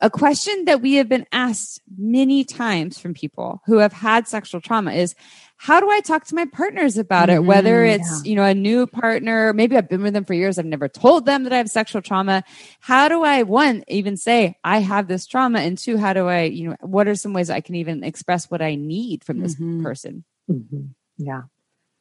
a 0.00 0.10
question 0.10 0.66
that 0.66 0.82
we 0.82 0.94
have 0.94 1.08
been 1.08 1.26
asked 1.32 1.80
many 1.96 2.44
times 2.44 2.98
from 2.98 3.14
people 3.14 3.62
who 3.66 3.78
have 3.78 3.92
had 3.92 4.28
sexual 4.28 4.60
trauma 4.60 4.92
is 4.92 5.14
how 5.56 5.80
do 5.80 5.88
I 5.90 6.00
talk 6.00 6.26
to 6.26 6.34
my 6.34 6.44
partners 6.44 6.98
about 6.98 7.30
it? 7.30 7.38
Mm-hmm, 7.38 7.46
Whether 7.46 7.84
it's, 7.84 8.22
yeah. 8.22 8.30
you 8.30 8.36
know, 8.36 8.44
a 8.44 8.52
new 8.52 8.86
partner, 8.86 9.54
maybe 9.54 9.76
I've 9.76 9.88
been 9.88 10.02
with 10.02 10.12
them 10.12 10.26
for 10.26 10.34
years. 10.34 10.58
I've 10.58 10.66
never 10.66 10.88
told 10.88 11.24
them 11.24 11.44
that 11.44 11.52
I 11.52 11.56
have 11.56 11.70
sexual 11.70 12.02
trauma. 12.02 12.44
How 12.80 13.08
do 13.08 13.22
I, 13.22 13.42
one, 13.42 13.84
even 13.88 14.18
say 14.18 14.56
I 14.62 14.80
have 14.80 15.08
this 15.08 15.26
trauma? 15.26 15.60
And 15.60 15.78
two, 15.78 15.96
how 15.96 16.12
do 16.12 16.26
I, 16.28 16.42
you 16.42 16.68
know, 16.68 16.76
what 16.82 17.08
are 17.08 17.14
some 17.14 17.32
ways 17.32 17.48
I 17.48 17.62
can 17.62 17.76
even 17.76 18.04
express 18.04 18.50
what 18.50 18.60
I 18.60 18.74
need 18.74 19.24
from 19.24 19.40
this 19.40 19.54
mm-hmm. 19.54 19.82
person? 19.82 20.24
Mm-hmm. 20.50 20.88
Yeah. 21.18 21.42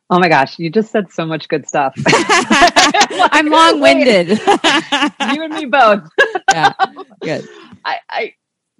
Oh 0.08 0.20
my 0.20 0.30
gosh, 0.30 0.60
you 0.60 0.70
just 0.70 0.92
said 0.92 1.12
so 1.12 1.26
much 1.26 1.48
good 1.48 1.68
stuff. 1.68 1.96
I'm 2.08 3.48
long 3.50 3.80
winded. 3.80 4.28
you 4.30 4.38
and 5.20 5.54
me 5.54 5.66
both. 5.66 6.08
yeah. 6.52 6.74
Good. 7.22 7.48
I, 7.86 7.98
I 8.10 8.34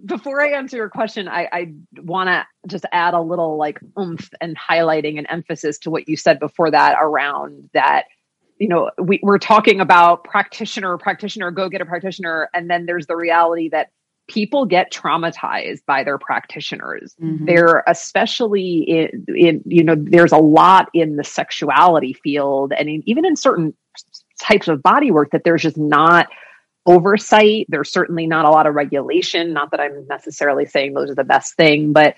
before 0.04 0.42
I 0.42 0.50
answer 0.50 0.76
your 0.76 0.90
question, 0.90 1.30
I, 1.30 1.48
I 1.54 1.74
want 2.02 2.28
to 2.28 2.46
just 2.68 2.86
add 2.92 3.14
a 3.14 3.22
little 3.22 3.58
like 3.58 3.80
oomph 3.98 4.30
and 4.42 4.58
highlighting 4.58 5.18
and 5.18 5.26
emphasis 5.30 5.78
to 5.80 5.90
what 5.90 6.10
you 6.10 6.18
said 6.18 6.40
before 6.40 6.70
that 6.72 6.98
around 7.00 7.70
that 7.74 8.06
you 8.58 8.68
know, 8.68 8.90
we, 8.98 9.20
we're 9.22 9.38
talking 9.38 9.82
about 9.82 10.24
practitioner, 10.24 10.98
practitioner, 10.98 11.52
go 11.52 11.70
get 11.70 11.82
a 11.82 11.86
practitioner. 11.86 12.50
And 12.54 12.70
then 12.70 12.86
there's 12.86 13.08
the 13.08 13.16
reality 13.16 13.70
that 13.70 13.90
people 14.28 14.66
get 14.66 14.92
traumatized 14.92 15.86
by 15.86 16.04
their 16.04 16.18
practitioners. 16.18 17.16
Mm-hmm. 17.22 17.46
They're 17.46 17.84
especially 17.88 18.80
in, 18.84 19.26
in, 19.36 19.62
you 19.66 19.84
know, 19.84 19.96
there's 19.98 20.32
a 20.32 20.38
lot 20.38 20.90
in 20.94 21.18
the 21.18 21.24
sexuality 21.24 22.14
field 22.14 22.74
and 22.78 22.90
in, 22.90 23.04
even 23.06 23.26
in 23.26 23.36
certain 23.36 23.74
types 24.40 24.68
of 24.68 24.82
body 24.82 25.12
work 25.12 25.32
that 25.32 25.44
there's 25.44 25.62
just 25.62 25.78
not 25.78 26.28
oversight. 26.86 27.66
There's 27.70 27.92
certainly 27.92 28.28
not 28.28 28.46
a 28.46 28.50
lot 28.50 28.68
of 28.68 28.76
regulation. 28.76 29.54
Not 29.54 29.72
that 29.72 29.80
I'm 29.80 30.08
necessarily 30.08 30.66
saying 30.66 30.94
those 30.94 31.10
are 31.10 31.16
the 31.16 31.24
best 31.24 31.56
thing, 31.56 31.94
but 31.94 32.16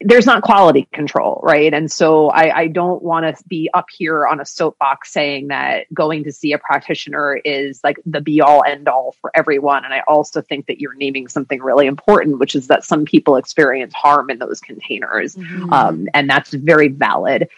there's 0.00 0.26
not 0.26 0.42
quality 0.42 0.88
control, 0.92 1.40
right? 1.42 1.72
And 1.72 1.90
so 1.90 2.28
I, 2.28 2.54
I 2.54 2.66
don't 2.66 3.02
want 3.02 3.24
to 3.24 3.44
be 3.46 3.70
up 3.72 3.86
here 3.96 4.26
on 4.26 4.40
a 4.40 4.44
soapbox 4.44 5.12
saying 5.12 5.48
that 5.48 5.86
going 5.94 6.24
to 6.24 6.32
see 6.32 6.52
a 6.52 6.58
practitioner 6.58 7.36
is 7.36 7.80
like 7.82 7.98
the 8.04 8.20
be 8.20 8.40
all 8.40 8.62
end 8.66 8.88
all 8.88 9.14
for 9.20 9.30
everyone. 9.34 9.84
And 9.84 9.94
I 9.94 10.02
also 10.06 10.42
think 10.42 10.66
that 10.66 10.80
you're 10.80 10.94
naming 10.94 11.28
something 11.28 11.62
really 11.62 11.86
important, 11.86 12.38
which 12.38 12.54
is 12.54 12.66
that 12.66 12.84
some 12.84 13.04
people 13.04 13.36
experience 13.36 13.94
harm 13.94 14.30
in 14.30 14.38
those 14.38 14.60
containers. 14.60 15.36
Mm-hmm. 15.36 15.72
Um, 15.72 16.08
and 16.12 16.28
that's 16.28 16.52
very 16.52 16.88
valid 16.88 17.48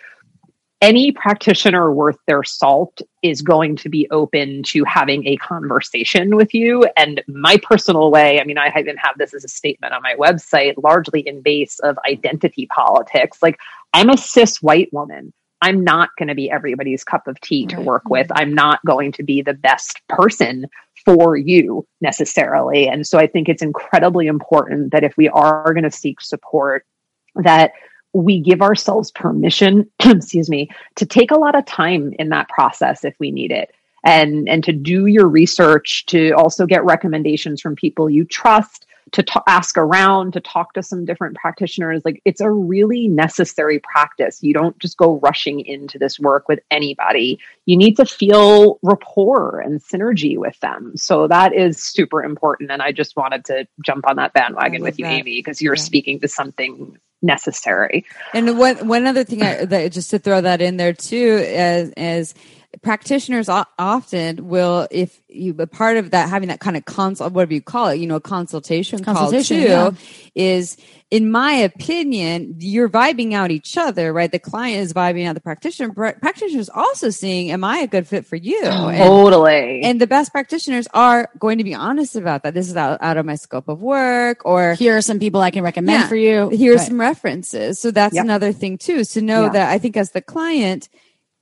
any 0.86 1.10
practitioner 1.10 1.92
worth 1.92 2.16
their 2.28 2.44
salt 2.44 3.02
is 3.20 3.42
going 3.42 3.74
to 3.74 3.88
be 3.88 4.08
open 4.12 4.62
to 4.62 4.84
having 4.84 5.26
a 5.26 5.36
conversation 5.38 6.36
with 6.36 6.54
you. 6.54 6.86
And 6.96 7.20
my 7.26 7.56
personal 7.60 8.12
way, 8.12 8.40
I 8.40 8.44
mean, 8.44 8.56
I 8.56 8.72
even 8.78 8.96
have 8.98 9.18
this 9.18 9.34
as 9.34 9.44
a 9.44 9.48
statement 9.48 9.94
on 9.94 10.02
my 10.02 10.14
website, 10.14 10.74
largely 10.80 11.22
in 11.22 11.42
base 11.42 11.80
of 11.80 11.98
identity 12.08 12.66
politics. 12.66 13.38
Like, 13.42 13.58
I'm 13.94 14.10
a 14.10 14.16
cis 14.16 14.62
white 14.62 14.92
woman. 14.92 15.32
I'm 15.60 15.82
not 15.82 16.10
going 16.20 16.28
to 16.28 16.36
be 16.36 16.52
everybody's 16.52 17.02
cup 17.02 17.26
of 17.26 17.40
tea 17.40 17.66
to 17.66 17.80
work 17.80 18.04
mm-hmm. 18.04 18.12
with. 18.12 18.30
I'm 18.36 18.54
not 18.54 18.78
going 18.86 19.10
to 19.12 19.24
be 19.24 19.42
the 19.42 19.54
best 19.54 20.00
person 20.08 20.66
for 21.04 21.36
you 21.36 21.84
necessarily. 22.00 22.86
And 22.86 23.04
so 23.04 23.18
I 23.18 23.26
think 23.26 23.48
it's 23.48 23.62
incredibly 23.62 24.28
important 24.28 24.92
that 24.92 25.02
if 25.02 25.16
we 25.16 25.28
are 25.30 25.74
going 25.74 25.82
to 25.82 25.90
seek 25.90 26.20
support, 26.20 26.86
that 27.34 27.72
we 28.12 28.40
give 28.40 28.62
ourselves 28.62 29.10
permission, 29.10 29.90
excuse 30.00 30.48
me, 30.48 30.70
to 30.96 31.06
take 31.06 31.30
a 31.30 31.38
lot 31.38 31.54
of 31.54 31.66
time 31.66 32.14
in 32.18 32.30
that 32.30 32.48
process 32.48 33.04
if 33.04 33.14
we 33.18 33.30
need 33.30 33.52
it. 33.52 33.72
And, 34.04 34.48
and 34.48 34.62
to 34.64 34.72
do 34.72 35.06
your 35.06 35.26
research, 35.26 36.06
to 36.06 36.30
also 36.32 36.64
get 36.64 36.84
recommendations 36.84 37.60
from 37.60 37.74
people 37.74 38.08
you 38.08 38.24
trust, 38.24 38.86
to 39.12 39.22
t- 39.22 39.40
ask 39.46 39.76
around, 39.76 40.32
to 40.32 40.40
talk 40.40 40.74
to 40.74 40.82
some 40.82 41.04
different 41.04 41.36
practitioners. 41.36 42.02
Like 42.04 42.20
it's 42.24 42.40
a 42.40 42.50
really 42.50 43.08
necessary 43.08 43.78
practice. 43.78 44.42
You 44.42 44.52
don't 44.52 44.78
just 44.78 44.96
go 44.96 45.18
rushing 45.18 45.60
into 45.60 45.98
this 45.98 46.18
work 46.18 46.48
with 46.48 46.60
anybody. 46.70 47.38
You 47.66 47.76
need 47.76 47.96
to 47.96 48.04
feel 48.04 48.78
rapport 48.82 49.60
and 49.60 49.80
synergy 49.80 50.36
with 50.36 50.58
them. 50.60 50.96
So 50.96 51.28
that 51.28 51.54
is 51.54 51.82
super 51.82 52.24
important. 52.24 52.70
And 52.70 52.82
I 52.82 52.92
just 52.92 53.16
wanted 53.16 53.44
to 53.46 53.66
jump 53.84 54.08
on 54.08 54.16
that 54.16 54.32
bandwagon 54.32 54.82
with 54.82 54.98
you, 54.98 55.04
that. 55.04 55.12
Amy, 55.12 55.38
because 55.38 55.62
you're 55.62 55.76
yeah. 55.76 55.82
speaking 55.82 56.20
to 56.20 56.28
something 56.28 56.98
necessary. 57.22 58.04
And 58.34 58.58
one 58.58 58.88
one 58.88 59.06
other 59.06 59.24
thing 59.24 59.42
I, 59.42 59.64
that 59.64 59.92
just 59.92 60.10
to 60.10 60.18
throw 60.18 60.40
that 60.40 60.60
in 60.60 60.76
there 60.76 60.92
too 60.92 61.38
is, 61.42 61.92
is 61.96 62.34
practitioners 62.82 63.48
often 63.48 64.48
will 64.48 64.86
if 64.90 65.20
you 65.28 65.54
a 65.58 65.66
part 65.66 65.96
of 65.96 66.10
that 66.10 66.28
having 66.28 66.48
that 66.48 66.60
kind 66.60 66.76
of 66.76 66.84
consult 66.84 67.32
whatever 67.32 67.54
you 67.54 67.62
call 67.62 67.88
it 67.88 67.98
you 67.98 68.06
know 68.06 68.20
consultation, 68.20 69.02
consultation 69.02 69.66
call 69.66 69.90
too 69.90 69.96
yeah. 69.96 70.00
is 70.34 70.76
in 71.10 71.30
my 71.30 71.52
opinion 71.52 72.54
you're 72.58 72.88
vibing 72.88 73.32
out 73.32 73.50
each 73.50 73.76
other 73.78 74.12
right 74.12 74.32
the 74.32 74.38
client 74.38 74.80
is 74.80 74.92
vibing 74.92 75.26
out 75.26 75.34
the 75.34 75.40
practitioner 75.40 75.92
practitioner 75.92 76.60
is 76.60 76.70
also 76.70 77.10
seeing 77.10 77.50
am 77.50 77.64
i 77.64 77.78
a 77.78 77.86
good 77.86 78.06
fit 78.06 78.26
for 78.26 78.36
you 78.36 78.60
oh, 78.64 78.88
and, 78.88 78.98
totally 78.98 79.82
and 79.82 80.00
the 80.00 80.06
best 80.06 80.32
practitioners 80.32 80.86
are 80.92 81.28
going 81.38 81.58
to 81.58 81.64
be 81.64 81.74
honest 81.74 82.16
about 82.16 82.42
that 82.42 82.54
this 82.54 82.68
is 82.68 82.76
out, 82.76 82.98
out 83.00 83.16
of 83.16 83.24
my 83.24 83.36
scope 83.36 83.68
of 83.68 83.80
work 83.80 84.44
or 84.44 84.74
here 84.74 84.96
are 84.96 85.02
some 85.02 85.18
people 85.18 85.40
i 85.40 85.50
can 85.50 85.62
recommend 85.62 86.02
yeah, 86.02 86.08
for 86.08 86.16
you 86.16 86.48
here 86.50 86.72
are 86.72 86.76
right. 86.76 86.86
some 86.86 87.00
references 87.00 87.78
so 87.78 87.90
that's 87.90 88.14
yep. 88.14 88.24
another 88.24 88.52
thing 88.52 88.76
too 88.76 89.04
so 89.04 89.20
know 89.20 89.44
yeah. 89.44 89.50
that 89.50 89.70
i 89.70 89.78
think 89.78 89.96
as 89.96 90.10
the 90.10 90.22
client 90.22 90.88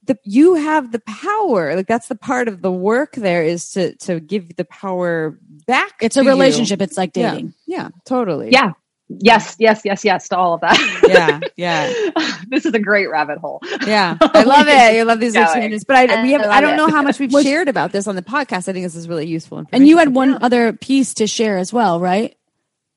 the 0.06 0.18
you 0.24 0.55
have 0.55 0.93
the 0.93 1.01
power. 1.01 1.74
Like 1.76 1.86
that's 1.86 2.09
the 2.09 2.14
part 2.14 2.48
of 2.48 2.62
the 2.62 2.72
work 2.72 3.14
there 3.14 3.43
is 3.43 3.70
to 3.72 3.94
to 3.97 4.20
give 4.20 4.56
the 4.56 4.64
power 4.64 5.39
back 5.66 5.94
it's 6.01 6.16
a 6.16 6.24
relationship 6.24 6.81
you. 6.81 6.85
it's 6.85 6.97
like 6.97 7.12
dating. 7.12 7.55
Yeah, 7.66 7.82
yeah 7.82 7.89
totally. 8.05 8.51
Yeah. 8.51 8.72
Yes 9.09 9.56
yes 9.59 9.82
yes 9.85 10.05
yes 10.05 10.28
to 10.28 10.36
all 10.36 10.55
of 10.55 10.62
that. 10.62 10.78
Yeah 11.06 11.40
yeah. 11.56 12.10
This 12.48 12.64
is 12.64 12.72
a 12.72 12.78
great 12.78 13.10
rabbit 13.10 13.39
hole. 13.39 13.60
Yeah. 13.86 14.16
I 14.20 14.43
love 14.44 14.66
it. 14.66 14.72
I 14.72 15.02
love 15.02 15.20
these 15.20 15.36
experiences 15.36 15.85
but 15.85 15.97
i 15.97 16.22
we 16.22 16.32
have 16.32 16.43
i, 16.43 16.59
I 16.59 16.60
don't 16.60 16.76
know 16.76 16.89
how 16.89 17.02
much 17.02 17.18
we've 17.18 17.31
shared 17.31 17.68
about 17.68 17.93
this 17.93 18.06
on 18.06 18.16
the 18.16 18.22
podcast. 18.22 18.68
I 18.68 18.72
think 18.72 18.85
this 18.85 18.97
is 18.97 19.09
really 19.09 19.26
useful 19.26 19.64
and 19.72 19.86
you 19.86 19.98
had 19.98 20.14
one 20.14 20.43
other 20.43 20.72
piece 20.72 21.14
to 21.14 21.26
share 21.26 21.59
as 21.59 21.72
well 21.72 22.01
right? 22.01 22.36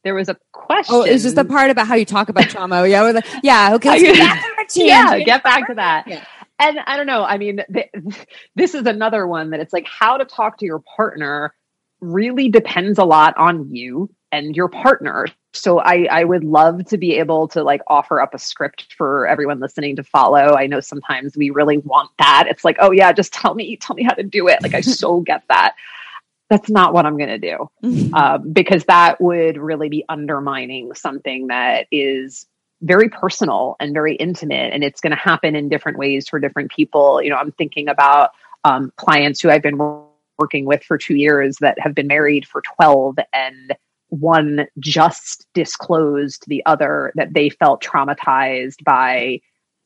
There 0.04 0.16
was 0.16 0.30
a 0.30 0.36
oh, 0.36 0.38
question. 0.54 0.96
Oh, 0.96 1.02
it's 1.02 1.24
just 1.24 1.36
the 1.36 1.44
part 1.44 1.70
about 1.70 1.88
how 1.88 1.96
you 1.96 2.06
talk 2.06 2.30
about 2.30 2.46
trauma. 2.46 2.88
Yeah, 2.88 3.02
like, 3.02 3.26
yeah. 3.44 3.74
Okay, 3.74 4.16
so 4.70 4.82
yeah, 4.84 5.20
get 5.20 5.44
back 5.44 5.68
to 5.68 5.74
that. 5.74 6.08
Yeah 6.08 6.24
and 6.60 6.80
I 6.80 6.98
don't 6.98 7.08
know. 7.08 7.24
I 7.24 7.38
mean, 7.38 7.62
th- 7.74 7.92
this 8.56 8.74
is 8.74 8.86
another 8.86 9.28
one 9.28 9.52
that 9.52 9.60
it's 9.60 9.74
like 9.74 9.88
how 9.88 10.18
to 10.18 10.26
talk 10.26 10.58
to 10.60 10.66
your 10.66 10.80
partner 10.80 11.54
really 12.02 12.50
depends 12.50 12.98
a 13.00 13.04
lot 13.04 13.36
on 13.38 13.74
you 13.74 14.10
and 14.32 14.56
your 14.56 14.68
partner. 14.68 15.28
So 15.54 15.80
I, 15.80 16.08
I 16.10 16.24
would 16.24 16.44
love 16.44 16.86
to 16.86 16.98
be 16.98 17.18
able 17.18 17.48
to 17.50 17.64
like 17.64 17.82
offer 17.88 18.22
up 18.22 18.34
a 18.34 18.40
script 18.40 18.94
for 18.98 19.28
everyone 19.28 19.60
listening 19.60 19.96
to 19.96 20.04
follow. 20.04 20.56
I 20.56 20.68
know 20.68 20.80
sometimes 20.80 21.38
we 21.38 21.50
really 21.50 21.78
want 21.80 22.12
that. 22.20 22.46
It's 22.50 22.66
like, 22.66 22.78
oh 22.80 22.92
yeah, 22.92 23.12
just 23.14 23.34
tell 23.34 23.56
me, 23.56 23.78
tell 23.78 23.96
me 23.96 24.04
how 24.04 24.14
to 24.14 24.24
do 24.24 24.48
it. 24.48 24.62
Like 24.62 24.74
I 24.74 24.82
so 24.82 25.22
get 25.26 25.44
that. 25.50 25.76
That's 26.50 26.70
not 26.70 26.94
what 26.94 27.06
I'm 27.06 27.18
going 27.18 27.30
to 27.30 27.38
do 27.38 27.70
mm-hmm. 27.84 28.14
um, 28.14 28.54
because 28.54 28.86
that 28.86 29.20
would 29.20 29.58
really 29.58 29.90
be 29.90 30.06
undermining 30.08 30.94
something 30.94 31.48
that 31.48 31.88
is 31.92 32.46
very 32.82 33.10
personal 33.10 33.76
and 33.80 33.94
very 33.94 34.16
intimate 34.16 34.74
and 34.74 34.84
it's 34.84 35.02
going 35.02 35.12
to 35.12 35.18
happen 35.18 35.56
in 35.56 35.70
different 35.70 35.98
ways 35.98 36.28
for 36.28 36.40
different 36.40 36.72
people. 36.72 37.22
You 37.22 37.30
know 37.30 37.38
i'm 37.38 37.52
thinking 37.52 37.88
about 37.88 38.32
um, 38.64 38.92
clients 38.98 39.42
who 39.42 39.50
i've 39.50 39.62
been 39.62 39.78
working 40.38 40.66
with 40.66 40.84
for 40.84 40.98
two 40.98 41.16
years 41.16 41.58
that 41.62 41.80
have 41.80 41.96
been 41.96 42.08
married 42.08 42.48
for 42.48 42.62
12 42.62 43.18
and 43.34 43.76
one 44.10 44.68
just 44.80 45.46
disclosed 45.54 46.46
the 46.48 46.66
other 46.66 47.12
that 47.16 47.34
they 47.34 47.50
felt 47.50 47.84
traumatized 47.84 48.84
by 48.84 49.40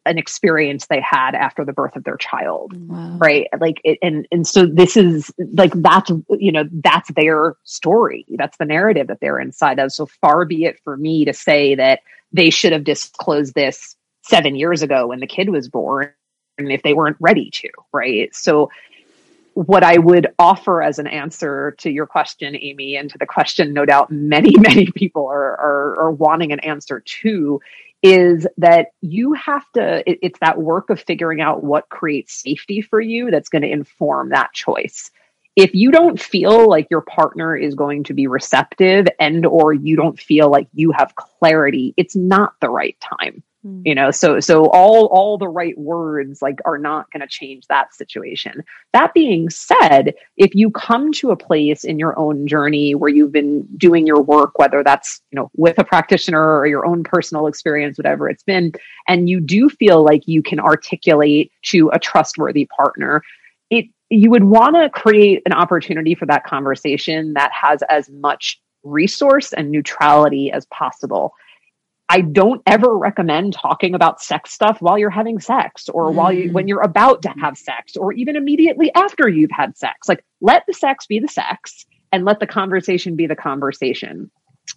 an 0.05 0.18
experience 0.18 0.88
they 0.88 1.01
had 1.01 1.35
after 1.35 1.63
the 1.63 1.73
birth 1.73 1.95
of 1.95 2.03
their 2.03 2.18
child 2.18 2.73
wow. 2.89 3.18
right? 3.19 3.47
Like 3.59 3.80
it, 3.84 3.99
and 4.01 4.27
and 4.31 4.47
so 4.47 4.65
this 4.65 4.97
is 4.97 5.31
like 5.53 5.73
that's 5.76 6.11
you 6.30 6.51
know 6.51 6.63
that's 6.72 7.11
their 7.11 7.55
story. 7.63 8.26
That's 8.30 8.57
the 8.57 8.65
narrative 8.65 9.07
that 9.07 9.19
they're 9.22 9.39
inside 9.39 9.80
of. 9.80 9.91
So 9.91 10.07
far 10.07 10.45
be 10.45 10.65
it 10.65 10.80
for 10.84 10.97
me 10.97 11.26
to 11.26 11.34
say 11.34 11.76
that 11.76 11.99
they 12.34 12.49
should 12.49 12.72
have 12.72 12.84
disclosed 12.84 13.53
this 13.53 13.95
seven 14.24 14.56
years 14.56 14.82
ago 14.82 15.08
when 15.08 15.20
the 15.20 15.28
kid 15.28 15.49
was 15.49 15.68
born 15.70 16.12
if 16.58 16.84
they 16.84 16.94
weren't 16.94 17.18
ready 17.20 17.49
to 17.49 17.70
right? 17.91 18.36
So 18.36 18.70
what 19.53 19.84
i 19.84 19.98
would 19.98 20.28
offer 20.40 20.82
as 20.82 20.98
an 20.99 21.08
answer 21.08 21.76
to 21.78 21.90
your 21.90 22.06
question 22.06 22.56
amy 22.56 22.95
and 22.95 23.10
to 23.10 23.18
the 23.18 23.26
question 23.26 23.74
no 23.74 23.86
doubt 23.86 24.12
many 24.12 24.53
many 24.58 24.90
people 24.91 25.28
are 25.28 25.60
are, 25.60 25.99
are 25.99 26.12
wanting 26.12 26.52
an 26.52 26.60
answer 26.62 27.02
to 27.02 27.60
is 28.02 28.48
that 28.58 28.88
you 29.02 29.34
have 29.34 29.70
to 29.74 30.10
it, 30.10 30.20
it's 30.22 30.40
that 30.40 30.58
work 30.58 30.90
of 30.90 30.99
figuring 30.99 31.41
out 31.41 31.64
what 31.64 31.90
creates 31.90 32.41
safety 32.41 32.82
for 32.82 32.99
you 33.02 33.30
that's 33.30 33.49
going 33.49 33.62
to 33.62 33.70
inform 33.70 34.30
that 34.30 34.53
choice 34.53 35.12
if 35.56 35.73
you 35.73 35.91
don't 35.91 36.19
feel 36.19 36.69
like 36.69 36.88
your 36.90 37.02
partner 37.02 37.56
is 37.56 37.76
going 37.76 38.03
to 38.06 38.14
be 38.14 38.28
receptive 38.28 39.07
and 39.19 39.45
or 39.45 39.73
you 39.73 39.95
don't 39.95 40.19
feel 40.19 40.49
like 40.49 40.68
you 40.73 40.91
have 40.91 41.15
clarity 41.15 41.94
it's 41.98 42.15
not 42.15 42.53
the 42.61 42.69
right 42.69 42.98
time 43.02 43.44
mm. 43.65 43.82
you 43.86 43.94
know 43.94 44.11
so 44.11 44.40
so 44.40 44.68
all 44.68 45.07
all 45.07 45.38
the 45.38 45.48
right 45.48 45.78
words 45.78 46.41
like 46.41 46.60
are 46.64 46.78
not 46.78 47.11
going 47.11 47.22
to 47.22 47.28
change 47.28 47.68
that 47.68 47.94
situation 47.94 48.64
that 48.94 49.14
being 49.14 49.49
said 49.49 50.14
if 50.38 50.56
you 50.56 50.72
come 50.72 51.11
to 51.11 51.32
a 51.32 51.38
place 51.38 51.84
in 51.84 51.99
your 51.99 52.18
own 52.18 52.48
journey 52.48 52.95
where 52.95 53.10
you've 53.10 53.34
been 53.34 53.68
doing 53.78 54.07
your 54.07 54.22
work 54.22 54.57
whether 54.57 54.84
that's 54.84 55.22
you 55.32 55.36
know 55.36 55.52
with 55.57 55.78
a 55.78 55.84
practitioner 55.84 56.57
or 56.57 56.65
your 56.65 56.86
own 56.86 57.03
personal 57.03 57.48
experience 57.48 57.98
whatever 57.98 58.30
it's 58.30 58.44
been 58.44 58.72
and 59.07 59.30
you 59.30 59.41
do 59.41 59.69
feel 59.69 60.02
like 60.02 60.28
you 60.28 60.41
can 60.41 60.60
articulate 60.61 61.52
to 61.61 61.90
a 61.90 61.99
trustworthy 61.99 62.65
partner 62.78 63.22
you 64.11 64.29
would 64.29 64.43
want 64.43 64.75
to 64.75 64.89
create 64.89 65.41
an 65.45 65.53
opportunity 65.53 66.15
for 66.15 66.25
that 66.25 66.43
conversation 66.43 67.33
that 67.33 67.49
has 67.53 67.81
as 67.89 68.09
much 68.09 68.61
resource 68.83 69.53
and 69.53 69.71
neutrality 69.71 70.51
as 70.51 70.65
possible. 70.65 71.33
I 72.09 72.19
don't 72.19 72.61
ever 72.67 72.97
recommend 72.97 73.53
talking 73.53 73.95
about 73.95 74.21
sex 74.21 74.51
stuff 74.51 74.81
while 74.81 74.97
you're 74.97 75.09
having 75.09 75.39
sex 75.39 75.88
or 75.88 76.11
mm. 76.11 76.15
while 76.15 76.33
you 76.33 76.51
when 76.51 76.67
you're 76.67 76.81
about 76.81 77.21
to 77.21 77.29
have 77.39 77.57
sex 77.57 77.95
or 77.95 78.11
even 78.11 78.35
immediately 78.35 78.91
after 78.95 79.29
you've 79.29 79.51
had 79.51 79.77
sex. 79.77 80.09
Like 80.09 80.25
let 80.41 80.63
the 80.67 80.73
sex 80.73 81.05
be 81.05 81.19
the 81.19 81.29
sex 81.29 81.85
and 82.11 82.25
let 82.25 82.41
the 82.41 82.47
conversation 82.47 83.15
be 83.15 83.27
the 83.27 83.35
conversation. 83.35 84.29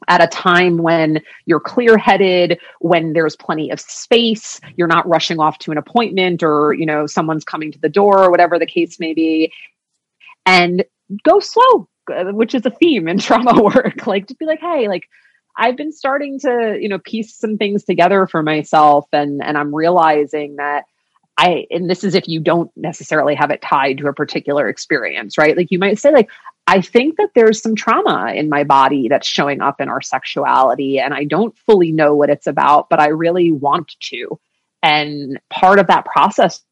At 0.09 0.23
a 0.23 0.27
time 0.27 0.79
when 0.79 1.23
you're 1.47 1.61
clear 1.61 1.97
headed, 1.97 2.59
when 2.81 3.13
there's 3.13 3.37
plenty 3.37 3.71
of 3.71 3.81
space, 3.81 4.61
you're 4.77 4.89
not 4.89 5.09
rushing 5.09 5.39
off 5.39 5.59
to 5.61 5.71
an 5.71 5.79
appointment 5.79 6.43
or, 6.43 6.73
you 6.75 6.87
know, 6.87 7.07
someone's 7.07 7.45
coming 7.45 7.73
to 7.73 7.79
the 7.79 7.89
door 7.89 8.25
or 8.25 8.31
whatever 8.31 8.59
the 8.59 8.67
case 8.67 8.99
may 9.01 9.15
be. 9.15 9.53
And 10.47 10.85
go 11.23 11.41
slow, 11.41 11.89
uh, 12.13 12.33
which 12.33 12.55
is 12.55 12.67
a 12.67 12.71
theme 12.71 13.09
in 13.09 13.19
trauma 13.21 13.63
work. 13.63 14.07
Like, 14.07 14.29
just 14.29 14.39
be 14.39 14.47
like, 14.47 14.61
hey, 14.61 14.89
like, 14.89 15.05
I've 15.57 15.77
been 15.77 15.93
starting 15.93 16.41
to, 16.41 16.77
you 16.81 16.89
know, 16.89 16.99
piece 16.99 17.37
some 17.37 17.57
things 17.57 17.85
together 17.85 18.27
for 18.27 18.43
myself 18.43 19.07
and 19.13 19.43
and 19.43 19.57
I'm 19.57 19.75
realizing 19.75 20.57
that 20.57 20.85
I 21.37 21.67
and 21.71 21.89
this 21.89 22.05
is 22.05 22.15
if 22.15 22.29
you 22.29 22.41
don't 22.41 22.71
necessarily 22.77 23.35
have 23.35 23.51
it 23.51 23.63
tied 23.63 23.99
to 23.99 24.09
a 24.09 24.13
particular 24.13 24.69
experience, 24.69 25.39
right? 25.39 25.57
Like 25.57 25.71
you 25.71 25.79
might 25.79 25.99
say 25.99 26.13
like 26.13 26.29
I 26.67 26.81
think 26.81 27.17
that 27.17 27.31
there's 27.35 27.61
some 27.61 27.75
trauma 27.75 28.33
in 28.35 28.49
my 28.49 28.65
body 28.65 29.09
that's 29.09 29.27
showing 29.27 29.61
up 29.61 29.81
in 29.81 29.89
our 29.89 30.01
sexuality 30.01 30.99
and 30.99 31.13
I 31.13 31.25
don't 31.25 31.57
fully 31.59 31.93
know 31.93 32.15
what 32.15 32.31
it's 32.31 32.47
about, 32.47 32.89
but 32.89 33.01
I 33.01 33.09
really 33.09 33.53
want 33.53 33.95
to. 34.01 34.41
And 34.83 35.39
part 35.51 35.79
of 35.79 35.89
that 35.89 36.07
process 36.07 36.63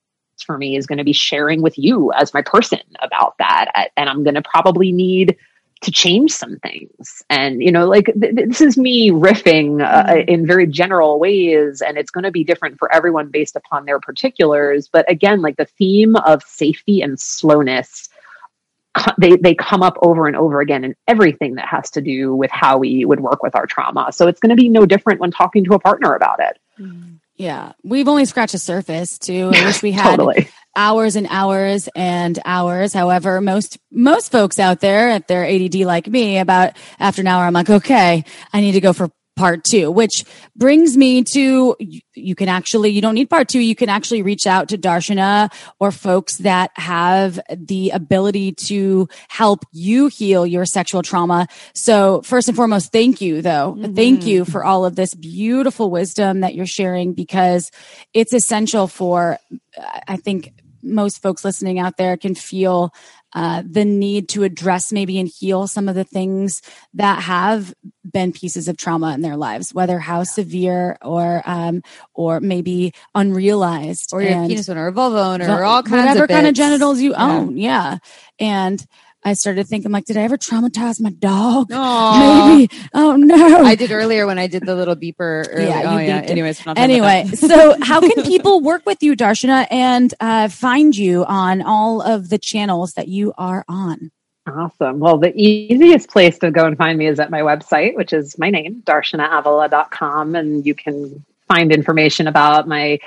for 0.45 0.57
me 0.57 0.77
is 0.77 0.87
going 0.87 0.99
to 0.99 1.05
be 1.05 1.13
sharing 1.13 1.61
with 1.63 1.79
you 1.79 2.11
as 2.13 2.33
my 2.33 2.43
person 2.43 2.81
about 3.01 3.37
that 3.39 3.91
and 3.97 4.09
I'm 4.09 4.25
going 4.25 4.35
to 4.35 4.43
probably 4.43 4.93
need 4.93 5.37
to 5.83 5.91
change 5.91 6.31
some 6.31 6.59
things. 6.61 7.23
And, 7.29 7.63
you 7.63 7.73
know, 7.73 7.87
like 7.87 8.07
th- 8.07 8.35
this 8.35 8.61
is 8.61 8.79
me 8.79 9.11
riffing 9.11 9.85
uh, 9.85 10.05
mm-hmm. 10.05 10.29
in 10.29 10.47
very 10.47 10.67
general 10.67 11.19
ways, 11.19 11.83
and 11.83 11.99
it's 11.99 12.11
going 12.11 12.25
to 12.25 12.31
be 12.31 12.45
different 12.45 12.79
for 12.79 12.93
everyone 12.95 13.31
based 13.31 13.57
upon 13.57 13.85
their 13.85 13.99
particulars. 13.99 14.89
But 14.89 15.11
again, 15.11 15.43
like 15.43 15.57
the 15.57 15.65
theme 15.65 16.17
of 16.17 16.43
safety 16.45 17.03
and 17.03 17.19
slowness. 17.19 18.09
They, 19.19 19.37
they 19.37 19.55
come 19.55 19.83
up 19.83 19.97
over 20.03 20.27
and 20.27 20.37
over 20.37 20.61
again 20.61 20.85
in 20.85 20.95
everything 21.09 21.55
that 21.55 21.67
has 21.67 21.91
to 21.93 22.01
do 22.01 22.35
with 22.35 22.51
how 22.51 22.79
we 22.79 23.05
would 23.05 23.21
work 23.21 23.43
with 23.43 23.55
our 23.55 23.67
trauma. 23.67 24.13
So 24.13 24.27
it's 24.27 24.39
going 24.39 24.51
to 24.51 24.57
be 24.57 24.69
no 24.69 24.85
different 24.85 25.21
when 25.21 25.31
talking 25.31 25.65
to 25.65 25.75
a 25.75 25.79
partner 25.79 26.15
about 26.15 26.41
it. 26.41 26.59
Mm-hmm. 26.79 27.15
Yeah, 27.37 27.73
we've 27.83 28.09
only 28.09 28.27
scratched 28.27 28.53
the 28.53 28.59
surface 28.59 29.19
too. 29.19 29.51
I 29.55 29.65
wish 29.65 29.83
we 29.83 29.93
had 29.93 30.17
totally 30.17 30.49
hours 30.77 31.17
and 31.17 31.27
hours 31.31 31.89
and 31.95 32.39
hours. 32.45 32.93
However, 32.93 33.41
most 33.41 33.79
most 33.91 34.31
folks 34.31 34.59
out 34.59 34.81
there, 34.81 35.11
if 35.11 35.27
they're 35.27 35.47
ADD 35.47 35.75
like 35.77 36.07
me, 36.07 36.39
about 36.39 36.77
after 36.99 37.23
an 37.23 37.27
hour, 37.27 37.45
I'm 37.45 37.53
like, 37.53 37.71
okay, 37.71 38.25
I 38.53 38.61
need 38.61 38.73
to 38.73 38.81
go 38.81 38.93
for 38.93 39.11
part 39.35 39.65
two, 39.65 39.91
which 39.91 40.25
brings 40.55 40.97
me 40.97 41.23
to 41.23 41.75
you 42.15 42.35
can 42.35 42.49
actually, 42.49 42.91
you 42.91 43.01
don't 43.01 43.15
need 43.15 43.31
part 43.31 43.49
two. 43.49 43.61
You 43.61 43.75
can 43.75 43.89
actually 43.89 44.23
reach 44.23 44.47
out 44.47 44.69
to 44.69 44.79
Darshana 44.79 45.51
or 45.81 45.91
folks 45.91 46.37
that 46.39 46.71
have 46.75 47.41
the 47.51 47.91
ability 47.91 48.53
to 48.67 49.09
help 49.29 49.65
you 49.73 50.09
heal 50.09 50.47
your 50.47 50.67
sexual 50.67 51.03
trauma. 51.03 51.47
So 51.75 52.21
first 52.23 52.49
and 52.49 52.57
foremost, 52.57 52.93
thank 52.93 53.21
you 53.21 53.41
though. 53.41 53.75
Mm-hmm. 53.79 53.95
Thank 53.95 54.27
you 54.27 54.45
for 54.45 54.65
all 54.65 54.85
of 54.85 54.97
this 54.97 55.15
beautiful 55.15 55.91
wisdom 55.91 56.41
that 56.41 56.55
you're 56.55 56.67
sharing 56.67 57.15
because 57.15 57.71
it's 58.13 58.35
essential 58.35 58.87
for, 58.87 59.39
I 60.07 60.17
think 60.17 60.53
most 60.83 61.23
folks 61.23 61.45
listening 61.45 61.79
out 61.79 61.97
there 61.97 62.17
can 62.17 62.35
feel 62.35 62.93
uh, 63.35 63.63
the 63.65 63.85
need 63.85 64.29
to 64.31 64.43
address 64.43 64.93
maybe 64.93 65.19
and 65.19 65.29
heal 65.29 65.67
some 65.67 65.89
of 65.89 65.95
the 65.95 66.05
things 66.05 66.63
that 66.95 67.23
have 67.23 67.75
been 68.11 68.33
pieces 68.33 68.69
of 68.69 68.77
trauma 68.77 69.15
in 69.15 69.23
their 69.23 69.37
lives, 69.37 69.73
whether 69.73 69.99
how 69.99 70.23
severe 70.23 70.99
or 71.03 71.43
um, 71.47 71.83
or 72.15 72.41
maybe 72.41 72.93
unrealized, 73.15 74.13
or 74.13 74.23
your 74.23 74.47
penis 74.47 74.69
owner, 74.69 74.87
or 74.87 74.91
vulva 74.91 75.19
owner, 75.19 75.51
or 75.51 75.65
all 75.65 75.83
kinds 75.83 76.09
whatever 76.09 76.25
of 76.25 76.31
kind 76.31 76.47
of 76.47 76.55
genitals 76.55 77.01
you 77.01 77.13
yeah. 77.13 77.33
own. 77.33 77.57
Yeah, 77.57 77.99
and 78.39 78.85
I 79.25 79.35
started 79.35 79.69
thinking 79.69 79.93
like, 79.93 80.05
did 80.05 80.17
I 80.17 80.23
ever 80.23 80.37
traumatize 80.37 81.01
my 81.01 81.11
dog? 81.11 81.71
Aww. 81.71 82.57
Maybe. 82.57 82.71
Oh 82.93 83.17
no. 83.17 83.65
I 83.65 83.75
did 83.75 83.93
earlier 83.93 84.27
when 84.27 84.39
I 84.39 84.47
did 84.49 84.67
the 84.67 84.75
little 84.75 84.97
beeper. 84.97 85.47
Earlier. 85.49 85.69
Yeah. 85.73 85.95
Oh 85.95 85.99
yeah. 85.99 86.21
Anyways. 86.23 86.61
Anyway, 86.77 87.27
so 87.35 87.77
how 87.83 88.01
can 88.01 88.25
people 88.25 88.61
work 88.61 88.85
with 88.85 89.03
you, 89.03 89.15
Darshana, 89.15 89.67
and 89.71 90.13
uh, 90.21 90.49
find 90.49 90.97
you 90.97 91.25
on 91.25 91.63
all 91.63 92.03
of 92.03 92.29
the 92.31 92.39
channels 92.39 92.95
that 92.95 93.09
you 93.09 93.33
are 93.39 93.65
on? 93.69 94.11
Awesome. 94.47 94.99
Well, 94.99 95.19
the 95.19 95.33
easiest 95.37 96.11
place 96.11 96.39
to 96.41 96.51
go 96.51 96.67
and 96.67 96.77
find 96.77 96.99
me 96.99 97.07
is 97.07 97.21
at 97.21 97.31
my 97.31 97.41
website, 97.43 97.95
which 97.95 98.13
is 98.13 98.37
my 98.39 98.51
name, 98.51 98.83
darshanaavila.com. 98.85 100.35
And 100.35 100.67
you 100.67 100.75
can 100.75 101.25
find 101.47 101.71
information 101.71 102.27
about 102.27 102.67
my 102.67 102.99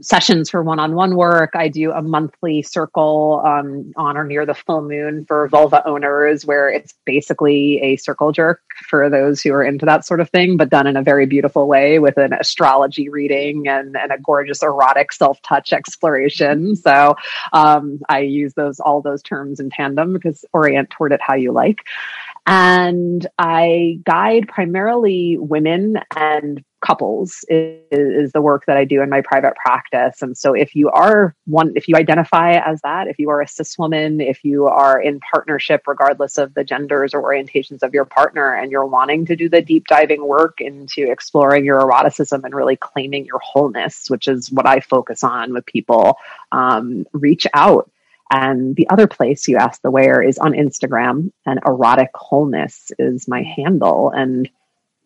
sessions 0.00 0.50
for 0.50 0.62
one-on-one 0.62 1.16
work. 1.16 1.50
I 1.54 1.68
do 1.68 1.92
a 1.92 2.02
monthly 2.02 2.62
circle 2.62 3.42
um, 3.44 3.92
on 3.96 4.16
or 4.16 4.24
near 4.24 4.46
the 4.46 4.54
full 4.54 4.82
moon 4.82 5.24
for 5.26 5.48
vulva 5.48 5.86
owners, 5.86 6.46
where 6.46 6.68
it's 6.68 6.94
basically 7.04 7.80
a 7.82 7.96
circle 7.96 8.32
jerk 8.32 8.60
for 8.88 9.10
those 9.10 9.40
who 9.40 9.52
are 9.52 9.64
into 9.64 9.86
that 9.86 10.06
sort 10.06 10.20
of 10.20 10.30
thing, 10.30 10.56
but 10.56 10.70
done 10.70 10.86
in 10.86 10.96
a 10.96 11.02
very 11.02 11.26
beautiful 11.26 11.66
way 11.68 11.98
with 11.98 12.16
an 12.16 12.32
astrology 12.32 13.08
reading 13.08 13.68
and, 13.68 13.96
and 13.96 14.12
a 14.12 14.18
gorgeous 14.18 14.62
erotic 14.62 15.12
self-touch 15.12 15.72
exploration. 15.72 16.76
So 16.76 17.14
um, 17.52 18.00
I 18.08 18.20
use 18.20 18.54
those 18.54 18.80
all 18.80 19.02
those 19.02 19.22
terms 19.22 19.60
in 19.60 19.70
tandem 19.70 20.12
because 20.14 20.44
orient 20.52 20.90
toward 20.90 21.12
it 21.12 21.20
how 21.22 21.34
you 21.34 21.52
like. 21.52 21.84
And 22.46 23.26
I 23.38 24.00
guide 24.04 24.48
primarily 24.48 25.36
women 25.38 25.98
and 26.16 26.64
couples 26.80 27.44
is, 27.48 27.78
is, 27.90 28.32
the 28.32 28.40
work 28.40 28.64
that 28.66 28.76
I 28.76 28.84
do 28.84 29.02
in 29.02 29.10
my 29.10 29.20
private 29.20 29.54
practice. 29.56 30.22
And 30.22 30.36
so 30.36 30.54
if 30.54 30.74
you 30.74 30.88
are 30.90 31.34
one, 31.46 31.72
if 31.76 31.88
you 31.88 31.96
identify 31.96 32.52
as 32.54 32.80
that, 32.82 33.08
if 33.08 33.18
you 33.18 33.28
are 33.30 33.40
a 33.40 33.48
cis 33.48 33.78
woman, 33.78 34.20
if 34.20 34.44
you 34.44 34.66
are 34.66 35.00
in 35.00 35.20
partnership, 35.20 35.82
regardless 35.86 36.38
of 36.38 36.54
the 36.54 36.64
genders 36.64 37.12
or 37.12 37.22
orientations 37.22 37.82
of 37.82 37.92
your 37.92 38.04
partner, 38.04 38.54
and 38.54 38.70
you're 38.70 38.86
wanting 38.86 39.26
to 39.26 39.36
do 39.36 39.48
the 39.48 39.60
deep 39.60 39.86
diving 39.88 40.26
work 40.26 40.60
into 40.60 41.10
exploring 41.10 41.64
your 41.64 41.80
eroticism 41.80 42.44
and 42.44 42.54
really 42.54 42.76
claiming 42.76 43.26
your 43.26 43.40
wholeness, 43.40 44.08
which 44.08 44.26
is 44.28 44.50
what 44.50 44.66
I 44.66 44.80
focus 44.80 45.22
on 45.22 45.52
with 45.52 45.66
people, 45.66 46.16
um, 46.52 47.06
reach 47.12 47.46
out. 47.52 47.90
And 48.32 48.76
the 48.76 48.88
other 48.88 49.08
place 49.08 49.48
you 49.48 49.56
ask 49.56 49.82
the 49.82 49.90
where 49.90 50.22
is 50.22 50.38
on 50.38 50.52
Instagram, 50.52 51.32
and 51.44 51.60
erotic 51.66 52.10
wholeness 52.14 52.92
is 52.98 53.26
my 53.26 53.42
handle. 53.42 54.10
And 54.10 54.48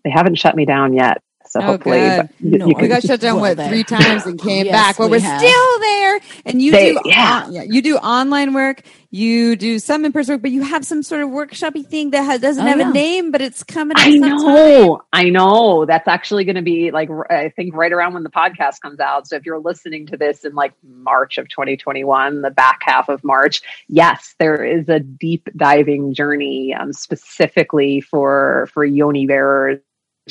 they 0.05 0.11
haven't 0.11 0.39
shut 0.39 0.55
me 0.55 0.67
down 0.67 0.93
yet. 0.93 1.23
So 1.47 1.61
oh, 1.61 1.62
hopefully, 1.62 2.01
you, 2.41 2.59
no, 2.59 2.66
you 2.66 2.75
we 2.81 2.89
got 2.89 3.03
shut 3.03 3.21
down 3.21 3.39
what 3.39 3.57
three 3.69 3.85
times 3.85 4.27
and 4.27 4.41
came 4.41 4.66
yes, 4.66 4.73
back. 4.73 4.99
Well, 4.99 5.11
we 5.11 5.19
are 5.19 5.39
still 5.39 5.79
there, 5.79 6.21
and 6.47 6.61
you 6.61 6.73
they, 6.73 6.93
do 6.95 7.01
yeah. 7.05 7.49
yeah. 7.49 7.62
you 7.62 7.83
do 7.83 7.97
online 7.97 8.55
work, 8.55 8.83
you 9.11 9.55
do 9.55 9.79
some 9.79 10.05
in 10.05 10.12
person 10.12 10.35
work, 10.35 10.43
but 10.43 10.51
you 10.51 10.62
have 10.62 10.85
some 10.85 11.03
sort 11.03 11.23
of 11.23 11.29
workshopy 11.29 11.87
thing 11.87 12.11
that 12.11 12.23
has, 12.23 12.41
doesn't 12.41 12.65
oh, 12.65 12.66
have 12.66 12.79
yeah. 12.79 12.91
a 12.91 12.93
name, 12.93 13.31
but 13.31 13.41
it's 13.41 13.62
coming. 13.62 13.97
I 13.99 14.16
know, 14.16 15.03
I 15.12 15.31
know. 15.31 15.85
That's 15.85 16.09
actually 16.09 16.45
going 16.45 16.57
to 16.57 16.62
be 16.62 16.91
like 16.91 17.11
I 17.31 17.51
think 17.51 17.75
right 17.75 17.93
around 17.93 18.15
when 18.15 18.25
the 18.25 18.31
podcast 18.31 18.81
comes 18.81 18.99
out. 18.99 19.29
So 19.29 19.37
if 19.37 19.47
you're 19.47 19.61
listening 19.61 20.07
to 20.09 20.16
this 20.16 20.45
in 20.45 20.55
like 20.55 20.73
March 20.83 21.39
of 21.39 21.49
2021, 21.49 22.43
the 22.43 22.51
back 22.51 22.81
half 22.83 23.09
of 23.09 23.23
March, 23.23 23.62
yes, 23.87 24.35
there 24.39 24.65
is 24.65 24.89
a 24.89 24.99
deep 24.99 25.49
diving 25.57 26.15
journey 26.15 26.75
um, 26.75 26.93
specifically 26.93 28.01
for 28.01 28.69
for 28.73 28.85
yoni 28.85 29.27
bearers 29.27 29.81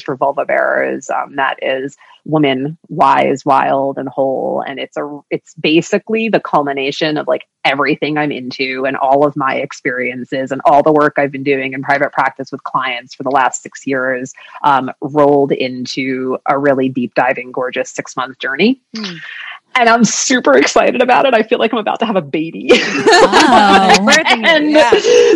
for 0.02 0.16
vulva 0.16 0.46
bearers 0.46 1.10
um, 1.10 1.36
that 1.36 1.58
is 1.62 1.96
woman 2.26 2.78
wise 2.88 3.46
wild 3.46 3.98
and 3.98 4.08
whole. 4.08 4.64
And 4.66 4.80
it's 4.80 4.98
a 4.98 5.20
it's 5.30 5.54
basically 5.56 6.30
the 6.30 6.40
culmination 6.40 7.18
of 7.18 7.28
like 7.28 7.48
everything 7.66 8.18
i'm 8.18 8.32
into 8.32 8.86
and 8.86 8.98
all 8.98 9.26
of 9.26 9.38
my 9.38 9.56
experiences 9.56 10.52
and 10.52 10.60
all 10.66 10.84
the 10.84 10.92
work 10.92 11.14
i've 11.18 11.32
been 11.32 11.44
doing 11.44 11.72
in 11.72 11.82
private 11.82 12.12
practice 12.12 12.52
with 12.52 12.62
clients 12.66 13.16
for 13.16 13.24
the 13.24 13.30
last 13.30 13.62
six 13.62 13.88
years 13.88 14.34
um, 14.64 14.92
rolled 15.00 15.54
into 15.54 16.38
a 16.46 16.60
really 16.60 16.90
deep 16.90 17.14
diving 17.16 17.54
gorgeous 17.54 17.90
six 17.90 18.18
month 18.18 18.38
journey. 18.40 18.82
Mm 18.96 19.20
and 19.76 19.90
I'm 19.90 20.04
super 20.04 20.58
excited 20.58 21.02
about 21.02 21.26
it. 21.26 21.34
I 21.34 21.44
feel 21.44 21.60
like 21.60 21.72
I'm 21.74 21.80
about 21.80 22.00
to 22.00 22.06
have 22.06 22.16
a 22.16 22.22
baby. 22.22 22.72
Oh, 23.26 24.10
and 24.26 24.72
yeah. 24.72 24.92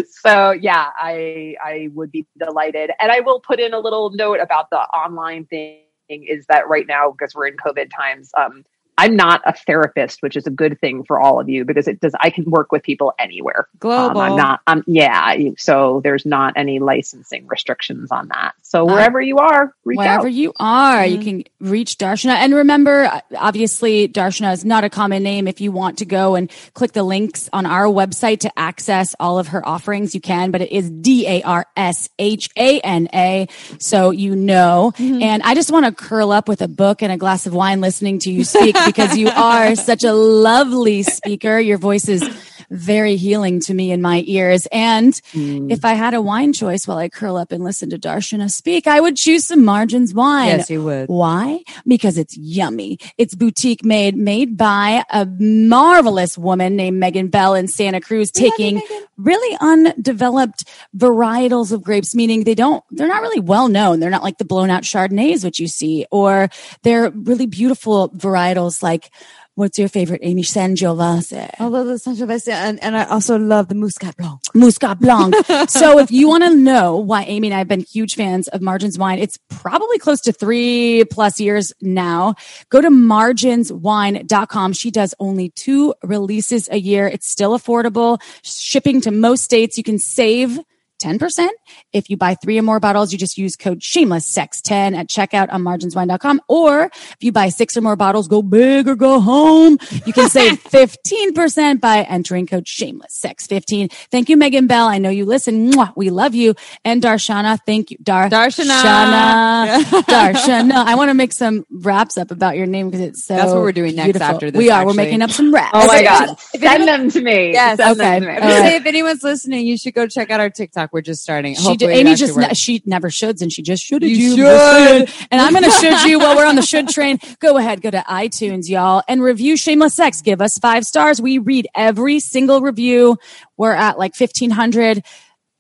so 0.10 0.52
yeah, 0.52 0.90
I 0.98 1.56
I 1.64 1.90
would 1.94 2.12
be 2.12 2.26
delighted. 2.38 2.92
And 3.00 3.12
I 3.12 3.20
will 3.20 3.40
put 3.40 3.60
in 3.60 3.74
a 3.74 3.80
little 3.80 4.12
note 4.12 4.40
about 4.40 4.70
the 4.70 4.78
online 4.78 5.46
thing 5.46 5.82
is 6.10 6.46
that 6.48 6.68
right 6.68 6.86
now 6.88 7.12
because 7.12 7.34
we're 7.36 7.48
in 7.48 7.58
COVID 7.58 7.90
times, 7.96 8.32
um, 8.38 8.64
I'm 8.98 9.16
not 9.16 9.42
a 9.46 9.54
therapist, 9.54 10.24
which 10.24 10.36
is 10.36 10.48
a 10.48 10.50
good 10.50 10.80
thing 10.80 11.04
for 11.04 11.20
all 11.20 11.40
of 11.40 11.48
you 11.48 11.66
because 11.66 11.88
it 11.88 12.00
does. 12.00 12.14
I 12.20 12.30
can 12.30 12.46
work 12.46 12.72
with 12.72 12.82
people 12.84 13.14
anywhere. 13.20 13.68
Global. 13.80 14.22
Um, 14.22 14.32
I'm 14.32 14.38
not. 14.38 14.62
I'm 14.68 14.84
yeah. 14.88 15.36
So 15.58 16.02
there's 16.04 16.26
not 16.26 16.54
any 16.56 16.80
licensing 16.80 17.46
restrictions 17.48 18.12
on 18.12 18.30
that. 18.30 18.56
So 18.68 18.84
wherever 18.84 19.22
uh, 19.22 19.24
you 19.24 19.38
are, 19.38 19.74
wherever 19.84 20.28
out. 20.28 20.34
you 20.34 20.52
are, 20.60 20.98
mm-hmm. 20.98 21.14
you 21.14 21.24
can 21.24 21.44
reach 21.62 21.98
Darshana. 21.98 22.34
And 22.34 22.54
remember, 22.54 23.10
obviously, 23.38 24.10
Darshana 24.10 24.52
is 24.52 24.66
not 24.66 24.84
a 24.84 24.90
common 24.90 25.24
name. 25.24 25.48
If 25.48 25.62
you 25.62 25.72
want 25.72 26.00
to 26.00 26.06
go 26.06 26.36
and 26.36 26.52
click 26.74 26.92
the 26.92 27.04
links 27.04 27.50
on 27.54 27.66
our 27.66 27.86
website 27.86 28.42
to 28.42 28.60
access 28.60 29.16
all 29.22 29.40
of 29.40 29.48
her 29.48 29.66
offerings, 29.66 30.14
you 30.14 30.20
can. 30.20 30.52
But 30.52 30.60
it 30.60 30.74
is 30.74 30.90
D 30.90 31.26
A 31.28 31.44
R 31.44 31.66
S 31.78 32.10
H 32.20 32.50
A 32.58 32.82
N 32.82 33.08
A, 33.14 33.48
so 33.80 34.12
you 34.12 34.36
know. 34.36 34.92
Mm-hmm. 34.98 35.22
And 35.24 35.44
I 35.44 35.56
just 35.56 35.72
want 35.72 35.86
to 35.86 35.94
curl 35.94 36.34
up 36.34 36.50
with 36.50 36.62
a 36.62 36.68
book 36.68 37.02
and 37.02 37.10
a 37.10 37.18
glass 37.18 37.48
of 37.48 37.54
wine, 37.54 37.80
listening 37.80 38.20
to 38.20 38.32
you 38.34 38.44
speak 38.44 38.76
because 38.86 39.18
you 39.18 39.30
are 39.34 39.78
such 39.78 40.04
a 40.04 40.12
lovely 40.12 41.04
speaker. 41.04 41.58
Your 41.58 41.78
voice 41.78 42.10
is 42.10 42.22
very 42.70 43.16
healing 43.16 43.60
to 43.62 43.74
me 43.74 43.92
in 43.92 44.02
my 44.02 44.24
ears. 44.28 44.68
And 44.72 45.14
mm. 45.34 45.72
if 45.72 45.86
I 45.86 45.94
had 45.94 46.14
a 46.14 46.22
wine 46.22 46.54
choice 46.54 46.88
while 46.88 46.98
I 46.98 47.10
curl 47.10 47.38
up 47.38 47.52
and 47.52 47.64
listen 47.64 47.90
to 47.92 47.98
Darshana 47.98 48.52
speak, 48.52 48.88
I 48.88 49.00
would 49.00 49.16
choose 49.16 49.48
some 49.48 49.64
Margins 49.64 50.14
wine. 50.14 50.48
Yes, 50.48 50.70
you 50.70 50.84
would. 50.84 51.08
Why? 51.08 51.64
Because 51.86 52.18
it's 52.18 52.36
yummy. 52.38 53.00
It's 53.18 53.36
boutique 53.36 53.86
made, 53.86 54.16
made 54.16 54.58
by 54.58 55.04
a 55.12 55.26
marvelous 55.40 56.38
woman 56.38 56.76
named 56.76 57.00
Megan 57.00 57.28
Bell 57.28 57.56
in 57.56 57.68
Santa 57.68 58.02
Cruz, 58.02 58.32
taking 58.32 58.82
really 59.18 59.58
undeveloped 59.62 60.66
varietals 60.96 61.72
of 61.72 61.84
grapes, 61.84 62.14
meaning 62.14 62.44
they 62.44 62.56
don't, 62.56 62.84
they're 62.92 63.08
not 63.08 63.22
really 63.22 63.40
well 63.40 63.68
known. 63.68 64.00
They're 64.00 64.10
not 64.10 64.24
like 64.24 64.38
the 64.38 64.46
blown 64.46 64.70
out 64.70 64.84
Chardonnays, 64.84 65.44
which 65.44 65.60
you 65.60 65.68
see, 65.68 66.06
or 66.12 66.50
they're 66.84 67.10
really 67.12 67.46
beautiful 67.46 68.10
varietals 68.10 68.84
like, 68.84 69.10
what's 69.58 69.80
your 69.80 69.90
favorite, 69.90 70.22
Amy 70.24 70.44
Sangiovese? 70.44 71.50
I 71.60 71.66
love 71.66 71.88
the 71.88 71.94
Sangiovese, 71.94 72.50
and, 72.50 72.82
and 72.84 72.96
I 72.96 73.06
also 73.06 73.40
love 73.40 73.70
the 73.70 73.76
Muscat 73.76 74.16
Blanc. 74.16 74.40
Muscat 74.54 75.00
Blanc. 75.00 75.34
so 75.68 75.98
if 75.98 76.12
you 76.12 76.28
want 76.28 76.44
to 76.44 76.56
know 76.56 76.96
why 76.96 77.24
Amy 77.24 77.48
and 77.48 77.56
I 77.56 77.58
have 77.58 77.68
been 77.68 77.82
huge 77.82 78.14
fans 78.14 78.48
of 78.50 78.62
Margins 78.62 79.00
wine, 79.00 79.18
it's 79.18 79.40
probably 79.50 79.98
close 79.98 80.22
to 80.22 80.32
three 80.32 81.06
plus 81.06 81.40
years 81.40 81.74
now. 81.82 82.36
Go 82.70 82.82
to 82.82 82.90
marginswine.com. 82.90 84.74
She 84.74 84.92
does 84.92 85.16
only 85.20 85.50
two 85.50 85.96
releases 86.04 86.70
a 86.70 86.78
year. 86.78 87.08
It's 87.08 87.28
still 87.28 87.58
affordable. 87.58 88.22
Shipping 88.44 89.02
to 89.02 89.12
most 89.12 89.44
states. 89.44 89.76
You 89.76 89.84
can 89.84 89.98
save 89.98 90.60
10%. 91.00 91.50
If 91.94 92.10
you 92.10 92.18
buy 92.18 92.36
three 92.36 92.58
or 92.58 92.62
more 92.64 92.80
bottles, 92.80 93.12
you 93.12 93.18
just 93.18 93.38
use 93.38 93.56
code 93.56 93.82
shameless 93.84 94.26
sex 94.26 94.62
10 94.62 94.96
at 94.96 95.10
checkout 95.10 95.52
on 95.52 95.64
marginswine.com. 95.64 96.42
Or 96.48 96.84
if 96.86 97.18
you 97.22 97.32
buy 97.32 97.50
six 97.50 97.76
or 97.78 97.82
more 97.82 97.96
bottles, 97.96 98.28
go 98.28 98.42
big 98.42 98.88
or 98.88 98.96
go 98.96 99.20
home. 99.20 99.78
You 100.06 100.14
can 100.14 100.30
save 100.30 100.64
15% 100.64 101.80
by 101.82 102.02
entering 102.04 102.48
code 102.48 102.68
shameless 102.68 103.14
sex 103.14 103.48
15. 103.48 103.90
Thank 104.12 104.30
you, 104.30 104.38
Megan 104.38 104.68
Bell. 104.68 104.88
I 104.88 104.98
know 104.98 105.10
you 105.10 105.26
listen. 105.26 105.72
Mwah, 105.72 105.94
we 105.96 106.10
love 106.10 106.36
you. 106.36 106.56
And 106.86 107.02
Darshana, 107.02 107.60
thank 107.66 107.92
you. 107.92 107.98
Dar- 108.02 108.30
Darshana. 108.30 108.82
Shana. 108.82 109.84
Darshana. 110.04 110.74
I 110.86 110.96
want 110.96 111.10
to 111.10 111.14
make 111.14 111.34
some 111.34 111.66
wraps 111.72 112.18
up 112.18 112.32
about 112.32 112.58
your 112.58 112.66
name 112.66 112.90
because 112.90 113.02
it's 113.08 113.24
so 113.26 113.36
That's 113.36 113.52
what 113.52 113.62
we're 113.62 113.72
doing 113.72 113.96
next 113.96 114.06
beautiful. 114.08 114.28
after 114.36 114.52
this, 114.52 114.58
We 114.58 114.70
are. 114.70 114.86
We're 114.86 114.94
making 114.94 115.22
up 115.22 115.32
some 115.32 115.54
wraps. 115.54 115.72
Oh 115.74 115.88
my 115.88 116.04
God. 116.04 116.40
Send 116.58 116.88
them 116.88 117.10
to 117.12 117.22
me. 117.22 117.52
Yes, 117.54 117.78
Send 117.78 118.00
them 118.00 118.06
okay. 118.08 118.20
to 118.20 118.26
me. 118.26 118.32
I 118.32 118.36
was 118.36 118.44
All 118.44 118.50
gonna 118.50 118.62
right. 118.62 118.70
say, 118.72 118.76
if 118.78 118.86
anyone's 118.86 119.24
listening, 119.24 119.66
you 119.66 119.78
should 119.78 119.94
go 119.94 120.08
check 120.08 120.30
out 120.32 120.40
our 120.40 120.50
TikTok. 120.50 120.87
We're 120.92 121.02
just 121.02 121.22
starting. 121.22 121.56
She 121.56 121.62
Hopefully 121.62 121.94
did, 121.94 122.08
Amy 122.08 122.16
just 122.16 122.38
ne- 122.38 122.54
she 122.54 122.82
never 122.86 123.10
shoulds 123.10 123.42
and 123.42 123.52
she 123.52 123.62
just 123.62 123.84
should 123.84 124.04
You 124.04 124.10
you, 124.10 124.36
should. 124.36 125.10
and 125.32 125.42
I'm 125.42 125.54
gonna 125.54 125.72
should 125.72 126.04
you 126.04 126.20
while 126.20 126.36
we're 126.36 126.46
on 126.46 126.56
the 126.56 126.62
should 126.64 126.90
train. 126.90 127.20
Go 127.40 127.58
ahead, 127.58 127.82
go 127.82 127.92
to 127.92 128.00
iTunes, 128.08 128.70
y'all, 128.70 129.04
and 129.08 129.22
review 129.22 129.58
Shameless 129.58 129.94
Sex. 129.94 130.22
Give 130.22 130.42
us 130.42 130.58
five 130.58 130.86
stars. 130.86 131.22
We 131.22 131.38
read 131.38 131.68
every 131.76 132.20
single 132.20 132.62
review. 132.62 133.18
We're 133.58 133.74
at 133.74 133.98
like 133.98 134.18
1500. 134.20 135.04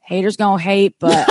Haters 0.01 0.37
gonna 0.37 0.57
hate, 0.61 0.95
but 0.99 1.27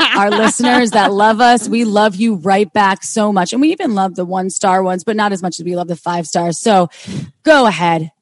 our 0.16 0.30
listeners 0.30 0.92
that 0.92 1.12
love 1.12 1.40
us, 1.40 1.68
we 1.68 1.84
love 1.84 2.14
you 2.14 2.36
right 2.36 2.72
back 2.72 3.02
so 3.02 3.32
much, 3.32 3.52
and 3.52 3.60
we 3.60 3.72
even 3.72 3.96
love 3.96 4.14
the 4.14 4.24
one 4.24 4.50
star 4.50 4.84
ones, 4.84 5.02
but 5.02 5.16
not 5.16 5.32
as 5.32 5.42
much 5.42 5.58
as 5.58 5.64
we 5.64 5.74
love 5.74 5.88
the 5.88 5.96
five 5.96 6.28
stars. 6.28 6.56
So 6.60 6.90
go 7.42 7.66
ahead, 7.66 8.12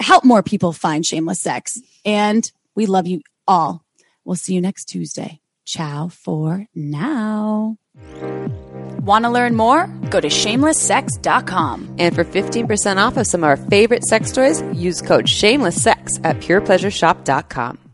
help 0.00 0.24
more 0.24 0.42
people 0.42 0.72
find 0.72 1.04
Shameless 1.04 1.38
Sex, 1.38 1.78
and 2.06 2.50
we 2.74 2.86
love 2.86 3.06
you 3.06 3.20
all. 3.46 3.84
We'll 4.24 4.36
see 4.36 4.54
you 4.54 4.60
next 4.60 4.86
Tuesday. 4.86 5.40
Ciao 5.64 6.08
for 6.08 6.66
now. 6.74 7.76
Want 9.00 9.24
to 9.24 9.30
learn 9.30 9.56
more? 9.56 9.86
Go 10.10 10.20
to 10.20 10.28
shamelesssex.com. 10.28 11.96
And 11.98 12.14
for 12.14 12.24
15% 12.24 12.96
off 12.96 13.16
of 13.16 13.26
some 13.26 13.42
of 13.42 13.48
our 13.48 13.56
favorite 13.56 14.04
sex 14.04 14.32
toys, 14.32 14.62
use 14.72 15.02
code 15.02 15.26
shamelesssex 15.26 16.20
at 16.24 16.36
purepleasureshop.com. 16.36 17.91